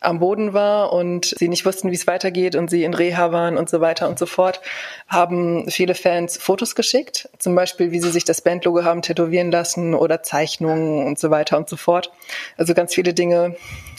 am 0.00 0.20
Boden 0.20 0.52
war 0.52 0.92
und 0.92 1.34
sie 1.38 1.48
nicht 1.48 1.66
wussten, 1.66 1.90
wie 1.90 1.94
es 1.96 2.06
weitergeht 2.06 2.54
und 2.54 2.70
sie 2.70 2.84
in 2.84 2.94
Reha 2.94 3.32
waren 3.32 3.56
und 3.56 3.68
so 3.68 3.80
weiter 3.80 4.08
und 4.08 4.18
so 4.18 4.26
fort, 4.26 4.60
haben 5.08 5.68
viele 5.70 5.94
Fans 5.94 6.36
Fotos 6.36 6.76
geschickt, 6.76 7.28
zum 7.38 7.54
Beispiel, 7.54 7.90
wie 7.90 8.00
sie 8.00 8.10
sich 8.10 8.24
das 8.24 8.40
Bandlogo 8.40 8.84
haben 8.84 9.02
tätowieren 9.02 9.50
lassen 9.50 9.94
oder 9.94 10.22
Zeichnungen 10.22 11.04
und 11.04 11.18
so 11.18 11.30
weiter 11.30 11.56
und 11.56 11.68
so 11.68 11.76
fort. 11.76 12.12
Also 12.56 12.74
ganz 12.74 12.94
viele 12.94 13.12
Dinge, 13.12 13.56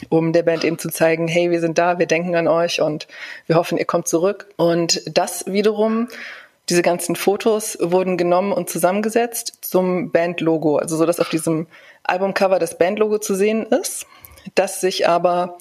um 0.08 0.32
der 0.32 0.42
Band 0.42 0.64
eben 0.64 0.78
zu 0.78 0.88
zeigen, 0.88 1.28
hey, 1.28 1.50
wir 1.50 1.60
sind 1.60 1.76
da, 1.76 1.98
wir 1.98 2.06
denken 2.06 2.34
an 2.34 2.48
euch 2.48 2.80
und 2.80 3.06
wir 3.46 3.56
hoffen, 3.56 3.76
ihr 3.76 3.84
kommt 3.84 4.08
zurück. 4.08 4.46
Und 4.56 5.02
das 5.06 5.44
wiederum 5.46 6.08
diese 6.70 6.82
ganzen 6.82 7.16
Fotos 7.16 7.76
wurden 7.80 8.16
genommen 8.16 8.52
und 8.52 8.70
zusammengesetzt 8.70 9.58
zum 9.60 10.12
Bandlogo, 10.12 10.76
also 10.76 10.96
so, 10.96 11.04
dass 11.04 11.20
auf 11.20 11.28
diesem 11.28 11.66
Albumcover 12.04 12.58
das 12.58 12.78
Bandlogo 12.78 13.18
zu 13.18 13.34
sehen 13.34 13.66
ist, 13.66 14.06
das 14.54 14.80
sich 14.80 15.08
aber 15.08 15.58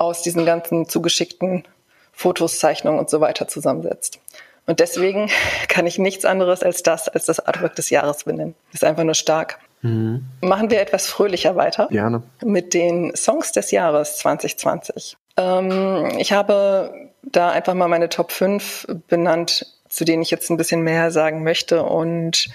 aus 0.00 0.22
diesen 0.22 0.46
ganzen 0.46 0.88
zugeschickten 0.88 1.64
Fotos, 2.10 2.58
Zeichnungen 2.58 2.98
und 2.98 3.10
so 3.10 3.20
weiter 3.20 3.46
zusammensetzt. 3.48 4.18
Und 4.66 4.80
deswegen 4.80 5.30
kann 5.68 5.86
ich 5.86 5.98
nichts 5.98 6.24
anderes 6.24 6.62
als 6.62 6.82
das, 6.82 7.08
als 7.08 7.26
das 7.26 7.40
Artwork 7.40 7.76
des 7.76 7.90
Jahres 7.90 8.24
benennen. 8.24 8.54
Ist 8.72 8.82
einfach 8.82 9.04
nur 9.04 9.14
stark. 9.14 9.58
Mhm. 9.82 10.24
Machen 10.40 10.70
wir 10.70 10.80
etwas 10.80 11.06
fröhlicher 11.06 11.54
weiter. 11.56 11.88
Gerne. 11.90 12.22
Mit 12.42 12.72
den 12.72 13.14
Songs 13.14 13.52
des 13.52 13.70
Jahres 13.70 14.16
2020. 14.18 15.16
Ähm, 15.36 16.12
ich 16.18 16.32
habe 16.32 17.10
da 17.22 17.50
einfach 17.50 17.74
mal 17.74 17.88
meine 17.88 18.08
Top 18.08 18.32
5 18.32 18.86
benannt, 19.08 19.66
zu 19.88 20.04
denen 20.04 20.22
ich 20.22 20.30
jetzt 20.30 20.50
ein 20.50 20.56
bisschen 20.56 20.80
mehr 20.80 21.10
sagen 21.10 21.42
möchte. 21.42 21.82
Und 21.82 22.48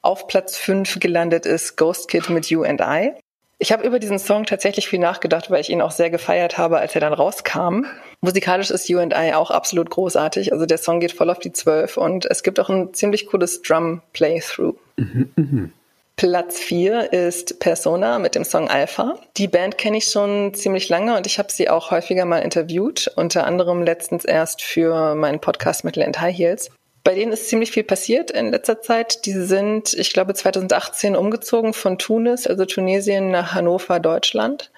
auf 0.00 0.26
Platz 0.28 0.56
5 0.56 0.98
gelandet 0.98 1.44
ist 1.44 1.76
Ghost 1.76 2.08
Kid 2.08 2.30
mit 2.30 2.46
You 2.46 2.62
and 2.62 2.80
I. 2.80 3.12
Ich 3.58 3.72
habe 3.72 3.86
über 3.86 3.98
diesen 3.98 4.18
Song 4.18 4.44
tatsächlich 4.44 4.86
viel 4.86 4.98
nachgedacht, 4.98 5.50
weil 5.50 5.60
ich 5.60 5.70
ihn 5.70 5.80
auch 5.80 5.90
sehr 5.90 6.10
gefeiert 6.10 6.58
habe, 6.58 6.78
als 6.78 6.94
er 6.94 7.00
dann 7.00 7.14
rauskam. 7.14 7.86
Musikalisch 8.20 8.70
ist 8.70 8.88
You 8.88 8.98
and 8.98 9.14
I 9.14 9.32
auch 9.32 9.50
absolut 9.50 9.88
großartig. 9.88 10.52
Also 10.52 10.66
der 10.66 10.78
Song 10.78 11.00
geht 11.00 11.12
voll 11.12 11.30
auf 11.30 11.38
die 11.38 11.52
Zwölf 11.52 11.96
und 11.96 12.26
es 12.26 12.42
gibt 12.42 12.60
auch 12.60 12.68
ein 12.68 12.92
ziemlich 12.92 13.26
cooles 13.26 13.62
Drum-Playthrough. 13.62 14.76
Mhm, 14.96 15.30
mh. 15.36 15.68
Platz 16.16 16.58
4 16.58 17.12
ist 17.12 17.60
Persona 17.60 18.18
mit 18.18 18.34
dem 18.34 18.44
Song 18.44 18.68
Alpha. 18.68 19.18
Die 19.36 19.48
Band 19.48 19.76
kenne 19.76 19.98
ich 19.98 20.06
schon 20.06 20.54
ziemlich 20.54 20.88
lange 20.88 21.14
und 21.14 21.26
ich 21.26 21.38
habe 21.38 21.52
sie 21.52 21.68
auch 21.68 21.90
häufiger 21.90 22.24
mal 22.24 22.38
interviewt, 22.38 23.12
unter 23.16 23.46
anderem 23.46 23.82
letztens 23.82 24.24
erst 24.24 24.62
für 24.62 25.14
meinen 25.14 25.40
Podcast 25.40 25.84
Metal 25.84 26.02
and 26.02 26.18
High 26.18 26.36
Heels. 26.36 26.70
Bei 27.06 27.14
denen 27.14 27.30
ist 27.30 27.48
ziemlich 27.48 27.70
viel 27.70 27.84
passiert 27.84 28.32
in 28.32 28.50
letzter 28.50 28.82
Zeit. 28.82 29.26
Die 29.26 29.32
sind, 29.32 29.94
ich 29.94 30.12
glaube, 30.12 30.34
2018 30.34 31.14
umgezogen 31.14 31.72
von 31.72 31.98
Tunis, 31.98 32.48
also 32.48 32.64
Tunesien, 32.64 33.30
nach 33.30 33.54
Hannover, 33.54 34.00
Deutschland 34.00 34.72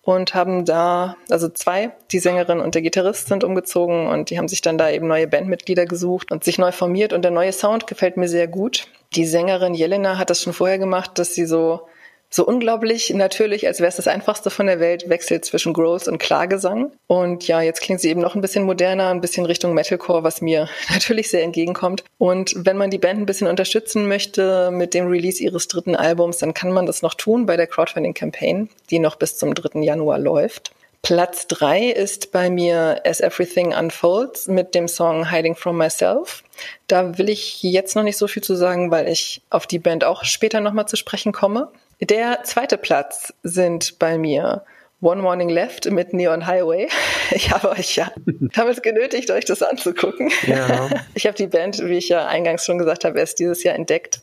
und 0.00 0.32
haben 0.32 0.64
da, 0.64 1.16
also 1.28 1.48
zwei, 1.48 1.90
die 2.12 2.20
Sängerin 2.20 2.60
und 2.60 2.76
der 2.76 2.82
Gitarrist 2.82 3.26
sind 3.26 3.42
umgezogen 3.42 4.06
und 4.06 4.30
die 4.30 4.38
haben 4.38 4.46
sich 4.46 4.60
dann 4.60 4.78
da 4.78 4.90
eben 4.90 5.08
neue 5.08 5.26
Bandmitglieder 5.26 5.84
gesucht 5.86 6.30
und 6.30 6.44
sich 6.44 6.56
neu 6.56 6.70
formiert 6.70 7.12
und 7.12 7.22
der 7.22 7.32
neue 7.32 7.52
Sound 7.52 7.88
gefällt 7.88 8.16
mir 8.16 8.28
sehr 8.28 8.46
gut. 8.46 8.86
Die 9.16 9.26
Sängerin 9.26 9.74
Jelena 9.74 10.18
hat 10.18 10.30
das 10.30 10.40
schon 10.40 10.52
vorher 10.52 10.78
gemacht, 10.78 11.18
dass 11.18 11.34
sie 11.34 11.46
so 11.46 11.88
so 12.34 12.46
unglaublich 12.46 13.10
natürlich, 13.10 13.66
als 13.66 13.80
wäre 13.80 13.90
es 13.90 13.96
das 13.96 14.08
einfachste 14.08 14.48
von 14.48 14.66
der 14.66 14.80
Welt, 14.80 15.08
wechselt 15.10 15.44
zwischen 15.44 15.74
Growth 15.74 16.08
und 16.08 16.16
Klagesang. 16.16 16.90
Und 17.06 17.46
ja, 17.46 17.60
jetzt 17.60 17.82
klingt 17.82 18.00
sie 18.00 18.08
eben 18.08 18.22
noch 18.22 18.34
ein 18.34 18.40
bisschen 18.40 18.64
moderner, 18.64 19.10
ein 19.10 19.20
bisschen 19.20 19.44
Richtung 19.44 19.74
Metalcore, 19.74 20.24
was 20.24 20.40
mir 20.40 20.68
natürlich 20.90 21.28
sehr 21.28 21.42
entgegenkommt. 21.42 22.04
Und 22.16 22.54
wenn 22.56 22.78
man 22.78 22.90
die 22.90 22.98
Band 22.98 23.20
ein 23.20 23.26
bisschen 23.26 23.48
unterstützen 23.48 24.08
möchte 24.08 24.70
mit 24.70 24.94
dem 24.94 25.08
Release 25.08 25.42
ihres 25.42 25.68
dritten 25.68 25.94
Albums, 25.94 26.38
dann 26.38 26.54
kann 26.54 26.72
man 26.72 26.86
das 26.86 27.02
noch 27.02 27.14
tun 27.14 27.44
bei 27.44 27.58
der 27.58 27.66
Crowdfunding-Campaign, 27.66 28.70
die 28.90 28.98
noch 28.98 29.16
bis 29.16 29.36
zum 29.36 29.54
3. 29.54 29.80
Januar 29.80 30.18
läuft. 30.18 30.72
Platz 31.02 31.48
drei 31.48 31.88
ist 31.88 32.30
bei 32.30 32.48
mir 32.48 33.02
As 33.04 33.20
Everything 33.20 33.74
Unfolds 33.74 34.46
mit 34.46 34.76
dem 34.76 34.86
Song 34.86 35.28
Hiding 35.28 35.56
From 35.56 35.76
Myself. 35.76 36.44
Da 36.86 37.18
will 37.18 37.28
ich 37.28 37.60
jetzt 37.64 37.96
noch 37.96 38.04
nicht 38.04 38.16
so 38.16 38.28
viel 38.28 38.42
zu 38.42 38.54
sagen, 38.54 38.92
weil 38.92 39.08
ich 39.08 39.42
auf 39.50 39.66
die 39.66 39.80
Band 39.80 40.04
auch 40.04 40.24
später 40.24 40.60
nochmal 40.60 40.86
zu 40.86 40.94
sprechen 40.94 41.32
komme. 41.32 41.72
Der 42.02 42.42
zweite 42.42 42.78
Platz 42.78 43.32
sind 43.44 44.00
bei 44.00 44.18
mir 44.18 44.64
One 45.00 45.22
Morning 45.22 45.48
Left 45.48 45.88
mit 45.88 46.12
Neon 46.12 46.46
Highway. 46.46 46.88
Ich 47.34 47.50
habe 47.50 47.70
euch 47.70 47.96
ja 47.96 48.10
damals 48.26 48.82
genötigt, 48.82 49.30
euch 49.30 49.46
das 49.46 49.62
anzugucken. 49.62 50.30
Ja. 50.46 50.90
Ich 51.14 51.26
habe 51.26 51.36
die 51.36 51.46
Band, 51.46 51.78
wie 51.82 51.96
ich 51.96 52.08
ja 52.08 52.26
eingangs 52.26 52.64
schon 52.66 52.76
gesagt 52.76 53.04
habe, 53.04 53.18
erst 53.18 53.38
dieses 53.38 53.62
Jahr 53.62 53.76
entdeckt. 53.76 54.20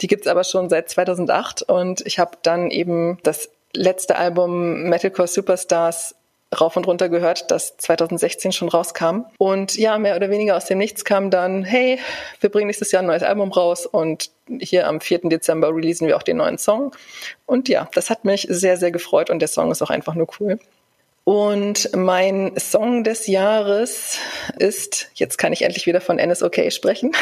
Die 0.00 0.06
gibt's 0.06 0.26
aber 0.26 0.44
schon 0.44 0.68
seit 0.68 0.90
2008 0.90 1.62
und 1.62 2.06
ich 2.06 2.18
habe 2.18 2.36
dann 2.42 2.70
eben 2.70 3.18
das 3.22 3.48
letzte 3.74 4.16
Album 4.16 4.84
Metalcore 4.84 5.26
Superstars 5.26 6.14
rauf 6.58 6.76
und 6.76 6.86
runter 6.86 7.08
gehört, 7.08 7.50
das 7.50 7.76
2016 7.76 8.52
schon 8.52 8.68
rauskam. 8.68 9.24
Und 9.38 9.76
ja, 9.76 9.98
mehr 9.98 10.16
oder 10.16 10.30
weniger 10.30 10.56
aus 10.56 10.66
dem 10.66 10.78
Nichts 10.78 11.04
kam 11.04 11.30
dann, 11.30 11.64
hey, 11.64 11.98
wir 12.40 12.50
bringen 12.50 12.66
nächstes 12.66 12.92
Jahr 12.92 13.02
ein 13.02 13.06
neues 13.06 13.22
Album 13.22 13.52
raus 13.52 13.86
und 13.86 14.30
hier 14.60 14.86
am 14.86 15.00
4. 15.00 15.20
Dezember 15.24 15.74
releasen 15.74 16.06
wir 16.06 16.16
auch 16.16 16.22
den 16.22 16.38
neuen 16.38 16.58
Song. 16.58 16.94
Und 17.46 17.68
ja, 17.68 17.88
das 17.94 18.10
hat 18.10 18.24
mich 18.24 18.46
sehr, 18.50 18.76
sehr 18.76 18.90
gefreut 18.90 19.30
und 19.30 19.38
der 19.38 19.48
Song 19.48 19.70
ist 19.70 19.82
auch 19.82 19.90
einfach 19.90 20.14
nur 20.14 20.28
cool. 20.40 20.58
Und 21.24 21.94
mein 21.94 22.52
Song 22.58 23.04
des 23.04 23.28
Jahres 23.28 24.18
ist, 24.58 25.08
jetzt 25.14 25.38
kann 25.38 25.52
ich 25.52 25.62
endlich 25.62 25.86
wieder 25.86 26.00
von 26.00 26.16
NSOK 26.16 26.72
sprechen, 26.72 27.12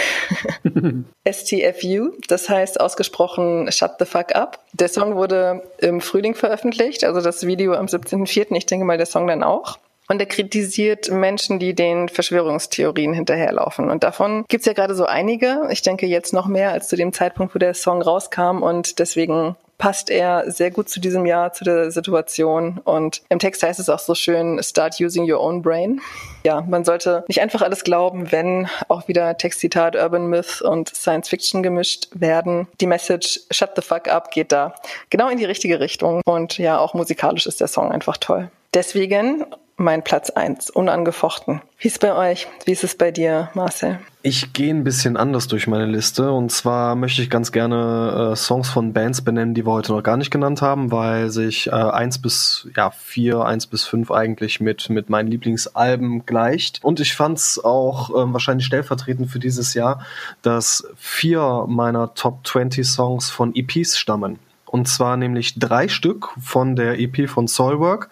STFU, 1.30 2.12
das 2.26 2.48
heißt 2.48 2.80
ausgesprochen 2.80 3.70
Shut 3.70 3.92
the 3.98 4.06
Fuck 4.06 4.34
Up. 4.34 4.64
Der 4.72 4.88
Song 4.88 5.16
wurde 5.16 5.62
im 5.78 6.00
Frühling 6.00 6.34
veröffentlicht, 6.34 7.04
also 7.04 7.20
das 7.20 7.46
Video 7.46 7.74
am 7.74 7.86
17.04., 7.86 8.56
ich 8.56 8.66
denke 8.66 8.86
mal 8.86 8.96
der 8.96 9.06
Song 9.06 9.26
dann 9.26 9.42
auch. 9.42 9.78
Und 10.08 10.18
er 10.18 10.26
kritisiert 10.26 11.08
Menschen, 11.08 11.60
die 11.60 11.72
den 11.72 12.08
Verschwörungstheorien 12.08 13.12
hinterherlaufen. 13.12 13.90
Und 13.90 14.02
davon 14.02 14.44
gibt's 14.48 14.66
ja 14.66 14.72
gerade 14.72 14.96
so 14.96 15.04
einige. 15.04 15.68
Ich 15.70 15.82
denke 15.82 16.06
jetzt 16.06 16.32
noch 16.32 16.48
mehr 16.48 16.72
als 16.72 16.88
zu 16.88 16.96
dem 16.96 17.12
Zeitpunkt, 17.12 17.54
wo 17.54 17.60
der 17.60 17.74
Song 17.74 18.02
rauskam. 18.02 18.64
Und 18.64 18.98
deswegen 18.98 19.54
passt 19.80 20.10
er 20.10 20.48
sehr 20.50 20.70
gut 20.70 20.88
zu 20.88 21.00
diesem 21.00 21.26
Jahr, 21.26 21.52
zu 21.52 21.64
der 21.64 21.90
Situation. 21.90 22.78
Und 22.84 23.22
im 23.30 23.40
Text 23.40 23.62
heißt 23.62 23.80
es 23.80 23.88
auch 23.88 23.98
so 23.98 24.14
schön, 24.14 24.62
start 24.62 25.00
using 25.00 25.28
your 25.28 25.40
own 25.40 25.62
brain. 25.62 26.00
Ja, 26.44 26.60
man 26.60 26.84
sollte 26.84 27.24
nicht 27.26 27.40
einfach 27.40 27.62
alles 27.62 27.82
glauben, 27.82 28.30
wenn 28.30 28.68
auch 28.88 29.08
wieder 29.08 29.36
Textzitat, 29.36 29.96
Urban 29.96 30.26
Myth 30.26 30.62
und 30.62 30.94
Science 30.94 31.28
Fiction 31.28 31.62
gemischt 31.62 32.08
werden. 32.14 32.68
Die 32.80 32.86
Message 32.86 33.40
Shut 33.50 33.70
the 33.74 33.82
fuck 33.82 34.06
up 34.08 34.30
geht 34.30 34.52
da 34.52 34.74
genau 35.08 35.28
in 35.28 35.38
die 35.38 35.46
richtige 35.46 35.80
Richtung. 35.80 36.20
Und 36.26 36.58
ja, 36.58 36.78
auch 36.78 36.94
musikalisch 36.94 37.46
ist 37.46 37.60
der 37.60 37.68
Song 37.68 37.90
einfach 37.90 38.18
toll. 38.18 38.50
Deswegen 38.72 39.44
mein 39.76 40.04
Platz 40.04 40.30
eins 40.30 40.70
unangefochten. 40.70 41.62
Wie 41.78 41.88
ist 41.88 42.00
bei 42.00 42.14
euch? 42.14 42.46
Wie 42.66 42.72
ist 42.72 42.84
es 42.84 42.94
bei 42.94 43.10
dir, 43.10 43.48
Marcel? 43.54 43.98
Ich 44.22 44.52
gehe 44.52 44.72
ein 44.72 44.84
bisschen 44.84 45.16
anders 45.16 45.48
durch 45.48 45.66
meine 45.66 45.86
Liste 45.86 46.30
und 46.30 46.52
zwar 46.52 46.94
möchte 46.94 47.22
ich 47.22 47.30
ganz 47.30 47.50
gerne 47.50 48.32
äh, 48.32 48.36
Songs 48.36 48.68
von 48.68 48.92
Bands 48.92 49.22
benennen, 49.22 49.54
die 49.54 49.66
wir 49.66 49.72
heute 49.72 49.92
noch 49.92 50.02
gar 50.02 50.18
nicht 50.18 50.30
genannt 50.30 50.60
haben, 50.60 50.92
weil 50.92 51.30
sich 51.30 51.68
äh, 51.68 51.70
eins 51.70 52.20
bis 52.20 52.68
ja 52.76 52.90
vier, 52.90 53.40
eins 53.40 53.66
bis 53.66 53.84
fünf 53.84 54.10
eigentlich 54.10 54.60
mit 54.60 54.90
mit 54.90 55.08
meinen 55.08 55.28
Lieblingsalben 55.28 56.26
gleicht. 56.26 56.84
Und 56.84 57.00
ich 57.00 57.14
fand 57.16 57.38
es 57.38 57.58
auch 57.64 58.10
ähm, 58.10 58.34
wahrscheinlich 58.34 58.66
stellvertretend 58.66 59.30
für 59.30 59.38
dieses 59.38 59.72
Jahr, 59.72 60.04
dass 60.42 60.86
vier 60.96 61.64
meiner 61.66 62.12
Top 62.14 62.46
20 62.46 62.86
Songs 62.86 63.30
von 63.30 63.56
EPs 63.56 63.98
stammen. 63.98 64.38
Und 64.66 64.86
zwar 64.86 65.16
nämlich 65.16 65.58
drei 65.58 65.88
Stück 65.88 66.28
von 66.40 66.76
der 66.76 67.00
EP 67.00 67.28
von 67.28 67.48
Soilwork 67.48 68.08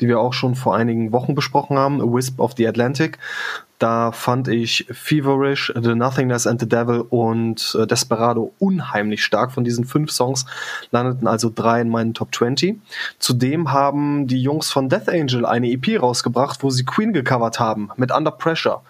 die 0.00 0.08
wir 0.08 0.20
auch 0.20 0.32
schon 0.32 0.54
vor 0.54 0.74
einigen 0.74 1.12
Wochen 1.12 1.34
besprochen 1.34 1.78
haben, 1.78 2.00
A 2.00 2.04
Wisp 2.04 2.40
of 2.40 2.52
the 2.56 2.66
Atlantic. 2.66 3.18
Da 3.82 4.12
fand 4.12 4.46
ich 4.46 4.86
Feverish, 4.92 5.72
The 5.74 5.96
Nothingness 5.96 6.46
and 6.46 6.60
the 6.60 6.68
Devil 6.68 7.00
und 7.00 7.76
äh, 7.76 7.84
Desperado 7.84 8.52
unheimlich 8.60 9.24
stark. 9.24 9.50
Von 9.50 9.64
diesen 9.64 9.84
fünf 9.84 10.12
Songs 10.12 10.46
landeten 10.92 11.26
also 11.26 11.50
drei 11.52 11.80
in 11.80 11.88
meinen 11.88 12.14
Top 12.14 12.32
20. 12.32 12.80
Zudem 13.18 13.72
haben 13.72 14.28
die 14.28 14.40
Jungs 14.40 14.70
von 14.70 14.88
Death 14.88 15.08
Angel 15.08 15.44
eine 15.44 15.68
EP 15.68 16.00
rausgebracht, 16.00 16.62
wo 16.62 16.70
sie 16.70 16.84
Queen 16.84 17.12
gecovert 17.12 17.58
haben 17.58 17.90
mit 17.96 18.12
Under 18.12 18.30
Pressure. 18.30 18.82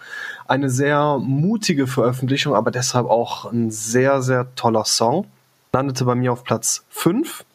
Eine 0.46 0.68
sehr 0.68 1.18
mutige 1.18 1.86
Veröffentlichung, 1.86 2.54
aber 2.54 2.70
deshalb 2.70 3.06
auch 3.06 3.50
ein 3.50 3.70
sehr, 3.70 4.20
sehr 4.20 4.54
toller 4.56 4.84
Song. 4.84 5.26
Landete 5.72 6.04
bei 6.04 6.14
mir 6.14 6.34
auf 6.34 6.44
Platz 6.44 6.84
5. 6.90 7.46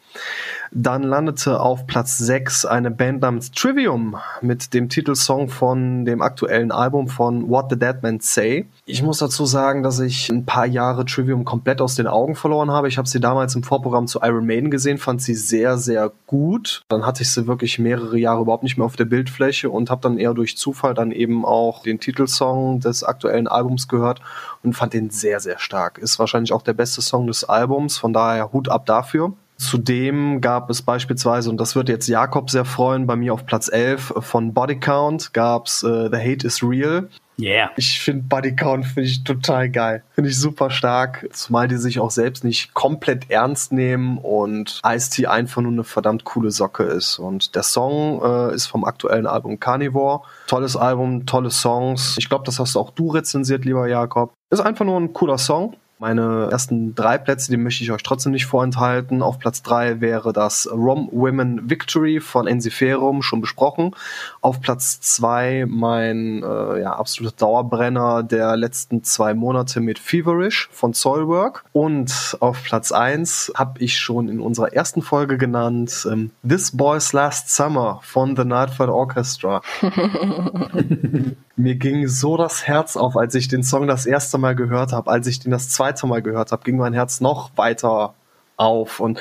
Dann 0.80 1.02
landete 1.02 1.60
auf 1.60 1.88
Platz 1.88 2.20
6 2.20 2.66
eine 2.66 2.92
Band 2.92 3.24
namens 3.24 3.50
Trivium 3.50 4.16
mit 4.42 4.76
dem 4.76 4.90
Titelsong 4.90 5.50
von 5.50 6.06
dem 6.06 6.22
aktuellen 6.22 6.72
Album 6.72 7.08
von 7.08 7.50
What 7.50 7.72
the 7.72 7.80
Dead 7.80 7.96
Men 8.04 8.20
Say. 8.20 8.68
Ich 8.86 9.02
muss 9.02 9.18
dazu 9.18 9.48
sagen, 9.48 9.82
dass 9.82 10.00
ich 10.00 10.30
ein 10.30 10.46
paar 10.46 10.68
Jahre 10.68 11.04
Trivium 11.06 11.46
komplett 11.46 11.82
aus 11.82 11.96
den 11.96 12.06
Augen 12.06 12.36
verloren 12.36 12.70
habe. 12.70 12.90
Ich 12.90 13.00
habe 13.00 13.08
sie 13.08 13.20
damals 13.20 13.56
im 13.56 13.64
Vorprogramm 13.64 14.06
zu 14.06 14.20
Iron 14.22 14.46
Maiden 14.46 14.70
gesehen, 14.70 15.00
fand 15.00 15.24
sie 15.24 15.34
sehr, 15.34 15.80
sehr 15.80 16.12
gut. 16.28 16.84
Dann 16.90 17.08
hatte 17.08 17.24
ich 17.24 17.32
sie 17.32 17.48
wirklich 17.48 17.80
mehrere 17.80 18.20
Jahre 18.20 18.42
überhaupt 18.42 18.62
nicht 18.62 18.78
mehr 18.78 18.86
auf 18.86 18.96
der 18.96 19.06
Bildfläche 19.06 19.72
und 19.72 19.90
habe 19.90 20.02
dann 20.02 20.20
eher 20.20 20.36
durch 20.36 20.58
Zufall 20.58 20.94
dann 20.94 21.12
eben 21.12 21.44
auch 21.44 21.82
den 21.82 22.00
Titelsong 22.00 22.82
des 22.82 23.04
aktuellen 23.04 23.48
Albums 23.48 23.88
gehört 23.88 24.22
und 24.62 24.74
fand 24.74 24.94
den 24.94 25.10
sehr, 25.10 25.40
sehr 25.40 25.58
stark. 25.58 25.98
Ist 25.98 26.20
wahrscheinlich 26.20 26.54
auch 26.54 26.62
der 26.62 26.74
beste 26.74 27.02
Song 27.02 27.26
des 27.26 27.46
Albums, 27.46 27.98
von 27.98 28.14
daher 28.14 28.54
Hut 28.54 28.70
ab 28.70 28.86
dafür. 28.86 29.34
Zudem 29.58 30.40
gab 30.40 30.70
es 30.70 30.82
beispielsweise, 30.82 31.50
und 31.50 31.58
das 31.58 31.76
wird 31.76 31.90
jetzt 31.90 32.08
Jakob 32.08 32.50
sehr 32.50 32.66
freuen, 32.66 33.08
bei 33.08 33.16
mir 33.16 33.34
auf 33.34 33.46
Platz 33.46 33.70
11 33.72 34.14
von 34.20 34.54
Body 34.54 34.80
Count 34.80 35.34
gab 35.34 35.68
es 35.68 35.84
äh, 35.84 36.10
The 36.12 36.18
Hate 36.18 36.46
is 36.46 36.62
Real. 36.62 37.10
Yeah. 37.40 37.70
Ich 37.76 38.00
finde 38.00 38.24
Body 38.24 38.56
Count 38.56 38.86
finde 38.86 39.10
ich 39.10 39.24
total 39.24 39.70
geil. 39.70 40.04
Finde 40.14 40.32
ich 40.32 40.40
super 40.40 40.72
stark. 40.72 41.28
Zumal 41.32 41.68
die 41.68 41.78
sich 41.78 42.00
auch 42.00 42.10
selbst 42.10 42.44
nicht 42.44 42.74
komplett 42.74 43.30
ernst 43.30 43.72
nehmen 43.72 44.18
und 44.18 44.82
Ice-T 44.84 45.28
einfach 45.28 45.62
nur 45.62 45.72
eine 45.72 45.84
verdammt 45.84 46.24
coole 46.24 46.50
Socke 46.50 46.84
ist. 46.84 47.20
Und 47.20 47.56
der 47.56 47.64
Song 47.64 48.22
äh, 48.24 48.56
ist 48.56 48.66
vom 48.66 48.84
aktuellen 48.86 49.28
Album 49.28 49.60
Carnivore. 49.60 50.22
Tolles 50.48 50.76
Album, 50.76 51.28
tolle 51.28 51.52
Songs. 51.52 52.16
Ich 52.18 52.28
glaube, 52.28 52.44
das 52.46 52.60
hast 52.60 52.76
auch 52.76 52.90
du 52.92 53.12
rezensiert, 53.12 53.66
lieber 53.66 53.88
Jakob. 53.88 54.34
Ist 54.50 54.62
einfach 54.62 54.86
nur 54.86 55.00
ein 55.00 55.14
cooler 55.14 55.38
Song. 55.38 55.76
Meine 56.00 56.50
ersten 56.52 56.94
drei 56.94 57.18
Plätze, 57.18 57.50
die 57.50 57.58
möchte 57.58 57.84
ich 57.84 57.92
euch 57.92 58.04
trotzdem 58.04 58.32
nicht 58.32 58.46
vorenthalten. 58.46 59.24
Auf 59.24 59.40
Platz 59.40 59.64
drei 59.64 60.00
wäre 60.00 60.32
das 60.32 60.70
Rom 60.72 61.10
Women 61.12 61.72
Victory 61.72 62.20
von 62.20 62.46
Ensiferum, 62.46 63.24
schon 63.24 63.42
besprochen. 63.42 63.96
Auf 64.42 64.62
Platz 64.62 65.02
zwei 65.02 65.66
mein 65.68 66.44
äh, 66.44 66.82
ja, 66.82 66.94
absoluter 66.94 67.36
Dauerbrenner 67.38 68.22
der 68.22 68.56
letzten 68.58 69.04
zwei 69.04 69.34
Monate 69.34 69.80
mit 69.80 69.98
Feverish 69.98 70.70
von 70.72 70.94
Soilwork. 70.94 71.66
Und 71.74 72.38
auf 72.42 72.64
Platz 72.64 72.92
eins 72.92 73.52
habe 73.56 73.80
ich 73.80 73.98
schon 73.98 74.30
in 74.30 74.40
unserer 74.40 74.74
ersten 74.74 75.02
Folge 75.02 75.38
genannt 75.38 76.08
ähm, 76.12 76.30
This 76.48 76.78
Boy's 76.78 77.12
Last 77.14 77.50
Summer 77.50 78.02
von 78.04 78.36
The 78.36 78.46
Nightfall 78.46 78.90
Orchestra. 78.90 79.64
Mir 81.58 81.76
ging 81.76 82.08
so 82.08 82.38
das 82.38 82.68
Herz 82.68 82.96
auf, 82.96 83.18
als 83.18 83.34
ich 83.34 83.48
den 83.48 83.64
Song 83.64 83.88
das 83.88 84.06
erste 84.06 84.38
Mal 84.38 84.56
gehört 84.56 84.92
habe. 84.92 85.10
Als 85.10 85.26
ich 85.26 85.40
den 85.40 85.52
das 85.52 85.70
zweite 85.70 86.06
Mal 86.06 86.22
gehört 86.22 86.52
habe, 86.52 86.64
ging 86.64 86.78
mein 86.78 86.94
Herz 86.94 87.20
noch 87.20 87.50
weiter 87.56 88.14
auf. 88.58 89.00
Und 89.00 89.20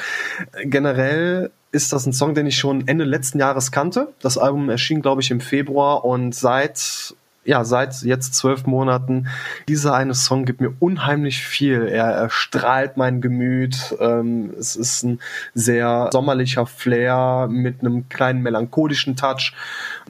generell 0.64 1.50
ist 1.72 1.94
das 1.94 2.04
ein 2.04 2.12
Song, 2.12 2.34
den 2.34 2.46
ich 2.46 2.58
schon 2.58 2.86
Ende 2.86 3.04
letzten 3.04 3.38
Jahres 3.38 3.72
kannte. 3.72 4.12
Das 4.20 4.36
Album 4.36 4.68
erschien, 4.68 5.00
glaube 5.00 5.22
ich, 5.22 5.30
im 5.30 5.40
Februar 5.40 6.04
und 6.04 6.34
seit 6.34 7.14
ja, 7.46 7.64
seit 7.64 8.02
jetzt 8.02 8.34
zwölf 8.34 8.66
Monaten, 8.66 9.28
dieser 9.68 9.94
eine 9.94 10.14
Song 10.14 10.44
gibt 10.44 10.60
mir 10.60 10.74
unheimlich 10.80 11.38
viel. 11.38 11.86
Er, 11.86 12.06
er 12.06 12.28
strahlt 12.28 12.96
mein 12.96 13.20
Gemüt. 13.20 13.94
Ähm, 14.00 14.52
es 14.58 14.76
ist 14.76 15.04
ein 15.04 15.20
sehr 15.54 16.10
sommerlicher 16.12 16.66
Flair 16.66 17.48
mit 17.48 17.80
einem 17.80 18.08
kleinen 18.08 18.42
melancholischen 18.42 19.16
Touch. 19.16 19.54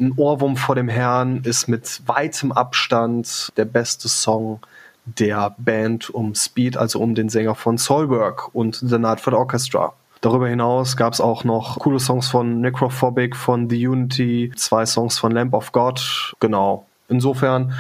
Ein 0.01 0.13
Ohrwurm 0.17 0.57
vor 0.57 0.75
dem 0.75 0.89
Herrn 0.89 1.43
ist 1.45 1.69
mit 1.69 2.03
weitem 2.07 2.53
Abstand 2.53 3.53
der 3.57 3.67
beste 3.67 4.09
Song 4.09 4.61
der 5.05 5.55
Band 5.59 6.11
um 6.11 6.35
Speed, 6.35 6.77
also 6.77 7.01
um 7.01 7.15
den 7.15 7.29
Sänger 7.29 7.55
von 7.55 7.79
Soulwork 7.79 8.55
und 8.55 8.77
The 8.77 8.99
Nightford 8.99 9.35
Orchestra. 9.35 9.93
Darüber 10.23 10.49
hinaus 10.49 10.97
gab 10.97 11.13
es 11.13 11.21
auch 11.21 11.45
noch 11.45 11.79
coole 11.79 12.01
Songs 12.01 12.29
von 12.29 12.61
Necrophobic, 12.61 13.37
von 13.37 13.69
The 13.69 13.87
Unity, 13.87 14.53
zwei 14.57 14.87
Songs 14.87 15.19
von 15.19 15.31
Lamp 15.31 15.55
of 15.55 15.73
God. 15.73 16.35
Genau. 16.41 16.87
Insofern 17.09 17.73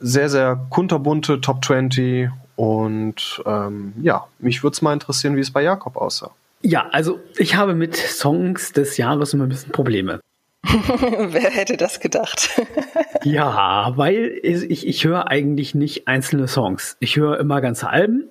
sehr, 0.00 0.28
sehr 0.28 0.60
kunterbunte 0.70 1.40
Top 1.40 1.64
20 1.64 2.30
und 2.56 3.42
ähm, 3.46 3.92
ja, 4.02 4.26
mich 4.38 4.62
würde 4.62 4.74
es 4.74 4.82
mal 4.82 4.92
interessieren, 4.92 5.36
wie 5.36 5.40
es 5.40 5.52
bei 5.52 5.62
Jakob 5.62 5.96
aussah. 5.96 6.30
Ja, 6.62 6.88
also 6.90 7.20
ich 7.36 7.54
habe 7.54 7.74
mit 7.74 7.96
Songs 7.96 8.72
des 8.72 8.96
Jahres 8.96 9.32
immer 9.32 9.44
ein 9.44 9.50
bisschen 9.50 9.72
Probleme. 9.72 10.20
Wer 10.64 11.50
hätte 11.50 11.76
das 11.76 12.00
gedacht? 12.00 12.60
ja, 13.24 13.92
weil 13.96 14.40
ich, 14.42 14.86
ich 14.86 15.04
höre 15.04 15.28
eigentlich 15.28 15.74
nicht 15.74 16.08
einzelne 16.08 16.48
Songs. 16.48 16.96
Ich 16.98 17.16
höre 17.16 17.38
immer 17.38 17.60
ganze 17.60 17.88
Alben 17.88 18.24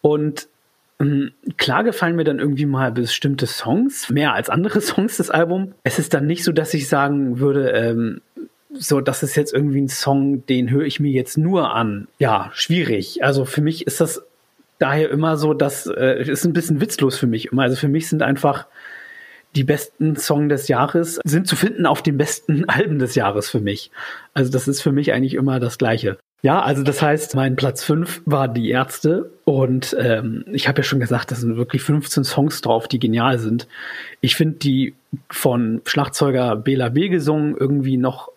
und 0.00 0.48
ähm, 1.02 1.32
Klar 1.56 1.84
gefallen 1.84 2.16
mir 2.16 2.24
dann 2.24 2.38
irgendwie 2.38 2.66
mal 2.66 2.92
bestimmte 2.92 3.46
Songs, 3.46 4.08
mehr 4.08 4.32
als 4.32 4.48
andere 4.48 4.80
Songs 4.80 5.16
des 5.16 5.30
Albums. 5.30 5.74
Es 5.82 5.98
ist 5.98 6.14
dann 6.14 6.26
nicht 6.26 6.44
so, 6.44 6.52
dass 6.52 6.72
ich 6.74 6.88
sagen 6.88 7.40
würde, 7.40 7.70
ähm, 7.70 8.20
so, 8.78 9.00
das 9.00 9.22
ist 9.22 9.36
jetzt 9.36 9.52
irgendwie 9.52 9.80
ein 9.80 9.88
Song, 9.88 10.46
den 10.46 10.70
höre 10.70 10.84
ich 10.84 11.00
mir 11.00 11.10
jetzt 11.10 11.38
nur 11.38 11.74
an. 11.74 12.08
Ja, 12.18 12.50
schwierig. 12.54 13.22
Also 13.22 13.44
für 13.44 13.60
mich 13.60 13.86
ist 13.86 14.00
das 14.00 14.22
daher 14.78 15.10
immer 15.10 15.36
so, 15.36 15.54
dass 15.54 15.86
äh, 15.86 16.22
ist 16.22 16.44
ein 16.44 16.52
bisschen 16.52 16.80
witzlos 16.80 17.18
für 17.18 17.26
mich 17.26 17.52
immer. 17.52 17.62
Also 17.62 17.76
für 17.76 17.88
mich 17.88 18.08
sind 18.08 18.22
einfach 18.22 18.66
die 19.54 19.64
besten 19.64 20.16
Songs 20.16 20.48
des 20.48 20.68
Jahres 20.68 21.20
sind 21.24 21.46
zu 21.46 21.56
finden 21.56 21.86
auf 21.86 22.02
den 22.02 22.16
besten 22.16 22.64
Alben 22.68 22.98
des 22.98 23.14
Jahres 23.14 23.50
für 23.50 23.60
mich. 23.60 23.90
Also 24.34 24.50
das 24.50 24.68
ist 24.68 24.80
für 24.80 24.92
mich 24.92 25.12
eigentlich 25.12 25.34
immer 25.34 25.60
das 25.60 25.78
Gleiche. 25.78 26.18
Ja, 26.42 26.60
also 26.60 26.82
das 26.82 27.00
heißt, 27.00 27.36
mein 27.36 27.54
Platz 27.54 27.84
5 27.84 28.22
war 28.24 28.48
die 28.48 28.70
Ärzte 28.70 29.30
und 29.44 29.96
ähm, 30.00 30.44
ich 30.52 30.66
habe 30.66 30.78
ja 30.78 30.82
schon 30.82 30.98
gesagt, 30.98 31.30
da 31.30 31.36
sind 31.36 31.56
wirklich 31.56 31.82
15 31.82 32.24
Songs 32.24 32.60
drauf, 32.62 32.88
die 32.88 32.98
genial 32.98 33.38
sind. 33.38 33.68
Ich 34.20 34.34
finde 34.34 34.58
die 34.58 34.94
von 35.30 35.82
Schlagzeuger 35.84 36.56
Bela 36.56 36.88
B 36.88 37.08
gesungen 37.08 37.56
irgendwie 37.56 37.96
noch 37.96 38.32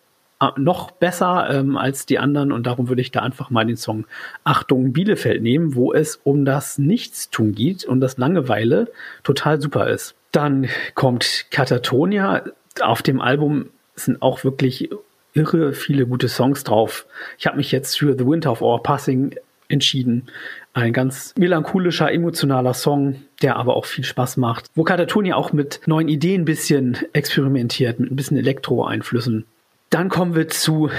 noch 0.57 0.91
besser 0.91 1.47
ähm, 1.49 1.77
als 1.77 2.05
die 2.05 2.19
anderen 2.19 2.51
und 2.51 2.67
darum 2.67 2.89
würde 2.89 3.01
ich 3.01 3.11
da 3.11 3.21
einfach 3.21 3.49
mal 3.49 3.65
den 3.65 3.77
Song 3.77 4.05
Achtung 4.43 4.91
Bielefeld 4.91 5.41
nehmen, 5.41 5.75
wo 5.75 5.93
es 5.93 6.19
um 6.23 6.45
das 6.45 6.77
Nichtstun 6.77 7.53
geht 7.53 7.85
und 7.85 8.01
das 8.01 8.17
Langeweile 8.17 8.91
total 9.23 9.61
super 9.61 9.89
ist. 9.89 10.15
Dann 10.31 10.67
kommt 10.93 11.45
Katatonia. 11.51 12.43
Auf 12.81 13.01
dem 13.01 13.21
Album 13.21 13.67
sind 13.95 14.21
auch 14.21 14.43
wirklich 14.43 14.89
irre 15.33 15.73
viele 15.73 16.05
gute 16.05 16.27
Songs 16.27 16.63
drauf. 16.63 17.05
Ich 17.37 17.47
habe 17.47 17.57
mich 17.57 17.71
jetzt 17.71 17.97
für 17.97 18.17
The 18.17 18.27
Winter 18.27 18.51
of 18.51 18.61
Our 18.61 18.83
Passing 18.83 19.35
entschieden. 19.67 20.27
Ein 20.73 20.93
ganz 20.93 21.33
melancholischer, 21.37 22.11
emotionaler 22.11 22.73
Song, 22.73 23.21
der 23.41 23.55
aber 23.55 23.75
auch 23.75 23.85
viel 23.85 24.03
Spaß 24.03 24.37
macht. 24.37 24.67
Wo 24.75 24.83
Katatonia 24.83 25.35
auch 25.35 25.53
mit 25.53 25.81
neuen 25.85 26.09
Ideen 26.09 26.41
ein 26.41 26.45
bisschen 26.45 26.97
experimentiert, 27.13 27.99
mit 27.99 28.11
ein 28.11 28.15
bisschen 28.15 28.37
Elektro-Einflüssen. 28.37 29.45
Dann 29.89 30.09
kommen 30.09 30.35
wir 30.35 30.47
zu 30.47 30.89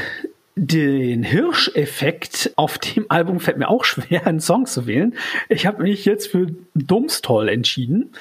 den 0.57 1.23
Hirscheffekt 1.23 2.53
auf 2.57 2.79
dem 2.79 3.07
Album 3.11 3.41
fällt 3.41 3.59
mir 3.59 3.69
auch 3.69 3.85
schwer, 3.85 4.27
einen 4.27 4.41
Song 4.41 4.65
zu 4.65 4.87
wählen. 4.87 5.15
Ich 5.51 5.67
habe 5.67 5.83
mich 5.83 6.07
jetzt 6.07 6.29
für 6.29 6.47
Dummstoll 6.75 7.51
entschieden. 7.51 8.13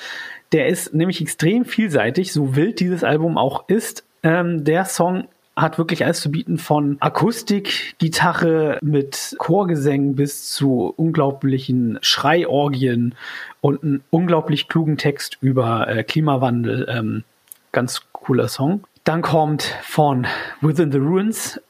Der 0.52 0.68
ist 0.68 0.94
nämlich 0.94 1.22
extrem 1.22 1.66
vielseitig, 1.66 2.34
so 2.34 2.56
wild 2.56 2.82
dieses 2.82 3.04
Album 3.04 3.38
auch 3.38 3.68
ist. 3.70 4.04
Ähm, 4.22 4.66
der 4.66 4.86
Song 4.86 5.28
hat 5.56 5.78
wirklich 5.78 6.04
alles 6.04 6.20
zu 6.20 6.30
bieten 6.30 6.58
von 6.58 6.98
Akustik, 7.00 7.96
Gitarre 7.98 8.78
mit 8.82 9.36
Chorgesängen 9.38 10.16
bis 10.16 10.52
zu 10.52 10.94
unglaublichen 10.98 11.98
Schreiorgien 12.02 13.16
und 13.62 13.82
einen 13.82 14.04
unglaublich 14.10 14.68
klugen 14.68 14.98
Text 14.98 15.38
über 15.40 15.88
äh, 15.88 16.04
Klimawandel. 16.04 16.88
Ähm, 16.90 17.24
ganz 17.72 18.02
cooler 18.12 18.50
Song. 18.50 18.84
Dann 19.06 19.22
kommt 19.22 19.62
von 19.84 20.26
Within 20.62 20.92
the 20.92 20.98
Ruins 20.98 21.62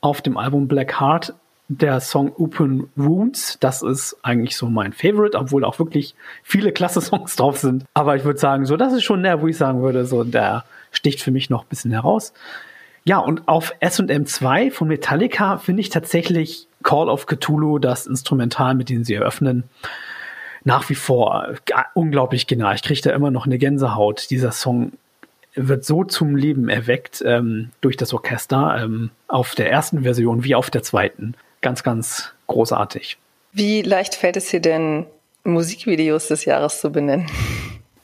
auf 0.00 0.22
dem 0.22 0.36
Album 0.36 0.68
Black 0.68 1.00
Heart 1.00 1.34
der 1.66 1.98
Song 1.98 2.32
Open 2.36 2.88
Wounds. 2.94 3.58
Das 3.58 3.82
ist 3.82 4.16
eigentlich 4.22 4.56
so 4.56 4.68
mein 4.68 4.92
Favorite, 4.92 5.36
obwohl 5.36 5.64
auch 5.64 5.80
wirklich 5.80 6.14
viele 6.44 6.70
klasse 6.70 7.00
Songs 7.02 7.34
drauf 7.34 7.58
sind. 7.58 7.84
Aber 7.94 8.14
ich 8.14 8.24
würde 8.24 8.38
sagen, 8.38 8.64
so, 8.64 8.76
das 8.76 8.92
ist 8.92 9.02
schon 9.02 9.24
der, 9.24 9.42
wo 9.42 9.48
ich 9.48 9.56
sagen 9.56 9.82
würde, 9.82 10.06
so, 10.06 10.22
der 10.22 10.64
sticht 10.92 11.20
für 11.20 11.32
mich 11.32 11.50
noch 11.50 11.64
ein 11.64 11.68
bisschen 11.68 11.90
heraus. 11.90 12.32
Ja, 13.02 13.18
und 13.18 13.48
auf 13.48 13.74
S&M 13.80 14.24
2 14.24 14.70
von 14.70 14.86
Metallica 14.86 15.58
finde 15.58 15.80
ich 15.80 15.88
tatsächlich 15.88 16.68
Call 16.84 17.08
of 17.08 17.26
Cthulhu, 17.26 17.80
das 17.80 18.06
Instrumental, 18.06 18.76
mit 18.76 18.88
dem 18.88 19.02
sie 19.02 19.14
eröffnen, 19.14 19.64
nach 20.62 20.88
wie 20.88 20.94
vor 20.94 21.54
unglaublich 21.94 22.46
genial. 22.46 22.76
Ich 22.76 22.82
kriege 22.84 23.00
da 23.02 23.10
immer 23.10 23.32
noch 23.32 23.46
eine 23.46 23.58
Gänsehaut. 23.58 24.30
Dieser 24.30 24.52
Song 24.52 24.92
wird 25.54 25.84
so 25.84 26.04
zum 26.04 26.36
Leben 26.36 26.68
erweckt 26.68 27.22
ähm, 27.24 27.70
durch 27.80 27.96
das 27.96 28.12
Orchester 28.12 28.82
ähm, 28.82 29.10
auf 29.28 29.54
der 29.54 29.70
ersten 29.70 30.02
Version 30.02 30.44
wie 30.44 30.54
auf 30.54 30.70
der 30.70 30.82
zweiten. 30.82 31.34
Ganz, 31.60 31.82
ganz 31.82 32.34
großartig. 32.46 33.18
Wie 33.52 33.82
leicht 33.82 34.14
fällt 34.14 34.36
es 34.36 34.48
dir 34.48 34.60
denn, 34.60 35.06
Musikvideos 35.44 36.28
des 36.28 36.44
Jahres 36.44 36.80
zu 36.80 36.90
benennen? 36.90 37.26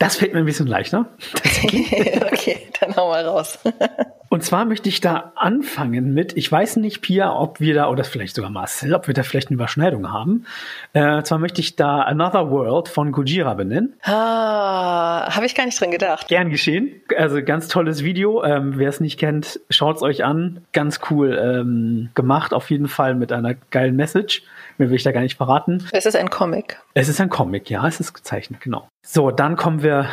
Das 0.00 0.16
fällt 0.16 0.32
mir 0.32 0.38
ein 0.38 0.46
bisschen 0.46 0.66
leichter. 0.66 1.06
okay, 1.62 2.56
dann 2.80 2.96
hau 2.96 3.10
mal 3.10 3.22
raus. 3.22 3.58
Und 4.30 4.42
zwar 4.42 4.64
möchte 4.64 4.88
ich 4.88 5.02
da 5.02 5.32
anfangen 5.36 6.14
mit, 6.14 6.36
ich 6.38 6.50
weiß 6.50 6.76
nicht, 6.76 7.02
Pia, 7.02 7.36
ob 7.36 7.60
wir 7.60 7.74
da, 7.74 7.90
oder 7.90 8.04
vielleicht 8.04 8.34
sogar 8.34 8.50
Marcel, 8.50 8.94
ob 8.94 9.08
wir 9.08 9.14
da 9.14 9.24
vielleicht 9.24 9.48
eine 9.48 9.56
Überschneidung 9.56 10.10
haben. 10.10 10.46
Äh, 10.94 11.22
zwar 11.24 11.38
möchte 11.38 11.60
ich 11.60 11.76
da 11.76 12.00
Another 12.02 12.50
World 12.50 12.88
von 12.88 13.12
Gojira 13.12 13.52
benennen. 13.52 13.92
Ah, 14.04 15.34
habe 15.34 15.44
ich 15.44 15.54
gar 15.54 15.66
nicht 15.66 15.78
dran 15.78 15.90
gedacht. 15.90 16.28
Gern 16.28 16.48
geschehen. 16.48 17.02
Also 17.18 17.42
ganz 17.42 17.68
tolles 17.68 18.02
Video. 18.02 18.42
Ähm, 18.42 18.78
Wer 18.78 18.88
es 18.88 19.00
nicht 19.00 19.18
kennt, 19.18 19.60
schaut's 19.68 20.00
euch 20.00 20.24
an. 20.24 20.64
Ganz 20.72 21.00
cool 21.10 21.38
ähm, 21.38 22.08
gemacht, 22.14 22.54
auf 22.54 22.70
jeden 22.70 22.88
Fall 22.88 23.14
mit 23.14 23.32
einer 23.32 23.54
geilen 23.70 23.96
Message. 23.96 24.44
Mehr 24.80 24.88
will 24.88 24.96
ich 24.96 25.02
da 25.02 25.12
gar 25.12 25.20
nicht 25.20 25.36
verraten. 25.36 25.86
Es 25.92 26.06
ist 26.06 26.16
ein 26.16 26.30
Comic. 26.30 26.80
Es 26.94 27.10
ist 27.10 27.20
ein 27.20 27.28
Comic, 27.28 27.68
ja, 27.68 27.86
es 27.86 28.00
ist 28.00 28.14
gezeichnet, 28.14 28.62
genau. 28.62 28.88
So, 29.06 29.30
dann 29.30 29.56
kommen 29.56 29.82
wir 29.82 30.06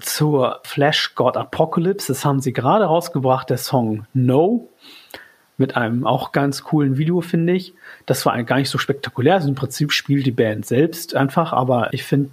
zur 0.00 0.60
Flash 0.64 1.14
God 1.14 1.36
Apocalypse. 1.36 2.08
Das 2.08 2.24
haben 2.24 2.40
sie 2.40 2.54
gerade 2.54 2.86
rausgebracht, 2.86 3.50
der 3.50 3.58
Song 3.58 4.06
No. 4.14 4.70
Mit 5.58 5.76
einem 5.76 6.06
auch 6.06 6.32
ganz 6.32 6.64
coolen 6.64 6.96
Video, 6.96 7.20
finde 7.20 7.52
ich. 7.52 7.74
Das 8.06 8.24
war 8.24 8.42
gar 8.44 8.56
nicht 8.56 8.70
so 8.70 8.78
spektakulär. 8.78 9.34
Also 9.34 9.50
Im 9.50 9.54
Prinzip 9.56 9.92
spielt 9.92 10.24
die 10.24 10.30
Band 10.30 10.64
selbst 10.64 11.14
einfach, 11.14 11.52
aber 11.52 11.92
ich 11.92 12.02
finde 12.02 12.30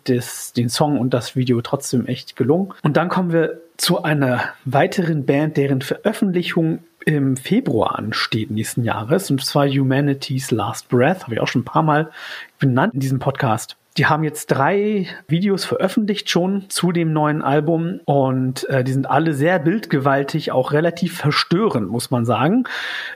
den 0.55 0.69
Song 0.69 0.97
und 0.97 1.13
das 1.13 1.35
Video 1.35 1.61
trotzdem 1.61 2.05
echt 2.07 2.37
gelungen. 2.37 2.73
Und 2.83 2.95
dann 2.95 3.09
kommen 3.09 3.33
wir 3.33 3.59
zu 3.75 4.01
einer 4.01 4.45
weiteren 4.63 5.25
Band, 5.25 5.57
deren 5.57 5.81
Veröffentlichung 5.81 6.79
im 7.15 7.37
Februar 7.37 7.97
ansteht 7.97 8.51
nächsten 8.51 8.83
Jahres. 8.83 9.31
Und 9.31 9.43
zwar 9.43 9.67
Humanity's 9.67 10.51
Last 10.51 10.89
Breath. 10.89 11.23
Habe 11.23 11.35
ich 11.35 11.41
auch 11.41 11.47
schon 11.47 11.61
ein 11.61 11.65
paar 11.65 11.81
Mal 11.81 12.11
benannt 12.59 12.93
in 12.93 12.99
diesem 12.99 13.19
Podcast. 13.19 13.75
Die 13.97 14.05
haben 14.05 14.23
jetzt 14.23 14.47
drei 14.47 15.07
Videos 15.27 15.65
veröffentlicht 15.65 16.29
schon 16.29 16.69
zu 16.69 16.91
dem 16.91 17.11
neuen 17.11 17.41
Album 17.41 17.99
und 18.05 18.69
äh, 18.69 18.83
die 18.83 18.93
sind 18.93 19.09
alle 19.09 19.33
sehr 19.33 19.57
bildgewaltig, 19.57 20.51
auch 20.51 20.71
relativ 20.71 21.17
verstörend, 21.17 21.89
muss 21.89 22.11
man 22.11 22.25
sagen. 22.25 22.65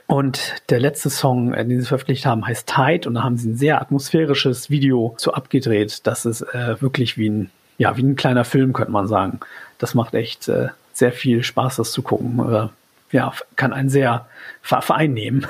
Und 0.06 0.56
der 0.70 0.80
letzte 0.80 1.08
Song, 1.08 1.54
äh, 1.54 1.64
den 1.64 1.80
sie 1.80 1.86
veröffentlicht 1.86 2.26
haben, 2.26 2.46
heißt 2.46 2.68
Tide 2.68 3.08
und 3.08 3.14
da 3.14 3.22
haben 3.22 3.36
sie 3.36 3.50
ein 3.50 3.56
sehr 3.56 3.80
atmosphärisches 3.80 4.68
Video 4.68 5.14
zu 5.16 5.32
abgedreht. 5.32 6.06
Das 6.06 6.26
ist 6.26 6.42
äh, 6.42 6.80
wirklich 6.82 7.16
wie 7.16 7.30
ein, 7.30 7.50
ja, 7.78 7.96
wie 7.96 8.02
ein 8.02 8.16
kleiner 8.16 8.44
Film, 8.44 8.72
könnte 8.72 8.92
man 8.92 9.06
sagen. 9.06 9.38
Das 9.78 9.94
macht 9.94 10.14
echt 10.14 10.48
äh, 10.48 10.68
sehr 10.92 11.12
viel 11.12 11.44
Spaß, 11.44 11.76
das 11.76 11.92
zu 11.92 12.02
gucken. 12.02 12.40
Äh, 12.52 12.68
ja, 13.14 13.32
kann 13.54 13.72
einen 13.72 13.88
sehr 13.88 14.26
vereinnehmen. 14.60 15.46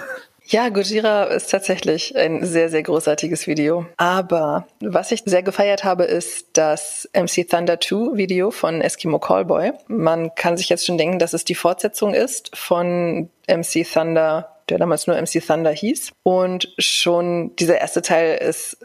Ja, 0.46 0.68
Gojira 0.68 1.24
ist 1.24 1.50
tatsächlich 1.50 2.14
ein 2.16 2.44
sehr, 2.44 2.68
sehr 2.68 2.82
großartiges 2.82 3.46
Video. 3.46 3.86
Aber 3.96 4.66
was 4.80 5.10
ich 5.10 5.22
sehr 5.24 5.42
gefeiert 5.42 5.84
habe, 5.84 6.04
ist 6.04 6.58
das 6.58 7.08
MC 7.14 7.48
Thunder 7.48 7.80
2 7.80 8.18
Video 8.18 8.50
von 8.50 8.82
Eskimo 8.82 9.18
Callboy. 9.18 9.72
Man 9.88 10.34
kann 10.34 10.58
sich 10.58 10.68
jetzt 10.68 10.84
schon 10.84 10.98
denken, 10.98 11.18
dass 11.18 11.32
es 11.32 11.44
die 11.44 11.54
Fortsetzung 11.54 12.12
ist 12.12 12.54
von 12.54 13.30
MC 13.48 13.86
Thunder 13.90 14.53
der 14.68 14.78
damals 14.78 15.06
nur 15.06 15.20
MC 15.20 15.44
Thunder 15.44 15.70
hieß. 15.70 16.12
Und 16.22 16.72
schon 16.78 17.54
dieser 17.56 17.80
erste 17.80 18.02
Teil 18.02 18.36
ist 18.36 18.78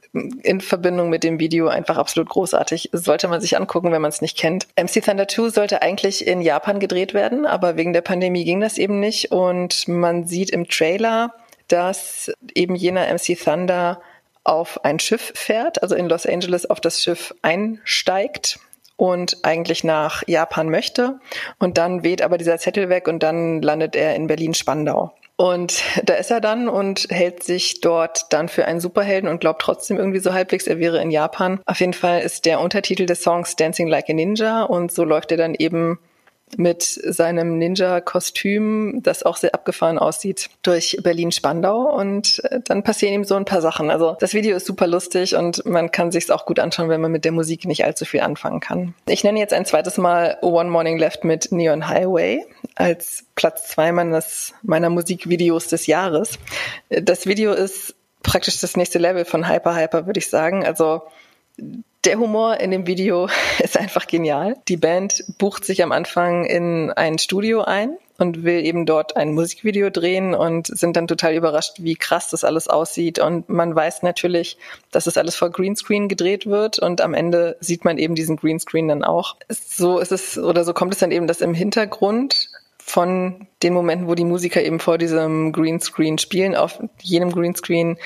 in 0.43 0.61
Verbindung 0.61 1.09
mit 1.09 1.23
dem 1.23 1.39
Video 1.39 1.67
einfach 1.67 1.97
absolut 1.97 2.29
großartig. 2.29 2.89
Sollte 2.93 3.27
man 3.27 3.41
sich 3.41 3.57
angucken, 3.57 3.91
wenn 3.91 4.01
man 4.01 4.09
es 4.09 4.21
nicht 4.21 4.37
kennt. 4.37 4.67
MC 4.79 5.03
Thunder 5.03 5.27
2 5.27 5.49
sollte 5.49 5.81
eigentlich 5.81 6.25
in 6.25 6.41
Japan 6.41 6.79
gedreht 6.79 7.13
werden, 7.13 7.45
aber 7.45 7.77
wegen 7.77 7.93
der 7.93 8.01
Pandemie 8.01 8.45
ging 8.45 8.59
das 8.59 8.77
eben 8.77 8.99
nicht. 8.99 9.31
Und 9.31 9.87
man 9.87 10.25
sieht 10.25 10.49
im 10.49 10.67
Trailer 10.67 11.33
dass 11.69 12.31
eben 12.55 12.75
jener 12.75 13.07
MC 13.13 13.37
Thunder 13.41 14.01
auf 14.43 14.83
ein 14.83 14.99
Schiff 14.99 15.31
fährt, 15.35 15.81
also 15.81 15.95
in 15.95 16.09
Los 16.09 16.25
Angeles 16.25 16.69
auf 16.69 16.81
das 16.81 17.01
Schiff 17.01 17.33
einsteigt 17.41 18.59
und 18.97 19.37
eigentlich 19.43 19.83
nach 19.83 20.23
Japan 20.27 20.69
möchte. 20.69 21.19
Und 21.59 21.77
dann 21.77 22.03
weht 22.03 22.21
aber 22.21 22.37
dieser 22.37 22.57
Zettel 22.57 22.89
weg 22.89 23.07
und 23.07 23.23
dann 23.23 23.61
landet 23.61 23.95
er 23.95 24.15
in 24.15 24.27
Berlin-Spandau. 24.27 25.13
Und 25.39 25.83
da 26.03 26.15
ist 26.15 26.31
er 26.31 26.41
dann 26.41 26.67
und 26.67 27.07
hält 27.09 27.43
sich 27.43 27.79
dort 27.79 28.25
dann 28.33 28.49
für 28.49 28.65
einen 28.65 28.81
Superhelden 28.81 29.29
und 29.29 29.39
glaubt 29.39 29.61
trotzdem 29.61 29.95
irgendwie 29.95 30.19
so 30.19 30.33
halbwegs, 30.33 30.67
er 30.67 30.79
wäre 30.79 31.01
in 31.01 31.11
Japan. 31.11 31.61
Auf 31.65 31.79
jeden 31.79 31.93
Fall 31.93 32.19
ist 32.19 32.43
der 32.43 32.59
Untertitel 32.59 33.05
des 33.05 33.23
Songs 33.23 33.55
Dancing 33.55 33.87
Like 33.87 34.09
a 34.09 34.13
Ninja 34.13 34.63
und 34.63 34.91
so 34.91 35.05
läuft 35.05 35.31
er 35.31 35.37
dann 35.37 35.55
eben 35.55 35.97
mit 36.57 36.83
seinem 36.83 37.57
Ninja-Kostüm, 37.57 39.01
das 39.03 39.23
auch 39.23 39.37
sehr 39.37 39.53
abgefahren 39.53 39.99
aussieht, 39.99 40.49
durch 40.63 40.97
Berlin-Spandau 41.01 41.95
und 41.95 42.43
äh, 42.45 42.59
dann 42.63 42.83
passieren 42.83 43.13
ihm 43.13 43.23
so 43.23 43.35
ein 43.35 43.45
paar 43.45 43.61
Sachen. 43.61 43.89
Also 43.89 44.17
das 44.19 44.33
Video 44.33 44.55
ist 44.55 44.65
super 44.65 44.87
lustig 44.87 45.35
und 45.35 45.65
man 45.65 45.91
kann 45.91 46.11
sich's 46.11 46.31
auch 46.31 46.45
gut 46.45 46.59
anschauen, 46.59 46.89
wenn 46.89 47.01
man 47.01 47.11
mit 47.11 47.25
der 47.25 47.31
Musik 47.31 47.65
nicht 47.65 47.85
allzu 47.85 48.05
viel 48.05 48.21
anfangen 48.21 48.59
kann. 48.59 48.93
Ich 49.07 49.23
nenne 49.23 49.39
jetzt 49.39 49.53
ein 49.53 49.65
zweites 49.65 49.97
Mal 49.97 50.37
One 50.41 50.69
Morning 50.69 50.97
Left 50.97 51.23
mit 51.23 51.51
Neon 51.51 51.87
Highway 51.87 52.45
als 52.75 53.25
Platz 53.35 53.67
zwei 53.67 53.91
meines, 53.91 54.53
meiner 54.63 54.89
Musikvideos 54.89 55.67
des 55.67 55.87
Jahres. 55.87 56.39
Das 56.89 57.25
Video 57.25 57.53
ist 57.53 57.95
praktisch 58.23 58.59
das 58.59 58.75
nächste 58.75 58.99
Level 58.99 59.25
von 59.25 59.47
Hyper 59.47 59.75
Hyper, 59.75 60.05
würde 60.05 60.19
ich 60.19 60.29
sagen. 60.29 60.65
Also 60.65 61.03
der 62.03 62.17
Humor 62.17 62.59
in 62.59 62.71
dem 62.71 62.87
Video 62.87 63.29
ist 63.59 63.77
einfach 63.77 64.07
genial. 64.07 64.55
Die 64.67 64.77
Band 64.77 65.23
bucht 65.37 65.65
sich 65.65 65.83
am 65.83 65.91
Anfang 65.91 66.45
in 66.45 66.91
ein 66.91 67.19
Studio 67.19 67.61
ein 67.61 67.97
und 68.17 68.43
will 68.43 68.65
eben 68.65 68.85
dort 68.85 69.15
ein 69.15 69.33
Musikvideo 69.33 69.89
drehen 69.89 70.35
und 70.35 70.67
sind 70.67 70.97
dann 70.97 71.07
total 71.07 71.35
überrascht, 71.35 71.75
wie 71.79 71.95
krass 71.95 72.29
das 72.29 72.43
alles 72.43 72.67
aussieht. 72.67 73.19
Und 73.19 73.47
man 73.47 73.73
weiß 73.73 74.03
natürlich, 74.03 74.57
dass 74.91 75.07
es 75.07 75.17
alles 75.17 75.35
vor 75.35 75.49
Greenscreen 75.49 76.09
gedreht 76.09 76.45
wird 76.45 76.79
und 76.79 77.01
am 77.01 77.13
Ende 77.13 77.55
sieht 77.61 77.85
man 77.85 77.97
eben 77.97 78.15
diesen 78.15 78.35
Greenscreen 78.35 78.89
dann 78.89 79.03
auch. 79.03 79.37
So 79.47 79.99
ist 79.99 80.11
es 80.11 80.37
oder 80.37 80.65
so 80.65 80.73
kommt 80.73 80.93
es 80.93 80.99
dann 80.99 81.11
eben, 81.11 81.27
dass 81.27 81.41
im 81.41 81.53
Hintergrund 81.53 82.49
von 82.77 83.47
den 83.61 83.73
Momenten, 83.73 84.07
wo 84.07 84.15
die 84.15 84.25
Musiker 84.25 84.63
eben 84.63 84.79
vor 84.79 84.97
diesem 84.97 85.51
Greenscreen 85.51 86.17
spielen, 86.17 86.55
auf 86.55 86.81
jenem 87.01 87.31
Greenscreen 87.31 87.97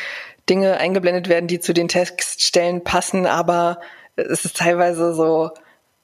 Dinge 0.50 0.78
eingeblendet 0.78 1.30
werden, 1.30 1.48
die 1.48 1.60
zu 1.60 1.74
den 1.74 1.88
Textstellen 1.88 2.84
passen, 2.84 3.26
aber 3.26 3.80
es 4.16 4.46
ist 4.46 4.58
teilweise 4.58 5.14
so, 5.14 5.52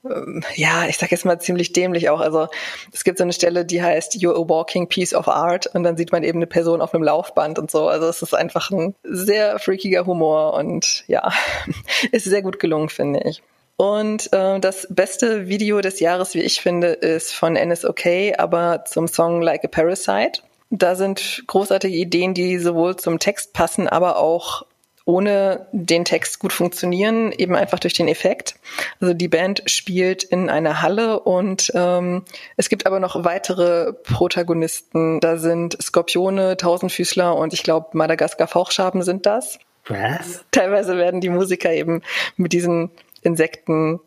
ähm, 0.06 0.44
ja, 0.56 0.86
ich 0.88 0.98
sag 0.98 1.11
jetzt 1.11 1.26
mal 1.26 1.40
ziemlich 1.40 1.74
dämlich 1.74 2.10
auch. 2.10 2.22
Also 2.22 2.48
es 2.94 3.03
gibt 3.03 3.18
so 3.18 3.24
eine 3.24 3.34
Stelle, 3.34 3.66
die 3.66 3.84
heißt 3.84 4.16
You're 4.16 4.36
a 4.36 4.49
walking 4.49 4.88
piece 4.88 5.14
of 5.14 5.28
art 5.28 5.68
und 5.68 5.84
dann 5.84 5.98
sieht 5.98 6.11
man 6.11 6.24
eben 6.24 6.40
eine 6.40 6.48
Person 6.48 6.82
auf 6.82 6.94
einem 6.94 7.03
Laufband 7.03 7.60
und 7.60 7.70
so. 7.70 7.88
Also 7.88 8.07
es 8.07 8.22
ist 8.22 8.34
einfach 8.34 8.72
ein 8.72 8.95
sehr 9.03 9.60
freakiger 9.60 10.06
Humor 10.06 10.53
und 10.53 11.03
ja, 11.07 11.32
ist 12.11 12.26
sehr 12.26 12.41
gut 12.41 12.60
gelungen, 12.60 12.90
finde 12.90 13.22
ich. 13.26 13.41
Und 13.76 14.34
äh, 14.34 14.60
das 14.60 14.88
beste 14.90 15.48
Video 15.48 15.80
des 15.80 16.02
Jahres, 16.02 16.34
wie 16.34 16.41
ich 16.41 16.60
finde, 16.60 16.90
ist 16.90 17.34
von 17.34 17.53
NSOK, 17.53 18.38
aber 18.38 18.84
zum 18.86 19.07
Song 19.07 19.41
Like 19.41 19.64
a 19.64 19.70
Parasite. 19.70 20.41
Da 20.70 20.96
sind 20.96 21.44
großartige 21.48 21.96
Ideen, 21.96 22.34
die 22.34 22.60
sowohl 22.60 22.96
zum 22.96 23.20
Text 23.20 23.54
passen, 23.54 23.88
aber 23.88 24.18
auch 24.18 24.66
ohne 25.10 25.66
den 25.72 26.06
Text 26.06 26.38
gut 26.38 26.54
funktionieren, 26.54 27.32
eben 27.32 27.56
einfach 27.56 27.80
durch 27.80 27.96
den 27.96 28.08
Effekt. 28.08 28.56
Also 29.02 29.16
die 29.16 29.28
Band 29.28 29.64
spielt 29.66 30.24
in 30.24 30.52
einer 30.52 30.84
Halle 30.84 31.20
und 31.22 31.72
ähm, 31.74 32.24
es 32.58 32.70
gibt 32.70 32.86
aber 32.86 33.00
noch 33.00 33.24
weitere 33.26 33.91
Protagonisten. 33.91 35.20
Da 35.20 35.38
sind 35.38 35.82
Skorpione, 35.82 36.58
Tausendfüßler 36.58 37.36
und 37.36 37.54
ich 37.54 37.64
glaube 37.64 37.88
Madagaskar-Fauchschaben 37.94 39.02
sind 39.02 39.26
das. 39.26 39.58
Was? 39.88 40.46
Teilweise 40.52 40.98
werden 40.98 41.22
die 41.22 41.30
Musiker 41.30 41.74
eben 41.74 42.04
mit 42.38 42.54
diesen 42.54 42.91
Insekten 43.24 44.00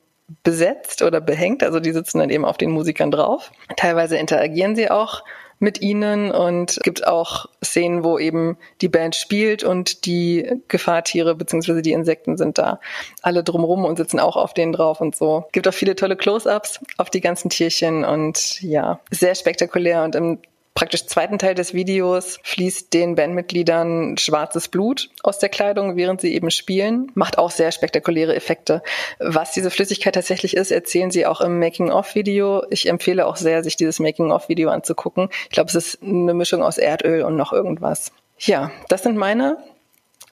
besetzt 0.45 1.03
oder 1.03 1.21
behängt, 1.21 1.65
also 1.65 1.81
die 1.81 1.93
sitzen 1.93 2.21
dann 2.21 2.31
eben 2.31 2.45
auf 2.45 2.57
den 2.57 2.71
Musikern 2.71 3.11
drauf. 3.11 3.51
Teilweise 3.77 4.17
interagieren 4.17 4.77
sie 4.77 4.89
auch 4.89 5.25
mit 5.63 5.81
ihnen 5.81 6.31
und 6.33 6.81
gibt 6.83 7.07
auch 7.07 7.47
Szenen, 7.65 8.05
wo 8.05 8.19
eben 8.19 8.59
die 8.81 8.89
Band 8.89 9.15
spielt 9.15 9.63
und 9.63 10.05
die 10.07 10.61
Gefahrtiere 10.69 11.37
bzw. 11.37 11.81
die 11.83 11.93
Insekten 11.93 12.37
sind 12.37 12.59
da 12.59 12.81
alle 13.23 13.45
drumrum 13.45 13.85
und 13.85 13.97
sitzen 13.97 14.19
auch 14.19 14.37
auf 14.37 14.55
denen 14.55 14.73
drauf 14.73 15.01
und 15.01 15.15
so. 15.15 15.45
Gibt 15.53 15.69
auch 15.69 15.75
viele 15.75 15.95
tolle 15.95 16.17
Close-ups 16.17 16.81
auf 16.99 17.11
die 17.11 17.21
ganzen 17.21 17.49
Tierchen 17.49 18.05
und 18.05 18.61
ja, 18.61 19.01
sehr 19.11 19.35
spektakulär 19.35 20.03
und 20.03 20.17
im 20.17 20.39
praktisch 20.75 21.07
zweiten 21.07 21.39
Teil 21.39 21.55
des 21.55 21.75
Videos 21.75 22.39
fließt 22.43 22.93
den 22.93 23.15
Bandmitgliedern 23.15 24.17
schwarzes 24.19 24.69
Blut 24.69 25.11
aus 25.23 25.39
der 25.39 25.49
Kleidung, 25.49 25.97
während 25.97 26.21
sie 26.21 26.35
eben 26.35 26.51
spielen. 26.51 27.11
Macht 27.15 27.39
auch 27.39 27.51
sehr 27.51 27.73
spektakuläre 27.73 28.35
Effekte. 28.35 28.83
Was 29.19 29.53
diese 29.53 29.71
Flüssigkeit 29.71 30.15
tatsächlich 30.15 30.57
ist, 30.57 30.71
erzählen 30.71 31.11
sie 31.11 31.27
auch 31.27 31.41
im 31.41 31.59
Making-of-Video. 31.59 32.65
Ich 32.71 32.89
empfehle 32.89 33.27
auch 33.27 33.37
sehr, 33.37 33.63
sich 33.63 33.77
dieses 33.77 34.01
Making-of-Video 34.01 34.71
anzugucken. 34.71 35.29
Ich 35.45 35.51
glaube, 35.51 35.69
es 35.69 35.75
ist 35.75 36.03
eine 36.03 36.35
Mischung 36.35 36.63
aus 36.63 36.79
Erdöl 36.79 37.23
und 37.23 37.37
noch 37.37 37.53
irgendwas. 37.53 38.13
Ja, 38.39 38.71
das 38.89 39.03
sind 39.03 39.17
meine 39.17 39.59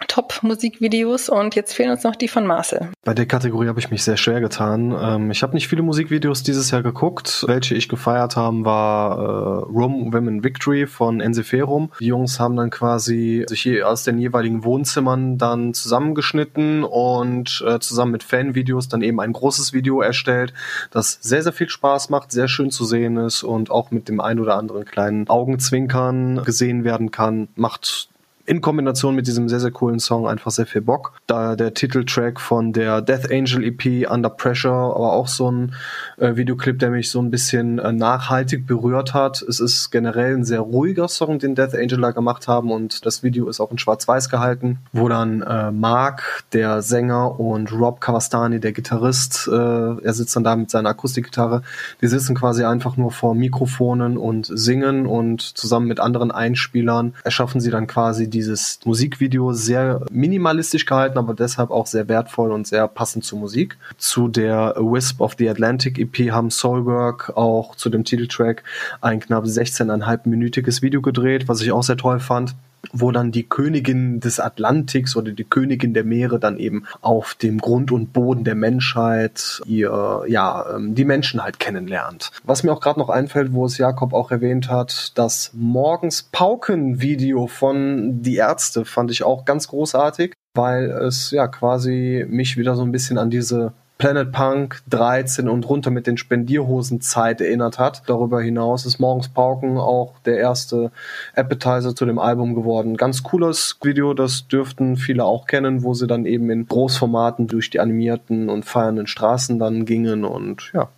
Top-Musikvideos 0.08 1.28
und 1.28 1.54
jetzt 1.54 1.74
fehlen 1.74 1.90
uns 1.90 2.04
noch 2.04 2.16
die 2.16 2.28
von 2.28 2.46
Marcel. 2.46 2.90
Bei 3.04 3.14
der 3.14 3.26
Kategorie 3.26 3.68
habe 3.68 3.80
ich 3.80 3.90
mich 3.90 4.02
sehr 4.02 4.16
schwer 4.16 4.40
getan. 4.40 4.96
Ähm, 5.00 5.30
ich 5.30 5.42
habe 5.42 5.54
nicht 5.54 5.68
viele 5.68 5.82
Musikvideos 5.82 6.42
dieses 6.42 6.70
Jahr 6.70 6.82
geguckt. 6.82 7.44
Welche 7.46 7.74
ich 7.74 7.88
gefeiert 7.88 8.36
haben, 8.36 8.64
war 8.64 9.18
äh, 9.18 9.62
Rome 9.70 10.12
Women 10.12 10.44
Victory 10.44 10.86
von 10.86 11.20
Ensiferum. 11.20 11.90
Die 12.00 12.06
Jungs 12.06 12.40
haben 12.40 12.56
dann 12.56 12.70
quasi 12.70 13.44
sich 13.48 13.82
aus 13.84 14.04
den 14.04 14.18
jeweiligen 14.18 14.64
Wohnzimmern 14.64 15.38
dann 15.38 15.74
zusammengeschnitten 15.74 16.84
und 16.84 17.64
äh, 17.66 17.78
zusammen 17.78 18.12
mit 18.12 18.22
Fanvideos 18.22 18.88
dann 18.88 19.02
eben 19.02 19.20
ein 19.20 19.32
großes 19.32 19.72
Video 19.72 20.00
erstellt, 20.00 20.52
das 20.90 21.18
sehr, 21.20 21.42
sehr 21.42 21.52
viel 21.52 21.68
Spaß 21.68 22.10
macht, 22.10 22.32
sehr 22.32 22.48
schön 22.48 22.70
zu 22.70 22.84
sehen 22.84 23.16
ist 23.16 23.42
und 23.42 23.70
auch 23.70 23.90
mit 23.90 24.08
dem 24.08 24.20
ein 24.20 24.40
oder 24.40 24.56
anderen 24.56 24.84
kleinen 24.84 25.28
Augenzwinkern 25.28 26.42
gesehen 26.44 26.84
werden 26.84 27.10
kann. 27.10 27.48
Macht 27.54 28.09
in 28.50 28.60
Kombination 28.60 29.14
mit 29.14 29.28
diesem 29.28 29.48
sehr, 29.48 29.60
sehr 29.60 29.70
coolen 29.70 30.00
Song 30.00 30.26
einfach 30.26 30.50
sehr 30.50 30.66
viel 30.66 30.80
Bock. 30.80 31.12
Da 31.28 31.54
der 31.54 31.72
Titeltrack 31.72 32.40
von 32.40 32.72
der 32.72 33.00
Death 33.00 33.30
Angel 33.30 33.62
EP 33.62 34.10
Under 34.10 34.28
Pressure, 34.28 34.72
aber 34.72 35.12
auch 35.12 35.28
so 35.28 35.48
ein 35.48 35.76
äh, 36.16 36.34
Videoclip, 36.34 36.80
der 36.80 36.90
mich 36.90 37.12
so 37.12 37.22
ein 37.22 37.30
bisschen 37.30 37.78
äh, 37.78 37.92
nachhaltig 37.92 38.66
berührt 38.66 39.14
hat. 39.14 39.40
Es 39.40 39.60
ist 39.60 39.92
generell 39.92 40.34
ein 40.34 40.44
sehr 40.44 40.58
ruhiger 40.58 41.06
Song, 41.06 41.38
den 41.38 41.54
Death 41.54 41.76
Angel 41.76 42.00
da 42.00 42.10
gemacht 42.10 42.48
haben 42.48 42.72
und 42.72 43.06
das 43.06 43.22
Video 43.22 43.48
ist 43.48 43.60
auch 43.60 43.70
in 43.70 43.78
schwarz-weiß 43.78 44.28
gehalten, 44.28 44.80
wo 44.92 45.08
dann 45.08 45.42
äh, 45.42 45.70
Mark, 45.70 46.42
der 46.52 46.82
Sänger 46.82 47.38
und 47.38 47.70
Rob 47.70 48.00
Kawastani, 48.00 48.58
der 48.58 48.72
Gitarrist, 48.72 49.46
äh, 49.46 49.54
er 49.54 50.12
sitzt 50.12 50.34
dann 50.34 50.42
da 50.42 50.56
mit 50.56 50.72
seiner 50.72 50.88
Akustikgitarre, 50.88 51.62
die 52.02 52.08
sitzen 52.08 52.34
quasi 52.34 52.64
einfach 52.64 52.96
nur 52.96 53.12
vor 53.12 53.36
Mikrofonen 53.36 54.18
und 54.18 54.50
singen 54.52 55.06
und 55.06 55.40
zusammen 55.40 55.86
mit 55.86 56.00
anderen 56.00 56.32
Einspielern 56.32 57.14
erschaffen 57.22 57.60
sie 57.60 57.70
dann 57.70 57.86
quasi 57.86 58.28
die 58.28 58.39
dieses 58.40 58.80
Musikvideo 58.84 59.52
sehr 59.52 60.00
minimalistisch 60.10 60.86
gehalten, 60.86 61.18
aber 61.18 61.34
deshalb 61.34 61.70
auch 61.70 61.86
sehr 61.86 62.08
wertvoll 62.08 62.52
und 62.52 62.66
sehr 62.66 62.88
passend 62.88 63.24
zur 63.24 63.38
Musik. 63.38 63.76
Zu 63.98 64.28
der 64.28 64.74
Wisp 64.78 65.20
of 65.20 65.34
the 65.38 65.48
Atlantic 65.48 65.98
EP 65.98 66.30
haben 66.30 66.50
Soulwork 66.50 67.36
auch 67.36 67.76
zu 67.76 67.90
dem 67.90 68.04
Titeltrack 68.04 68.64
ein 69.02 69.20
knapp 69.20 69.44
16,5-minütiges 69.44 70.80
Video 70.80 71.02
gedreht, 71.02 71.48
was 71.48 71.60
ich 71.60 71.70
auch 71.70 71.82
sehr 71.82 71.98
toll 71.98 72.18
fand 72.18 72.54
wo 72.92 73.10
dann 73.10 73.32
die 73.32 73.48
Königin 73.48 74.20
des 74.20 74.40
Atlantiks 74.40 75.16
oder 75.16 75.32
die 75.32 75.44
Königin 75.44 75.94
der 75.94 76.04
Meere 76.04 76.38
dann 76.38 76.58
eben 76.58 76.84
auf 77.00 77.34
dem 77.34 77.58
Grund 77.58 77.92
und 77.92 78.12
Boden 78.12 78.44
der 78.44 78.54
Menschheit 78.54 79.60
ihr, 79.66 80.22
ja, 80.26 80.76
ähm, 80.76 80.94
die 80.94 81.04
Menschen 81.04 81.42
halt 81.42 81.58
kennenlernt. 81.58 82.30
Was 82.44 82.62
mir 82.62 82.72
auch 82.72 82.80
gerade 82.80 82.98
noch 82.98 83.08
einfällt, 83.08 83.52
wo 83.52 83.66
es 83.66 83.78
Jakob 83.78 84.12
auch 84.12 84.30
erwähnt 84.30 84.70
hat, 84.70 85.12
das 85.16 85.50
Morgens 85.54 86.22
Pauken 86.22 87.00
Video 87.00 87.46
von 87.46 88.22
Die 88.22 88.36
Ärzte 88.36 88.84
fand 88.84 89.10
ich 89.10 89.22
auch 89.22 89.44
ganz 89.44 89.68
großartig, 89.68 90.34
weil 90.54 90.90
es 90.90 91.30
ja 91.30 91.46
quasi 91.48 92.26
mich 92.28 92.56
wieder 92.56 92.74
so 92.74 92.82
ein 92.82 92.92
bisschen 92.92 93.18
an 93.18 93.30
diese 93.30 93.72
Planet 94.00 94.32
Punk 94.32 94.80
13 94.88 95.46
und 95.46 95.68
runter 95.68 95.90
mit 95.90 96.06
den 96.06 96.16
Spendierhosen 96.16 97.02
Zeit 97.02 97.42
erinnert 97.42 97.78
hat. 97.78 98.02
Darüber 98.06 98.40
hinaus 98.40 98.86
ist 98.86 98.98
Morgens 98.98 99.28
Pauken 99.28 99.76
auch 99.76 100.14
der 100.24 100.38
erste 100.38 100.90
Appetizer 101.34 101.94
zu 101.94 102.06
dem 102.06 102.18
Album 102.18 102.54
geworden. 102.54 102.96
Ganz 102.96 103.22
cooles 103.22 103.76
Video, 103.82 104.14
das 104.14 104.48
dürften 104.48 104.96
viele 104.96 105.24
auch 105.24 105.46
kennen, 105.46 105.82
wo 105.82 105.92
sie 105.92 106.06
dann 106.06 106.24
eben 106.24 106.48
in 106.48 106.66
Großformaten 106.66 107.46
durch 107.46 107.68
die 107.68 107.78
animierten 107.78 108.48
und 108.48 108.64
feiernden 108.64 109.06
Straßen 109.06 109.58
dann 109.58 109.84
gingen 109.84 110.24
und 110.24 110.70
ja, 110.72 110.88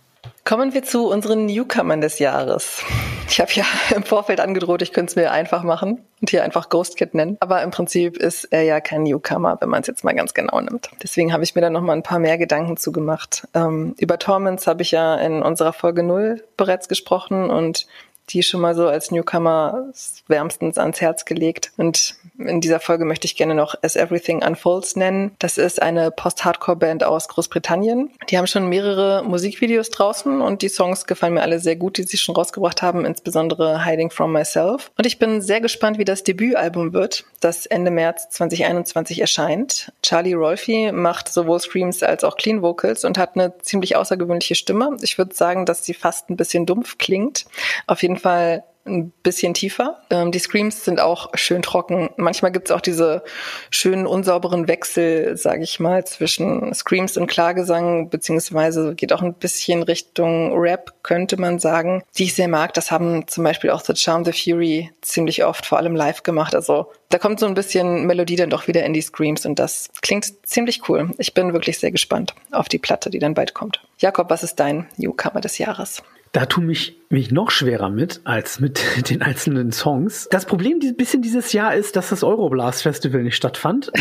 Kommen 0.45 0.73
wir 0.73 0.83
zu 0.83 1.07
unseren 1.07 1.45
Newcomern 1.45 2.01
des 2.01 2.19
Jahres. 2.19 2.83
Ich 3.29 3.39
habe 3.39 3.51
ja 3.53 3.63
im 3.95 4.03
Vorfeld 4.03 4.41
angedroht, 4.41 4.81
ich 4.81 4.91
könnte 4.91 5.11
es 5.11 5.15
mir 5.15 5.31
einfach 5.31 5.63
machen 5.63 6.01
und 6.19 6.29
hier 6.29 6.43
einfach 6.43 6.67
Ghost 6.67 6.97
Kid 6.97 7.13
nennen. 7.13 7.37
Aber 7.39 7.63
im 7.63 7.71
Prinzip 7.71 8.17
ist 8.17 8.45
er 8.51 8.63
ja 8.63 8.81
kein 8.81 9.03
Newcomer, 9.03 9.57
wenn 9.61 9.69
man 9.69 9.81
es 9.81 9.87
jetzt 9.87 10.03
mal 10.03 10.13
ganz 10.13 10.33
genau 10.33 10.59
nimmt. 10.59 10.89
Deswegen 11.01 11.31
habe 11.31 11.45
ich 11.45 11.55
mir 11.55 11.61
da 11.61 11.69
noch 11.69 11.81
mal 11.81 11.93
ein 11.93 12.03
paar 12.03 12.19
mehr 12.19 12.37
Gedanken 12.37 12.75
zugemacht. 12.75 13.47
Ähm, 13.53 13.95
über 13.97 14.19
Torments 14.19 14.67
habe 14.67 14.81
ich 14.81 14.91
ja 14.91 15.15
in 15.15 15.41
unserer 15.41 15.71
Folge 15.71 16.03
0 16.03 16.43
bereits 16.57 16.89
gesprochen 16.89 17.49
und 17.49 17.87
die 18.29 18.43
schon 18.43 18.61
mal 18.61 18.75
so 18.75 18.87
als 18.87 19.11
Newcomer 19.11 19.91
wärmstens 20.27 20.77
ans 20.77 21.01
Herz 21.01 21.25
gelegt. 21.25 21.71
Und 21.77 22.15
in 22.37 22.61
dieser 22.61 22.79
Folge 22.79 23.05
möchte 23.05 23.25
ich 23.25 23.35
gerne 23.35 23.55
noch 23.55 23.75
As 23.81 23.95
Everything 23.95 24.43
Unfolds 24.43 24.95
nennen. 24.95 25.35
Das 25.39 25.57
ist 25.57 25.81
eine 25.81 26.11
Post-Hardcore-Band 26.11 27.03
aus 27.03 27.27
Großbritannien. 27.27 28.09
Die 28.29 28.37
haben 28.37 28.47
schon 28.47 28.67
mehrere 28.69 29.23
Musikvideos 29.23 29.89
draußen 29.89 30.41
und 30.41 30.61
die 30.61 30.69
Songs 30.69 31.05
gefallen 31.05 31.33
mir 31.33 31.41
alle 31.41 31.59
sehr 31.59 31.75
gut, 31.75 31.97
die 31.97 32.03
sie 32.03 32.17
schon 32.17 32.35
rausgebracht 32.35 32.81
haben, 32.81 33.05
insbesondere 33.05 33.85
Hiding 33.85 34.09
From 34.09 34.31
Myself. 34.31 34.91
Und 34.97 35.05
ich 35.05 35.19
bin 35.19 35.41
sehr 35.41 35.61
gespannt, 35.61 35.97
wie 35.97 36.05
das 36.05 36.23
Debütalbum 36.23 36.93
wird, 36.93 37.25
das 37.39 37.65
Ende 37.65 37.91
März 37.91 38.29
2021 38.29 39.19
erscheint. 39.19 39.91
Charlie 40.01 40.33
Rolfe 40.33 40.91
macht 40.91 41.29
sowohl 41.29 41.59
Screams 41.59 42.03
als 42.03 42.23
auch 42.23 42.37
Clean 42.37 42.61
Vocals 42.61 43.05
und 43.05 43.17
hat 43.17 43.35
eine 43.35 43.57
ziemlich 43.59 43.95
außergewöhnliche 43.95 44.55
Stimme. 44.55 44.97
Ich 45.01 45.17
würde 45.17 45.35
sagen, 45.35 45.65
dass 45.65 45.85
sie 45.85 45.93
fast 45.93 46.29
ein 46.29 46.37
bisschen 46.37 46.65
dumpf 46.65 46.97
klingt. 46.97 47.45
Auf 47.87 48.01
jeden 48.01 48.12
Fall 48.17 48.63
ein 48.85 49.11
bisschen 49.23 49.53
tiefer. 49.53 50.01
Ähm, 50.09 50.31
die 50.31 50.39
Screams 50.39 50.83
sind 50.83 50.99
auch 50.99 51.29
schön 51.35 51.61
trocken. 51.61 52.09
Manchmal 52.17 52.51
gibt 52.51 52.69
es 52.69 52.75
auch 52.75 52.81
diese 52.81 53.23
schönen 53.69 54.05
unsauberen 54.05 54.67
Wechsel, 54.67 55.37
sage 55.37 55.63
ich 55.63 55.79
mal, 55.79 56.05
zwischen 56.05 56.73
Screams 56.73 57.17
und 57.17 57.27
Klagesang, 57.27 58.09
beziehungsweise 58.09 58.95
geht 58.95 59.13
auch 59.13 59.21
ein 59.21 59.35
bisschen 59.35 59.83
Richtung 59.83 60.53
Rap, 60.53 60.93
könnte 61.03 61.39
man 61.39 61.59
sagen, 61.59 62.03
die 62.17 62.25
ich 62.25 62.35
sehr 62.35 62.47
mag. 62.47 62.73
Das 62.73 62.91
haben 62.91 63.27
zum 63.27 63.43
Beispiel 63.43 63.69
auch 63.69 63.81
The 63.81 63.95
Charm 63.95 64.25
the 64.25 64.33
Fury 64.33 64.91
ziemlich 65.01 65.45
oft, 65.45 65.65
vor 65.65 65.77
allem 65.77 65.95
live 65.95 66.23
gemacht. 66.23 66.53
Also 66.53 66.91
da 67.09 67.19
kommt 67.19 67.39
so 67.39 67.45
ein 67.45 67.53
bisschen 67.53 68.05
Melodie 68.05 68.35
dann 68.35 68.49
doch 68.49 68.67
wieder 68.67 68.83
in 68.83 68.93
die 68.93 69.01
Screams 69.01 69.45
und 69.45 69.59
das 69.59 69.89
klingt 70.01 70.45
ziemlich 70.45 70.89
cool. 70.89 71.11
Ich 71.19 71.33
bin 71.33 71.53
wirklich 71.53 71.79
sehr 71.79 71.91
gespannt 71.91 72.33
auf 72.51 72.67
die 72.67 72.79
Platte, 72.79 73.09
die 73.09 73.19
dann 73.19 73.33
bald 73.33 73.53
kommt. 73.53 73.81
Jakob, 73.97 74.29
was 74.29 74.43
ist 74.43 74.59
dein 74.59 74.87
Newcomer 74.97 75.39
des 75.39 75.57
Jahres? 75.57 76.03
Da 76.33 76.47
tue 76.47 76.63
mich 76.63 76.99
mich 77.09 77.31
noch 77.31 77.51
schwerer 77.51 77.89
mit 77.89 78.21
als 78.23 78.59
mit 78.59 78.81
den 79.09 79.21
einzelnen 79.21 79.71
Songs. 79.71 80.27
Das 80.31 80.45
Problem 80.45 80.79
ein 80.83 80.97
bisschen 80.97 81.21
dieses 81.21 81.53
Jahr 81.53 81.75
ist, 81.75 81.95
dass 81.95 82.09
das 82.09 82.23
Euroblast 82.23 82.81
Festival 82.81 83.23
nicht 83.23 83.35
stattfand, 83.35 83.91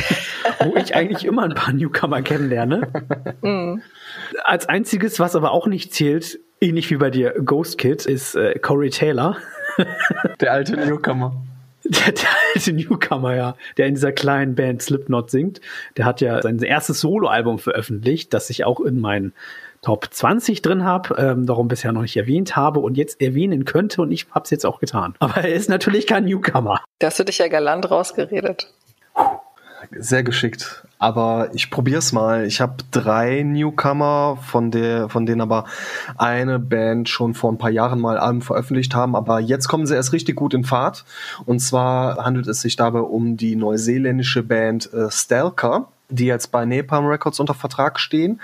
wo 0.59 0.75
ich 0.77 0.97
eigentlich 0.97 1.25
immer 1.25 1.45
ein 1.45 1.55
paar 1.55 1.75
Newcomer 1.75 2.23
kennenlerne. 2.23 2.89
Mm. 3.43 3.81
Als 4.45 4.67
einziges, 4.67 5.21
was 5.21 5.37
aber 5.37 5.53
auch 5.53 5.67
nicht 5.67 5.93
zählt, 5.93 6.41
ähnlich 6.61 6.91
wie 6.91 6.97
bei 6.97 7.11
dir 7.11 7.35
Ghost 7.45 7.77
Kid, 7.77 8.07
ist 8.07 8.35
äh, 8.35 8.59
Corey 8.59 8.89
Taylor. 8.91 9.37
Der 10.41 10.53
alte 10.53 10.77
Newcomer. 10.77 11.37
Der, 11.85 12.13
der, 12.13 12.29
alte 12.55 12.73
Newcomer, 12.73 13.35
ja, 13.35 13.57
der 13.77 13.87
in 13.87 13.95
dieser 13.95 14.13
kleinen 14.13 14.55
Band 14.55 14.83
Slipknot 14.83 15.31
singt. 15.31 15.61
Der 15.97 16.05
hat 16.05 16.21
ja 16.21 16.41
sein 16.41 16.61
erstes 16.61 17.01
Soloalbum 17.01 17.59
veröffentlicht, 17.59 18.33
das 18.33 18.51
ich 18.51 18.65
auch 18.65 18.79
in 18.79 19.01
meinen 19.01 19.33
Top 19.83 20.09
20 20.13 20.63
drin 20.63 20.85
habe, 20.85 21.17
ähm, 21.19 21.45
darum 21.45 21.67
bisher 21.67 21.91
noch 21.91 22.03
nicht 22.03 22.17
erwähnt 22.17 22.55
habe 22.55 22.79
und 22.79 22.97
jetzt 22.97 23.21
erwähnen 23.21 23.65
könnte 23.65 24.01
und 24.03 24.13
ich 24.13 24.29
habe 24.31 24.45
es 24.45 24.51
jetzt 24.51 24.65
auch 24.65 24.79
getan. 24.79 25.15
Aber 25.19 25.39
er 25.39 25.53
ist 25.53 25.69
natürlich 25.69 26.07
kein 26.07 26.25
Newcomer. 26.25 26.81
Da 27.01 27.09
hast 27.09 27.19
du 27.19 27.25
dich 27.25 27.39
ja 27.39 27.49
galant 27.49 27.91
rausgeredet. 27.91 28.73
Sehr 29.91 30.23
geschickt. 30.23 30.87
Aber 31.01 31.51
ich 31.53 31.71
probiere 31.71 31.99
es 31.99 32.13
mal. 32.13 32.47
Ich 32.47 32.61
habe 32.61 32.77
drei 32.93 33.43
Newcomer, 33.43 34.39
von 34.41 34.71
der, 34.71 35.09
von 35.09 35.27
denen 35.27 35.41
aber 35.41 35.65
eine 36.17 36.61
Band 36.61 37.09
schon 37.09 37.35
vor 37.35 37.51
ein 37.51 37.59
paar 37.59 37.71
Jahren 37.71 37.99
mal 37.99 38.19
Alben 38.19 38.41
veröffentlicht 38.41 38.95
haben. 38.95 39.17
Aber 39.17 39.41
jetzt 39.41 39.67
kommen 39.67 39.87
sie 39.87 39.97
erst 39.97 40.13
richtig 40.13 40.37
gut 40.37 40.55
in 40.55 40.63
Fahrt. 40.63 41.05
Und 41.45 41.59
zwar 41.59 42.25
handelt 42.25 42.47
es 42.47 42.61
sich 42.61 42.77
dabei 42.77 43.01
um 43.01 43.37
die 43.37 43.57
neuseeländische 43.57 44.45
Band 44.45 44.93
äh, 44.93 45.11
Stalker 45.11 45.89
die 46.13 46.27
jetzt 46.27 46.53
bei 46.53 46.65
Napalm 46.65 47.07
Records 47.07 47.41
unter 47.41 47.55
Vertrag 47.55 47.99
stehen. 47.99 48.41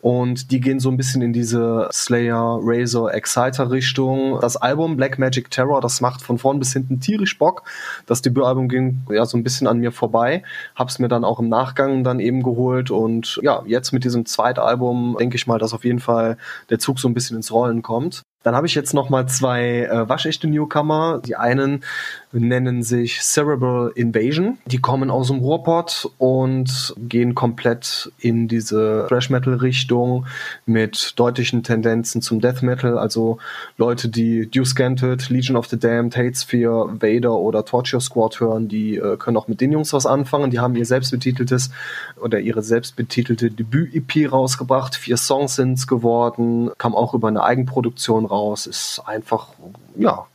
Und 0.00 0.50
die 0.50 0.60
gehen 0.60 0.80
so 0.80 0.90
ein 0.90 0.96
bisschen 0.96 1.22
in 1.22 1.32
diese 1.32 1.88
Slayer, 1.92 2.58
Razor, 2.62 3.12
Exciter 3.12 3.70
Richtung. 3.70 4.38
Das 4.40 4.56
Album 4.56 4.96
Black 4.96 5.18
Magic 5.18 5.50
Terror, 5.50 5.80
das 5.80 6.00
macht 6.00 6.22
von 6.22 6.38
vorn 6.38 6.58
bis 6.58 6.72
hinten 6.72 7.00
tierisch 7.00 7.38
Bock. 7.38 7.64
Das 8.06 8.22
Debütalbum 8.22 8.68
ging 8.68 9.02
ja 9.10 9.26
so 9.26 9.36
ein 9.36 9.42
bisschen 9.42 9.66
an 9.66 9.78
mir 9.78 9.92
vorbei. 9.92 10.42
Hab's 10.74 10.98
mir 10.98 11.08
dann 11.08 11.24
auch 11.24 11.40
im 11.40 11.48
Nachgang 11.48 12.04
dann 12.04 12.20
eben 12.20 12.42
geholt. 12.42 12.90
Und 12.90 13.40
ja, 13.42 13.62
jetzt 13.66 13.92
mit 13.92 14.04
diesem 14.04 14.26
zweiten 14.26 14.60
Album 14.60 15.16
denke 15.18 15.36
ich 15.36 15.46
mal, 15.46 15.58
dass 15.58 15.74
auf 15.74 15.84
jeden 15.84 16.00
Fall 16.00 16.36
der 16.70 16.78
Zug 16.78 16.98
so 16.98 17.08
ein 17.08 17.14
bisschen 17.14 17.36
ins 17.36 17.52
Rollen 17.52 17.82
kommt. 17.82 18.22
Dann 18.48 18.56
habe 18.56 18.66
ich 18.66 18.74
jetzt 18.74 18.94
noch 18.94 19.10
mal 19.10 19.26
zwei 19.26 19.82
äh, 19.82 20.08
waschechte 20.08 20.46
Newcomer. 20.48 21.20
Die 21.22 21.36
einen 21.36 21.84
nennen 22.32 22.82
sich 22.82 23.20
Cerebral 23.20 23.92
Invasion. 23.94 24.56
Die 24.64 24.78
kommen 24.78 25.10
aus 25.10 25.28
dem 25.28 25.38
Ruhrpott 25.38 26.10
und 26.16 26.94
gehen 26.96 27.34
komplett 27.34 28.10
in 28.18 28.48
diese 28.48 29.06
Thrash 29.08 29.28
Metal 29.28 29.54
Richtung 29.54 30.24
mit 30.64 31.12
deutlichen 31.16 31.62
Tendenzen 31.62 32.22
zum 32.22 32.40
Death 32.40 32.62
Metal. 32.62 32.98
Also 32.98 33.36
Leute, 33.76 34.08
die 34.08 34.50
Deuce 34.50 34.70
Scanted, 34.70 35.28
Legion 35.28 35.56
of 35.56 35.66
the 35.66 35.78
Damned, 35.78 36.16
Hatesphere, 36.16 36.88
Vader 37.02 37.34
oder 37.34 37.66
Torture 37.66 38.00
Squad 38.00 38.40
hören, 38.40 38.68
die 38.68 38.96
äh, 38.96 39.18
können 39.18 39.36
auch 39.36 39.48
mit 39.48 39.60
den 39.60 39.72
Jungs 39.72 39.92
was 39.92 40.06
anfangen. 40.06 40.50
Die 40.50 40.58
haben 40.58 40.74
ihr 40.74 40.86
selbstbetiteltes 40.86 41.70
oder 42.16 42.40
ihre 42.40 42.62
selbstbetitelte 42.62 43.50
Debüt-EP 43.50 44.32
rausgebracht. 44.32 44.96
Vier 44.96 45.18
Songs 45.18 45.56
sind's 45.56 45.86
geworden, 45.86 46.70
kam 46.78 46.94
auch 46.94 47.12
über 47.12 47.28
eine 47.28 47.42
Eigenproduktion 47.42 48.24
raus, 48.24 48.37
ist 48.66 49.02
einfach, 49.06 49.48
ja, 49.96 50.26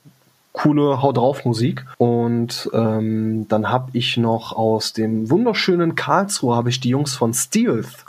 coole 0.53 1.01
Hau 1.01 1.11
drauf 1.11 1.43
Musik. 1.45 1.85
Und 1.97 2.69
ähm, 2.73 3.47
dann 3.49 3.69
habe 3.69 3.89
ich 3.93 4.17
noch 4.17 4.53
aus 4.53 4.93
dem 4.93 5.29
wunderschönen 5.29 5.95
Karlsruhe 5.95 6.55
habe 6.55 6.69
ich 6.69 6.79
die 6.79 6.89
Jungs 6.89 7.15
von 7.15 7.33
Steelth. 7.33 8.05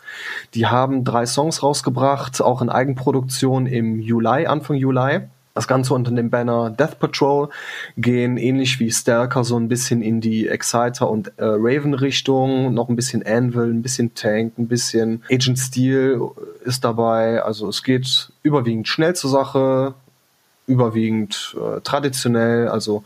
Die 0.55 0.67
haben 0.67 1.05
drei 1.05 1.27
Songs 1.27 1.63
rausgebracht, 1.63 2.41
auch 2.41 2.63
in 2.63 2.69
Eigenproduktion 2.69 3.67
im 3.67 3.99
Juli, 3.99 4.47
Anfang 4.47 4.77
Juli. 4.77 5.23
Das 5.55 5.69
Ganze 5.69 5.95
unter 5.95 6.11
dem 6.11 6.31
Banner 6.31 6.71
Death 6.71 6.99
Patrol 6.99 7.49
gehen 7.97 8.37
ähnlich 8.37 8.81
wie 8.81 8.91
Stalker 8.91 9.45
so 9.45 9.57
ein 9.57 9.69
bisschen 9.69 10.03
in 10.03 10.21
die 10.21 10.49
Exciter 10.49 11.09
und 11.09 11.29
äh, 11.37 11.45
Raven 11.45 11.95
Richtung, 11.95 12.75
noch 12.75 12.89
ein 12.89 12.97
bisschen 12.97 13.25
Anvil, 13.25 13.73
ein 13.73 13.81
bisschen 13.81 14.15
Tank, 14.15 14.59
ein 14.59 14.67
bisschen 14.67 15.23
Agent 15.31 15.61
Steel 15.61 16.21
ist 16.65 16.85
dabei. 16.85 17.41
Also 17.41 17.69
es 17.69 17.85
geht 17.85 18.33
überwiegend 18.43 18.89
schnell 18.89 19.15
zur 19.15 19.31
Sache, 19.31 19.95
überwiegend 20.67 21.55
äh, 21.57 21.81
traditionell, 21.83 22.67
also 22.67 23.05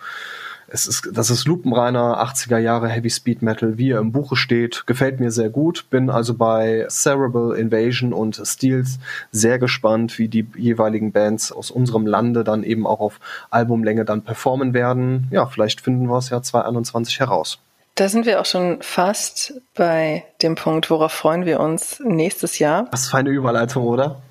es 0.70 0.86
ist, 0.86 1.08
das 1.12 1.30
ist 1.30 1.46
lupenreiner 1.46 2.22
80er 2.22 2.58
Jahre 2.58 2.88
Heavy 2.88 3.10
Speed 3.10 3.42
Metal, 3.42 3.78
wie 3.78 3.90
er 3.90 4.00
im 4.00 4.12
Buche 4.12 4.36
steht. 4.36 4.86
Gefällt 4.86 5.18
mir 5.18 5.30
sehr 5.30 5.48
gut. 5.48 5.88
Bin 5.90 6.10
also 6.10 6.34
bei 6.34 6.86
Cerebral 6.90 7.56
Invasion 7.56 8.12
und 8.12 8.40
Steels 8.44 8.98
sehr 9.32 9.58
gespannt, 9.58 10.18
wie 10.18 10.28
die 10.28 10.46
jeweiligen 10.56 11.12
Bands 11.12 11.52
aus 11.52 11.70
unserem 11.70 12.06
Lande 12.06 12.44
dann 12.44 12.62
eben 12.62 12.86
auch 12.86 13.00
auf 13.00 13.18
Albumlänge 13.50 14.04
dann 14.04 14.22
performen 14.22 14.74
werden. 14.74 15.28
Ja, 15.30 15.46
vielleicht 15.46 15.80
finden 15.80 16.06
wir 16.06 16.18
es 16.18 16.28
ja 16.30 16.42
2021 16.42 17.20
heraus. 17.20 17.58
Da 17.94 18.08
sind 18.08 18.26
wir 18.26 18.40
auch 18.40 18.46
schon 18.46 18.80
fast 18.80 19.54
bei 19.74 20.24
dem 20.40 20.54
Punkt, 20.54 20.88
worauf 20.88 21.12
freuen 21.12 21.46
wir 21.46 21.58
uns 21.58 22.00
nächstes 22.04 22.60
Jahr. 22.60 22.86
Was 22.92 23.08
für 23.08 23.16
eine 23.16 23.30
Überleitung, 23.30 23.84
oder? 23.84 24.22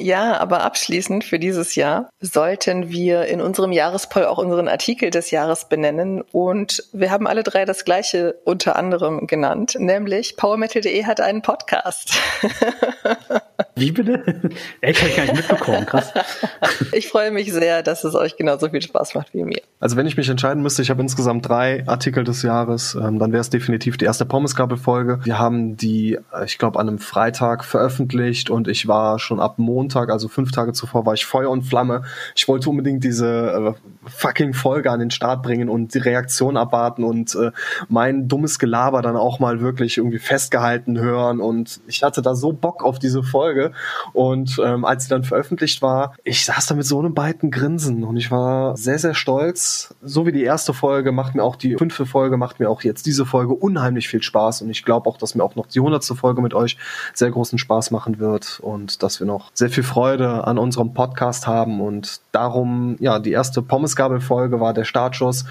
Ja, 0.00 0.38
aber 0.38 0.62
abschließend 0.62 1.24
für 1.24 1.38
dieses 1.38 1.74
Jahr 1.74 2.10
sollten 2.20 2.88
wir 2.88 3.26
in 3.26 3.40
unserem 3.40 3.72
Jahrespoll 3.72 4.24
auch 4.24 4.38
unseren 4.38 4.68
Artikel 4.68 5.10
des 5.10 5.30
Jahres 5.30 5.68
benennen. 5.68 6.22
Und 6.32 6.84
wir 6.92 7.10
haben 7.10 7.26
alle 7.26 7.42
drei 7.42 7.64
das 7.64 7.84
gleiche 7.84 8.36
unter 8.44 8.76
anderem 8.76 9.26
genannt, 9.26 9.76
nämlich 9.78 10.36
PowerMetal.de 10.36 11.04
hat 11.04 11.20
einen 11.20 11.42
Podcast. 11.42 12.14
Wie 13.74 13.92
bitte? 13.92 14.50
Echt, 14.80 15.00
habe 15.00 15.10
ich 15.10 15.16
gar 15.16 15.22
nicht 15.24 15.36
mitbekommen, 15.36 15.86
krass. 15.86 16.12
Ich 16.92 17.08
freue 17.08 17.30
mich 17.30 17.52
sehr, 17.52 17.82
dass 17.82 18.04
es 18.04 18.14
euch 18.14 18.36
genauso 18.36 18.68
viel 18.68 18.82
Spaß 18.82 19.14
macht 19.14 19.32
wie 19.34 19.44
mir. 19.44 19.62
Also 19.80 19.96
wenn 19.96 20.06
ich 20.06 20.16
mich 20.16 20.28
entscheiden 20.28 20.62
müsste, 20.62 20.82
ich 20.82 20.90
habe 20.90 21.00
insgesamt 21.00 21.48
drei 21.48 21.84
Artikel 21.86 22.24
des 22.24 22.42
Jahres, 22.42 22.96
ähm, 23.00 23.18
dann 23.18 23.32
wäre 23.32 23.40
es 23.40 23.50
definitiv 23.50 23.96
die 23.96 24.04
erste 24.04 24.26
Pommesgabel-Folge. 24.26 25.20
Wir 25.24 25.38
haben 25.38 25.76
die, 25.76 26.18
äh, 26.32 26.44
ich 26.44 26.58
glaube, 26.58 26.78
an 26.80 26.88
einem 26.88 26.98
Freitag 26.98 27.64
veröffentlicht 27.64 28.50
und 28.50 28.66
ich 28.66 28.88
war 28.88 28.97
schon 29.18 29.40
ab 29.40 29.58
Montag, 29.58 30.10
also 30.10 30.28
fünf 30.28 30.52
Tage 30.52 30.72
zuvor, 30.72 31.06
war 31.06 31.14
ich 31.14 31.26
Feuer 31.26 31.50
und 31.50 31.62
Flamme. 31.62 32.02
Ich 32.34 32.48
wollte 32.48 32.70
unbedingt 32.70 33.04
diese 33.04 33.76
äh, 33.76 34.08
fucking 34.08 34.54
Folge 34.54 34.90
an 34.90 35.00
den 35.00 35.10
Start 35.10 35.42
bringen 35.42 35.68
und 35.68 35.94
die 35.94 35.98
Reaktion 35.98 36.56
abwarten 36.56 37.04
und 37.04 37.34
äh, 37.34 37.52
mein 37.88 38.28
dummes 38.28 38.58
Gelaber 38.58 39.02
dann 39.02 39.16
auch 39.16 39.38
mal 39.38 39.60
wirklich 39.60 39.98
irgendwie 39.98 40.18
festgehalten 40.18 40.98
hören 40.98 41.40
und 41.40 41.80
ich 41.86 42.02
hatte 42.02 42.22
da 42.22 42.34
so 42.34 42.52
Bock 42.52 42.84
auf 42.84 42.98
diese 42.98 43.22
Folge 43.22 43.72
und 44.12 44.60
ähm, 44.64 44.84
als 44.84 45.04
sie 45.04 45.10
dann 45.10 45.24
veröffentlicht 45.24 45.82
war, 45.82 46.14
ich 46.24 46.44
saß 46.44 46.66
da 46.66 46.74
mit 46.74 46.86
so 46.86 46.98
einem 46.98 47.14
beiden 47.14 47.50
Grinsen 47.50 48.04
und 48.04 48.16
ich 48.16 48.30
war 48.30 48.76
sehr, 48.76 48.98
sehr 48.98 49.14
stolz. 49.14 49.94
So 50.02 50.26
wie 50.26 50.32
die 50.32 50.42
erste 50.42 50.72
Folge 50.72 51.12
macht 51.12 51.34
mir 51.34 51.42
auch 51.42 51.56
die 51.56 51.76
fünfte 51.76 52.06
Folge, 52.06 52.36
macht 52.36 52.60
mir 52.60 52.70
auch 52.70 52.82
jetzt 52.82 53.06
diese 53.06 53.26
Folge 53.26 53.54
unheimlich 53.54 54.08
viel 54.08 54.22
Spaß 54.22 54.62
und 54.62 54.70
ich 54.70 54.84
glaube 54.84 55.08
auch, 55.08 55.18
dass 55.18 55.34
mir 55.34 55.44
auch 55.44 55.56
noch 55.56 55.66
die 55.66 55.80
hundertste 55.80 56.14
Folge 56.14 56.42
mit 56.42 56.54
euch 56.54 56.76
sehr 57.14 57.30
großen 57.30 57.58
Spaß 57.58 57.90
machen 57.90 58.18
wird 58.18 58.60
und 58.60 58.87
dass 59.02 59.20
wir 59.20 59.26
noch 59.26 59.50
sehr 59.54 59.70
viel 59.70 59.82
Freude 59.82 60.46
an 60.46 60.58
unserem 60.58 60.94
Podcast 60.94 61.46
haben 61.46 61.80
und 61.80 62.20
darum, 62.32 62.96
ja, 63.00 63.18
die 63.18 63.32
erste 63.32 63.62
Pommesgabel-Folge 63.62 64.60
war 64.60 64.74
der 64.74 64.84
Startschuss 64.84 65.44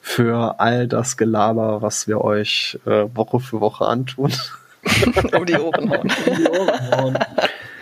für 0.00 0.58
all 0.60 0.88
das 0.88 1.16
Gelaber, 1.16 1.82
was 1.82 2.08
wir 2.08 2.20
euch 2.22 2.78
äh, 2.86 3.04
Woche 3.14 3.40
für 3.40 3.60
Woche 3.60 3.86
antun. 3.86 4.32
um 5.36 5.46
die 5.46 5.58
Ohren 5.58 5.90
hauen. 5.90 6.12
um 6.26 6.36
die 6.36 6.48
Ohren 6.48 6.90
hauen. 6.90 7.18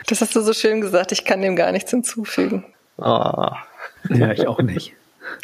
Das 0.06 0.20
hast 0.20 0.34
du 0.36 0.40
so 0.40 0.52
schön 0.52 0.80
gesagt, 0.80 1.12
ich 1.12 1.24
kann 1.24 1.42
dem 1.42 1.56
gar 1.56 1.72
nichts 1.72 1.90
hinzufügen. 1.90 2.64
Ah. 2.98 3.56
Ja, 4.08 4.32
ich 4.32 4.46
auch 4.46 4.60
nicht. 4.60 4.94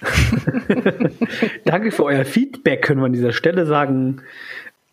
Danke 1.65 1.91
für 1.91 2.05
euer 2.05 2.25
Feedback, 2.25 2.83
können 2.83 3.01
wir 3.01 3.07
an 3.07 3.13
dieser 3.13 3.33
Stelle 3.33 3.67
sagen. 3.67 4.23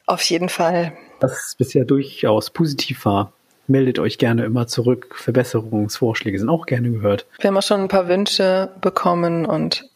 Auf 0.06 0.22
jeden 0.24 0.50
Fall. 0.50 0.94
Dass 1.20 1.32
es 1.34 1.56
bisher 1.56 1.86
durchaus 1.86 2.50
positiv 2.50 3.06
war. 3.06 3.32
Meldet 3.70 4.00
euch 4.00 4.18
gerne 4.18 4.46
immer 4.46 4.66
zurück. 4.66 5.16
Verbesserungsvorschläge 5.16 6.40
sind 6.40 6.50
auch 6.50 6.66
gerne 6.66 6.90
gehört. 6.90 7.28
Wir 7.40 7.50
haben 7.50 7.58
auch 7.58 7.64
schon 7.64 7.82
ein 7.82 7.88
paar 7.88 8.08
Wünsche 8.08 8.72
bekommen 8.82 9.46
und 9.46 9.88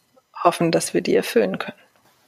hoffen, 0.44 0.70
dass 0.70 0.94
wir 0.94 1.00
die 1.00 1.16
erfüllen 1.16 1.58
können. 1.58 1.76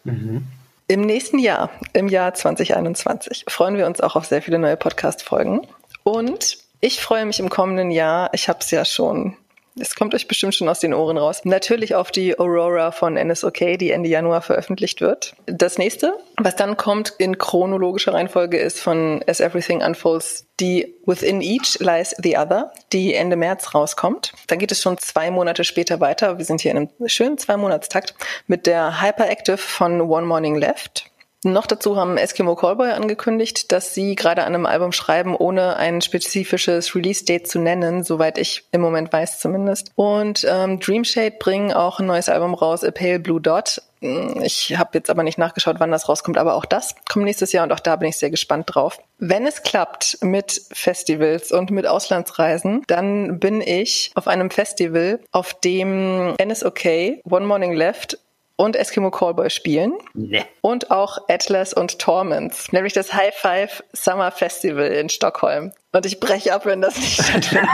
Mhm. 0.03 0.43
Im 0.89 1.03
nächsten 1.03 1.39
Jahr, 1.39 1.71
im 1.93 2.09
Jahr 2.09 2.35
2021, 2.35 3.45
freuen 3.47 3.77
wir 3.77 3.87
uns 3.87 4.01
auch 4.01 4.17
auf 4.17 4.27
sehr 4.27 4.43
viele 4.43 4.59
neue 4.59 4.77
Podcast-Folgen. 4.77 5.61
Und 6.03 6.59
ich 6.81 7.01
freue 7.01 7.25
mich 7.25 7.39
im 7.39 7.49
kommenden 7.49 7.93
Jahr, 7.93 8.31
ich 8.35 8.49
habe 8.49 8.59
es 8.61 8.73
ja 8.73 8.85
schon 8.85 9.37
es 9.79 9.95
kommt 9.95 10.15
euch 10.15 10.27
bestimmt 10.29 10.55
schon 10.55 10.69
aus 10.69 10.81
den 10.81 10.95
Ohren 10.95 11.19
raus. 11.19 11.43
Natürlich 11.45 11.95
auf 11.95 12.11
die 12.11 12.39
Aurora 12.39 12.91
von 12.93 13.15
NSOK, 13.15 13.79
die 13.79 13.91
Ende 13.91 14.09
Januar 14.09 14.43
veröffentlicht 14.43 15.01
wird. 15.01 15.35
Das 15.47 15.79
nächste, 15.79 16.19
was 16.39 16.57
dann 16.57 16.77
kommt 16.77 17.13
in 17.19 17.39
chronologischer 17.39 18.15
Reihenfolge, 18.15 18.59
ist 18.59 18.81
von 18.81 19.23
As 19.27 19.41
Everything 19.41 19.83
Unfolds 19.83 20.47
die 20.59 20.95
Within 21.05 21.43
Each 21.43 21.79
Lies 21.79 22.15
the 22.23 22.39
Other, 22.39 22.73
die 22.93 23.15
Ende 23.15 23.37
März 23.37 23.75
rauskommt. 23.75 24.33
Dann 24.47 24.59
geht 24.59 24.73
es 24.73 24.81
schon 24.81 24.97
zwei 24.99 25.31
Monate 25.31 25.65
später 25.65 26.01
weiter. 26.01 26.39
Wir 26.39 26.45
sind 26.45 26.63
hier 26.63 26.71
in 26.71 26.79
einem 26.79 26.91
schönen 27.09 27.37
Zwei-Monatstakt 27.37 28.15
mit 28.47 28.67
der 28.67 29.03
Hyperactive 29.03 29.59
von 29.59 30.01
One 30.01 30.27
Morning 30.27 30.57
Left. 30.57 31.11
Noch 31.45 31.67
dazu 31.67 31.97
haben 31.97 32.17
Eskimo 32.17 32.57
Callboy 32.57 32.91
angekündigt, 32.93 33.71
dass 33.71 33.95
sie 33.95 34.17
gerade 34.17 34.45
an 34.45 34.55
einem 34.55 34.67
Album 34.67 34.93
schreiben, 34.93 35.37
ohne 35.37 35.77
ein 35.77 36.01
spezifisches 36.01 36.95
Release-Date 36.95 37.47
zu 37.47 37.59
nennen, 37.59 38.03
soweit 38.03 38.39
ich 38.39 38.65
im 38.73 38.81
Moment 38.81 39.13
weiß 39.13 39.39
zumindest. 39.39 39.93
Und 39.95 40.47
ähm, 40.49 40.81
Dreamshade 40.81 41.37
bringen 41.39 41.73
auch 41.73 42.01
ein 42.01 42.07
neues 42.07 42.29
Album 42.29 42.55
raus, 42.55 42.83
A 42.83 42.91
Pale 42.91 43.21
Blue 43.21 43.41
Dot. 43.41 43.83
Ich 44.01 44.77
habe 44.77 44.91
jetzt 44.95 45.09
aber 45.11 45.23
nicht 45.23 45.39
nachgeschaut, 45.39 45.77
wann 45.79 45.91
das 45.91 46.09
rauskommt, 46.09 46.37
aber 46.37 46.55
auch 46.55 46.67
das 46.67 46.95
kommt 47.09 47.25
nächstes 47.25 47.53
Jahr 47.53 47.65
und 47.65 47.73
auch 47.73 47.81
da 47.81 47.97
bin 47.97 48.09
ich 48.09 48.19
sehr 48.19 48.31
gespannt 48.31 48.75
drauf. 48.75 48.99
Wenn 49.19 49.47
es 49.47 49.63
klappt 49.63 50.19
mit 50.23 50.61
Festivals 50.73 51.51
und 51.51 51.71
mit 51.71 51.87
Auslandsreisen, 51.87 52.83
dann 52.87 53.41
bin 53.41 53.61
ich 53.63 54.11
auf 54.15 54.29
einem 54.29 54.51
Festival, 54.51 55.21
auf 55.33 55.55
dem 55.55 56.35
NSOK, 56.35 56.85
One 57.25 57.47
Morning 57.47 57.73
Left 57.73 58.19
und 58.57 58.75
Eskimo 58.75 59.11
Callboy 59.11 59.51
spielen. 59.51 59.93
Nee. 60.15 60.45
Und 60.63 60.91
auch 60.91 61.19
Atlas 61.29 61.75
und 61.75 61.99
Torments, 61.99 62.73
nämlich 62.73 62.93
das 62.93 63.13
High 63.13 63.35
Five 63.35 63.85
Summer 63.93 64.31
Festival 64.31 64.87
in 64.87 65.09
Stockholm. 65.09 65.73
Und 65.93 66.07
ich 66.07 66.21
breche 66.21 66.53
ab, 66.55 66.67
wenn 66.67 66.81
das 66.81 66.97
nicht 66.97 67.23
stattfindet. 67.23 67.69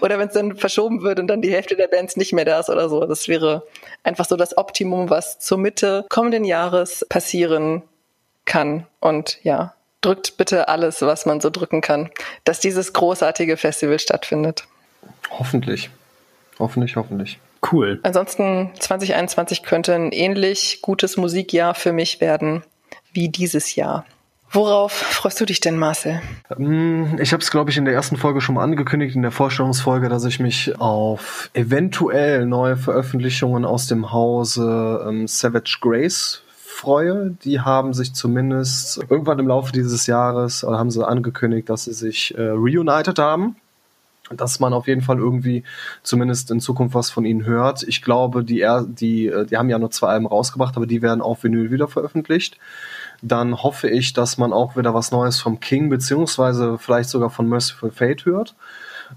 oder 0.00 0.18
wenn 0.18 0.28
es 0.28 0.34
dann 0.34 0.56
verschoben 0.56 1.02
wird 1.02 1.18
und 1.18 1.28
dann 1.28 1.42
die 1.42 1.52
Hälfte 1.52 1.76
der 1.76 1.88
Bands 1.88 2.16
nicht 2.16 2.32
mehr 2.32 2.44
da 2.44 2.60
ist 2.60 2.68
oder 2.68 2.88
so. 2.88 3.06
Das 3.06 3.28
wäre 3.28 3.62
einfach 4.02 4.24
so 4.24 4.36
das 4.36 4.56
Optimum, 4.56 5.10
was 5.10 5.38
zur 5.38 5.58
Mitte 5.58 6.04
kommenden 6.08 6.44
Jahres 6.44 7.06
passieren 7.08 7.82
kann. 8.44 8.86
Und 9.00 9.38
ja, 9.44 9.74
drückt 10.00 10.36
bitte 10.36 10.68
alles, 10.68 11.00
was 11.02 11.26
man 11.26 11.40
so 11.40 11.50
drücken 11.50 11.80
kann, 11.80 12.10
dass 12.44 12.60
dieses 12.60 12.92
großartige 12.92 13.56
Festival 13.56 13.98
stattfindet. 13.98 14.64
Hoffentlich. 15.30 15.90
Hoffentlich, 16.58 16.96
hoffentlich. 16.96 17.38
Cool. 17.72 18.00
Ansonsten 18.02 18.70
2021 18.78 19.62
könnte 19.62 19.94
ein 19.94 20.12
ähnlich 20.12 20.80
gutes 20.82 21.16
Musikjahr 21.16 21.74
für 21.74 21.92
mich 21.92 22.20
werden 22.20 22.62
wie 23.12 23.28
dieses 23.28 23.74
Jahr. 23.74 24.04
Worauf 24.50 24.92
freust 24.92 25.40
du 25.40 25.46
dich 25.46 25.58
denn, 25.58 25.76
Marcel? 25.76 26.20
Ähm, 26.56 27.18
ich 27.20 27.32
habe 27.32 27.42
es, 27.42 27.50
glaube 27.50 27.70
ich, 27.70 27.76
in 27.76 27.84
der 27.84 27.94
ersten 27.94 28.16
Folge 28.16 28.40
schon 28.40 28.54
mal 28.54 28.62
angekündigt, 28.62 29.16
in 29.16 29.22
der 29.22 29.32
Vorstellungsfolge, 29.32 30.08
dass 30.08 30.24
ich 30.24 30.38
mich 30.38 30.78
auf 30.80 31.50
eventuell 31.54 32.46
neue 32.46 32.76
Veröffentlichungen 32.76 33.64
aus 33.64 33.88
dem 33.88 34.12
Hause 34.12 35.04
ähm, 35.08 35.26
Savage 35.26 35.78
Grace 35.80 36.42
freue. 36.56 37.36
Die 37.44 37.60
haben 37.60 37.94
sich 37.94 38.14
zumindest 38.14 39.00
irgendwann 39.08 39.40
im 39.40 39.48
Laufe 39.48 39.72
dieses 39.72 40.06
Jahres, 40.06 40.62
oder 40.62 40.78
haben 40.78 40.90
sie 40.90 41.06
angekündigt, 41.06 41.68
dass 41.68 41.84
sie 41.84 41.94
sich 41.94 42.36
äh, 42.36 42.42
reunited 42.42 43.18
haben 43.18 43.56
dass 44.30 44.58
man 44.58 44.72
auf 44.72 44.86
jeden 44.86 45.02
Fall 45.02 45.18
irgendwie 45.18 45.64
zumindest 46.02 46.50
in 46.50 46.60
Zukunft 46.60 46.94
was 46.94 47.10
von 47.10 47.24
ihnen 47.24 47.44
hört. 47.44 47.82
Ich 47.82 48.02
glaube, 48.02 48.42
die, 48.42 48.66
die, 48.86 49.26
äh, 49.26 49.46
die 49.46 49.56
haben 49.56 49.68
ja 49.68 49.78
nur 49.78 49.90
zwei 49.90 50.08
Alben 50.08 50.26
rausgebracht, 50.26 50.76
aber 50.76 50.86
die 50.86 51.02
werden 51.02 51.20
auf 51.20 51.44
Vinyl 51.44 51.70
wieder 51.70 51.88
veröffentlicht. 51.88 52.58
Dann 53.22 53.62
hoffe 53.62 53.88
ich, 53.88 54.12
dass 54.12 54.38
man 54.38 54.52
auch 54.52 54.76
wieder 54.76 54.94
was 54.94 55.10
Neues 55.10 55.40
vom 55.40 55.60
King 55.60 55.88
beziehungsweise 55.88 56.78
vielleicht 56.78 57.10
sogar 57.10 57.30
von 57.30 57.48
Merciful 57.48 57.90
Fate 57.90 58.24
hört. 58.24 58.54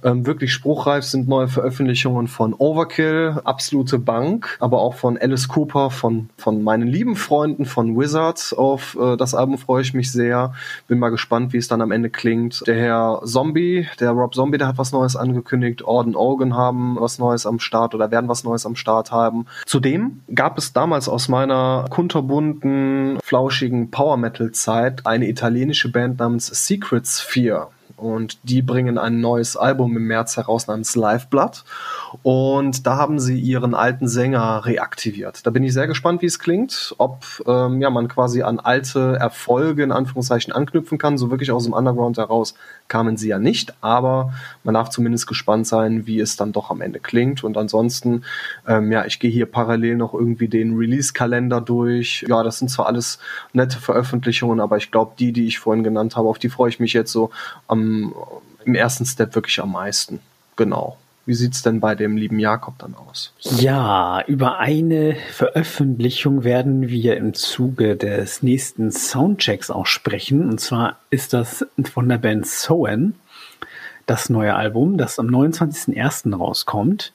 Ähm, 0.04 0.26
wirklich 0.26 0.54
spruchreif 0.54 1.04
sind 1.04 1.28
neue 1.28 1.48
Veröffentlichungen 1.48 2.28
von 2.28 2.54
Overkill, 2.54 3.42
Absolute 3.44 4.00
Bank, 4.00 4.58
aber 4.60 4.80
auch 4.80 4.96
von 4.96 5.18
Alice 5.18 5.48
Cooper, 5.48 5.90
von, 5.90 6.30
von 6.38 6.64
meinen 6.64 6.88
lieben 6.88 7.16
Freunden 7.16 7.66
von 7.66 7.98
Wizards. 7.98 8.54
Auf 8.54 8.98
äh, 9.00 9.18
das 9.18 9.34
Album 9.34 9.58
freue 9.58 9.82
ich 9.82 9.94
mich 9.94 10.12
sehr. 10.12 10.54
Bin 10.88 11.00
mal 11.00 11.10
gespannt, 11.10 11.54
wie 11.54 11.58
es 11.58 11.68
dann 11.68 11.82
am 11.82 11.92
Ende 11.92 12.10
klingt. 12.10 12.64
Der 12.68 12.76
Herr 12.76 13.22
Zombie, 13.24 13.88
der 14.00 14.12
Rob 14.12 14.36
Zombie, 14.36 14.58
der 14.58 14.68
hat 14.68 14.78
was 14.78 14.92
Neues 14.92 15.16
angekündigt. 15.16 15.84
Orden 15.84 16.16
Ogan 16.16 16.56
haben 16.56 16.98
was 17.00 17.20
Neues 17.20 17.46
am 17.46 17.60
Start 17.60 17.96
oder 17.96 18.12
werden 18.12 18.30
was 18.30 18.44
Neues 18.44 18.66
am 18.66 18.76
Start 18.76 19.12
haben. 19.12 19.46
Zudem 19.66 20.22
gab 20.34 20.58
es 20.58 20.74
damals 20.74 21.10
aus 21.10 21.28
meiner 21.28 21.86
kunterbunten, 21.90 23.18
flauschigen 23.24 23.92
Power 23.92 24.18
Metal 24.18 24.52
Zeit 24.52 25.06
eine 25.06 25.28
italienische 25.28 25.92
Band 25.92 26.20
namens 26.20 26.48
Secret 26.48 27.08
Sphere 27.08 27.70
und 27.98 28.38
die 28.44 28.62
bringen 28.62 28.98
ein 28.98 29.20
neues 29.20 29.58
Album 29.58 29.98
im 29.98 30.08
März 30.08 30.38
heraus 30.38 30.68
namens 30.68 30.96
Live 30.96 31.28
Blood 31.28 31.64
und 32.24 32.88
da 32.88 32.98
haben 32.98 33.20
sie 33.20 33.40
ihren 33.40 33.74
alten 33.74 34.08
Sänger 34.08 34.66
reaktiviert. 34.66 35.46
Da 35.46 35.50
bin 35.50 35.64
ich 35.64 35.74
sehr 35.74 35.88
gespannt, 35.88 36.22
wie 36.22 36.28
es 36.28 36.40
klingt, 36.40 36.96
ob 36.98 37.26
ähm, 37.46 37.82
ja, 37.82 37.90
man 37.90 38.08
quasi 38.08 38.44
an 38.44 38.60
alte 38.60 39.18
Erfolge 39.20 39.84
in 39.84 39.92
Anführungszeichen 39.92 40.54
anknüpfen 40.54 40.98
kann. 40.98 41.18
So 41.18 41.32
wirklich 41.32 41.52
aus 41.52 41.66
dem 41.66 41.74
Underground 41.74 42.18
heraus 42.18 42.54
kamen 42.88 43.18
sie 43.18 43.30
ja 43.30 43.40
nicht, 43.40 43.74
aber 43.82 44.34
man 44.64 44.74
darf 44.74 44.90
zumindest 44.90 45.28
gespannt 45.28 45.68
sein, 45.68 46.08
wie 46.08 46.20
es 46.20 46.36
dann 46.36 46.52
doch 46.52 46.70
am 46.70 46.82
Ende 46.82 47.00
klingt. 47.00 47.44
Und 47.44 47.58
ansonsten, 47.58 48.24
ähm, 48.68 48.92
ja, 48.92 49.06
ich 49.06 49.20
gehe 49.20 49.32
hier 49.32 49.46
parallel 49.46 49.98
noch 49.98 50.14
irgendwie 50.14 50.48
den 50.48 50.76
Release-Kalender 50.76 51.62
durch. 51.62 52.26
Ja, 52.28 52.44
das 52.44 52.60
sind 52.60 52.70
zwar 52.70 52.88
alles 52.88 53.20
nette 53.54 53.80
Veröffentlichungen, 53.80 54.60
aber 54.60 54.78
ich 54.78 54.92
glaube, 54.92 55.14
die, 55.20 55.34
die 55.34 55.48
ich 55.48 55.60
vorhin 55.60 55.84
genannt 55.84 56.16
habe, 56.16 56.28
auf 56.30 56.40
die 56.40 56.50
freue 56.50 56.70
ich 56.70 56.80
mich 56.80 56.94
jetzt 56.94 57.12
so 57.12 57.32
am 57.68 58.14
im 58.68 58.76
ersten 58.76 59.06
Step 59.06 59.34
wirklich 59.34 59.60
am 59.62 59.72
meisten. 59.72 60.20
Genau. 60.58 60.98
Wie 61.28 61.34
sieht 61.34 61.56
es 61.56 61.62
denn 61.62 61.82
bei 61.82 61.94
dem 61.94 62.16
lieben 62.16 62.40
Jakob 62.40 62.80
dann 62.80 62.96
aus? 62.96 63.34
Ja, 63.42 64.24
über 64.28 64.60
eine 64.60 65.18
Veröffentlichung 65.34 66.46
werden 66.46 66.88
wir 66.88 67.18
im 67.18 67.34
Zuge 67.34 67.98
des 67.98 68.44
nächsten 68.44 68.92
Soundchecks 68.92 69.70
auch 69.70 69.88
sprechen. 69.88 70.50
Und 70.50 70.62
zwar 70.62 71.00
ist 71.10 71.34
das 71.34 71.68
von 71.92 72.08
der 72.08 72.18
Band 72.18 72.48
Soen, 72.48 73.16
das 74.06 74.30
neue 74.30 74.56
Album, 74.56 74.98
das 74.98 75.20
am 75.20 75.28
29.01. 75.28 76.34
rauskommt. 76.34 77.12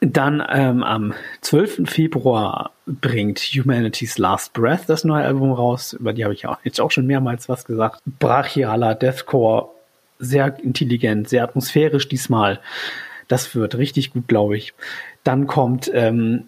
Dann 0.00 0.46
ähm, 0.52 0.82
am 0.82 1.14
12. 1.40 1.88
Februar 1.88 2.70
bringt 2.84 3.38
Humanity's 3.38 4.18
Last 4.18 4.52
Breath 4.52 4.82
das 4.88 5.04
neue 5.04 5.24
Album 5.24 5.52
raus. 5.52 5.94
Über 5.94 6.12
die 6.12 6.24
habe 6.24 6.34
ich 6.34 6.42
ja 6.42 6.58
jetzt 6.64 6.82
auch 6.82 6.90
schon 6.90 7.06
mehrmals 7.06 7.48
was 7.48 7.64
gesagt. 7.64 8.02
Brachialer 8.18 8.94
Deathcore 8.94 9.70
sehr 10.18 10.54
intelligent, 10.62 11.30
sehr 11.30 11.44
atmosphärisch 11.44 12.10
diesmal. 12.10 12.60
Das 13.28 13.54
wird 13.54 13.76
richtig 13.76 14.12
gut, 14.12 14.28
glaube 14.28 14.56
ich. 14.56 14.74
Dann 15.22 15.46
kommt 15.46 15.90
ähm, 15.94 16.44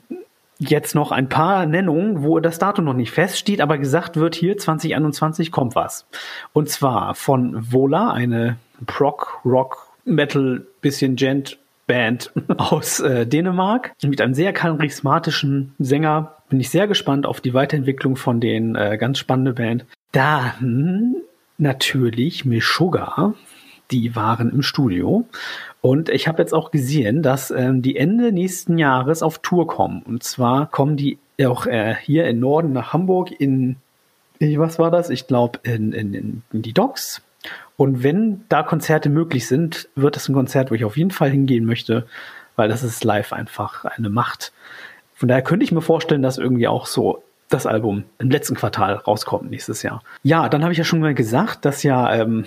jetzt 0.59 0.95
noch 0.95 1.13
ein 1.13 1.29
paar 1.29 1.67
Nennungen, 1.67 2.23
wo 2.23 2.41
das 2.41 2.59
Datum 2.59 2.85
noch 2.87 2.95
nicht 2.95 3.11
feststeht, 3.11 3.61
aber 3.61 3.79
gesagt 3.79 4.17
wird, 4.17 4.35
hier 4.35 4.57
2021 4.57 5.51
kommt 5.51 5.75
was. 5.75 6.07
Und 6.53 6.69
zwar 6.69 7.15
von 7.15 7.73
Vola, 7.73 8.13
eine 8.13 8.57
Prog, 8.87 9.41
Rock, 9.45 9.89
Metal, 10.05 10.67
bisschen 10.81 11.17
Gent 11.17 11.59
Band 11.87 12.33
aus 12.57 13.01
äh, 13.01 13.27
Dänemark 13.27 13.93
mit 14.03 14.21
einem 14.21 14.35
sehr 14.35 14.53
charismatischen 14.53 15.75
Sänger. 15.79 16.37
Bin 16.49 16.61
ich 16.61 16.71
sehr 16.71 16.87
gespannt 16.87 17.27
auf 17.27 17.41
die 17.41 17.55
Weiterentwicklung 17.55 18.17
von 18.17 18.41
den 18.41 18.75
äh, 18.77 18.97
ganz 18.99 19.19
spannende 19.19 19.53
Band. 19.53 19.85
Dann 20.13 21.17
natürlich 21.59 22.45
Meshuggah 22.45 23.35
die 23.91 24.17
waren 24.17 24.51
im 24.51 24.63
Studio. 24.63 25.27
Und 25.87 26.09
ich 26.09 26.27
habe 26.27 26.43
jetzt 26.43 26.53
auch 26.53 26.73
gesehen, 26.73 27.23
dass 27.23 27.53
ähm, 27.53 27.81
die 27.81 27.95
Ende 27.95 28.33
nächsten 28.33 28.77
Jahres 28.77 29.23
auf 29.23 29.39
Tour 29.39 29.69
kommen. 29.69 30.03
Und 30.03 30.25
zwar 30.25 30.67
kommen 30.67 30.97
die 30.97 31.17
auch 31.45 31.67
äh, 31.67 31.95
hier 31.95 32.27
in 32.27 32.41
Norden 32.41 32.73
nach 32.73 32.93
Hamburg 32.93 33.31
in, 33.39 33.77
was 34.41 34.81
war 34.81 34.91
das? 34.91 35.11
Ich 35.11 35.29
glaube, 35.29 35.61
in, 35.63 35.93
in, 35.93 36.43
in 36.53 36.63
die 36.63 36.73
Docks. 36.73 37.23
Und 37.77 38.03
wenn 38.03 38.43
da 38.49 38.65
Konzerte 38.65 39.09
möglich 39.11 39.47
sind, 39.47 39.89
wird 39.95 40.17
das 40.17 40.29
ein 40.29 40.35
Konzert, 40.35 40.73
wo 40.73 40.75
ich 40.75 40.85
auf 40.85 40.97
jeden 40.97 41.13
Fall 41.13 41.31
hingehen 41.31 41.65
möchte, 41.65 42.09
weil 42.57 42.69
das 42.69 42.83
ist 42.83 43.05
live 43.05 43.33
einfach 43.33 43.85
eine 43.85 44.11
Macht. 44.11 44.53
Von 45.15 45.29
daher 45.29 45.43
könnte 45.43 45.63
ich 45.63 45.71
mir 45.71 45.83
vorstellen, 45.83 46.23
dass 46.23 46.37
irgendwie 46.37 46.67
auch 46.67 46.87
so 46.87 47.23
das 47.49 47.65
Album 47.65 48.03
im 48.19 48.29
letzten 48.33 48.57
Quartal 48.57 48.95
rauskommt 48.95 49.53
nächstes 49.53 49.85
Jahr. 49.85 50.03
Ja, 50.25 50.49
dann 50.49 50.65
habe 50.65 50.73
ich 50.73 50.79
ja 50.79 50.85
schon 50.85 50.99
mal 50.99 51.15
gesagt, 51.15 51.65
dass 51.65 51.85
ja 51.85 52.13
ähm, 52.13 52.45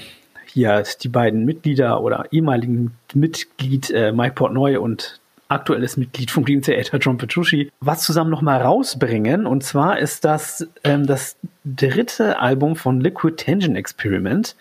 hier 0.49 0.83
die 1.01 1.09
beiden 1.09 1.45
Mitglieder 1.45 2.01
oder 2.01 2.25
ehemaligen 2.31 2.91
Mitglied 3.13 3.91
äh, 3.91 4.11
Mike 4.11 4.35
Portnoy 4.35 4.77
und 4.77 5.19
aktuelles 5.49 5.97
Mitglied 5.97 6.31
vom 6.31 6.45
Green 6.45 6.61
Theater 6.61 6.97
John 6.99 7.17
Petrucci 7.17 7.71
was 7.81 8.03
zusammen 8.03 8.29
nochmal 8.29 8.61
rausbringen. 8.61 9.45
Und 9.45 9.63
zwar 9.63 9.99
ist 9.99 10.23
das 10.23 10.67
ähm, 10.83 11.05
das 11.05 11.37
dritte 11.65 12.39
Album 12.39 12.75
von 12.75 13.01
Liquid 13.01 13.35
Tension 13.35 13.75
Experiment, 13.75 14.55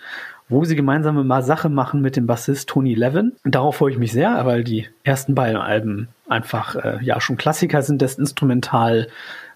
wo 0.48 0.64
sie 0.64 0.76
gemeinsame 0.76 1.24
mal 1.24 1.42
Sache 1.42 1.68
machen 1.68 2.00
mit 2.00 2.16
dem 2.16 2.26
Bassist 2.26 2.70
Tony 2.70 2.94
Levin. 2.94 3.32
Und 3.44 3.54
darauf 3.54 3.76
freue 3.76 3.92
ich 3.92 3.98
mich 3.98 4.12
sehr, 4.12 4.46
weil 4.46 4.64
die 4.64 4.86
ersten 5.04 5.34
beiden 5.34 5.60
Alben 5.60 6.08
einfach 6.28 6.74
äh, 6.76 6.98
ja 7.02 7.20
schon 7.20 7.36
Klassiker 7.36 7.82
sind 7.82 8.00
des 8.00 8.18
Instrumental 8.18 9.08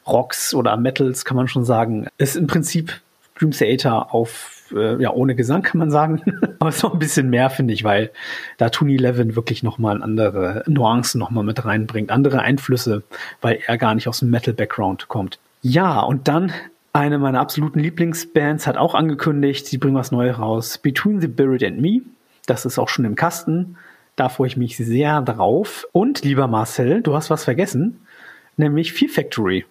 Rocks 0.07 0.55
oder 0.55 0.77
Metals, 0.77 1.25
kann 1.25 1.37
man 1.37 1.49
schon 1.49 1.65
sagen. 1.65 2.09
Ist 2.19 2.37
im 2.37 2.47
Prinzip 2.47 3.01
Dream 3.39 3.53
Theater 3.53 4.15
auf 4.15 4.52
äh, 4.75 5.01
ja, 5.01 5.11
ohne 5.13 5.35
Gesang 5.35 5.63
kann 5.63 5.79
man 5.79 5.91
sagen. 5.91 6.23
Aber 6.59 6.71
noch 6.83 6.93
ein 6.93 6.99
bisschen 6.99 7.31
mehr, 7.31 7.51
finde 7.51 7.75
ich, 7.75 7.85
weil 7.85 8.11
da 8.59 8.71
Tony 8.71 8.97
Levin 8.97 9.37
wirklich 9.37 9.63
nochmal 9.63 10.03
andere 10.03 10.65
Nuancen 10.67 11.19
nochmal 11.19 11.45
mit 11.45 11.65
reinbringt, 11.65 12.11
andere 12.11 12.41
Einflüsse, 12.41 13.03
weil 13.41 13.59
er 13.67 13.79
gar 13.79 13.95
nicht 13.95 14.09
aus 14.09 14.21
dem 14.21 14.31
Metal-Background 14.31 15.09
kommt. 15.09 15.39
Ja, 15.63 16.01
und 16.01 16.29
dann 16.29 16.53
eine 16.93 17.19
meiner 17.19 17.41
absoluten 17.41 17.79
Lieblingsbands 17.79 18.67
hat 18.67 18.77
auch 18.77 18.95
angekündigt, 18.95 19.67
sie 19.67 19.79
bringen 19.79 19.97
was 19.97 20.13
Neues 20.13 20.39
raus. 20.39 20.79
Between 20.79 21.21
the 21.21 21.29
Buried 21.29 21.65
and 21.65 21.81
Me. 21.81 22.03
Das 22.47 22.67
ist 22.67 22.79
auch 22.79 22.89
schon 22.89 23.05
im 23.05 23.15
Kasten. 23.15 23.77
Da 24.17 24.29
freue 24.29 24.49
ich 24.49 24.57
mich 24.57 24.77
sehr 24.77 25.23
drauf. 25.23 25.87
Und 25.93 26.23
lieber 26.23 26.49
Marcel, 26.49 27.01
du 27.01 27.15
hast 27.15 27.31
was 27.31 27.45
vergessen, 27.45 28.01
nämlich 28.57 28.93
Fear 28.93 29.11
Factory. 29.11 29.65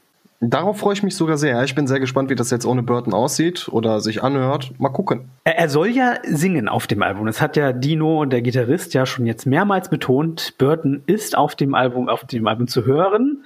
Darauf 0.44 0.80
freue 0.80 0.94
ich 0.94 1.04
mich 1.04 1.16
sogar 1.16 1.38
sehr. 1.38 1.64
Ich 1.64 1.76
bin 1.76 1.86
sehr 1.86 2.00
gespannt, 2.00 2.32
wie 2.32 2.36
das 2.36 2.50
jetzt 2.50 2.66
ohne 2.66 2.82
Burton 2.82 3.14
aussieht 3.14 3.70
oder 3.70 4.02
sich 4.02 4.24
anhört. 4.24 4.74
Mal 4.80 4.90
gucken. 4.90 5.30
Er, 5.44 5.60
er 5.60 5.70
soll 5.70 5.90
ja 5.90 6.16
singen 6.24 6.68
auf 6.68 6.88
dem 6.88 7.04
Album. 7.04 7.28
Das 7.28 7.42
hat 7.42 7.56
ja 7.58 7.72
Dino, 7.74 8.26
der 8.26 8.42
Gitarrist, 8.42 8.96
ja 8.96 9.06
schon 9.06 9.28
jetzt 9.28 9.46
mehrmals 9.46 9.90
betont. 9.90 10.56
Burton 10.58 11.04
ist 11.06 11.38
auf 11.38 11.54
dem 11.54 11.76
Album, 11.76 12.10
auf 12.10 12.26
dem 12.26 12.48
Album 12.48 12.68
zu 12.68 12.86
hören. 12.86 13.46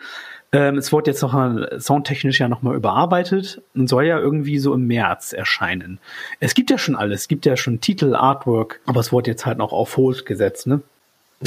Ähm, 0.53 0.77
es 0.77 0.93
wurde 0.93 1.11
jetzt 1.11 1.21
noch 1.21 1.33
mal 1.33 1.69
soundtechnisch 1.77 2.39
ja 2.39 2.47
nochmal 2.47 2.75
überarbeitet 2.77 3.61
und 3.73 3.89
soll 3.89 4.05
ja 4.05 4.17
irgendwie 4.17 4.57
so 4.57 4.73
im 4.73 4.87
März 4.87 5.33
erscheinen. 5.33 5.99
Es 6.39 6.53
gibt 6.53 6.69
ja 6.69 6.77
schon 6.77 6.95
alles. 6.95 7.23
Es 7.23 7.27
gibt 7.27 7.45
ja 7.45 7.57
schon 7.57 7.81
Titel, 7.81 8.15
Artwork, 8.15 8.79
aber 8.85 9.01
es 9.01 9.11
wurde 9.11 9.31
jetzt 9.31 9.45
halt 9.45 9.57
noch 9.57 9.73
auf 9.73 9.97
Hold 9.97 10.25
gesetzt, 10.25 10.65
ne? 10.65 10.81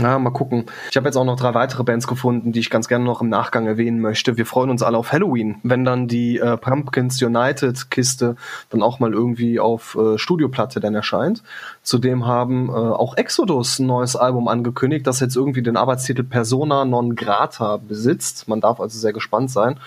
Na, 0.01 0.19
mal 0.19 0.31
gucken. 0.31 0.67
Ich 0.91 0.97
habe 0.97 1.09
jetzt 1.09 1.17
auch 1.17 1.25
noch 1.25 1.37
drei 1.37 1.55
weitere 1.55 1.83
Bands 1.83 2.07
gefunden, 2.07 2.53
die 2.53 2.61
ich 2.61 2.71
ganz 2.71 2.87
gerne 2.87 3.05
noch 3.05 3.21
im 3.21 3.29
Nachgang 3.29 3.67
erwähnen 3.67 4.01
möchte. 4.01 4.37
Wir 4.37 4.47
freuen 4.47 4.71
uns 4.71 4.83
alle 4.83 4.97
auf 4.97 5.13
Halloween, 5.13 5.57
wenn 5.65 5.85
dann 5.85 6.07
die 6.07 6.39
äh, 6.39 6.57
Pumpkins 6.57 7.21
United 7.21 7.91
Kiste 7.91 8.37
dann 8.71 8.83
auch 8.83 9.01
mal 9.01 9.13
irgendwie 9.13 9.59
auf 9.59 9.97
äh, 9.97 10.17
Studioplatte 10.17 10.79
dann 10.79 10.95
erscheint. 10.95 11.43
Zudem 11.83 12.27
haben 12.27 12.69
äh, 12.69 12.73
auch 12.73 13.17
Exodus 13.17 13.81
ein 13.81 13.87
neues 13.87 14.15
Album 14.15 14.47
angekündigt, 14.47 15.07
das 15.07 15.19
jetzt 15.19 15.35
irgendwie 15.35 15.63
den 15.63 15.77
Arbeitstitel 15.77 16.23
Persona 16.23 16.85
non 16.85 17.17
grata 17.17 17.79
besitzt. 17.79 18.47
Man 18.47 18.61
darf 18.61 18.81
also 18.81 18.99
sehr 18.99 19.13
gespannt 19.13 19.51
sein. 19.51 19.81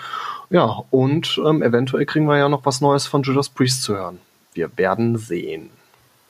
Ja, 0.50 0.82
und 0.90 1.40
ähm, 1.44 1.62
eventuell 1.62 2.04
kriegen 2.04 2.26
wir 2.26 2.36
ja 2.36 2.50
noch 2.50 2.66
was 2.66 2.82
Neues 2.82 3.06
von 3.06 3.22
Judas 3.22 3.48
Priest 3.48 3.82
zu 3.82 3.96
hören. 3.96 4.18
Wir 4.52 4.70
werden 4.76 5.16
sehen. 5.16 5.70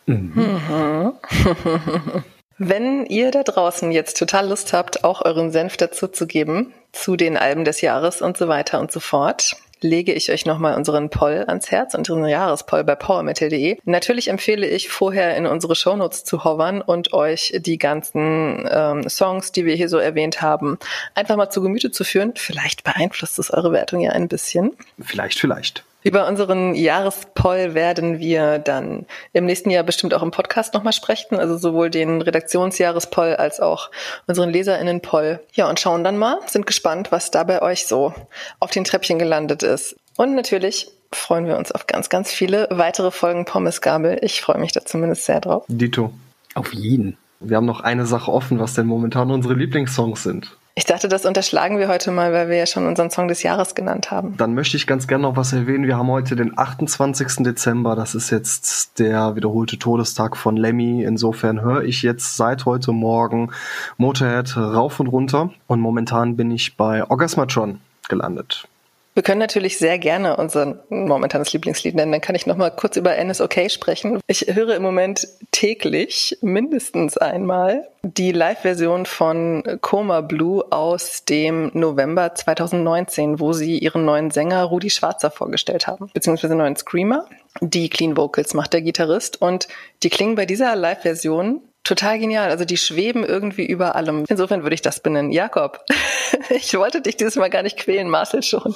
Mhm. 0.06 1.12
Wenn 2.64 3.06
ihr 3.06 3.32
da 3.32 3.42
draußen 3.42 3.90
jetzt 3.90 4.16
total 4.16 4.48
Lust 4.48 4.72
habt, 4.72 5.02
auch 5.02 5.22
euren 5.24 5.50
Senf 5.50 5.76
dazu 5.76 6.06
zu 6.06 6.28
geben, 6.28 6.72
zu 6.92 7.16
den 7.16 7.36
Alben 7.36 7.64
des 7.64 7.80
Jahres 7.80 8.22
und 8.22 8.36
so 8.36 8.46
weiter 8.46 8.78
und 8.78 8.92
so 8.92 9.00
fort, 9.00 9.56
lege 9.80 10.12
ich 10.12 10.30
euch 10.30 10.46
nochmal 10.46 10.76
unseren 10.76 11.10
Poll 11.10 11.44
ans 11.48 11.72
Herz, 11.72 11.94
unseren 11.94 12.24
Jahrespoll 12.24 12.84
bei 12.84 12.94
powermetal.de. 12.94 13.78
Natürlich 13.84 14.28
empfehle 14.28 14.68
ich 14.68 14.90
vorher 14.90 15.36
in 15.36 15.46
unsere 15.46 15.74
Shownotes 15.74 16.22
zu 16.22 16.44
hovern 16.44 16.82
und 16.82 17.12
euch 17.12 17.52
die 17.58 17.78
ganzen 17.78 18.64
ähm, 18.70 19.08
Songs, 19.08 19.50
die 19.50 19.64
wir 19.64 19.74
hier 19.74 19.88
so 19.88 19.98
erwähnt 19.98 20.40
haben, 20.40 20.78
einfach 21.16 21.34
mal 21.34 21.50
zu 21.50 21.62
Gemüte 21.62 21.90
zu 21.90 22.04
führen. 22.04 22.34
Vielleicht 22.36 22.84
beeinflusst 22.84 23.40
es 23.40 23.50
eure 23.50 23.72
Wertung 23.72 23.98
ja 23.98 24.12
ein 24.12 24.28
bisschen. 24.28 24.76
Vielleicht, 25.00 25.40
vielleicht. 25.40 25.82
Über 26.02 26.26
unseren 26.26 26.74
Jahrespoll 26.74 27.74
werden 27.74 28.18
wir 28.18 28.58
dann 28.58 29.06
im 29.32 29.44
nächsten 29.44 29.70
Jahr 29.70 29.84
bestimmt 29.84 30.14
auch 30.14 30.22
im 30.22 30.30
Podcast 30.30 30.74
nochmal 30.74 30.92
sprechen, 30.92 31.38
also 31.38 31.56
sowohl 31.56 31.90
den 31.90 32.20
Redaktionsjahrespoll 32.22 33.36
als 33.36 33.60
auch 33.60 33.90
unseren 34.26 34.50
LeserInnen-Poll. 34.50 35.40
Ja, 35.52 35.68
und 35.68 35.78
schauen 35.78 36.04
dann 36.04 36.18
mal, 36.18 36.38
sind 36.46 36.66
gespannt, 36.66 37.12
was 37.12 37.30
da 37.30 37.44
bei 37.44 37.62
euch 37.62 37.86
so 37.86 38.12
auf 38.58 38.70
den 38.70 38.84
Treppchen 38.84 39.18
gelandet 39.18 39.62
ist. 39.62 39.96
Und 40.16 40.34
natürlich 40.34 40.90
freuen 41.12 41.46
wir 41.46 41.56
uns 41.56 41.72
auf 41.72 41.86
ganz, 41.86 42.08
ganz 42.08 42.30
viele 42.30 42.68
weitere 42.70 43.10
Folgen 43.10 43.44
Pommes 43.44 43.80
Gabel. 43.80 44.18
Ich 44.22 44.40
freue 44.40 44.58
mich 44.58 44.72
da 44.72 44.84
zumindest 44.84 45.24
sehr 45.24 45.40
drauf. 45.40 45.64
Dito. 45.68 46.12
Auf 46.54 46.72
jeden. 46.74 47.16
Wir 47.40 47.56
haben 47.56 47.66
noch 47.66 47.80
eine 47.80 48.06
Sache 48.06 48.30
offen, 48.30 48.58
was 48.58 48.74
denn 48.74 48.86
momentan 48.86 49.30
unsere 49.30 49.54
Lieblingssongs 49.54 50.22
sind. 50.22 50.56
Ich 50.74 50.86
dachte, 50.86 51.06
das 51.06 51.26
unterschlagen 51.26 51.78
wir 51.78 51.88
heute 51.88 52.10
mal, 52.10 52.32
weil 52.32 52.48
wir 52.48 52.56
ja 52.56 52.64
schon 52.64 52.86
unseren 52.86 53.10
Song 53.10 53.28
des 53.28 53.42
Jahres 53.42 53.74
genannt 53.74 54.10
haben. 54.10 54.36
Dann 54.38 54.54
möchte 54.54 54.78
ich 54.78 54.86
ganz 54.86 55.06
gerne 55.06 55.22
noch 55.22 55.36
was 55.36 55.52
erwähnen. 55.52 55.86
Wir 55.86 55.98
haben 55.98 56.08
heute 56.08 56.34
den 56.34 56.56
28. 56.56 57.44
Dezember. 57.44 57.94
Das 57.94 58.14
ist 58.14 58.30
jetzt 58.30 58.98
der 58.98 59.36
wiederholte 59.36 59.78
Todestag 59.78 60.34
von 60.34 60.56
Lemmy. 60.56 61.04
Insofern 61.04 61.60
höre 61.60 61.82
ich 61.82 62.00
jetzt 62.00 62.38
seit 62.38 62.64
heute 62.64 62.92
Morgen 62.92 63.50
Motorhead 63.98 64.56
rauf 64.56 64.98
und 64.98 65.08
runter. 65.08 65.50
Und 65.66 65.80
momentan 65.80 66.36
bin 66.36 66.50
ich 66.50 66.74
bei 66.78 67.04
Orgasmatron 67.04 67.78
gelandet. 68.08 68.66
Wir 69.14 69.22
können 69.22 69.40
natürlich 69.40 69.78
sehr 69.78 69.98
gerne 69.98 70.36
unser 70.36 70.84
momentanes 70.88 71.52
Lieblingslied 71.52 71.94
nennen. 71.94 72.12
Dann 72.12 72.22
kann 72.22 72.34
ich 72.34 72.46
noch 72.46 72.56
mal 72.56 72.70
kurz 72.70 72.96
über 72.96 73.22
NSOK 73.22 73.70
sprechen. 73.70 74.20
Ich 74.26 74.46
höre 74.54 74.74
im 74.74 74.82
Moment 74.82 75.28
täglich 75.50 76.38
mindestens 76.40 77.18
einmal 77.18 77.88
die 78.02 78.32
Live-Version 78.32 79.04
von 79.04 79.62
Coma 79.82 80.22
Blue 80.22 80.64
aus 80.70 81.24
dem 81.26 81.70
November 81.74 82.34
2019, 82.34 83.38
wo 83.38 83.52
sie 83.52 83.78
ihren 83.78 84.06
neuen 84.06 84.30
Sänger 84.30 84.64
Rudi 84.64 84.88
Schwarzer 84.88 85.30
vorgestellt 85.30 85.86
haben, 85.86 86.10
beziehungsweise 86.14 86.54
neuen 86.54 86.76
Screamer. 86.76 87.26
Die 87.60 87.90
Clean 87.90 88.16
Vocals 88.16 88.54
macht 88.54 88.72
der 88.72 88.80
Gitarrist 88.80 89.42
und 89.42 89.68
die 90.02 90.10
klingen 90.10 90.36
bei 90.36 90.46
dieser 90.46 90.74
Live-Version 90.74 91.60
total 91.84 92.18
genial. 92.18 92.50
Also 92.50 92.64
die 92.64 92.78
schweben 92.78 93.24
irgendwie 93.24 93.66
über 93.66 93.94
allem. 93.94 94.24
Insofern 94.28 94.62
würde 94.62 94.74
ich 94.74 94.82
das 94.82 95.00
benennen. 95.00 95.32
Jakob, 95.32 95.84
ich 96.50 96.74
wollte 96.74 97.02
dich 97.02 97.18
dieses 97.18 97.36
Mal 97.36 97.50
gar 97.50 97.62
nicht 97.62 97.76
quälen, 97.76 98.08
Marcel 98.08 98.42
schon. 98.42 98.74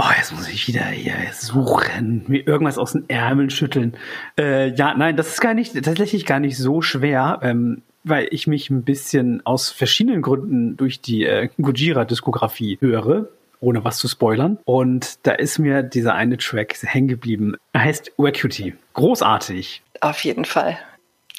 Oh, 0.00 0.10
jetzt 0.16 0.32
muss 0.32 0.48
ich 0.48 0.68
wieder 0.68 0.84
hier 0.84 1.16
suchen, 1.32 2.24
mir 2.28 2.46
irgendwas 2.46 2.78
aus 2.78 2.92
den 2.92 3.08
Ärmeln 3.08 3.50
schütteln. 3.50 3.96
Äh, 4.38 4.72
ja, 4.74 4.94
nein, 4.94 5.16
das 5.16 5.28
ist 5.28 5.40
gar 5.40 5.54
nicht, 5.54 5.74
tatsächlich 5.74 6.24
gar 6.24 6.38
nicht 6.38 6.56
so 6.56 6.82
schwer, 6.82 7.40
ähm, 7.42 7.82
weil 8.04 8.28
ich 8.30 8.46
mich 8.46 8.70
ein 8.70 8.84
bisschen 8.84 9.44
aus 9.44 9.70
verschiedenen 9.70 10.22
Gründen 10.22 10.76
durch 10.76 11.00
die 11.00 11.24
äh, 11.24 11.48
Gojira-Diskografie 11.60 12.78
höre, 12.80 13.26
ohne 13.58 13.82
was 13.84 13.98
zu 13.98 14.06
spoilern. 14.06 14.58
Und 14.64 15.26
da 15.26 15.32
ist 15.32 15.58
mir 15.58 15.82
dieser 15.82 16.14
eine 16.14 16.36
Track 16.36 16.76
hängen 16.80 17.08
geblieben. 17.08 17.56
Er 17.72 17.82
heißt 17.82 18.12
Vacuity. 18.16 18.74
Großartig. 18.94 19.82
Auf 20.00 20.22
jeden 20.22 20.44
Fall. 20.44 20.78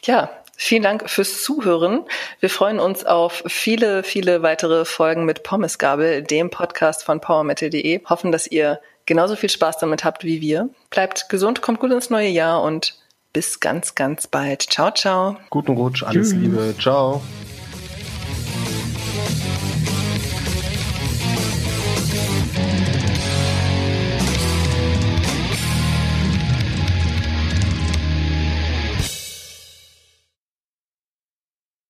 Ja, 0.04 0.30
Vielen 0.62 0.84
Dank 0.84 1.10
fürs 1.10 1.42
Zuhören. 1.42 2.04
Wir 2.42 2.50
freuen 2.50 2.82
uns 2.82 3.06
auf 3.06 3.44
viele, 3.48 4.04
viele 4.04 4.42
weitere 4.42 4.84
Folgen 4.84 5.24
mit 5.24 5.42
Pommesgabel, 5.44 6.22
dem 6.22 6.50
Podcast 6.50 7.06
von 7.06 7.22
powermetal.de. 7.22 8.04
Hoffen, 8.10 8.34
dass 8.34 8.46
ihr 8.46 8.82
genauso 9.06 9.38
viel 9.38 9.50
Spaß 9.50 9.78
damit 9.78 10.04
habt 10.04 10.26
wie 10.26 10.42
wir. 10.42 10.70
Bleibt 10.90 11.30
gesund, 11.30 11.62
kommt 11.62 11.80
gut 11.80 11.94
ins 11.94 12.10
neue 12.10 12.28
Jahr 12.28 12.62
und 12.62 13.00
bis 13.32 13.62
ganz, 13.62 13.96
ganz 13.96 14.28
bald. 14.28 14.64
Ciao, 14.64 14.92
ciao. 14.92 15.38
Guten 15.50 15.78
Rutsch, 15.78 16.04
alles 16.04 16.32
Tschüss. 16.32 16.34
Liebe. 16.34 16.76
Ciao. 16.78 17.22